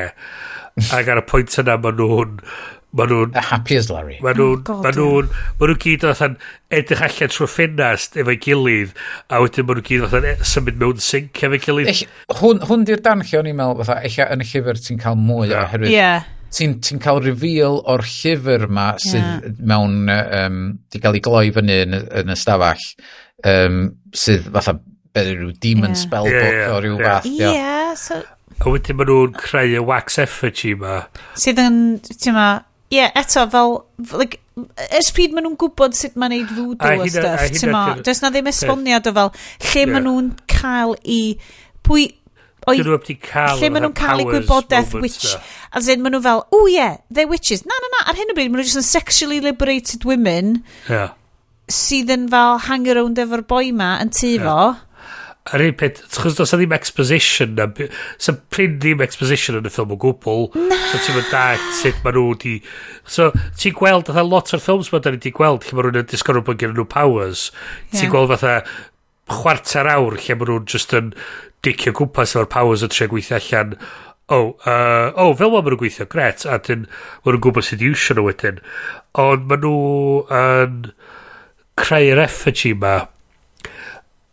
[0.96, 2.40] Ac ar y pwynt yna mae nhw'n...
[2.92, 3.38] Mae nhw'n...
[3.48, 4.18] Happy as Larry.
[4.24, 4.66] Mae nhw'n...
[4.68, 5.30] Oh, mae nhw'n...
[5.60, 6.36] Mae nhw'n gyd o'n
[6.76, 8.92] edrych allan trwy ffenast efo'i gilydd,
[9.32, 11.94] a wedyn mae nhw'n gyd o'n e- symud mewn sync efo'i gilydd.
[11.94, 12.04] Eich,
[12.42, 15.20] hwn, hwn di'r dan lle o'n i'n meddwl, fatha, eich yn y llyfr ti'n cael
[15.20, 15.68] mwy yeah.
[15.70, 15.96] oherwydd...
[15.96, 19.60] Yeah ti'n ti cael reveal o'r llyfr yma sydd yeah.
[19.72, 20.62] mewn, um,
[20.92, 22.84] di cael ei gloi fyny yn, yn y stafell,
[23.48, 24.76] um, sydd fatha
[25.16, 26.02] rhyw demon yeah.
[26.02, 27.08] spell yeah, yeah, o ryw yeah.
[27.08, 27.32] fath.
[27.32, 28.22] Ie, yeah, so...
[28.62, 31.00] A wedyn maen nhw'n creu y wax effigy yma.
[31.40, 32.50] Sydd yn, ti'n ma,
[32.92, 33.80] ie, yeah, eto, fel,
[34.20, 34.38] like,
[34.92, 38.22] ers pryd maen nhw'n gwybod sut mae'n neud voodoo a, a stuff, ti'n ma, does
[38.22, 39.32] na ddim esboniad o fel,
[39.66, 39.92] lle yeah.
[39.96, 41.22] maen nhw'n cael i,
[41.88, 42.12] pwy,
[42.70, 45.32] O'i, lle maen nhw'n cael eu gwybodaeth witch.
[45.74, 47.66] As in, maen nhw fel, o oh yeah, they're witches.
[47.66, 51.16] Na, na, na, ar hyn o bryd, maen nhw just yn sexually liberated women yeah.
[51.72, 54.56] sydd yn fel hang around efo'r boi ma yn tu fo.
[54.70, 54.88] Yeah.
[55.50, 57.58] Ar un peth, chos dos ddim exposition,
[58.22, 60.46] sy'n pryn ddim exposition yn y ffilm o gwbl.
[60.70, 60.78] Na.
[60.92, 61.46] So ti'n mynd da,
[61.80, 62.54] sut maen nhw di...
[63.10, 66.12] So ti'n gweld, fatha lot o'r ffilms ma maen ni di gweld, lle maen nhw'n
[66.14, 67.48] disgwyl bod gen nhw powers.
[67.90, 68.04] Yeah.
[68.04, 68.60] Ti'n gweld fatha
[69.34, 71.10] chwarter awr lle maen nhw'n just yn
[71.66, 73.76] dicio gwmpas o'r powers o tre gweithio allan
[74.32, 77.66] o, oh, uh, oh, fel ma maen nhw'n gweithio, gret, a dyn, maen nhw'n gwybod
[77.68, 78.62] sydd i iwsio nhw wedyn.
[79.20, 79.74] Ond maen nhw
[80.38, 80.78] yn
[81.82, 82.94] creu'r effigy ma,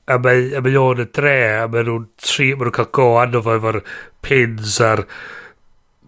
[0.09, 1.35] a mae, a mae o'n y dre,
[1.65, 3.81] a ma nhw'n tri, ma nhw'n cael go anno fo efo'r
[4.25, 5.03] pins a'r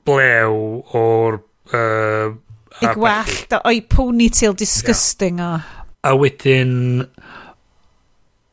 [0.07, 0.63] blew
[1.03, 1.43] o'r...
[1.75, 2.39] Uh,
[2.81, 5.59] I gwallt o'i ponytail disgusting yeah.
[5.59, 5.87] o.
[6.07, 7.03] A wedyn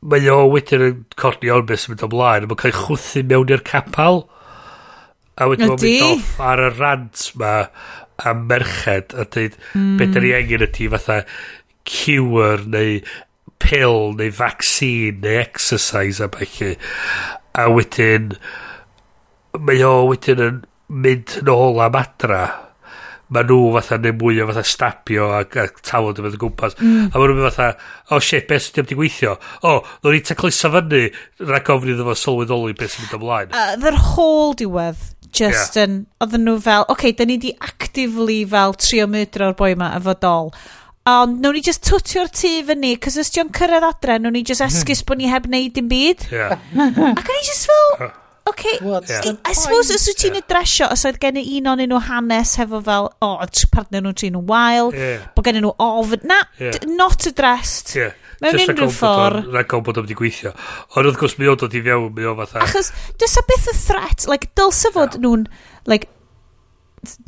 [0.02, 3.53] mae o wedyn yn codi o'n beth sy'n mynd ymlaen, mae'n cael ei chwthu mewn
[3.56, 4.26] i'r capal,
[5.38, 7.53] a wedyn mae'n mynd off ar y rant ma
[8.30, 9.95] am merched, a dweud, mm.
[9.99, 10.40] beth da ni hmm.
[10.41, 11.18] angen ydy fatha
[11.88, 12.99] cure neu
[13.61, 16.74] pill neu vaccine neu exercise a bellu.
[17.57, 18.34] A wedyn,
[19.57, 22.44] mae o wedyn yn mynd yn ôl am adra
[23.34, 26.78] mae nhw fatha neu mwy o fatha stabio a, a tawod yn fydd yn gwmpas.
[26.80, 27.10] Mm.
[27.12, 27.68] A mae nhw'n fatha,
[28.16, 29.36] oh shit, beth sydd wedi gweithio?
[29.62, 31.04] O, oh, ddod ni taclusa fyny,
[31.44, 33.54] rhaid gofyn iddo fo sylweddoli beth sy'n mynd ymlaen.
[33.54, 35.02] Uh, their whole diwedd,
[35.36, 35.88] just yeah.
[35.88, 39.91] yn, oedden nhw fel, oce, okay, da ni di actively fel trio mydro'r boi ma
[39.99, 40.54] efo dol.
[41.08, 44.64] Ond nawn ni just twtio'r tŷ fyny, cos os di'n cyrraedd adre, nawn ni just
[44.64, 44.84] mm-hmm.
[44.84, 46.26] esgus bod ni heb wneud dim byd.
[46.32, 46.58] Yeah.
[47.16, 48.10] Ac o'n i just fel...
[48.49, 48.78] Okay.
[48.82, 49.36] What's yeah.
[49.45, 52.56] I I suppose os wyt ti'n edresio, os oedd gen i un o'n nhw hanes
[52.61, 55.28] hefo fel, o, oh, partner nhw trin nhw'n wael, yeah.
[55.36, 56.78] bod gen nhw ofn, na, yeah.
[56.99, 57.95] not addressed.
[57.98, 58.15] Yeah.
[58.41, 59.48] Mewn unrhyw ffordd.
[59.53, 60.53] Na gael bod o'n wedi gweithio.
[60.94, 62.61] Ond wrth gwrs, mi o'n dod i fewn, mi o'n fatha.
[62.68, 65.24] Achos, does a beth y threat, like, dylse fod yeah.
[65.26, 65.48] nhw'n,
[65.90, 66.11] like,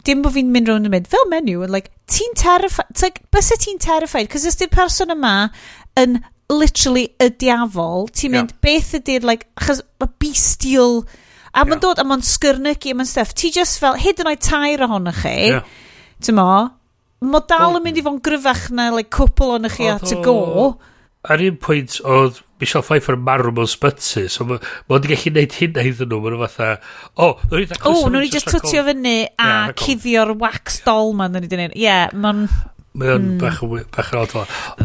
[0.05, 3.51] dim bod fi'n mynd rownd yn mynd, fel menyw, yn like, ti'n terrified, like, bys
[3.63, 5.33] ti'n terrified, cos ysdi'r person yma
[5.99, 6.19] yn
[6.49, 8.61] literally y diafol, ti'n mynd, yeah.
[8.65, 10.99] beth ydy'r, like, achos y bestial,
[11.49, 11.69] a yeah.
[11.69, 13.35] mae'n dod, a mae'n sgyrnygu, a mae'n stuff.
[13.37, 15.65] Ti just fel, hyd yn oed tair ohonoch chi, yeah.
[16.25, 16.49] ti'n mo,
[17.29, 20.39] mae dal yn mynd i fo'n gryfach na, like, cwpl o'n chi at y go.
[21.29, 24.59] Ar un pwynt, oedd Michelle Pfeiffer yn marw mewn sbyty, so mae
[24.91, 26.71] wedi gallu gwneud hynna iddyn nhw, mae'n fatha,
[27.13, 27.79] o, oh, nhw'n i.
[27.87, 31.65] O, nhw'n i just twtio fyny a yeah, cuddio'r wax doll ma'n nhw'n i ddyn.
[31.69, 32.47] Ie, yeah, mae'n...
[32.97, 33.39] Mae o'n mm.
[33.41, 34.35] bach, yn, bach yn odd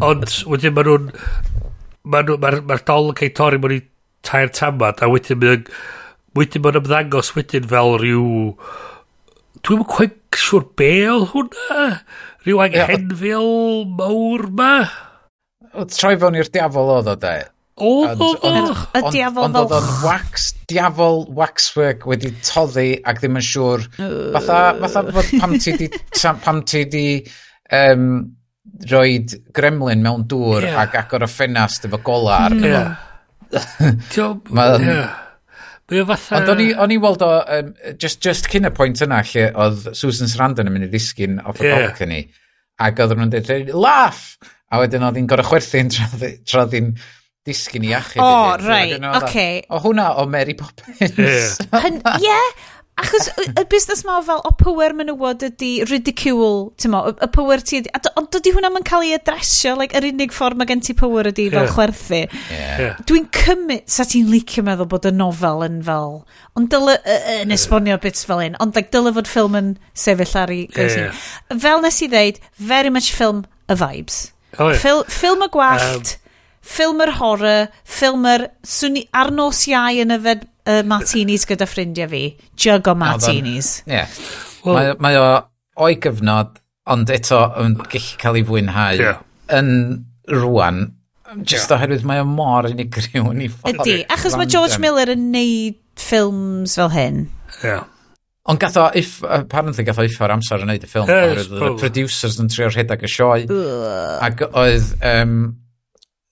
[0.04, 1.10] Ond wedyn mae nhw'n...
[2.04, 3.80] Mae'r ma, ma, dol yn cael torri mewn i
[4.26, 5.64] tair tamad a wedyn mae'n...
[6.36, 8.28] Wedyn mae'n ymddangos wedyn fel rhyw...
[9.64, 11.88] Dwi'n mynd cweig siwr be bel hwnna?
[12.44, 13.50] Rhyw anghenfil
[13.96, 14.74] mawr ma?
[15.74, 17.36] O troi fewn i'r diafol oedd o de.
[17.74, 19.46] O, o, y diafol fel...
[19.46, 23.88] Ond oedd o'n wax, diafol waxwork wedi toddi ac ddim yn siŵr.
[24.36, 25.88] Fatha, fatha bod pam ti di...
[26.44, 27.06] Pam ti di
[27.72, 28.06] um,
[28.90, 30.80] roed gremlin mewn dŵr yeah.
[30.84, 32.96] ac agor y ffenast efo gola ar arno yeah.
[34.12, 34.30] fo.
[34.50, 35.20] Mae yeah.
[35.92, 36.40] Mae fatha...
[36.40, 40.30] Ond o'n i weld o, um, just, just cyn y pwynt yna lle oedd Susan
[40.32, 41.84] Sarandon yn mynd i ddisgyn off y yeah.
[41.84, 42.22] balcony
[42.82, 44.34] ac oedd nhw'n dweud, laff!
[44.72, 46.94] A wedyn oedd hi'n gorau chwerthu'n tra oedd hi'n
[47.46, 48.22] disgyn i achub.
[48.24, 49.20] O, oh, right, oce.
[49.20, 49.58] Okay.
[49.68, 51.12] O hwnna o Mary Poppins.
[51.12, 51.28] Ie.
[51.28, 52.16] Yeah.
[52.24, 52.48] yeah.
[52.96, 57.80] Achos y busnes ma fel, o power menywod ydy ridicule, ti'n mo, y power ti
[57.80, 60.94] ydy, ond dydy hwnna yn cael ei adresio, like, yr unig ffordd mae gen ti
[60.94, 61.74] power ydy fel yeah.
[61.74, 62.20] chwerthu.
[62.52, 62.76] Yeah.
[62.84, 63.00] yeah.
[63.10, 66.20] Dwi'n cymryd, sa ti'n licio meddwl bod y nofel yn fel,
[66.54, 66.94] ond dyle,
[67.40, 70.98] yn esbonio bits fel un, ond like, dyle fod ffilm yn sefyll ar ei yeah,
[71.08, 71.24] yeah.
[71.66, 74.28] Fel nes i ddeud, very much film y vibes.
[74.60, 74.78] Oh, yeah.
[74.78, 76.23] Fil, ffilm y gwallt, um,
[76.64, 78.48] ffilm yr horror, ffilm yr...
[78.64, 82.24] Swn i arnos iau yn yfed uh, martinis gyda ffrindiau fi.
[82.60, 83.76] Jug o martinis.
[83.84, 84.00] Ie.
[84.00, 84.18] Yeah.
[84.64, 85.28] Well, mae, mae o
[85.84, 86.58] o'i gyfnod,
[86.90, 89.24] ond eto yn gallu cael ei fwynhau yeah.
[89.54, 89.72] yn
[90.32, 90.84] rwan.
[91.42, 91.78] Just yeah.
[91.78, 93.82] oherwydd mae o mor unigryw yn ei ffordd.
[93.82, 97.26] Ydy, achos mae George Miller yn neud ffilms fel hyn.
[97.58, 97.66] Ie.
[97.66, 97.90] Yeah.
[98.44, 101.08] Ond gath o, if, apparently gath o if o'r amser yn neud y ffilm.
[101.08, 103.46] Yes, oherwydd, the producers yn trio rhedeg y sioe.
[104.26, 105.38] Ac oedd um,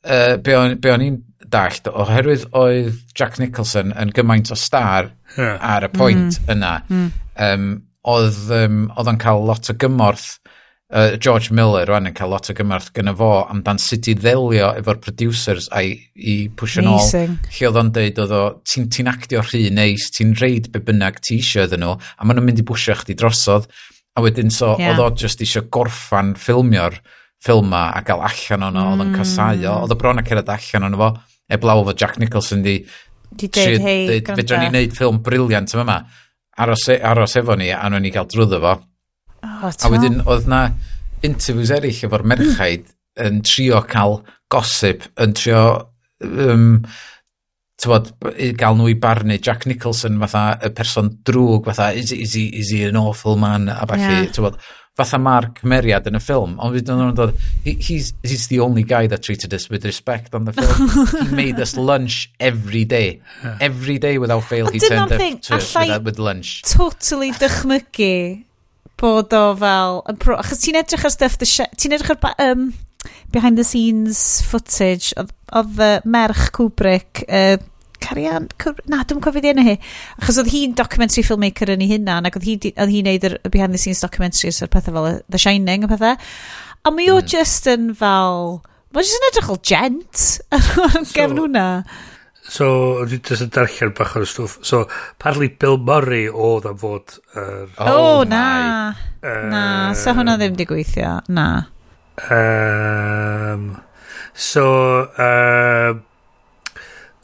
[0.09, 1.21] yy be' o'n be' o'n i'n
[1.53, 5.59] dallt oherwydd oedd Jack Nicholson yn gymaint o star yeah.
[5.61, 6.55] ar y pwynt mm.
[6.57, 7.11] yna mm.
[7.43, 7.69] Um,
[8.05, 10.27] oedd um, oedd o'n cael lot o gymorth
[10.93, 14.73] uh, George Miller rwan yn cael lot o gymorth gyda fo amdan sut i ddelio
[14.81, 19.45] efo'r producers a'i i pwysio nôl lle oedd o'n deud oedd o ti'n ti actio
[19.47, 22.69] rhy neis ti'n reid be bynnag ti eisiau iddyn nhw a maen nhw'n mynd i
[22.69, 23.71] bwysio chdi drosodd
[24.13, 24.93] a wedyn so yeah.
[24.93, 27.01] oedd o just eisiau gorffan ffilmio'r
[27.43, 28.93] ffilma a gael allan o'no, mm.
[28.93, 29.19] oedd yn hmm.
[29.19, 31.11] casau o, oedd y bron a cerdd allan o'no fo,
[31.57, 32.79] eblaw fod Jack Nicholson di...
[33.33, 35.99] Di deud, hei, Fedra ni wneud ffilm briliant yma yma,
[36.63, 38.75] aros, e, aros efo ni, a nhw'n ni gael drwyddo fo.
[39.43, 40.67] Oh, a wedyn, oedd na
[41.27, 42.93] interviews eraill efo'r merchaid
[43.23, 44.21] yn trio cael
[44.53, 45.65] gosip, yn trio...
[46.23, 46.85] Um,
[47.83, 48.13] tywod,
[48.59, 52.71] gael nhw i barnu Jack Nicholson fatha y person drwg fatha is, is, he, is
[52.71, 54.29] he an awful man a falle yeah.
[54.31, 54.61] tywod
[54.99, 57.33] fatha mae'r cymeriad yn y ffilm, ond fydd nhw'n dod,
[57.65, 61.07] he's, he's the only guy that treated us with respect on the film.
[61.29, 63.23] he made us lunch every day.
[63.61, 66.63] Every day without fail, he turned up to to, with, with lunch.
[66.69, 68.45] totally dychmygu
[69.01, 70.03] bod o fel...
[70.37, 71.41] Achos ti'n edrych ar stuff...
[71.41, 72.73] Ti'n edrych ar um,
[73.33, 77.57] behind the scenes footage oedd the merch Kubrick uh,
[78.03, 78.49] Carian...
[78.91, 79.77] Na, dwi'n cofio di enw hi.
[80.21, 83.33] Achos oedd hi'n documentary filmmaker yn ei hunan, ac oedd hi'n hi, hi neud y
[83.49, 86.31] behind the scenes documentaries o'r pethau fel The Shining a pethau.
[86.83, 87.29] A mi o hmm.
[87.31, 88.63] just yn fel...
[88.93, 90.25] Mae'n just yn edrych o gent
[90.85, 91.67] ar gefn hwnna.
[92.43, 92.67] So,
[93.07, 94.59] dwi i jyst yn darllen bach o'r stwff.
[94.67, 94.83] So,
[95.23, 97.15] parli Bill Murray oedd am fod...
[97.39, 98.45] Er, oh, oh, na.
[99.23, 99.63] Uh, na,
[99.97, 101.21] sa hwnna ddim di gweithio.
[101.33, 101.47] Na.
[102.27, 103.69] Um,
[104.35, 104.67] so,
[105.23, 106.03] um,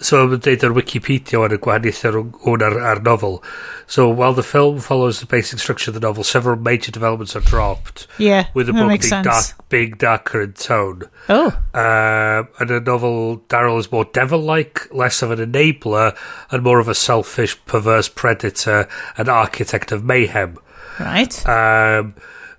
[0.00, 3.42] so mae'n deud ar Wikipedia o'n y gwahaniaeth hwn ar, ar novel.
[3.86, 7.40] So, while the film follows the basic structure of the novel, several major developments are
[7.40, 8.06] dropped.
[8.18, 11.02] Yeah, with the book being dark, being darker in tone.
[11.28, 11.50] Oh.
[11.74, 16.16] Um, and the novel, Daryl is more devil-like, less of an enabler,
[16.50, 20.58] and more of a selfish, perverse predator and architect of mayhem.
[21.00, 21.34] Right.
[21.46, 22.14] Um,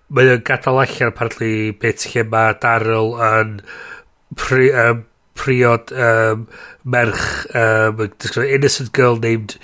[0.10, 3.60] mae o'n gadael allan apparently bit lle mae Daryl yn
[4.40, 5.04] pri, um,
[5.40, 6.48] priod um,
[6.84, 8.02] merch um,
[8.44, 9.58] innocent girl named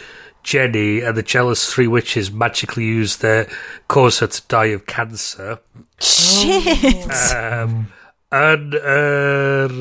[0.43, 3.47] Jenny and the jealous three witches magically use their
[3.87, 5.59] cause her to die of cancer.
[5.99, 7.11] Shit.
[7.35, 7.87] Um,
[8.35, 9.73] yn yr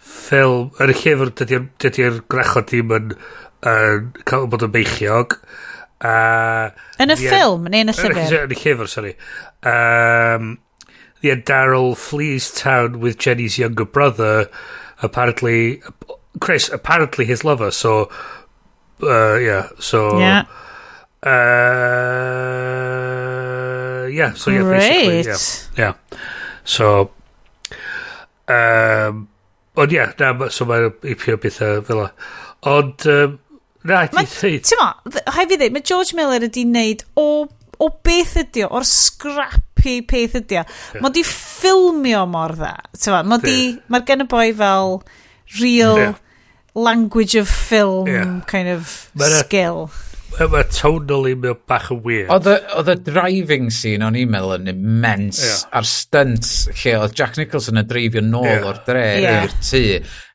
[0.00, 3.14] ffilm, yn y llyfr, dydy'r dydy gwrachod ddim yn,
[3.70, 5.38] yn cael bod yn beichiog.
[6.04, 6.68] Uh,
[7.00, 8.20] Yn y ffilm neu yn y llyfr?
[8.42, 9.14] Yn y llyfr, sorry.
[9.64, 10.56] Um,
[11.24, 14.50] end Daryl flees town with Jenny's younger brother,
[15.04, 15.80] apparently,
[16.40, 18.10] Chris, apparently his lover, so,
[19.02, 20.44] uh, yeah, so, Yeah.
[22.34, 25.38] uh, yeah, so yeah, basically, yeah,
[25.78, 25.94] yeah.
[26.64, 27.10] So,
[28.48, 29.28] um,
[29.76, 32.08] ond yeah, na, ma- so mae'n eipio bethau fel la.
[32.70, 33.38] Ond, um,
[33.84, 34.88] na, Ma- di dweud, Ti'n mo,
[35.34, 37.26] rhaid fi ddweud, mae George Miller wedi wneud o,
[37.80, 38.86] o beth ydi o, o'r
[39.84, 40.64] creepy peth ydi o.
[41.04, 42.74] Mae di ffilmio mor dda.
[43.28, 43.80] Mae yeah.
[43.92, 44.98] ma gen y boi fel
[45.60, 46.14] real yeah.
[46.74, 48.40] language of film yeah.
[48.50, 49.90] kind of ma skill.
[50.34, 52.30] Mae tonally mae bach yn weird.
[52.34, 55.62] Oedd y driving scene o'n e-mail yn immens yeah.
[55.78, 56.50] a'r stunt
[56.82, 58.66] lle oedd Jack Nicholson yn dreifio nôl yeah.
[58.68, 59.46] o'r dre yeah.
[59.46, 59.82] i'r tŷ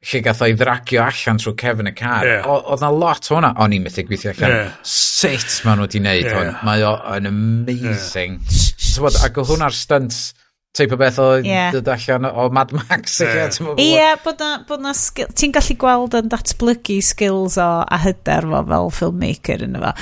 [0.10, 2.28] lle gath o'i ddragio allan trwy cefn y car.
[2.28, 2.48] Yeah.
[2.48, 3.54] Oedd na lot hwnna.
[3.60, 4.56] O'n i'n methu gweithio allan.
[4.56, 4.76] Yeah.
[4.88, 6.38] Sut maen nhw wedi wneud yeah.
[6.38, 6.54] hwn?
[6.68, 8.40] Mae o'n amazing.
[8.48, 9.24] Yeah.
[9.26, 10.30] Ac oedd hwnna'r stunts
[10.78, 11.72] teip o beth oedd yeah.
[11.74, 13.18] dod allan o Mad Max.
[13.24, 13.58] Ie, yeah.
[13.84, 18.48] yeah, bod na, bod na skill, ti'n gallu gweld yn datblygu skills o a hyder
[18.52, 19.94] fo fel filmmaker yn efo.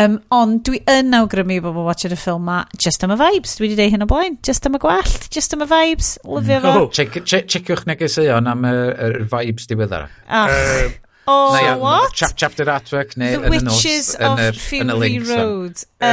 [0.00, 3.56] Um, ond dwi yn awgrymu bod bod watching y ffilm ma just am y vibes.
[3.58, 4.40] Dwi wedi dweud hyn o blaen.
[4.46, 5.30] Just am y gwallt.
[5.34, 6.16] Just am y vibes.
[6.24, 6.74] Lyfio fo.
[6.74, 6.90] Oh.
[6.94, 10.08] Checiwch che, che, negeseuon am y, y vibes diweddar.
[10.28, 10.52] Ach.
[10.52, 12.12] Uh, Oh, neu, what?
[12.12, 13.80] Chap chapter artwork neu The yn y nos.
[13.80, 15.80] The Witches of Fury Road.
[15.96, 16.04] Uh,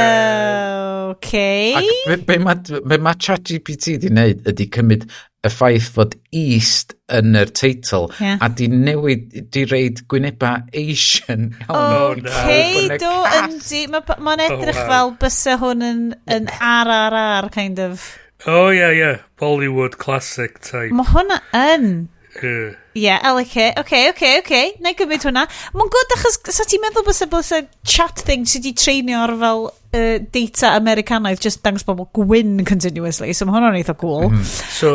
[1.22, 1.74] Okay.
[1.78, 5.06] Ac be, be mae ma, ma ChatGPT di wneud ydy cymryd
[5.42, 8.38] y ffaith fod East yn yr teitl yeah.
[8.42, 12.26] a di newid, di reid gwyneba Asian iawn.
[12.26, 13.84] O, okay, oh, do, yndi.
[13.92, 14.90] Mae'n ma oh, edrych oh, wow.
[14.92, 18.06] fel bysa hwn yn, yn RRR kind of.
[18.46, 18.90] Oh, yeah.
[18.90, 19.22] Yeah.
[19.38, 20.94] Bollywood classic type.
[20.94, 21.92] Mae hwnna yn.
[22.40, 23.78] Ie, yeah, I like it.
[23.78, 24.72] Okay, okay, okay.
[24.80, 25.44] Na i gymryd hwnna.
[25.76, 29.34] Mae'n gwrdd achos sa ti'n meddwl bod bod y chat thing sydd wedi treinio ar
[29.42, 33.34] fel uh, data Americanaidd just dangos bobl gwyn continuously.
[33.36, 34.30] So mae hwnna'n eitha cool.
[34.30, 34.46] Mm.
[34.78, 34.94] So,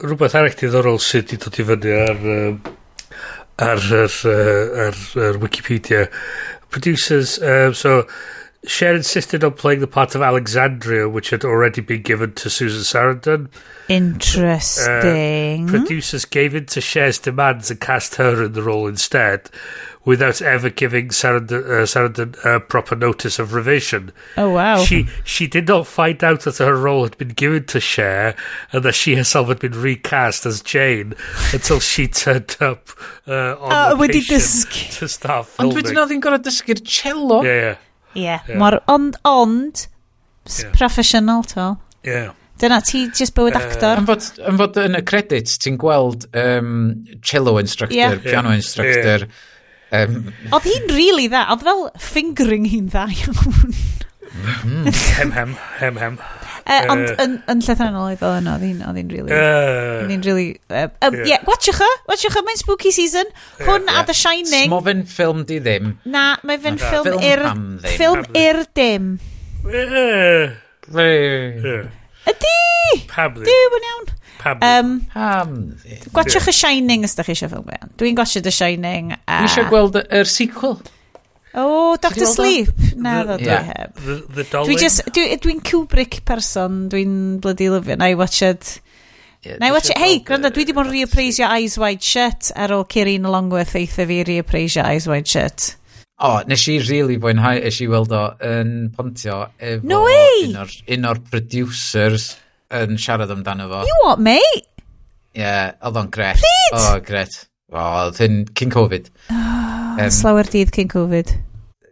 [0.00, 2.60] rhywbeth arall diddorol sydd wedi dod i fyny ar, um,
[3.60, 6.06] ar, ar, ar, ar, ar Wikipedia.
[6.70, 8.04] Producers, um, so
[8.66, 12.82] Cher insisted on playing the part of Alexandria, which had already been given to Susan
[12.82, 13.48] Sarandon.
[13.88, 15.66] Interesting.
[15.66, 19.48] Producers gave in to Cher's demands and cast her in the role instead,
[20.04, 24.12] without ever giving Sarandon, uh, Sarandon uh, proper notice of revision.
[24.36, 24.82] oh, wow.
[24.84, 28.34] She she did not find out that her role had been given to Cher
[28.72, 31.14] and that she herself had been recast as Jane
[31.54, 32.90] until she turned up
[33.26, 35.76] uh, on wedi location to start Ond filming.
[35.80, 37.42] wedyn oedd hi'n gorau dysgu'r cello.
[37.42, 37.76] Yeah,
[38.18, 38.40] Ie.
[38.58, 39.86] Mor, ond, ond,
[40.48, 40.72] yeah.
[40.74, 41.76] professional, to.
[42.06, 42.32] Yeah.
[42.60, 44.00] Dyna, ti just bywyd uh, actor.
[44.02, 46.74] Yn fod, yn fod yn y credits, ti'n gweld um,
[47.24, 48.18] cello instructor, yeah.
[48.20, 49.24] piano instructor.
[49.24, 49.46] Yeah.
[49.90, 51.46] Um, Oedd hi'n really dda.
[51.54, 53.72] Oedd fel fingering hi'n dda iawn.
[54.66, 54.92] mm.
[55.16, 56.20] hem, hem, hem, hem.
[56.64, 60.24] Uh, ond yn, yn llethanol oedd o'n oedd hi'n oedd hi'n really uh, oedd hi'n
[60.26, 61.30] really uh, um, yeah.
[61.32, 63.30] yeah watchwch o watchwch o mae'n spooky season.
[63.62, 64.68] Hwn a The Shining.
[64.68, 65.94] Smo fe'n ffilm di ddim.
[66.04, 66.92] Na mae fe'n okay.
[66.92, 67.46] ffilm i'r
[67.96, 69.12] ffilm i'r dim.
[72.30, 72.56] Ydi!
[73.00, 74.08] Di Dyw yn iawn.
[74.40, 74.62] Pam.
[74.64, 75.56] Um, Pam.
[76.14, 79.12] Gwachwch y Shining os da chi eisiau ffilm Dwi'n gwachio The Shining.
[79.24, 79.42] A...
[79.42, 80.78] Dwi eisiau gweld yr sequel.
[81.54, 82.70] O, Doctor Sleep.
[82.96, 83.98] Na, ddo, dwi heb.
[84.52, 87.98] Dwi just, dwi'n dwi Kubrick person, dwi'n bloody lyfio.
[87.98, 88.78] Na i watched...
[89.42, 89.96] Yeah, na i watched...
[89.98, 94.06] Hei, gwranda, dwi di bod yn reappraisio Eyes Wide Shut ar ôl Kirin Longworth eitha
[94.06, 95.72] fi reappraisio Eyes Wide Shut.
[96.20, 100.58] O, oh, nes i really fwynhau, nes i weld o yn pontio efo no un
[100.60, 102.34] o'r, un o'r producers
[102.76, 103.82] yn siarad amdano fo.
[103.88, 104.66] You what, mate?
[105.32, 106.44] Ie, yeah, oedd o'n gret.
[106.44, 106.76] Pryd?
[106.76, 107.42] O, oh, gret.
[107.72, 109.08] O, oh, cyn Covid.
[109.32, 109.79] Oh.
[109.96, 111.32] Um, Slawer dydd cyn Covid.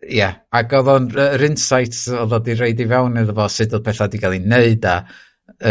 [0.09, 0.39] Ie, yeah.
[0.55, 3.85] ac oedd o'n yr insights oedd oedd i reid i fewn iddo fo sut oedd
[3.85, 4.95] pethau wedi cael ei wneud a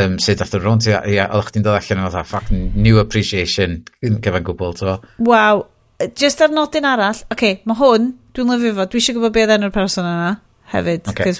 [0.01, 3.79] um, sut oedd o'n rwnt, ia, ia, oedd chdi'n dod allan o'n fath new appreciation
[4.05, 4.97] yn gyfan gwbl, to.
[5.27, 5.63] Waw,
[6.17, 9.55] just ar nodyn arall, oce, okay, mae hwn, dwi'n lyfio fo, dwi eisiau gwybod beth
[9.57, 10.35] enw'r person yna
[10.68, 11.07] hefyd.
[11.07, 11.34] Okay.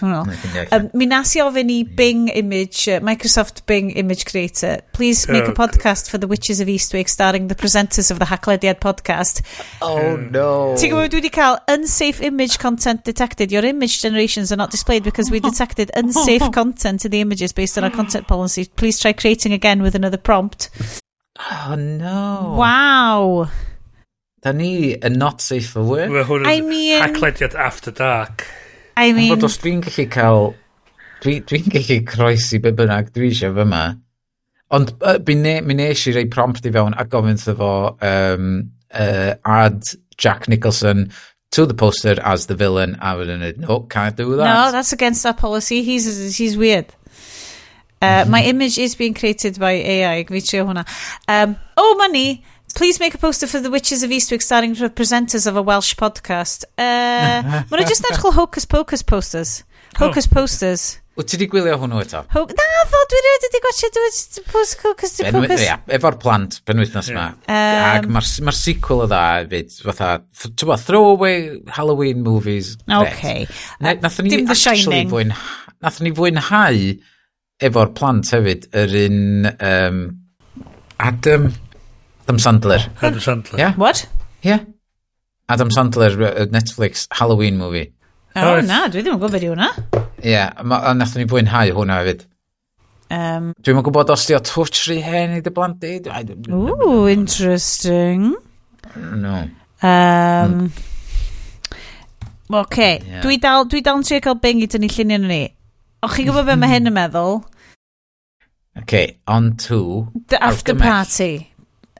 [0.72, 5.48] Um, mi nas i ofyn i Bing Image, uh, Microsoft Bing Image Creator, please make
[5.48, 9.44] a podcast for The Witches of Eastwick starring the presenters of the Hacklediad podcast.
[9.82, 10.76] Oh no.
[10.80, 13.52] Ti'n gwybod dwi wedi cael unsafe image content detected.
[13.52, 17.78] Your image generations are not displayed because we detected unsafe content in the images based
[17.78, 18.66] on our content policy.
[18.76, 20.70] Please try creating again with another prompt.
[21.52, 22.56] Oh no.
[22.58, 23.50] Wow.
[24.42, 26.30] Da ni yn not safe for work.
[26.46, 27.02] I mean...
[27.02, 28.48] Hacklediad after dark.
[28.98, 29.32] I mean...
[29.36, 30.52] Ond os dwi'n gallu cael...
[31.24, 33.86] Dwi'n dwi, gallu croesi be bynnag dwi eisiau fy yma.
[34.74, 37.72] Ond uh, mi nes i rei prompt i fewn a gofyn fo
[38.04, 38.52] um,
[38.92, 39.84] uh, add
[40.18, 41.12] Jack Nicholson
[41.52, 44.46] to the poster as the villain a wedyn nhw, no, can't do that.
[44.46, 45.84] No, that's against our policy.
[45.84, 46.94] He's, he's weird.
[48.02, 48.26] Uh.
[48.28, 48.48] My mhm.
[48.48, 50.24] image is being created by AI.
[50.26, 50.86] Fi trio hwnna.
[51.28, 52.44] Um, oh, money
[52.78, 55.96] please make a poster for the Witches of Eastwick starring with presenters of a Welsh
[55.96, 56.64] podcast.
[56.78, 57.42] Uh,
[57.72, 59.64] Mae nhw just edrych Hocus Pocus posters.
[59.96, 60.06] Oh.
[60.06, 60.36] Hocus oh.
[60.36, 60.84] posters.
[61.18, 62.22] Wyt ti di gwylio hwnnw eto?
[62.36, 65.18] Ho na, ddo, dwi wedi wedi gwachio Hocus Pocus.
[65.26, 67.34] Benwy, ia, efo'r plant, benwythnos yeah.
[67.50, 70.14] Ac mae'r ma sequel o dda, fyd, fatha,
[70.54, 72.76] tywa, throwaway Halloween movies.
[72.86, 73.48] Okay.
[73.82, 75.34] Na, nathon ni Dim actually fwyn,
[75.82, 76.92] nathon ni fwynhau
[77.58, 80.04] efo'r plant hefyd, yr un um,
[81.02, 81.56] Adam...
[82.28, 82.90] Adam Sandler.
[83.02, 83.58] Adam Sandler.
[83.58, 83.74] Yeah?
[83.76, 84.06] What?
[84.42, 84.66] Yeah.
[85.48, 87.94] Adam Sandler, uh, uh, Netflix, Halloween movie.
[88.36, 89.70] O, oh, na, dwi ddim yn gwybod beth hwnna.
[90.20, 92.26] Ie, yeah, a nath ni fwynhau hwnna hefyd.
[93.16, 95.96] Um, Dwi'n gwybod os di o twtch rhi hen i dy blant di.
[96.52, 98.34] Ooh, interesting.
[99.24, 99.48] No.
[99.80, 100.68] Um,
[102.52, 103.00] Oce, okay.
[103.08, 103.24] yeah.
[103.24, 105.46] dwi dal, dwi dal yn trio cael bing i tynnu llunio ni.
[106.04, 107.40] O chi'n gwybod beth mae hyn yn meddwl?
[108.78, 110.12] Okay, on to...
[110.30, 110.84] The after, argymell.
[110.86, 111.32] party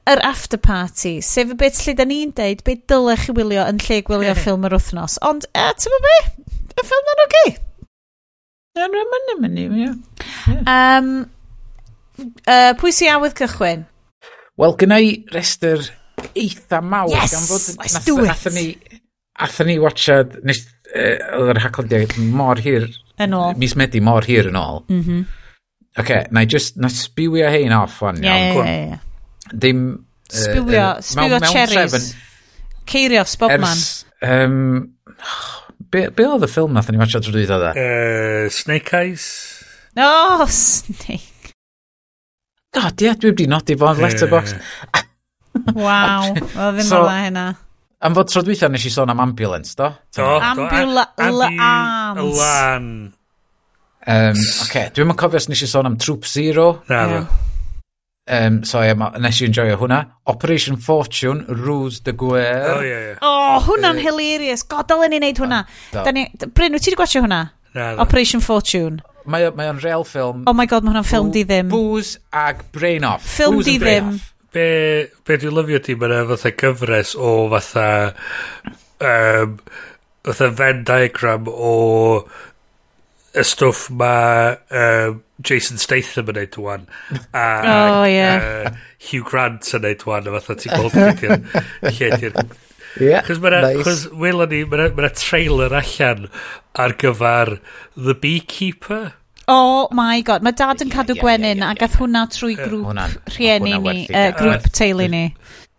[0.08, 3.80] yr after party, sef y bit lle da ni'n deud be dylech chi wylio yn
[3.84, 4.40] lle gwylio mm.
[4.40, 5.18] ffilm yr wythnos.
[5.28, 6.18] Ond, e, ti'n mynd be?
[6.78, 7.44] Y ffilm na'n oge.
[8.78, 9.90] Yn rhywun mynd i,
[10.68, 11.08] Um,
[12.20, 13.84] uh, pwy sy'n awydd cychwyn?
[14.58, 15.84] Wel, gyna i restr
[16.32, 17.12] eitha mawr.
[17.12, 18.30] Yes, gan fod, let's nath, do it.
[18.30, 19.00] Nathon ni,
[19.38, 20.62] nathon ni watchad, nes,
[20.94, 22.88] oedd yr haclediad mor hir.
[23.22, 23.58] Yn ôl.
[23.60, 24.82] Mis Medi mor hir yn ôl.
[24.88, 25.26] Mm -hmm.
[25.98, 28.22] Okay, na i just, na spiwio hein off fan.
[28.22, 28.98] Yeah, yeah, yeah, yeah
[29.52, 29.84] ddim...
[30.28, 32.10] Uh, sbilio, uh, sbilio cherries.
[32.88, 33.82] Ceirio, bob ers, man.
[34.28, 34.58] Um,
[35.92, 37.72] be, be oedd y ffilm nath ni watcha drwy dda dda?
[37.76, 39.28] Uh, Snake Eyes?
[39.96, 41.54] No, Snake.
[42.76, 44.54] God, ie, dwi wedi nodi fo'n letterbox.
[45.74, 46.28] Waw,
[46.62, 47.46] oedd e ddim so, ola hynna.
[48.04, 49.88] Am fod tro dwythio nes i sôn am ambulance, do?
[50.14, 51.48] Do, Ambula do.
[51.58, 53.14] Ambulance.
[54.08, 56.68] Um, Oce, okay, dwi'n cofio os nes i sôn am Troop Zero.
[56.88, 57.47] Na, yeah.
[58.28, 60.02] Um, so ie, ma, nes i enjoyo hwnna.
[60.28, 62.64] Operation Fortune, Ruse de Guerre.
[62.68, 63.12] Oh, o, oh, ie, yeah, ie.
[63.12, 63.22] Yeah.
[63.24, 64.64] Oh, hwnna'n uh, hilarious.
[64.68, 65.62] God, dylen ni wneud hwnna.
[65.64, 66.02] Ah, da.
[66.08, 67.42] Da ni, Bryn, wyt ti wedi gwasio hwnna?
[67.76, 67.90] Na.
[68.04, 69.00] Operation Fortune.
[69.28, 70.44] Mae o'n real ffilm.
[70.48, 71.72] Oh my god, mae hwnna'n ffilm di ddim.
[71.72, 73.24] Booze ag Brain Off.
[73.24, 74.14] Ffilm di ddim.
[74.52, 74.68] Be,
[75.28, 77.88] be dwi'n lyfio ti, mae'n fatha gyfres o fatha...
[78.98, 79.60] Um,
[80.28, 81.74] fatha Venn diagram o
[83.36, 84.12] y stwff ma
[84.70, 86.86] um, Jason Statham yn neud wan
[87.36, 88.38] a oh, yeah.
[88.38, 88.72] uh,
[89.10, 90.96] Hugh Grant yn neud wan a fatha ti'n gweld
[91.98, 92.42] lle ti'r
[92.98, 93.84] Yeah, Chos mae'n nice.
[93.84, 96.24] chos wel ni, mae'n ma trailer allan
[96.74, 97.58] ar gyfer
[97.94, 99.12] The Beekeeper.
[99.48, 102.24] Oh my god, mae dad yn cadw yeah, gwenyn yeah, yeah, yeah, a gath hwnna
[102.32, 105.22] trwy grŵp uh, hwnna, rhieni ni, uh, grŵp teulu ni.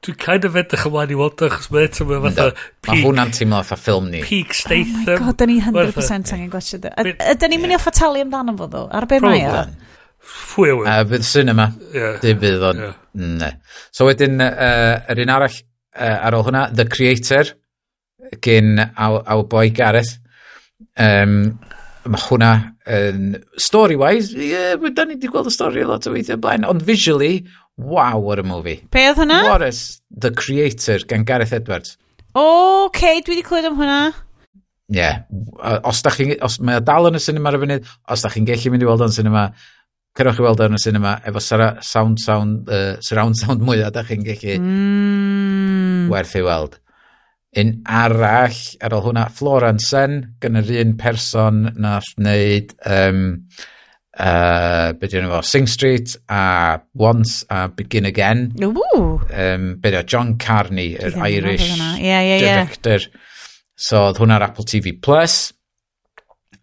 [0.06, 2.46] Dwi'n kind of edrych ymlaen i weld achos mae eto mae fatha
[2.88, 4.22] Mae hwnna'n teimlo fatha ffilm ni.
[4.24, 4.96] Peak Statham.
[5.04, 6.88] Oh my god, da ni 100% angen gwestiwn.
[7.04, 8.86] Ydy ni'n mynd i offa talu amdano fo ddo?
[8.96, 9.66] Ar be mae o?
[10.54, 10.92] Fwy o wyl.
[11.12, 11.68] Bydd cinema.
[12.24, 12.82] Dim bydd o'n.
[13.42, 13.52] Ne.
[13.92, 15.60] So wedyn, yr un arall
[16.00, 17.52] ar ôl hwnna, The Creator,
[18.46, 20.16] gyn Our Boy Gareth.
[20.96, 21.42] um,
[22.10, 22.50] Mae hwnna
[22.90, 23.34] yn...
[23.60, 27.42] Story-wise, Ie, yeah, da ni wedi gweld y stori lot o weithiau blaen, ond visually,
[27.80, 28.82] Wow, what a movie.
[28.92, 29.38] Be oedd hwnna?
[29.48, 31.94] Wallace, The Creator, gan Gareth Edwards.
[32.36, 34.00] O, oh, okay, dwi wedi clywed am hwnna.
[34.92, 34.98] Ie.
[34.98, 35.22] Yeah.
[35.88, 38.34] Os, da chi, os mae o dal yn y cinema ar y funud, os da
[38.34, 39.46] chi'n gallu mynd i weld o'n cinema,
[40.20, 44.04] cerwch i weld o'n y cinema efo sara, sound, sound, uh, surround sound mwy da
[44.04, 46.12] chi'n gallu mm.
[46.12, 46.76] werth i weld.
[47.64, 53.24] Un arall ar ôl hwnna, Florence Sen, gan yr un person nath wneud um,
[54.20, 58.50] uh, be dyn nhw Sing Street a Once a Begin Again.
[58.60, 59.00] Ww!
[59.32, 63.00] Um, be dyn John Carney, yr er Irish yeah, yeah, director.
[63.00, 63.26] Yeah.
[63.80, 65.54] So oedd hwnna'r Apple TV Plus.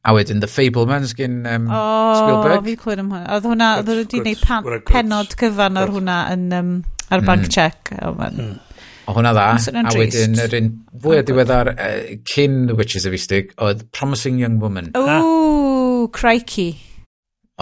[0.06, 2.60] A wedyn The Fablemans gen um, oh, Spielberg.
[2.60, 3.24] O, fi clywed am hwnna.
[3.34, 6.70] Oedd hwnna, oedd wedi gwneud penod cyfan o'r hwnna yn, um,
[7.08, 7.26] ar mm.
[7.26, 7.90] bank check.
[8.04, 8.38] O, man.
[8.38, 8.76] Mm.
[9.06, 9.48] O hwnna dda,
[9.82, 10.68] a wedyn yr un
[11.02, 11.96] fwy o diweddar uh,
[12.30, 14.92] cyn The Witches of Eastig oedd Promising Young Woman.
[14.98, 16.06] O, ah.
[16.14, 16.76] crikey.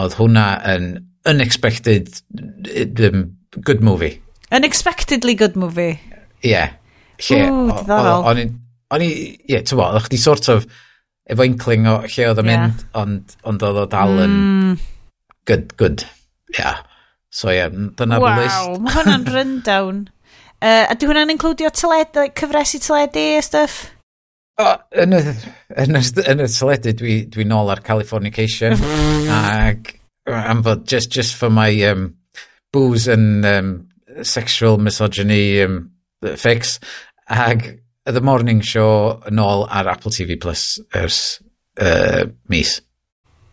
[0.01, 0.89] Oedd hwnna yn
[1.31, 2.11] unexpected
[3.09, 4.21] um, good movie.
[4.51, 5.99] Unexpectedly good movie.
[6.43, 6.51] Ie.
[6.51, 6.75] Yeah.
[7.23, 8.27] Lle, Ww, diddorol.
[8.95, 9.11] O'n i,
[9.49, 10.67] ie, ti'n bod, o'ch di sort of,
[11.31, 12.67] efo inkling o lle oedd yn yeah.
[12.67, 14.75] mynd, ond, ond oedd o dal yn mm.
[15.49, 16.05] good, good.
[16.53, 16.59] Ie.
[16.59, 16.83] Yeah.
[17.35, 18.59] So ie, yeah, dyna'r wow, list.
[18.61, 20.05] Wow, mae hwnna'n rundown.
[20.63, 23.81] Uh, a dwi hwnna'n includio teledu, like, cyfresu teledu a stuff?
[24.55, 24.67] O,
[25.03, 25.21] yn y,
[25.83, 26.01] yn y,
[26.31, 28.77] yn y teledu dwi, dwi nôl ar Californication
[29.35, 29.97] ac
[30.31, 32.13] am fod just, just for my um,
[32.73, 33.89] booze and um,
[34.23, 35.91] sexual misogyny um,
[36.37, 36.79] fix
[37.29, 41.41] ac The Morning Show yn ôl ar Apple TV Plus ers
[41.81, 42.79] uh, mis.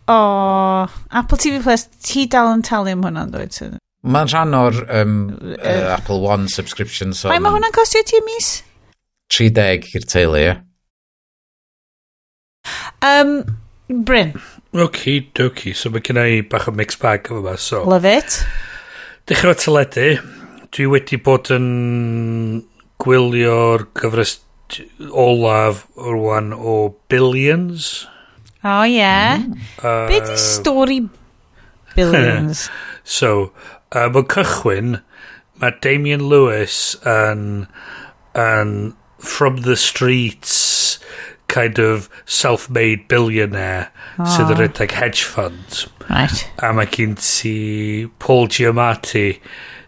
[0.06, 3.78] O, oh, Apple TV Plus, ti dal yn talu am hwnna'n dweud?
[4.06, 5.22] Mae'n rhan o'r um,
[5.56, 7.16] uh, Apple One subscription.
[7.18, 8.60] So Mae ma hwnna'n costio ti mis?
[9.34, 10.52] 30 i'r teulu, ie.
[10.52, 10.68] Yeah.
[13.02, 13.58] Um,
[13.90, 14.34] Bryn.
[14.74, 15.74] Ok, doki.
[15.76, 17.58] So mae gen i bach o mixed bag o yma.
[17.60, 17.84] So.
[17.90, 18.42] Love it.
[19.28, 20.16] Dechrau teledu.
[20.72, 21.68] Dwi wedi bod yn
[23.02, 24.38] gwylio'r gyfres
[25.12, 28.08] olaf rwan o Billions.
[28.62, 28.96] O, oh, ie.
[29.02, 29.44] Yeah.
[29.44, 29.58] Mm.
[29.82, 31.02] Uh, Be di stori
[31.98, 32.70] Billions?
[33.04, 33.52] so,
[33.92, 35.00] um, yn cychwyn,
[35.60, 37.66] mae Damien Lewis yn,
[38.38, 40.81] yn From the Streets
[41.52, 44.28] kind of self-made billionaire oh.
[44.32, 45.86] sydd yn rhedeg hedge funds.
[46.08, 46.46] Right.
[46.64, 47.56] A mae gen ti
[48.24, 49.28] Paul Giamatti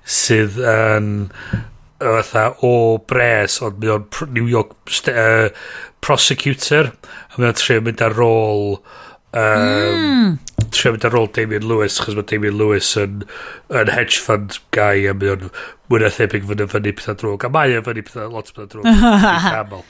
[0.03, 1.13] sydd yn
[2.03, 2.73] fatha o
[3.07, 4.75] bres ond mae o'n New York
[5.11, 5.47] uh,
[6.03, 10.33] prosecutor a mae o'n trio mynd ar ôl um, mm.
[10.75, 13.23] trio mynd ar ôl Damien Lewis chos mae Damien Lewis yn,
[13.71, 15.47] yn hedge fund guy a mae o'n
[15.91, 18.71] mwyn a thebyg fyny fyny pethau drwg a mae o'n fyny pethau lot o pethau
[18.75, 19.79] drwg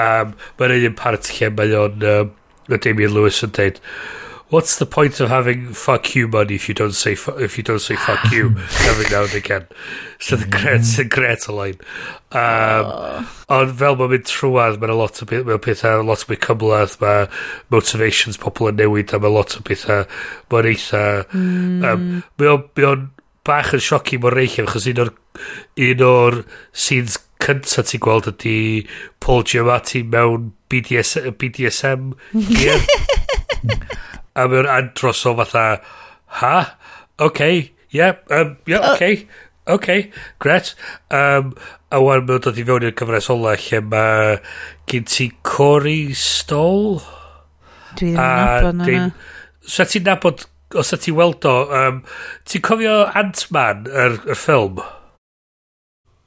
[0.00, 2.34] Um, Mae'n un part lle mae o'n um,
[2.72, 3.80] Damien Lewis yn dweud
[4.52, 7.78] What's the point of having fuck you money if you don't say if you don't
[7.78, 8.48] say fuck you
[8.84, 9.66] every now and again?
[10.20, 10.96] So the great, mm.
[10.98, 11.78] the great line.
[12.32, 13.28] Um, oh.
[13.48, 17.24] ond fel mae'n mynd trwad, mae'n lot o beth, mae'n pethau, lot mwy cymlaeth, mae
[17.72, 20.04] motivations pobl yn newid, a mae lot o pethau,
[20.52, 21.02] mae'n eitha...
[21.32, 21.88] Mm.
[21.88, 22.06] Um,
[22.36, 22.52] mae
[22.92, 23.08] o'n
[23.48, 25.14] bach yn sioci mor reichio, achos un o'r,
[25.88, 26.42] un o'r
[26.76, 28.56] scenes cynta ti'n gweld ydy
[29.22, 32.12] Paul Giamatti mewn BDS, BDSM
[32.50, 32.82] gear.
[34.38, 35.66] a mewn andros o fatha,
[36.40, 36.56] ha?
[37.18, 37.40] Ok,
[37.90, 39.26] yeah, um, yeah, ok,
[39.66, 39.88] ok,
[40.38, 40.74] gret.
[41.10, 41.52] Um,
[41.92, 44.38] a wan mewn dod i fewn i'r cyfres ola lle mae
[44.90, 47.02] gen ti Cory Stoll.
[47.98, 49.12] Dwi ddim yn nabod yna.
[49.62, 50.46] So ti'n nabod,
[50.78, 52.02] os ti'n weld o, um,
[52.48, 54.80] ti'n cofio Ant-Man, yr, yr ffilm?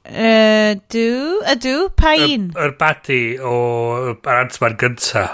[0.06, 2.50] Ydw, ydw, pa un?
[2.54, 5.24] Yr er, badi Ant-Man gynta.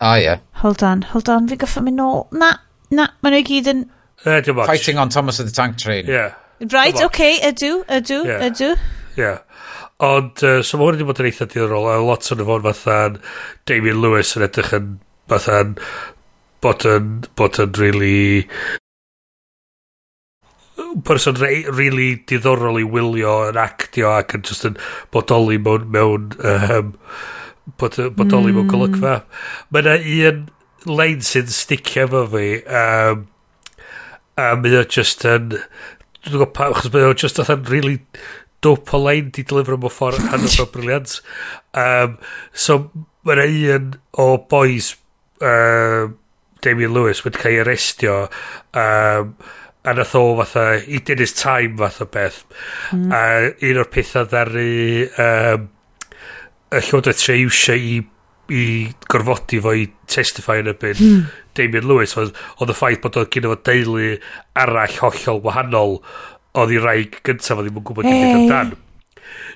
[0.00, 0.22] Ah, ie.
[0.22, 0.40] Yeah.
[0.62, 2.24] Hold on, hold on, fi goffa mynd nôl.
[2.38, 2.52] Na,
[2.94, 3.84] na, maen nhw i gyd yn...
[4.24, 6.06] Uh, Fighting on Thomas of the Tank Train.
[6.06, 6.34] Yeah.
[6.60, 8.46] Right, oce, okay, ydw, ydw, yeah.
[8.46, 8.70] ydw.
[9.18, 9.42] Yeah.
[10.04, 13.18] Ond, uh, so mae hwn wedi bod yn eitha diddorol, a lot o'n efo'n fatha'n
[13.70, 14.88] Damien Lewis yn edrych yn
[15.30, 15.76] fatha'n
[16.64, 18.46] bod yn, bod yn really
[21.06, 24.78] person re really diddorol i wylio yn actio ac yn just yn
[25.14, 26.92] bodoli mewn, mewn um,
[27.80, 28.58] bod, bodoli mm.
[28.58, 28.72] mewn hmm.
[28.72, 29.14] golygfa.
[29.70, 29.96] Mae yna
[30.30, 30.42] un
[30.98, 33.26] lein sy'n sticio efo fi um,
[34.40, 37.98] a mae o just yn dwi'n gwybod pa, achos mae o just yn really
[38.64, 41.18] dope o lein di delifro mewn ffordd hanner o briliant.
[41.76, 42.18] Um,
[42.52, 42.80] so
[43.24, 44.94] mae yna un o boys
[45.44, 46.10] uh,
[46.64, 48.24] Damien Lewis wedi cael ei arestio
[48.80, 49.34] um,
[49.84, 52.42] a nath o fatha he did his time fath o beth
[52.92, 53.12] mm.
[53.12, 54.68] a un o'r pethau ddaru
[55.26, 55.70] um,
[56.74, 57.96] y llywodraeth iwsio i
[58.54, 58.64] i
[59.08, 61.26] gorfodi fo i testify yn y byd mm.
[61.56, 64.08] Damien Lewis oedd oedd y ffaith bod oedd gyda fo deulu
[64.64, 66.00] arall hollol wahanol
[66.60, 68.34] oedd i rai gyntaf oedd ddim yn gwybod hey.
[68.34, 68.74] amdan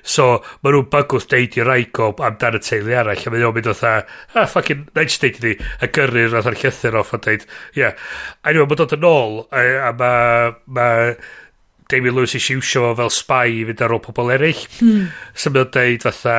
[0.03, 0.29] So,
[0.63, 3.83] mae nhw'n bygwth deud i Raico amdan y teulu arall, a mae nhw'n mynd o'n
[3.89, 7.45] ah, fucking, na'i just deud i ni, a gyrru'r nath ar llythyr off a deud,
[7.77, 8.07] yeah.
[8.43, 10.89] A anyway, mae dod yn ôl, a, a mae, ma,
[11.89, 14.61] Damien Lewis eisiau iwsio fo fel spy i fynd ar ôl pobl eraill.
[14.77, 15.09] Hmm.
[15.33, 16.35] So mae'n dweud fatha,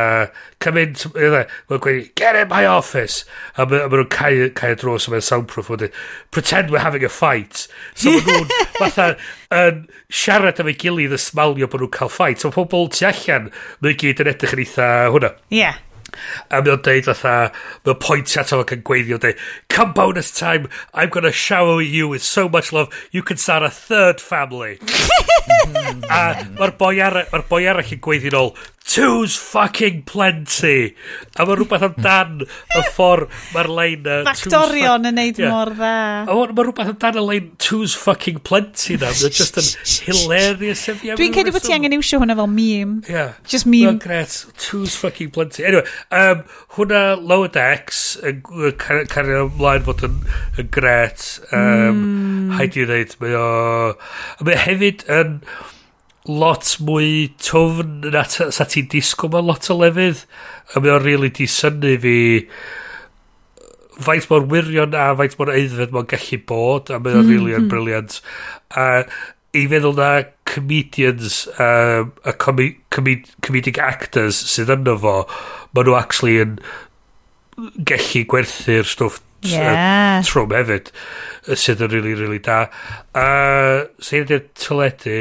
[0.63, 3.25] come in, mae'n gweud, get in my office.
[3.57, 5.73] A maen nhw'n cael, cael dros so mae'n soundproof.
[5.75, 5.91] Mae'n
[6.31, 7.67] pretend we're having a fight.
[7.99, 8.49] So mae nhw'n
[8.81, 9.11] fatha
[9.51, 12.43] yn siarad am ei gilydd y smalio bod nhw'n cael fight.
[12.43, 13.51] So pobl tu allan,
[13.83, 15.35] mae'n gyd yn edrych yn eitha hwnna.
[15.51, 15.83] Yeah.
[16.51, 17.35] A mae o'n deud fatha,
[17.87, 22.23] mae'n pwynt ato fo fo'n gweithio, deud, come bonus time, I'm gonna shower you with
[22.23, 24.79] so much love, you can start a third family.
[26.11, 26.21] a
[26.59, 28.55] mae'r boi, arall mae'r boi arall yn gweithio nôl
[28.91, 30.95] two's fucking plenty.
[31.39, 34.09] A mae rhywbeth amdan y ffordd mae'r lein...
[34.09, 35.53] uh, Factorion yn neud yeah.
[35.53, 35.93] mor dda.
[36.25, 39.13] A mae rhywbeth amdan y lein two's fucking plenty na.
[39.13, 39.69] Mae'n just yn
[40.09, 40.87] hilarious.
[40.91, 43.05] E, Dwi'n credu bod ti angen iwsio hwnna fel meme.
[43.07, 43.37] Yeah.
[43.47, 43.93] Just meme.
[43.93, 44.39] Mae'n gret.
[44.59, 45.67] Two's fucking plenty.
[45.69, 46.45] Anyway, Um,
[46.77, 48.41] hwnna Lower Decks yn
[48.81, 50.21] cario ymlaen fod yn,
[50.61, 51.27] yn gret.
[51.53, 52.55] Um, mm.
[52.59, 53.51] Haid i ddeud, mae o...
[54.47, 55.39] Mae hefyd yn
[56.31, 60.25] lot mwy twfn na sa ti'n disgwyl mewn lot o lefydd.
[60.75, 62.17] A mae o'n really di syni fi
[64.01, 67.35] faint mor wirion a faint mor eiddfed mae'n gallu bod a mae o'n mm -hmm.
[67.35, 67.73] really yn mm-hmm.
[67.73, 68.21] briliant
[68.77, 68.87] a
[69.57, 70.11] i feddwl na
[70.47, 75.17] comedians um, a comi, comi, comedic actors sydd yno fo
[75.75, 76.55] maen nhw actually yn
[77.89, 79.75] gallu gwerthu'r stwff yeah.
[79.75, 80.93] uh, trwm hefyd
[81.51, 82.63] sydd yn really really da
[83.19, 85.19] uh, sy'n ydy'r tyledu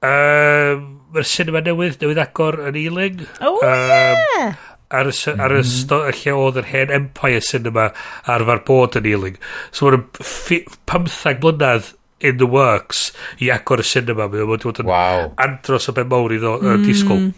[0.00, 4.52] um, mae'r cinema newydd newydd agor yn Ealing oh um, yeah
[4.92, 5.92] ar y, ar y mm.
[6.18, 7.86] lle oedd yr hen Empire Cinema
[8.28, 9.38] arfer bod yn Ealing.
[9.72, 11.92] So mae'n 15 mlynedd
[12.22, 13.10] in the works
[13.42, 15.30] i agor y cinema mae wedi bod yn wow.
[15.46, 16.84] andros o ben mawr i ddo, mm.
[16.88, 17.30] disgwyl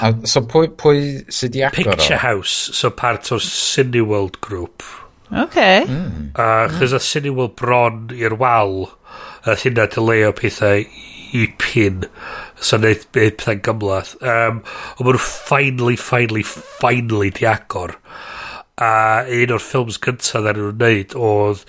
[0.00, 1.00] A, so pwy, pwy
[1.34, 2.22] sydd i agor Picture o?
[2.22, 4.86] House so part o'r Cineworld Group
[5.28, 6.30] ok mm.
[6.40, 6.48] a
[6.78, 8.88] chys a Cineworld bron i'r wal
[9.48, 10.86] a hynna dyleo pethau
[11.36, 12.06] i pin
[12.56, 14.62] so wneud pethau'n gymlaeth um,
[14.96, 17.98] ond maen nhw finally finally finally di agor
[18.78, 21.64] a un o'r ffilms gyntaf dda nhw'n neud oedd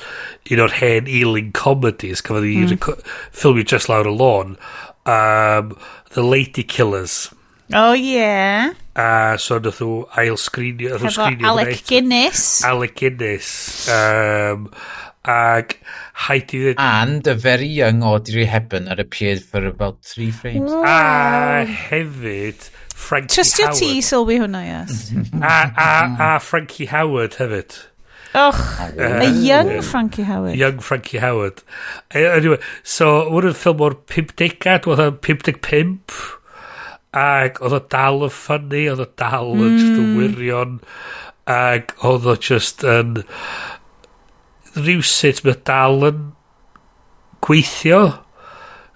[0.54, 2.70] un o'r hen ealing comedies cafodd hmm.
[2.70, 3.10] i mm.
[3.34, 4.56] ffilmio just lawr y lôn
[5.10, 5.76] um,
[6.14, 7.30] The Lady Killers
[7.74, 11.86] oh yeah a so nath nhw ail sgrinio hefo sgrinio Alec wneud.
[11.90, 13.52] Guinness Alec Guinness
[13.94, 14.68] um,
[15.30, 15.78] ag
[16.28, 20.32] haid i ddweud and a very young Audrey Hepburn ar y appeared for about three
[20.32, 20.86] frames wow.
[20.86, 22.70] a hefyd
[23.10, 23.78] Frankie Trustio Howard.
[23.80, 25.00] Trustio ti sylwi hwnna, yes.
[25.42, 25.94] a, a,
[26.30, 27.78] a Frankie Howard hefyd.
[28.36, 30.56] Och, uh, a young Frankie Howard.
[30.56, 31.64] Young Frankie Howard.
[32.14, 36.20] E, anyway, so, hwn yn ffilm o'r 50 oedd o'n 55,
[37.18, 39.80] ac oedd o dal yn ffynnu, oedd o dal yn mm.
[39.80, 40.22] just yn hmm.
[40.22, 40.78] wirion,
[41.50, 43.24] ac oedd o just yn
[44.78, 46.26] rhywsut mae dal yn
[47.42, 48.04] gweithio.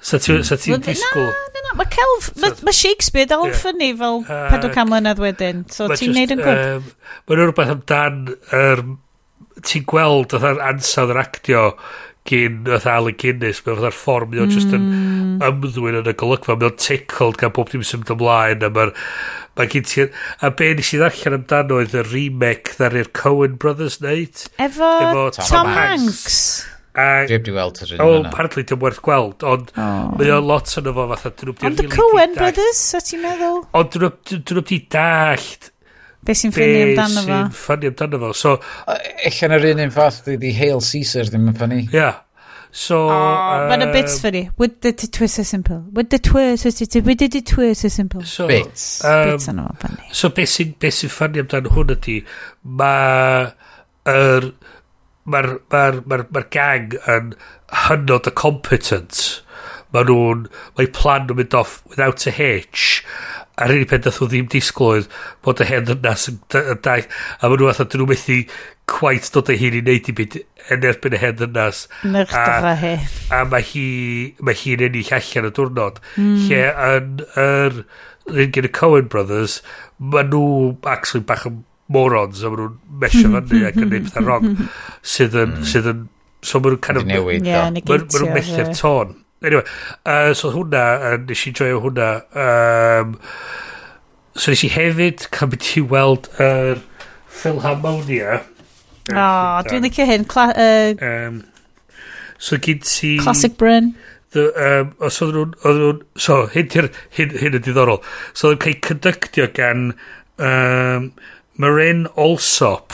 [0.03, 0.09] Hmm.
[0.09, 1.29] So ti'n so ti disgwyl...
[1.31, 2.27] Na, na, na, mae celf...
[2.35, 3.61] So, mae Shakespeare dal yn yeah.
[3.61, 5.63] ffynnu fel 400 mlynedd wedyn.
[5.71, 6.81] So ti'n neud yn gwybod?
[6.81, 8.23] Um, Mae'n rhywbeth amdan...
[8.51, 8.83] Er,
[9.63, 11.61] ti'n gweld oedd ansawdd yr actio
[12.27, 14.55] gyn oedd Alan Guinness mae oedd ffordd mae o'n mm.
[14.55, 15.31] just yn hmm.
[15.43, 18.93] ymddwyn yn y golygfa mae o'n tickled gan bob dim symud ymlaen a mae'r
[19.59, 23.99] mae gen ti a be nes i ddallan amdano oedd y remake ddari'r Coen Brothers
[24.03, 26.07] neud efo, efo Tom, Tom Hanks.
[26.07, 26.39] Hanks.
[26.93, 28.07] A, Dwi heb di weld yr un yna.
[28.07, 30.11] O, apparently, dim werth gweld, ond oh.
[30.19, 31.33] mae o lot yn efo fatha...
[31.69, 33.63] Ond y Coen Brothers, o ti'n meddwl?
[33.79, 35.73] Ond dyn nhw di dallt
[36.23, 37.25] Be sy'n ffynnu amdano fo?
[37.27, 38.29] Be sy'n ffynnu amdano fo.
[38.37, 38.51] So,
[39.27, 41.79] Ello yn yr un un fath di Hail Caesar ddim yn ffynnu.
[41.91, 42.11] Ia.
[42.73, 44.43] So, oh, uh, bits um, ffynnu.
[44.57, 45.83] Would the twist so simple?
[45.91, 47.01] Would the twist so simple?
[47.09, 48.23] Would the twist so simple?
[48.23, 49.03] So, bits.
[49.03, 50.13] Um, bits yn o ffynnu.
[50.15, 52.21] So, be sy'n ffynnu amdano hwn ydi,
[52.63, 53.51] mae
[54.07, 54.47] yr...
[54.47, 54.49] Er,
[55.29, 57.33] mae'r ma ma ma gang yn
[57.85, 59.21] hynod y competent.
[59.93, 63.01] Mae nhw'n mae plan nhw'n mynd off without a hitch.
[63.61, 65.09] A'r unig peth dath o ddim disgwyl oedd
[65.45, 66.39] bod y hen ddynas yn
[66.85, 68.39] daith a ma nhw atho dyn nhw methu
[68.89, 70.39] quite dod ei hun i wneud i byd
[70.73, 71.83] yn erbyn y hen ddynas.
[73.29, 73.85] A, a mae hi
[74.41, 76.01] mae hi'n ennill allan y diwrnod.
[76.17, 76.41] Mm.
[76.47, 77.83] lle yn yr
[78.33, 79.61] un gen y Coen Brothers
[79.99, 81.61] mae nhw actually bach yn
[81.95, 84.47] morons a maen nhw'n mesio fyny ac yn neud pethau wrong
[85.15, 85.67] sydd yn, mm.
[85.71, 86.05] sydd yn
[86.43, 90.85] so maen nhw'n kind of newid yeah, maen nhw'n mellio'r tôn anyway uh, so hwnna
[91.11, 92.09] uh, nes i joio hwnna
[92.45, 93.17] um,
[94.35, 96.89] so nes i hefyd cael byd i weld yr uh,
[97.43, 98.41] Philharmonia
[99.11, 101.41] o oh, dwi'n licio hyn Cla uh, um,
[102.43, 103.93] so gyd ti Classic Bryn.
[104.33, 107.99] The, um, os oedd nhw'n, oedd nhw'n, so, hyn, hyn, hyn yn diddorol,
[108.33, 109.91] so oedd nhw'n cael conductio gan
[110.41, 111.11] um,
[111.57, 112.93] Marin Olsop.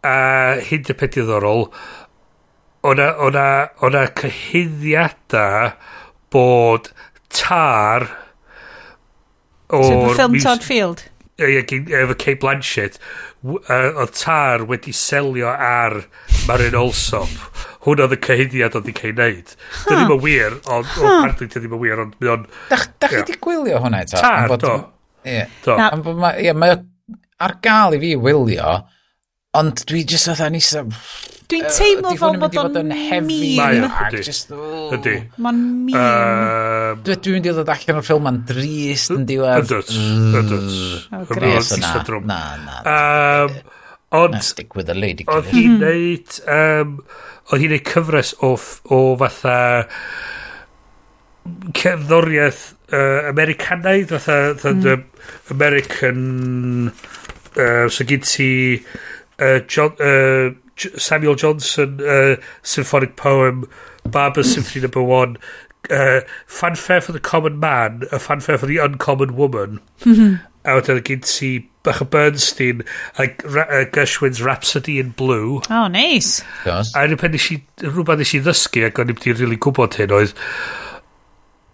[0.00, 1.66] A hyn dy peth diddorol,
[2.88, 3.46] o'na, ona,
[3.84, 5.74] ona cyhyddiadau
[6.32, 6.88] bod
[7.28, 8.06] tar
[9.68, 9.84] o'r...
[9.84, 11.02] Film ffilm Todd Field?
[11.40, 12.96] Ie, efo Kate Blanchett,
[13.44, 15.98] oedd tar wedi selio ar
[16.48, 17.32] Marin Olsop.
[17.84, 19.52] Hwn oedd y cyhyddiad oedd i cael neud.
[19.84, 20.88] Dy ddim yn wir, ond...
[20.96, 21.04] Huh.
[21.04, 22.16] O, pardon, dy ddim yn wir, ond...
[22.20, 22.32] mae
[22.72, 24.20] Da, da chi di gwylio hwnna eto?
[24.20, 24.74] Tar, do.
[25.28, 25.42] Ie.
[26.44, 26.78] Ie, mae
[27.40, 28.72] ar gael i fi wylio,
[29.58, 30.84] ond dwi jyst oedd yn isa...
[31.50, 32.92] Dwi'n teimlo fel bod o'n
[33.26, 33.30] mîm.
[34.94, 35.14] Ydy.
[35.42, 35.96] Mae'n mîm.
[37.08, 39.66] Dwi'n mynd i ddod allan o'r ffilm yn drist yn diwedd.
[39.66, 39.90] Ydwt.
[40.38, 40.70] Ydwt.
[41.18, 42.12] Ydwt.
[42.30, 42.76] Na, na.
[44.20, 44.38] Ond...
[44.46, 45.26] Stick with the lady.
[45.26, 46.38] Oedd hi'n neud...
[47.50, 48.54] Oedd hi'n neud cyfres o
[49.18, 49.58] fatha
[51.74, 52.62] cerddoriaeth
[52.92, 55.04] uh, Americanaidd, fatha, fatha mm.
[55.50, 56.88] American,
[57.56, 58.50] uh, so gyd ti
[59.38, 63.68] uh, John, uh, Samuel Johnson uh, symphonic poem,
[64.04, 65.06] Barber Symphony Number no.
[65.06, 65.36] One,
[65.90, 69.80] uh, fanfare for the common man, a fanfare for the uncommon woman.
[70.00, 70.46] Mm-hmm.
[70.64, 72.82] A wedyn gyd ti bach o Bernstein
[73.16, 75.62] a, a Gershwin's Rhapsody in Blue.
[75.70, 76.42] Oh, nice.
[76.66, 76.92] Yes.
[76.94, 80.34] A nes i, rhywbeth nes i ddysgu ac o'n i wedi really gwybod hyn oedd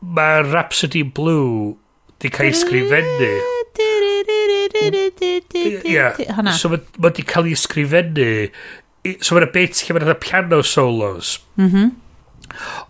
[0.01, 1.77] mae Rhapsody Blue
[2.23, 3.35] di cael ei sgrifennu.
[5.57, 6.09] Ie.
[6.57, 8.33] So mae di cael ei sgrifennu.
[9.21, 11.37] So mae'n bit lle mae'n piano solos.
[11.61, 11.95] Mm.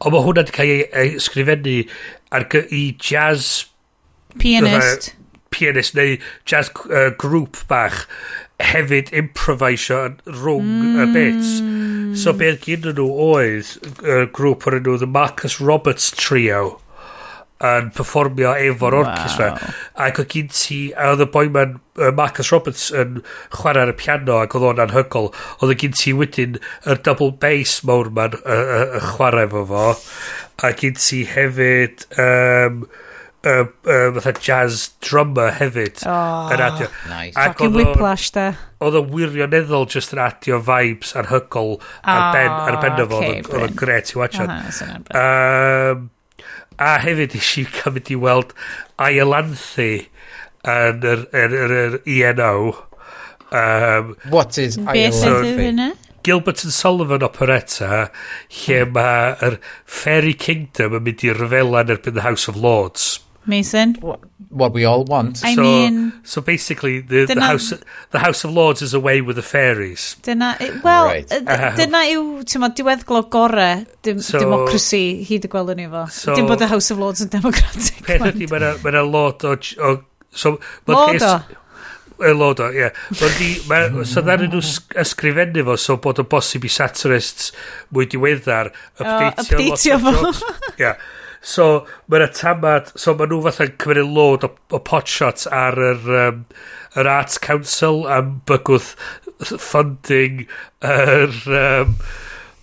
[0.01, 1.83] Ond mae hwnna di cael ei sgrifennu
[2.35, 3.67] ar i jazz...
[4.37, 5.15] Pianist.
[5.55, 8.03] Pianist neu jazz uh, grŵp bach
[8.61, 11.15] hefyd improvisio rhwng y mm.
[11.15, 11.53] bits.
[12.17, 16.77] So beth gyda nhw oedd uh, grŵp o'r enw The Marcus Roberts Trio
[17.65, 19.07] yn performio efo'r wow.
[19.07, 19.47] orchestra
[20.07, 23.23] ac oedd gyn ti a oedd y boi man uh, Marcus Roberts yn
[23.55, 27.33] chwarae ar y piano ac oedd o'n anhygol oedd y gyn ti wedyn y double
[27.41, 29.89] bass mawr man uh, uh, chwarae efo fo
[30.67, 32.85] a gyn ti hefyd um,
[33.47, 36.89] uh, uh, fatha jazz drummer hefyd oh, yn adio.
[37.11, 37.37] Nice.
[37.41, 38.51] Ac oedd whiplash da.
[38.85, 43.23] Oedd o wirioneddol just yn adio vibes anhygol oh, ar ben, ar ben o fo.
[43.23, 44.49] Oedd o'n gret i watcha.
[45.17, 46.09] Um,
[46.83, 48.53] A hefyd eisiau cymryd i weld
[49.01, 49.91] ailanthu
[50.67, 52.75] yn yr, yr, yr, yr ENO.
[53.53, 55.95] Um, What is ailanthu?
[56.27, 58.09] Gilbert and Sullivan operetta
[58.65, 63.95] lle mae'r Fairy Kingdom yn mynd i yn erbyn the House of Lords Mason.
[64.01, 65.45] What, what we all want.
[65.45, 67.73] I so, mean, so basically, the, dyna, the house
[68.11, 70.17] the House of Lords is away with the fairies.
[70.23, 71.31] Dyna, well, right.
[71.31, 71.75] Uh-huh.
[71.77, 76.07] dyna yw, ti'n ma, diweddglo gore dim, so, democracy hyd y gweld ni fo.
[76.13, 78.03] So, dim bod y House of Lords yn democratic.
[78.07, 79.57] Peth ydy, mae'n a lot o...
[79.57, 79.95] o
[80.37, 81.37] so, eh, Lord o?
[82.17, 82.89] Y lod o, ie.
[84.09, 84.63] So ddaru nhw
[85.03, 87.51] ysgrifennu fo, so bod o bosib i satirists
[87.93, 89.59] mwy diweddar, updateio...
[89.59, 90.33] Uh, updateio fo.
[90.81, 90.97] Ie.
[91.47, 96.09] So, mae'n y tamad, So, mae nhw fatha'n cymryd load o, o potshots ar yr,
[96.27, 96.45] um,
[96.99, 98.95] yr Arts Council am bygwth
[99.41, 100.47] funding
[100.83, 101.37] yr...
[101.47, 102.01] Um,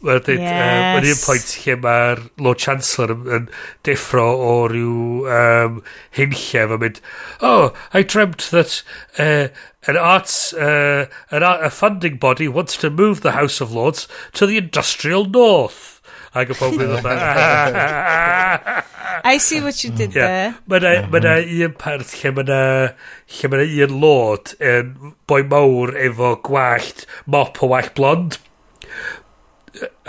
[0.03, 0.97] Mae'n dweud, yes.
[0.99, 3.45] um, un pwynt lle mae'r Lord Chancellor yn, yn
[3.87, 5.77] deffro o ryw um,
[6.17, 6.99] hunllef a mynd,
[7.39, 8.81] oh, I dreamt that
[9.15, 9.47] uh,
[9.87, 14.45] an arts, uh, an, a funding body wants to move the House of Lords to
[14.45, 15.92] the industrial north.
[16.33, 17.13] Ac y pob yn dda.
[19.23, 20.27] I see what you did yeah.
[20.27, 20.55] there.
[20.67, 21.35] Mae yna
[21.67, 27.93] un part lle mae yna un lord yn boi mawr efo gwallt mop o wallt
[27.99, 28.39] blond.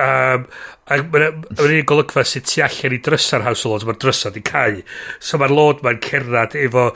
[0.00, 0.48] Um,
[0.84, 4.42] a mae'n un golygfa sydd tu allan i drysa'r House of Lords, mae'r drysa di
[4.44, 4.80] cael.
[5.20, 6.88] So mae'r Lord mae'n cerdded efo,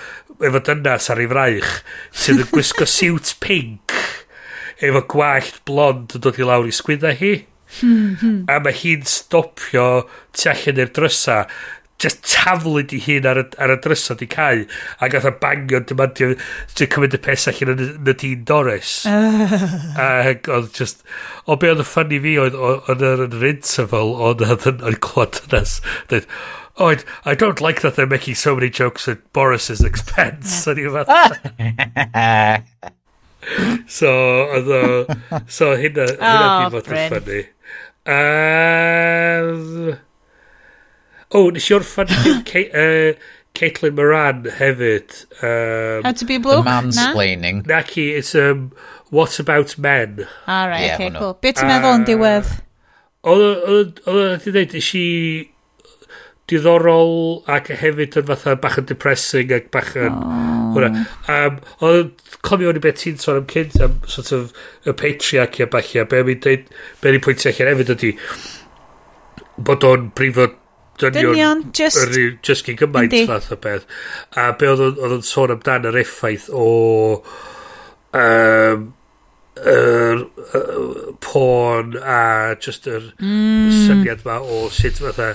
[0.44, 1.76] efo dynas ar ei fraich,
[2.12, 3.94] sydd yn gwisgo siwt pink,
[4.84, 7.32] efo gwallt blond yn dod i lawr i sgwydda hi.
[7.80, 8.44] Hmm, hmm.
[8.48, 9.88] A mae hi'n stopio
[10.32, 11.42] tu allan i'r drysa
[11.98, 14.64] just taflu di hun ar, y, ar y drysa di cael
[15.02, 16.30] a gath o bangio'n dymandio
[16.78, 18.92] ti'n cymryd y pes allan yn y dyn Doris
[20.04, 21.02] a oedd just
[21.46, 22.60] o be oedd y ffynnu fi oedd
[22.94, 25.80] yn yr interval oedd yn clod ynas
[26.12, 26.30] dweud
[26.80, 30.64] Oh, I, I don't like that they're making so many jokes at Boris's expense.
[30.70, 32.62] O'n i'n fath.
[33.88, 34.10] So,
[34.52, 34.80] oedd o...
[35.48, 37.38] So, hynna, hynna oh, di fod yn ffynnu.
[38.08, 39.96] Um,
[41.28, 43.12] o, oh, nes i orffan uh,
[43.58, 45.12] Caitlin Moran hefyd.
[45.42, 46.64] Um, How to be a bloke?
[46.64, 47.66] The mansplaining.
[47.66, 47.76] Na?
[47.80, 48.72] Naki, it's um,
[49.10, 50.26] What About Men.
[50.46, 51.34] All right, yeah, okay, cool.
[51.42, 52.50] Be ti'n meddwl yn ehm, diwedd?
[53.28, 55.06] Oedd oedd- oedd wedi dweud, nes i
[56.48, 60.14] diddorol ac hefyd yn fatha bach yn depressing ac bach yn...
[60.14, 60.54] Oh.
[60.78, 64.52] Um, ond cofio ni beth ti'n sôn am cynt am sort of
[64.86, 66.06] y patriarchy a bach ia.
[66.08, 66.68] Be mi'n deud,
[67.02, 68.14] be ni'n pwyntio allan hefyd ydy
[69.68, 70.48] bod o'n brifo
[70.98, 73.88] dynion just, just gyn gymaint fath o beth.
[74.36, 76.68] A be oedd o'n sôn amdan yr effaith o
[78.16, 78.86] um,
[79.58, 83.72] yr er, er, porn a just yr er mm.
[83.86, 85.32] syniad ma o sut fatha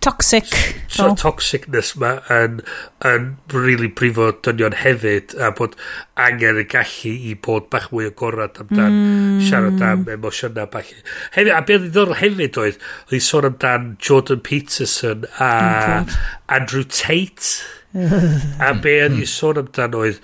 [0.00, 0.48] toxic
[0.88, 1.14] so, oh.
[1.18, 2.60] toxicness ma yn,
[3.06, 5.76] yn really brifo dynion hefyd a bod
[6.20, 9.42] angen y gallu i bod bach mwy agorad amdan mm.
[9.48, 10.90] siarad am emosiynau bach
[11.36, 15.52] hefyd, a beth ddiddorol hefyd oedd oedd i sôn amdan Jordan Peterson a
[16.00, 16.16] oh,
[16.48, 17.62] Andrew Tate
[18.66, 20.22] a be oedd i sôn amdan oedd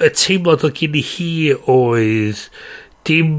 [0.00, 1.30] y teimlad oedd gen i hi
[1.72, 2.46] oedd
[3.08, 3.36] dim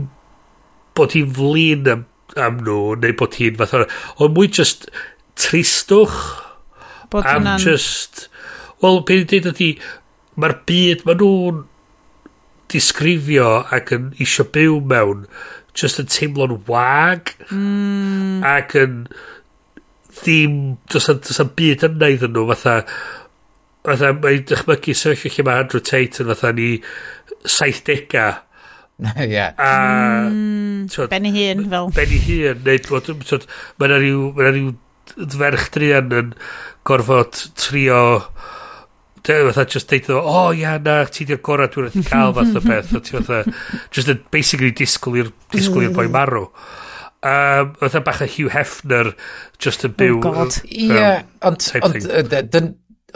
[0.97, 4.89] bod hi'n flin am, am nhw neu bod hi'n fath o mwy just
[5.37, 6.17] tristwch
[7.11, 7.61] Bod am ynan...
[7.63, 8.27] just
[8.83, 9.71] wel beth i'n dweud ydy
[10.37, 11.63] mae'r byd mae nhw'n
[12.71, 15.25] disgrifio ac yn isio byw mewn
[15.77, 18.43] just yn teimlo'n wag mm.
[18.47, 19.05] ac yn
[20.17, 20.57] ddim
[20.91, 22.75] does yna byd yna iddyn nhw fatha
[23.87, 26.73] fatha mae'n dychmygu sefyllfa lle mae Andrew Tate yn fatha ni
[27.45, 28.35] 70au
[29.29, 29.53] yeah.
[29.61, 33.45] a mm, Benny Hun fel Benny Hun neu bod twod,
[33.77, 34.75] mae yna rhyw, mae yna rhyw
[35.15, 36.33] dferch drian yn
[36.87, 38.01] gorfod trio
[39.27, 42.63] fatha just deud o, o ia na, ti di'r gorau dwi'n rhaid cael fath o
[42.63, 43.41] beth, a ti fatha,
[43.91, 46.45] just yn basically disgwyl i'r disgwyl i'r boi marw.
[47.27, 49.11] Um, fatha bach o Hugh Hefner
[49.59, 50.19] just yn byw.
[50.21, 50.59] Oh god.
[50.71, 51.15] Ie,
[51.47, 51.65] ond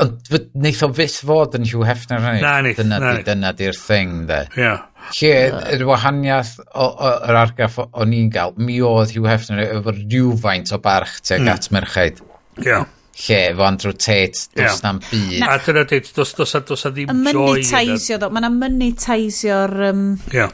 [0.01, 2.39] Ond wneith o fyth fod yn Hugh Hefner hynny.
[2.41, 2.79] Na, neith.
[2.79, 4.45] Dyna, na, dyna di'r thing, de.
[4.55, 4.63] Ie.
[4.63, 4.85] Yeah.
[5.17, 5.33] Lle,
[5.75, 11.19] yr wahaniaeth o'r argaff o'n i'n gael, mi oedd Hugh Hefner efo rhywfaint o barch
[11.25, 11.51] teg mm.
[11.53, 12.23] at merched.
[12.61, 12.65] Ia.
[12.67, 12.89] Yeah.
[13.21, 14.79] Lle, efo Andrew Tate, dos yeah.
[14.85, 15.43] na'n byd.
[15.45, 17.19] A dyna dweud, dos, dos, dos a ddim joy.
[17.19, 19.77] Y monetisio, ddo, mae'na monetisio'r...
[19.91, 20.53] Um, yeah.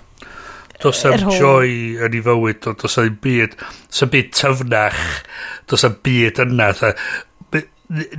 [0.77, 1.71] Does am joy
[2.05, 3.55] yn ei fywyd, does am byd,
[3.89, 4.99] does am byd tyfnach,
[5.65, 6.67] does am byd yna,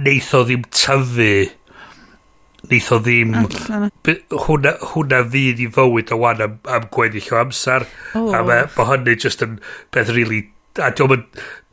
[0.02, 1.28] neith o ddim tyfu
[2.68, 3.34] Neith o ddim...
[4.05, 7.88] By, hwna, hwna fydd i fywyd o wan am, am gweddill o amser.
[8.18, 8.30] Oh.
[8.36, 9.58] A mae hynny just yn
[9.94, 10.47] beth really
[10.78, 11.24] a diwm yn,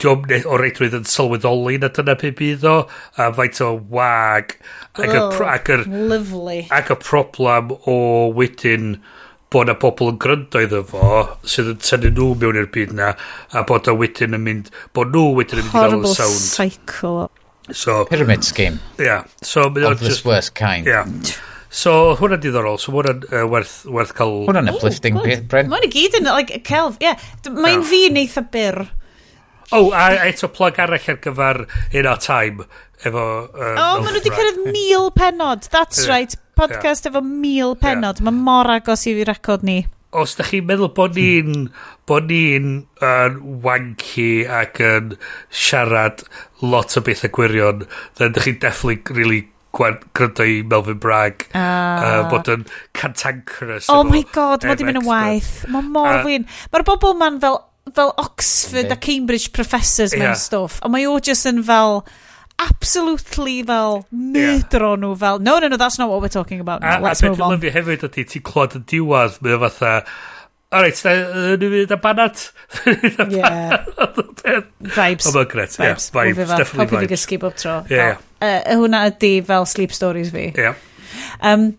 [0.02, 2.78] diwm o reidrwydd yn sylweddoli na dyna pe bydd o,
[3.22, 4.56] a faint o wag,
[4.96, 6.64] ac y, oh, ac, yr, lovely.
[6.74, 8.00] ac y problem o
[8.36, 8.96] wedyn
[9.54, 13.14] bod na pobl yn gryndo iddo fo sydd yn tynnu nhw mewn i'r byd na
[13.54, 16.18] a bod o wedyn yn mynd bod nhw wedyn yn mynd i gael y sound
[16.18, 17.16] horrible cycle
[17.72, 18.80] So, Pyramid scheme.
[19.00, 19.26] Yeah.
[19.42, 20.86] So, of this just, worst kind.
[20.86, 21.06] Yeah.
[21.76, 24.46] So hwnna diddorol, so hwnna'n uh, werth, werth cael...
[24.48, 25.68] Hwnna'n uplifting beth, Bryn.
[25.72, 27.10] Mae'n i gyd yn, like, celf, ie.
[27.10, 27.26] Yeah.
[27.52, 27.90] Mae'n yeah.
[27.90, 28.80] fi'n eitha byr.
[29.74, 32.64] Oh, a eto plug arall ar gyfer In Our Time,
[33.02, 33.26] efo...
[33.50, 36.14] Um, o, oh, maen nhw wedi cyrraedd mil penod, that's yeah.
[36.14, 37.12] right, podcast yeah.
[37.12, 38.30] efo mil penod, yeah.
[38.30, 39.82] mae mor agos i fi record ni
[40.22, 41.68] os da chi'n meddwl bod ni'n
[42.10, 42.72] bod ni'n
[43.04, 43.36] uh,
[43.66, 45.16] wanky ac yn
[45.50, 46.24] siarad
[46.64, 47.86] lot o bethau gwirion,
[48.20, 49.44] then da chi'n definitely really
[49.76, 55.02] gryndo i Melvin Bragg uh, uh, bod yn cantankerous oh my god mae di mynd
[55.02, 57.60] yn waith mae mor uh, win mae'r bobl ma'n fel
[57.96, 58.96] fel Oxford yeah.
[58.96, 60.24] a Cambridge professors yeah.
[60.24, 62.04] mewn stwff a mae o just yn fel
[62.60, 65.02] absolutely fel mydro yeah.
[65.02, 67.30] nhw fel no no no that's not what we're talking about no, a, let's a
[67.30, 69.94] move on a beth hefyd ydy ti'n clod yn diwad mae o fatha
[70.76, 72.50] alright ni'n mynd a banat
[73.36, 73.84] yeah
[74.96, 75.76] vibes oh, gret.
[75.76, 76.58] vibes, yeah, vibes.
[76.58, 78.22] definitely vibes gysgu bob tro yeah.
[78.40, 80.78] uh, hwnna ydy fel sleep stories fi yeah.
[81.42, 81.74] um,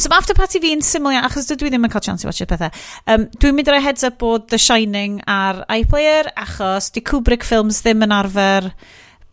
[0.00, 2.26] So mae After Party fi'n syml iawn, achos dydw i ddim yn cael chance i
[2.26, 2.72] watch'r pethau.
[3.12, 7.82] Um, dwi'n mynd roi heads up bod The Shining ar iPlayer, achos di Kubrick Films
[7.84, 8.70] ddim yn arfer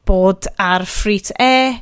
[0.07, 1.79] bod ar ffrit e,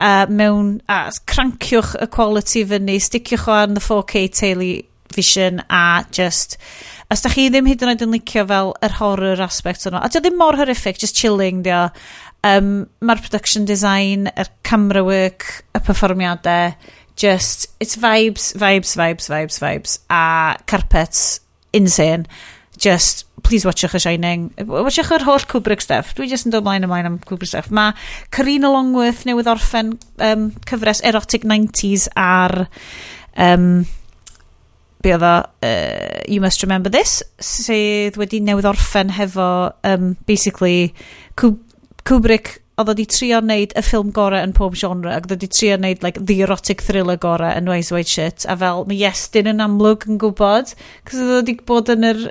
[0.00, 6.56] a mewn, a cranciwch y quality fyny, sticiwch o ar the 4K television a just,
[7.12, 10.08] os da chi ddim hyd yn oed yn licio fel yr horror aspect o'n a
[10.08, 11.88] dio ddim mor horrific, just chilling dio,
[12.46, 16.72] um, mae'r production design, y camera work, y perfformiadau,
[17.20, 21.40] just, it's vibes, vibes, vibes, vibes, vibes, a carpets,
[21.76, 22.26] insane,
[22.78, 24.48] just please watchwch y Shining.
[24.68, 26.14] Watchwch yr holl Kubrick stuff.
[26.16, 27.70] Dwi jyst yn dod mlaen ymlaen am Kubrick stuff.
[27.74, 27.94] Mae
[28.34, 32.66] Karina Longworth newydd orffen um, cyfres Erotic 90s ar...
[33.40, 33.86] Um,
[35.00, 40.90] be oedd o, uh, You Must Remember This, sydd wedi newydd orffen hefo, um, basically,
[41.40, 45.76] Kubrick oedd wedi trio wneud y ffilm gorau yn pob genre ac oedd wedi trio
[45.76, 49.60] wneud like, the erotic thriller gorau yn Wise White Shit a fel mae Iestyn yn
[49.64, 50.72] amlwg yn gwybod
[51.08, 52.22] cos oedd wedi bod yn yr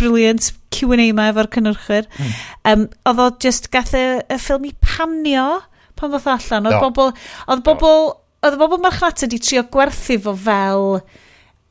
[0.00, 2.08] brilliant Q&A ma efo'r cynnyrchwyr.
[2.16, 2.32] Mm.
[2.72, 5.48] Um, oedd o just gath y, y ffilm i panio
[5.96, 6.70] pan ddoth allan.
[6.70, 6.88] Oedd no.
[6.88, 7.14] bobl,
[7.52, 8.10] oedd bobl,
[8.46, 11.00] oedd bobl marchnata wedi trio gwerthu fo fel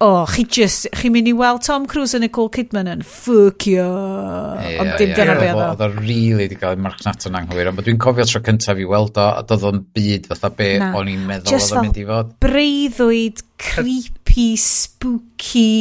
[0.03, 3.63] o, oh, chi just, chi'n mynd i weld Tom Cruise a Nicole Kidman yn fuck
[3.69, 3.79] you.
[3.79, 5.39] Yeah, ond dim yeah, dyna yeah.
[5.39, 5.67] be oedd o.
[5.69, 8.87] Oedd o rili wedi cael ei marchnat yn anghywir, ond dwi'n cofio tro cyntaf i
[8.89, 12.05] weld o, a doedd o'n byd fatha be o'n i'n meddwl oedd o'n mynd i
[12.09, 12.33] fod.
[12.33, 15.71] Just fel breuddwyd, creepy, spooky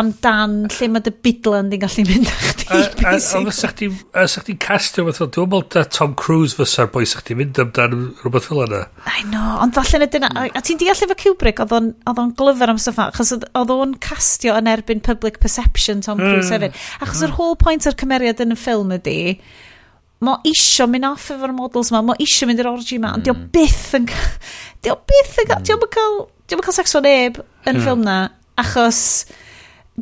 [0.00, 2.66] amdan lle mae dy bidlan di'n gallu mynd â chdi.
[3.08, 7.26] A os ydych chi'n castio fath o, dwi'n meddwl da Tom Cruise fysa'r boi sa'ch
[7.28, 8.82] ti'n mynd amdan rhywbeth fel yna.
[9.08, 12.80] I know, ond falle na dyna, a ti'n deall efo Kubrick, oedd o'n glyfar am
[12.82, 16.36] stuff, achos oedd o'n castio yn erbyn public perception Tom hmm.
[16.36, 16.76] Cruise hefyd.
[17.00, 17.38] Achos yr hmm.
[17.40, 19.18] whole point o'r cymeriad yn y ffilm ydy,
[20.24, 23.38] mo isio mynd off efo'r models ma, mo isio mynd i'r orgy ma, ond diolch
[23.38, 23.52] hmm.
[23.54, 24.32] byth yn cael,
[24.84, 26.16] diolch byth yn cael, diolch yn cael,
[26.48, 28.18] diolch yn cael sex o neb yn y ffilm na,
[28.58, 29.02] achos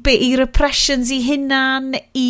[0.02, 2.28] be, i repressions i hunan, i...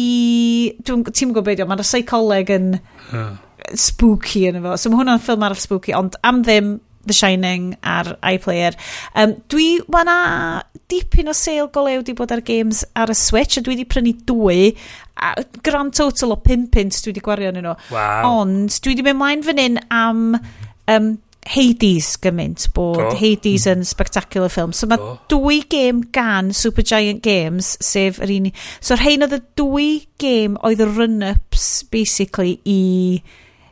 [0.87, 3.31] Ti'n gwybod beth yw, mae'r psycholeg yn uh.
[3.79, 4.77] spooky yn efo.
[4.81, 8.75] So mae hwnna'n ffilm arall spooky, ond am ddim The Shining ar iPlayer.
[9.15, 13.63] Um, dwi, wana dipyn o sale golew di bod ar games ar y Switch, a
[13.63, 14.73] dwi wedi prynu dwy,
[15.17, 15.33] a
[15.67, 17.77] grand total o 5 pint dwi wedi gwario yn nhw.
[17.95, 18.41] Wow.
[18.43, 21.15] Ond dwi wedi mynd mlaen fan hyn am um,
[21.47, 23.11] Hades gymaint bod Do.
[23.21, 23.77] Hades mm.
[23.77, 24.99] yn spectacular film so mae
[25.31, 28.51] dwy gêm gan Supergiant Games sef yr un
[28.81, 29.89] so rhain oedd y dwy
[30.23, 32.81] gêm oedd y run-ups basically i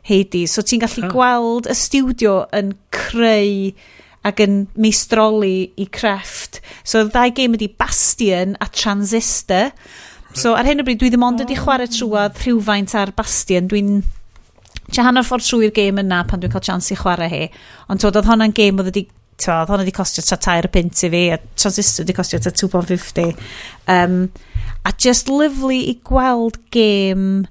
[0.05, 0.53] Hades.
[0.53, 1.11] So ti'n gallu ah.
[1.11, 3.71] gweld y studio yn creu
[4.25, 6.61] ac yn meistroli i crefft.
[6.85, 9.73] So y ddau gêm ydi Bastion a Transistor.
[10.35, 13.69] So ar hyn o bryd dwi ddim ond ydi chwarae trwad rhywfaint ar Bastion.
[13.71, 13.99] Dwi'n
[14.91, 17.43] Tia hanner ffordd trwy'r gêm yna pan dwi'n cael chance i chwarae hi.
[17.89, 21.01] Ond twod, oedd hwnna'n gêm oedd wedi Twa, oedd hwnna wedi costio ta tair pint
[21.03, 23.33] i fi, a transistor wedi costio ta 2.50.
[23.91, 24.29] Um,
[24.87, 27.43] a just lyflu i gweld gêm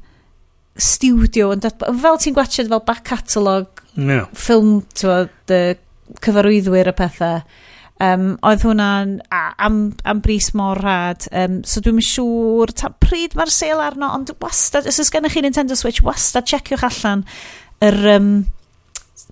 [0.81, 4.25] studio, yn dat, fel ti'n gwachod fel back catalog yeah.
[4.33, 5.61] ffilm, twa, dy
[6.25, 7.45] cyfarwyddwyr y pethau
[8.05, 11.29] Um, oedd hwnna'n am, am bris mor rad.
[11.33, 15.45] Um, so dwi'n siŵr, ta pryd mae'r sale arno, ond wastad, os oes gennych chi
[15.45, 17.25] Nintendo Switch, wastad checiwch allan
[17.85, 18.01] yr...
[18.19, 18.35] Um,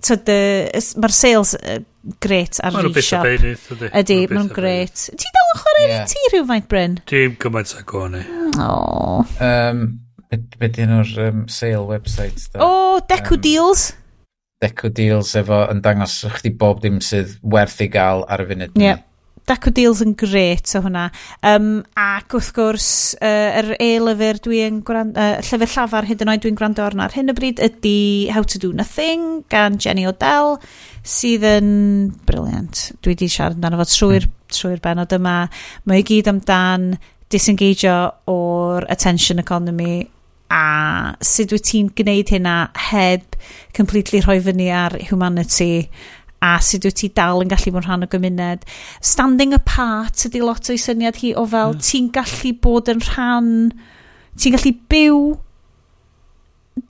[0.03, 1.79] mae'r sales uh,
[2.23, 2.75] gret ar ReShop.
[2.75, 3.89] Mae'n rhywbeth o beinydd, ydy.
[3.99, 5.03] Ydy, mae'n gret.
[5.19, 6.05] Ti dal yn chwarae yeah.
[6.11, 6.97] ti rhywfaint, Bryn?
[7.09, 8.23] Dim gymaint ag o'n i.
[8.63, 9.23] O.
[9.43, 9.83] Um,
[10.33, 12.47] Be dyn nhw'r um, sale website?
[12.53, 12.63] Da?
[12.63, 13.91] O, oh, Deco um, Deals.
[14.63, 18.77] Deco Deals efo yn dangos chdi bob dim sydd werth i gael ar y funud.
[18.79, 18.87] Ie.
[18.87, 19.03] Yeah.
[19.43, 21.09] Deco Deals yn gret o hwnna.
[21.43, 26.45] Um, ac wrth gwrs, uh, yr e-lyfr dwi'n gwrando, uh, llyfr llafar hyd yn oed
[26.45, 30.55] dwi'n gwrando arno ar hyn o bryd ydy How to Do Nothing gan Jenny O'Dell
[31.03, 31.73] sydd yn
[32.27, 32.85] briliant.
[33.03, 34.39] Dwi wedi siarad amdano fo trwy'r mm.
[34.55, 35.37] trwy benod yma.
[35.89, 36.93] Mae i gyd amdan
[37.33, 37.97] disengageio
[38.31, 40.05] o'r attention economy
[40.53, 40.63] a
[41.25, 42.57] sut wyt ti'n gwneud hynna
[42.91, 43.37] heb
[43.77, 45.87] completely rhoi fyny ar humanity
[46.43, 48.67] a sut wyt ti dal yn gallu bod rhan o gymuned.
[49.01, 51.85] Standing apart ydy lot o'i syniad hi o fel yeah.
[51.87, 53.49] ti'n gallu bod yn rhan,
[54.37, 55.23] ti'n gallu byw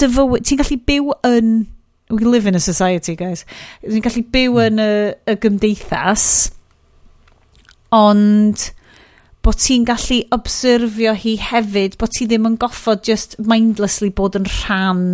[0.01, 1.53] dyfywyd, ti'n gallu byw yn
[2.09, 3.45] we live in a society guys
[3.81, 4.65] ti'n gallu byw hmm.
[4.67, 4.93] yn y,
[5.33, 6.25] y gymdeithas
[7.93, 8.69] ond
[9.43, 14.47] bod ti'n gallu obserfio hi hefyd, bod ti ddim yn goffod just mindlessly bod yn
[14.47, 15.05] rhan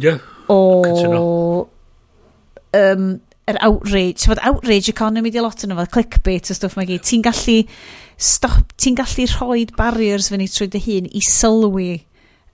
[0.00, 0.22] yeah.
[0.48, 1.68] o
[2.72, 3.08] um,
[3.48, 4.28] yr outrage.
[4.28, 7.04] Bod outrage economy di lot yn efo, clickbait a stwff mae gyd.
[7.04, 7.58] Ti'n gallu,
[8.16, 11.90] stop, ti'n gallu rhoi barriers fyny trwy dy hun i sylwi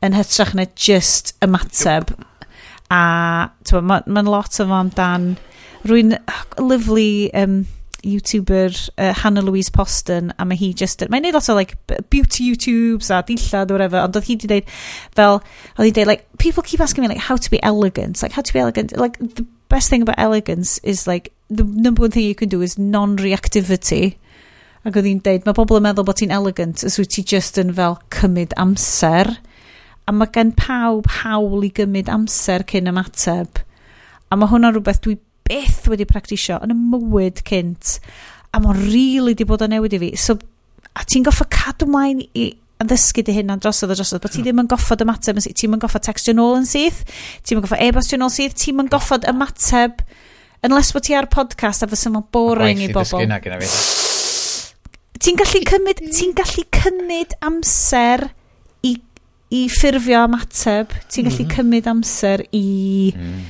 [0.05, 2.13] yn hytrach na just ymateb.
[2.15, 2.31] Yep.
[2.93, 3.05] A
[3.71, 5.33] mae'n ma, ma lot o fo amdan
[5.89, 6.15] rwy'n
[6.61, 7.09] lyflu
[7.41, 7.63] um,
[8.05, 11.03] YouTuber uh, Hannah Louise Poston a mae hi just...
[11.11, 11.77] Mae'n neud lot o like,
[12.13, 14.75] beauty YouTubes a dillad or whatever, ond oedd hi wedi dweud
[15.17, 15.41] fel...
[15.79, 18.23] Oedd hi dweud, like, people keep asking me, like, how to be elegant.
[18.23, 18.97] Like, how to be elegant.
[18.97, 22.63] Like, the best thing about elegance is, like, the number one thing you can do
[22.63, 24.17] is non-reactivity.
[24.85, 27.57] Ac oedd hi'n deud mae bobl yn meddwl bod ti'n elegant os wyt ti just
[27.61, 29.31] yn fel cymryd amser.
[30.05, 33.63] A mae gen pawb hawl i gymryd amser cyn ymateb.
[34.29, 35.17] A mae hwnna rhywbeth dwi
[35.55, 37.97] byth wedi practisio yn y mywyd cynt
[38.55, 40.11] a mae'n rili really di bod o newid i fi.
[40.19, 40.37] So,
[40.95, 42.51] a ti'n goffa cadw mlaen i
[42.83, 45.83] yn ddysgu dy hyn drosodd a drosodd, bod ti ddim yn goffod ymateb, ti'n yn
[45.83, 47.03] goffod textio nôl yn syth,
[47.47, 50.03] ti'n yn goffod e-bostio nôl syth, ti'n yn goffod ymateb,
[50.67, 53.25] unless bod ti ar podcast a fysa mae'n boring i bobl.
[55.25, 58.27] Ti'n gallu cymryd, ti'n gallu cymryd amser
[58.85, 58.97] i,
[59.55, 62.67] i ffurfio ymateb, ti'n gallu cymryd amser i...
[63.15, 63.41] Mm.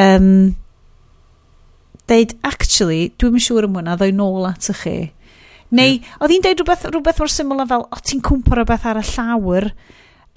[0.00, 0.34] Um,
[2.10, 4.98] deud, actually, dwi'n siŵr am hwnna, ddoi nôl at y chi.
[5.70, 6.14] Neu, yeah.
[6.18, 9.68] oedd hi'n deud rhywbeth, rhywbeth mor syml fel, o ti'n cwmpar rhywbeth ar y llawr,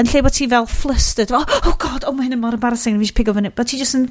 [0.01, 2.99] yn lle bod ti fel flustered, fel, oh god, oh mae hyn yn mor embarrassing,
[2.99, 4.05] fi eisiau pigo fyny, bod ti just yn,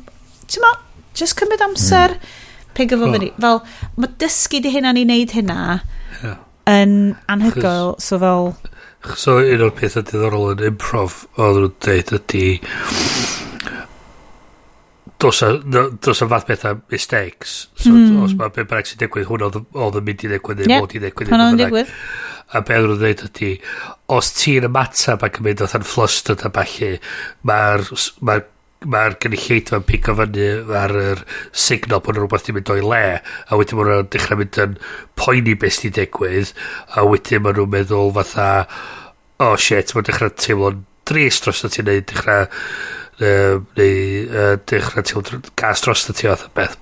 [0.51, 0.73] ti'n mo,
[1.19, 2.75] just cymryd amser, mm.
[2.79, 3.31] pigo fo fyny.
[3.39, 3.63] Fel,
[4.03, 5.61] mae dysgu di hynna ni wneud hynna,
[6.19, 6.43] yeah.
[6.71, 6.97] yn
[7.31, 8.53] anhygoel, so fel...
[9.19, 12.45] So, un o'r pethau diddorol yn improv, oedd nhw'n deud ydy,
[15.23, 15.53] dos a,
[16.03, 17.69] does a fath bethau mistakes.
[17.77, 18.23] So, mm.
[18.27, 20.85] Os mae be bynnag sy'n digwydd, hwn oedd yn mynd i ddigwydd, neu yep.
[20.85, 21.31] mod i ddigwydd.
[21.33, 21.93] Hwn oedd yn digwydd.
[22.53, 23.53] A be oedd yn dweud ydy,
[24.17, 26.97] os ti'n ymateb ac yn mynd oedd yn flustered a falle,
[27.49, 27.87] mae'r
[28.27, 28.41] ma
[28.89, 30.47] mae'r gynulleidfa'n pico fyny
[30.79, 31.21] ar yr
[31.65, 34.75] signal bod rhywbeth ti'n mynd o'i le a wedyn maen nhw'n dechrau mynd yn
[35.19, 36.51] poeni beth sy'n digwydd
[36.99, 38.49] a wedyn maen nhw'n meddwl fatha
[39.47, 42.49] oh shit maen dechrau teimlo'n drist dros o ti'n neud dechrau
[43.23, 43.63] neu
[44.27, 46.77] uh, dechrau ti'n gas dros y ti oedd beth.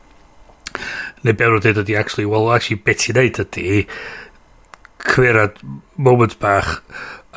[1.25, 3.85] Neu be nhw'n dweud ydy actually well actually beth ti'n neud ydy
[5.05, 5.57] cwerad
[5.97, 6.81] moment bach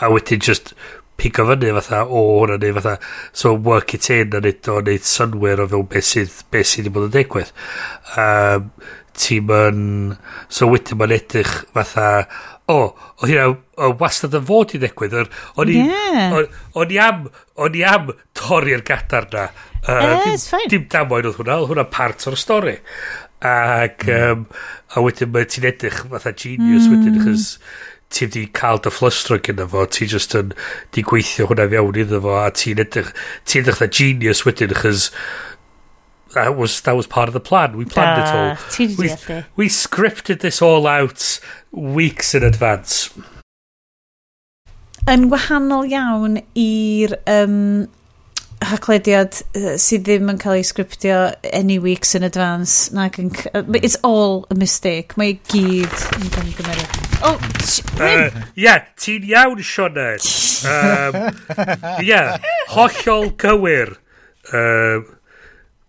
[0.01, 0.73] a wedyn just
[1.17, 2.98] pick o fyny fatha o hwnna neu fatha
[3.32, 6.88] so work it in a neud o neud synwyr o fewn beth sydd beth sydd
[6.88, 7.53] wedi bod yn digwydd.
[8.19, 8.72] Um,
[9.14, 10.17] ti'n mynd
[10.49, 12.07] so wedyn mae'n edrych fatha
[12.72, 13.50] o, o hynna
[13.83, 15.16] o wastad yn fod i ddigwydd.
[15.59, 16.40] O'n i, yeah.
[16.80, 17.27] o'n i am,
[17.59, 19.48] o'n i am torri'r gadar na.
[19.83, 22.77] Uh, eh, dim, dim damwain oedd hwnna, oedd hwnna part o'r stori.
[23.43, 24.45] Ac, um,
[24.95, 26.93] a wedyn mae ti'n edrych fatha genius mm.
[26.93, 27.50] wedyn, chys
[28.14, 30.53] ti wedi cael dy fflystro gyda fo, ti just yn
[30.95, 33.09] di gweithio hwnna fewn iddo fo, a ti'n edrych,
[33.43, 35.09] ti'n edrych fatha genius wedyn, chys
[36.33, 37.77] that was that was part of the plan.
[37.77, 38.98] We planned da, it all.
[38.98, 41.40] We, we scripted this all out
[41.73, 43.09] weeks in advance.
[45.09, 47.57] Yn wahanol iawn i'r um,
[48.63, 49.35] haglediad
[49.81, 51.17] sydd ddim yn cael ei sgriptio
[51.51, 52.93] any weeks in advance.
[52.95, 53.33] Nag yn,
[53.81, 55.17] it's all a mistake.
[55.19, 57.01] Mae gyd yn cael ei gymeriad.
[57.23, 57.35] Oh,
[57.99, 60.07] Ie, uh, yeah, ti'n iawn, Sione.
[60.67, 61.19] Um,
[62.03, 62.37] yeah,
[62.71, 63.97] hollol cywir.
[64.53, 65.11] Um,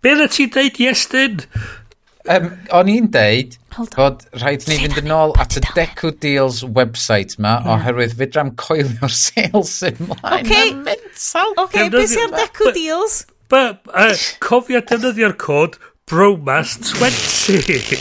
[0.04, 1.38] Be na ti'n deud, Iestyn?
[1.40, 1.83] Yes,
[2.32, 3.56] um, o'n i'n deud
[3.96, 7.72] bod rhaid ni fynd yn ôl at y Deco Deals website ma yeah.
[7.74, 10.44] oherwydd fydram coelio'r sales ymlaen.
[10.44, 10.74] Okay.
[10.74, 11.56] Mental.
[11.66, 13.24] Okay, beth sy'n Deco Deals?
[13.52, 15.76] Ba, uh, cofio defnyddio'r cod
[16.10, 17.98] Bromas20.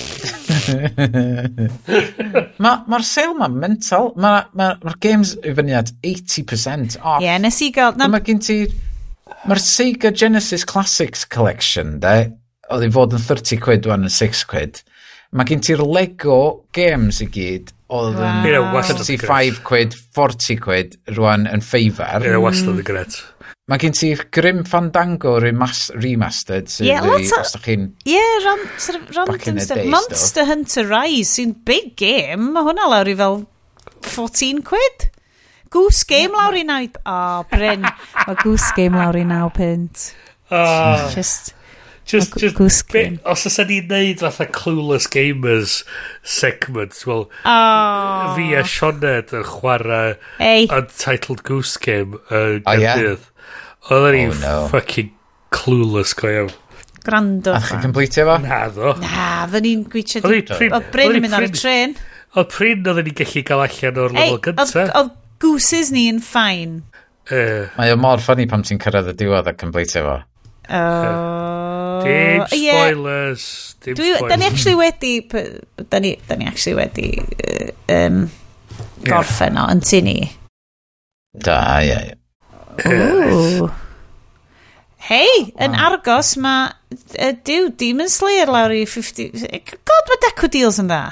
[2.60, 4.12] Mae'r ma sale ma'n mental.
[4.20, 7.22] Mae'r ma, ma, games i fyny at 80% off.
[7.22, 7.96] Ie, yeah, nes i gael...
[8.00, 8.58] Mae gen ti...
[9.48, 12.32] Mae'r Sega Genesis Classics Collection, de,
[12.72, 14.82] oedd i fod yn 30 quid wan yn 6 quid.
[15.34, 16.40] Mae gen ti'r Lego
[16.76, 18.82] games i gyd oedd yn wow.
[18.86, 22.26] 35 quid, 40 quid rwan yn ffeifar.
[22.26, 23.18] Ie, wastad yn gret.
[23.72, 27.88] Mae gen ti'r Grim Fandango remastered sydd yeah, i, os da chi'n...
[28.04, 29.86] Ie, yeah, ran, sort of random stuff.
[29.88, 30.50] Monster stuff.
[30.52, 32.52] Hunter Rise sy'n big game.
[32.52, 33.40] Mae hwnna lawr i fel
[34.10, 35.08] 14 quid.
[35.74, 37.00] Goose Game lawr i 9...
[37.02, 37.88] O, oh, Bryn.
[37.88, 40.10] Mae Goose Game lawr i 9 pint.
[40.54, 41.56] Ah, Just...
[42.06, 45.78] Just, just, be, os oes ni'n neud fatha Clueless Gamers
[46.22, 48.34] segment, wel, oh.
[48.36, 50.68] fi a Sioned yn chwarae hey.
[50.68, 53.16] Untitled Goose Game yn uh, oh, yeah.
[53.88, 54.68] Oedden ni'n oh, no.
[54.72, 55.14] fucking
[55.56, 56.52] clueless go iawn.
[57.04, 57.56] Grando.
[57.56, 58.38] A chi'n completio fo?
[58.44, 58.94] Na ddo.
[59.02, 60.70] Na, fy ni'n gweithio di...
[60.72, 61.96] O Bryn yn mynd ar y tren.
[62.36, 64.86] Oedd Bryn oedden ni'n gallu gael allan o'r lefel gynta.
[65.00, 66.82] Oedd gooses ni'n ffain.
[67.32, 70.16] Uh, Mae o mor ffynnu pam ti'n cyrraedd y diwedd a completio fo.
[70.70, 73.76] Uh, dim spoilers.
[73.84, 73.96] Yeah.
[73.96, 74.30] Dim Dwi.
[74.30, 75.14] Da ni actually wedi...
[75.90, 78.32] Da ni, da ni actually wedi Uh, um,
[79.04, 79.66] gorffen yeah.
[79.66, 80.18] o, yn tu ni.
[81.34, 83.72] Da, ia, ia.
[85.04, 86.72] Hei, yn Argos mae...
[86.94, 89.34] Uh, Dyw, Demon Slayer lawr i 50...
[89.74, 91.04] God, mae Deco Deals yn dda.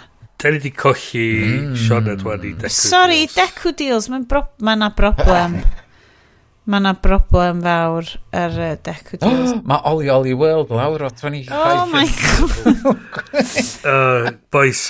[0.42, 1.76] Da ni wedi colli mm.
[1.78, 3.36] Sioned wan i Deco Sorry, Deals.
[3.36, 4.46] Sorry, Deco Deals, mae'n bro...
[4.64, 5.60] ma broblem.
[6.70, 8.06] Mae yna broblem fawr
[8.38, 9.56] ar y decodils.
[9.66, 11.50] Mae Oli Oli World lawr o 25.
[11.58, 13.00] Oh my god.
[13.90, 14.84] uh, boys,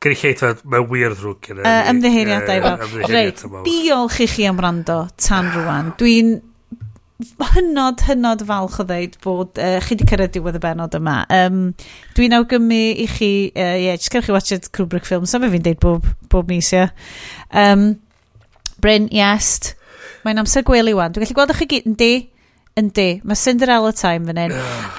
[0.00, 3.04] gyda chi eithaf, mae'n wir ddrwg gyda uh, Ymddeheiriadau fel.
[3.12, 5.92] Reit, diolch i chi am rando tan rwan.
[6.00, 6.38] Dwi'n
[7.52, 11.20] hynod, hynod falch o ddeud bod uh, chi wedi cyrraedd diwedd y benod yma.
[11.36, 11.60] Um,
[12.16, 15.68] Dwi'n awgymu i chi, uh, yeah, jyst gyrwch chi watched Kubrick films, so fe fi'n
[15.68, 16.86] deud bob, bob mis, ie.
[16.88, 16.96] Yeah.
[17.52, 17.90] Um,
[18.80, 19.74] Bryn, Iest,
[20.24, 21.12] Mae'n amser gwely wan.
[21.12, 22.12] Dwi'n gallu gweld chi gyd, yndi?
[22.80, 23.08] Yndi.
[23.22, 24.54] Mae Cinderella time fan hyn.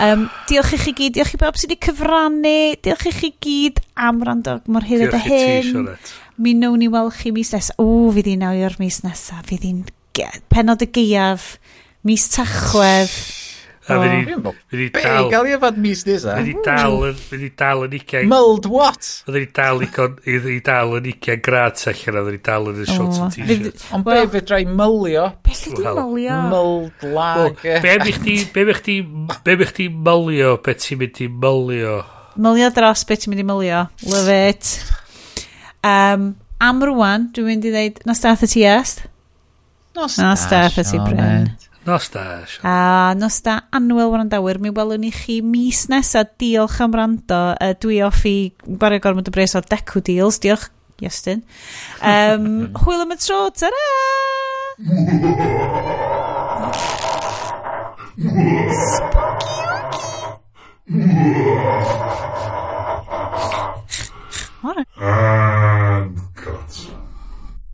[0.06, 1.16] um, diolch i chi gyd.
[1.18, 2.54] Diolch i bob sydd wedi cyfrannu.
[2.86, 5.90] Diolch i chi gyd am rando mor hir ydy hyn.
[6.38, 7.76] Mi wnawn ni weld chi mis nesaf.
[7.82, 9.44] O, fydd hi'n awio'r mis nesaf.
[9.50, 9.84] Fydd hi'n
[10.54, 11.56] penod y gaeaf.
[12.08, 13.12] Mis tachwedd.
[13.88, 15.26] A fi di dal...
[15.26, 16.34] Be, gael i efad mis nesa?
[16.34, 16.42] E?
[16.42, 18.26] Fi di dal, fi di dal yn 20...
[18.32, 19.10] Mulled what?
[19.28, 20.16] Fi di dal i con...
[20.26, 23.86] Fi dal yn 20 grad allan a fi di dal yn y shorts and t-shirt.
[23.94, 25.28] Ond be, fe drai mylio?
[25.46, 26.40] Be lle di mylio?
[26.50, 27.62] Mulled lag.
[27.62, 28.38] Be bych chdi...
[28.56, 28.98] be bych chdi
[29.46, 30.56] be bych ti mylio?
[30.66, 32.00] Be ti'n mynd i mylio?
[32.42, 33.84] Mylio dros beth ti'n mynd i mylio.
[34.10, 34.72] Love it.
[35.86, 39.06] Um, am rwan, dwi'n mynd i ddeud, nos dath y ti est?
[39.96, 40.18] Nos
[40.50, 41.54] dath y ti bryn.
[41.86, 42.66] Nos da, Sian.
[42.66, 46.24] A nos da anwyl wrandawyr, mi welwn i chi mis nesa.
[46.26, 47.42] Diolch am rando.
[47.62, 50.40] Uh, dwi off i gwario gormod y bres o Deku Deals.
[50.42, 50.72] Diolch,
[51.04, 51.44] Iestyn.
[52.02, 53.86] Um, hwyl am y tro, ta-ra!
[58.86, 59.56] Spooky,
[64.98, 66.95] And cut.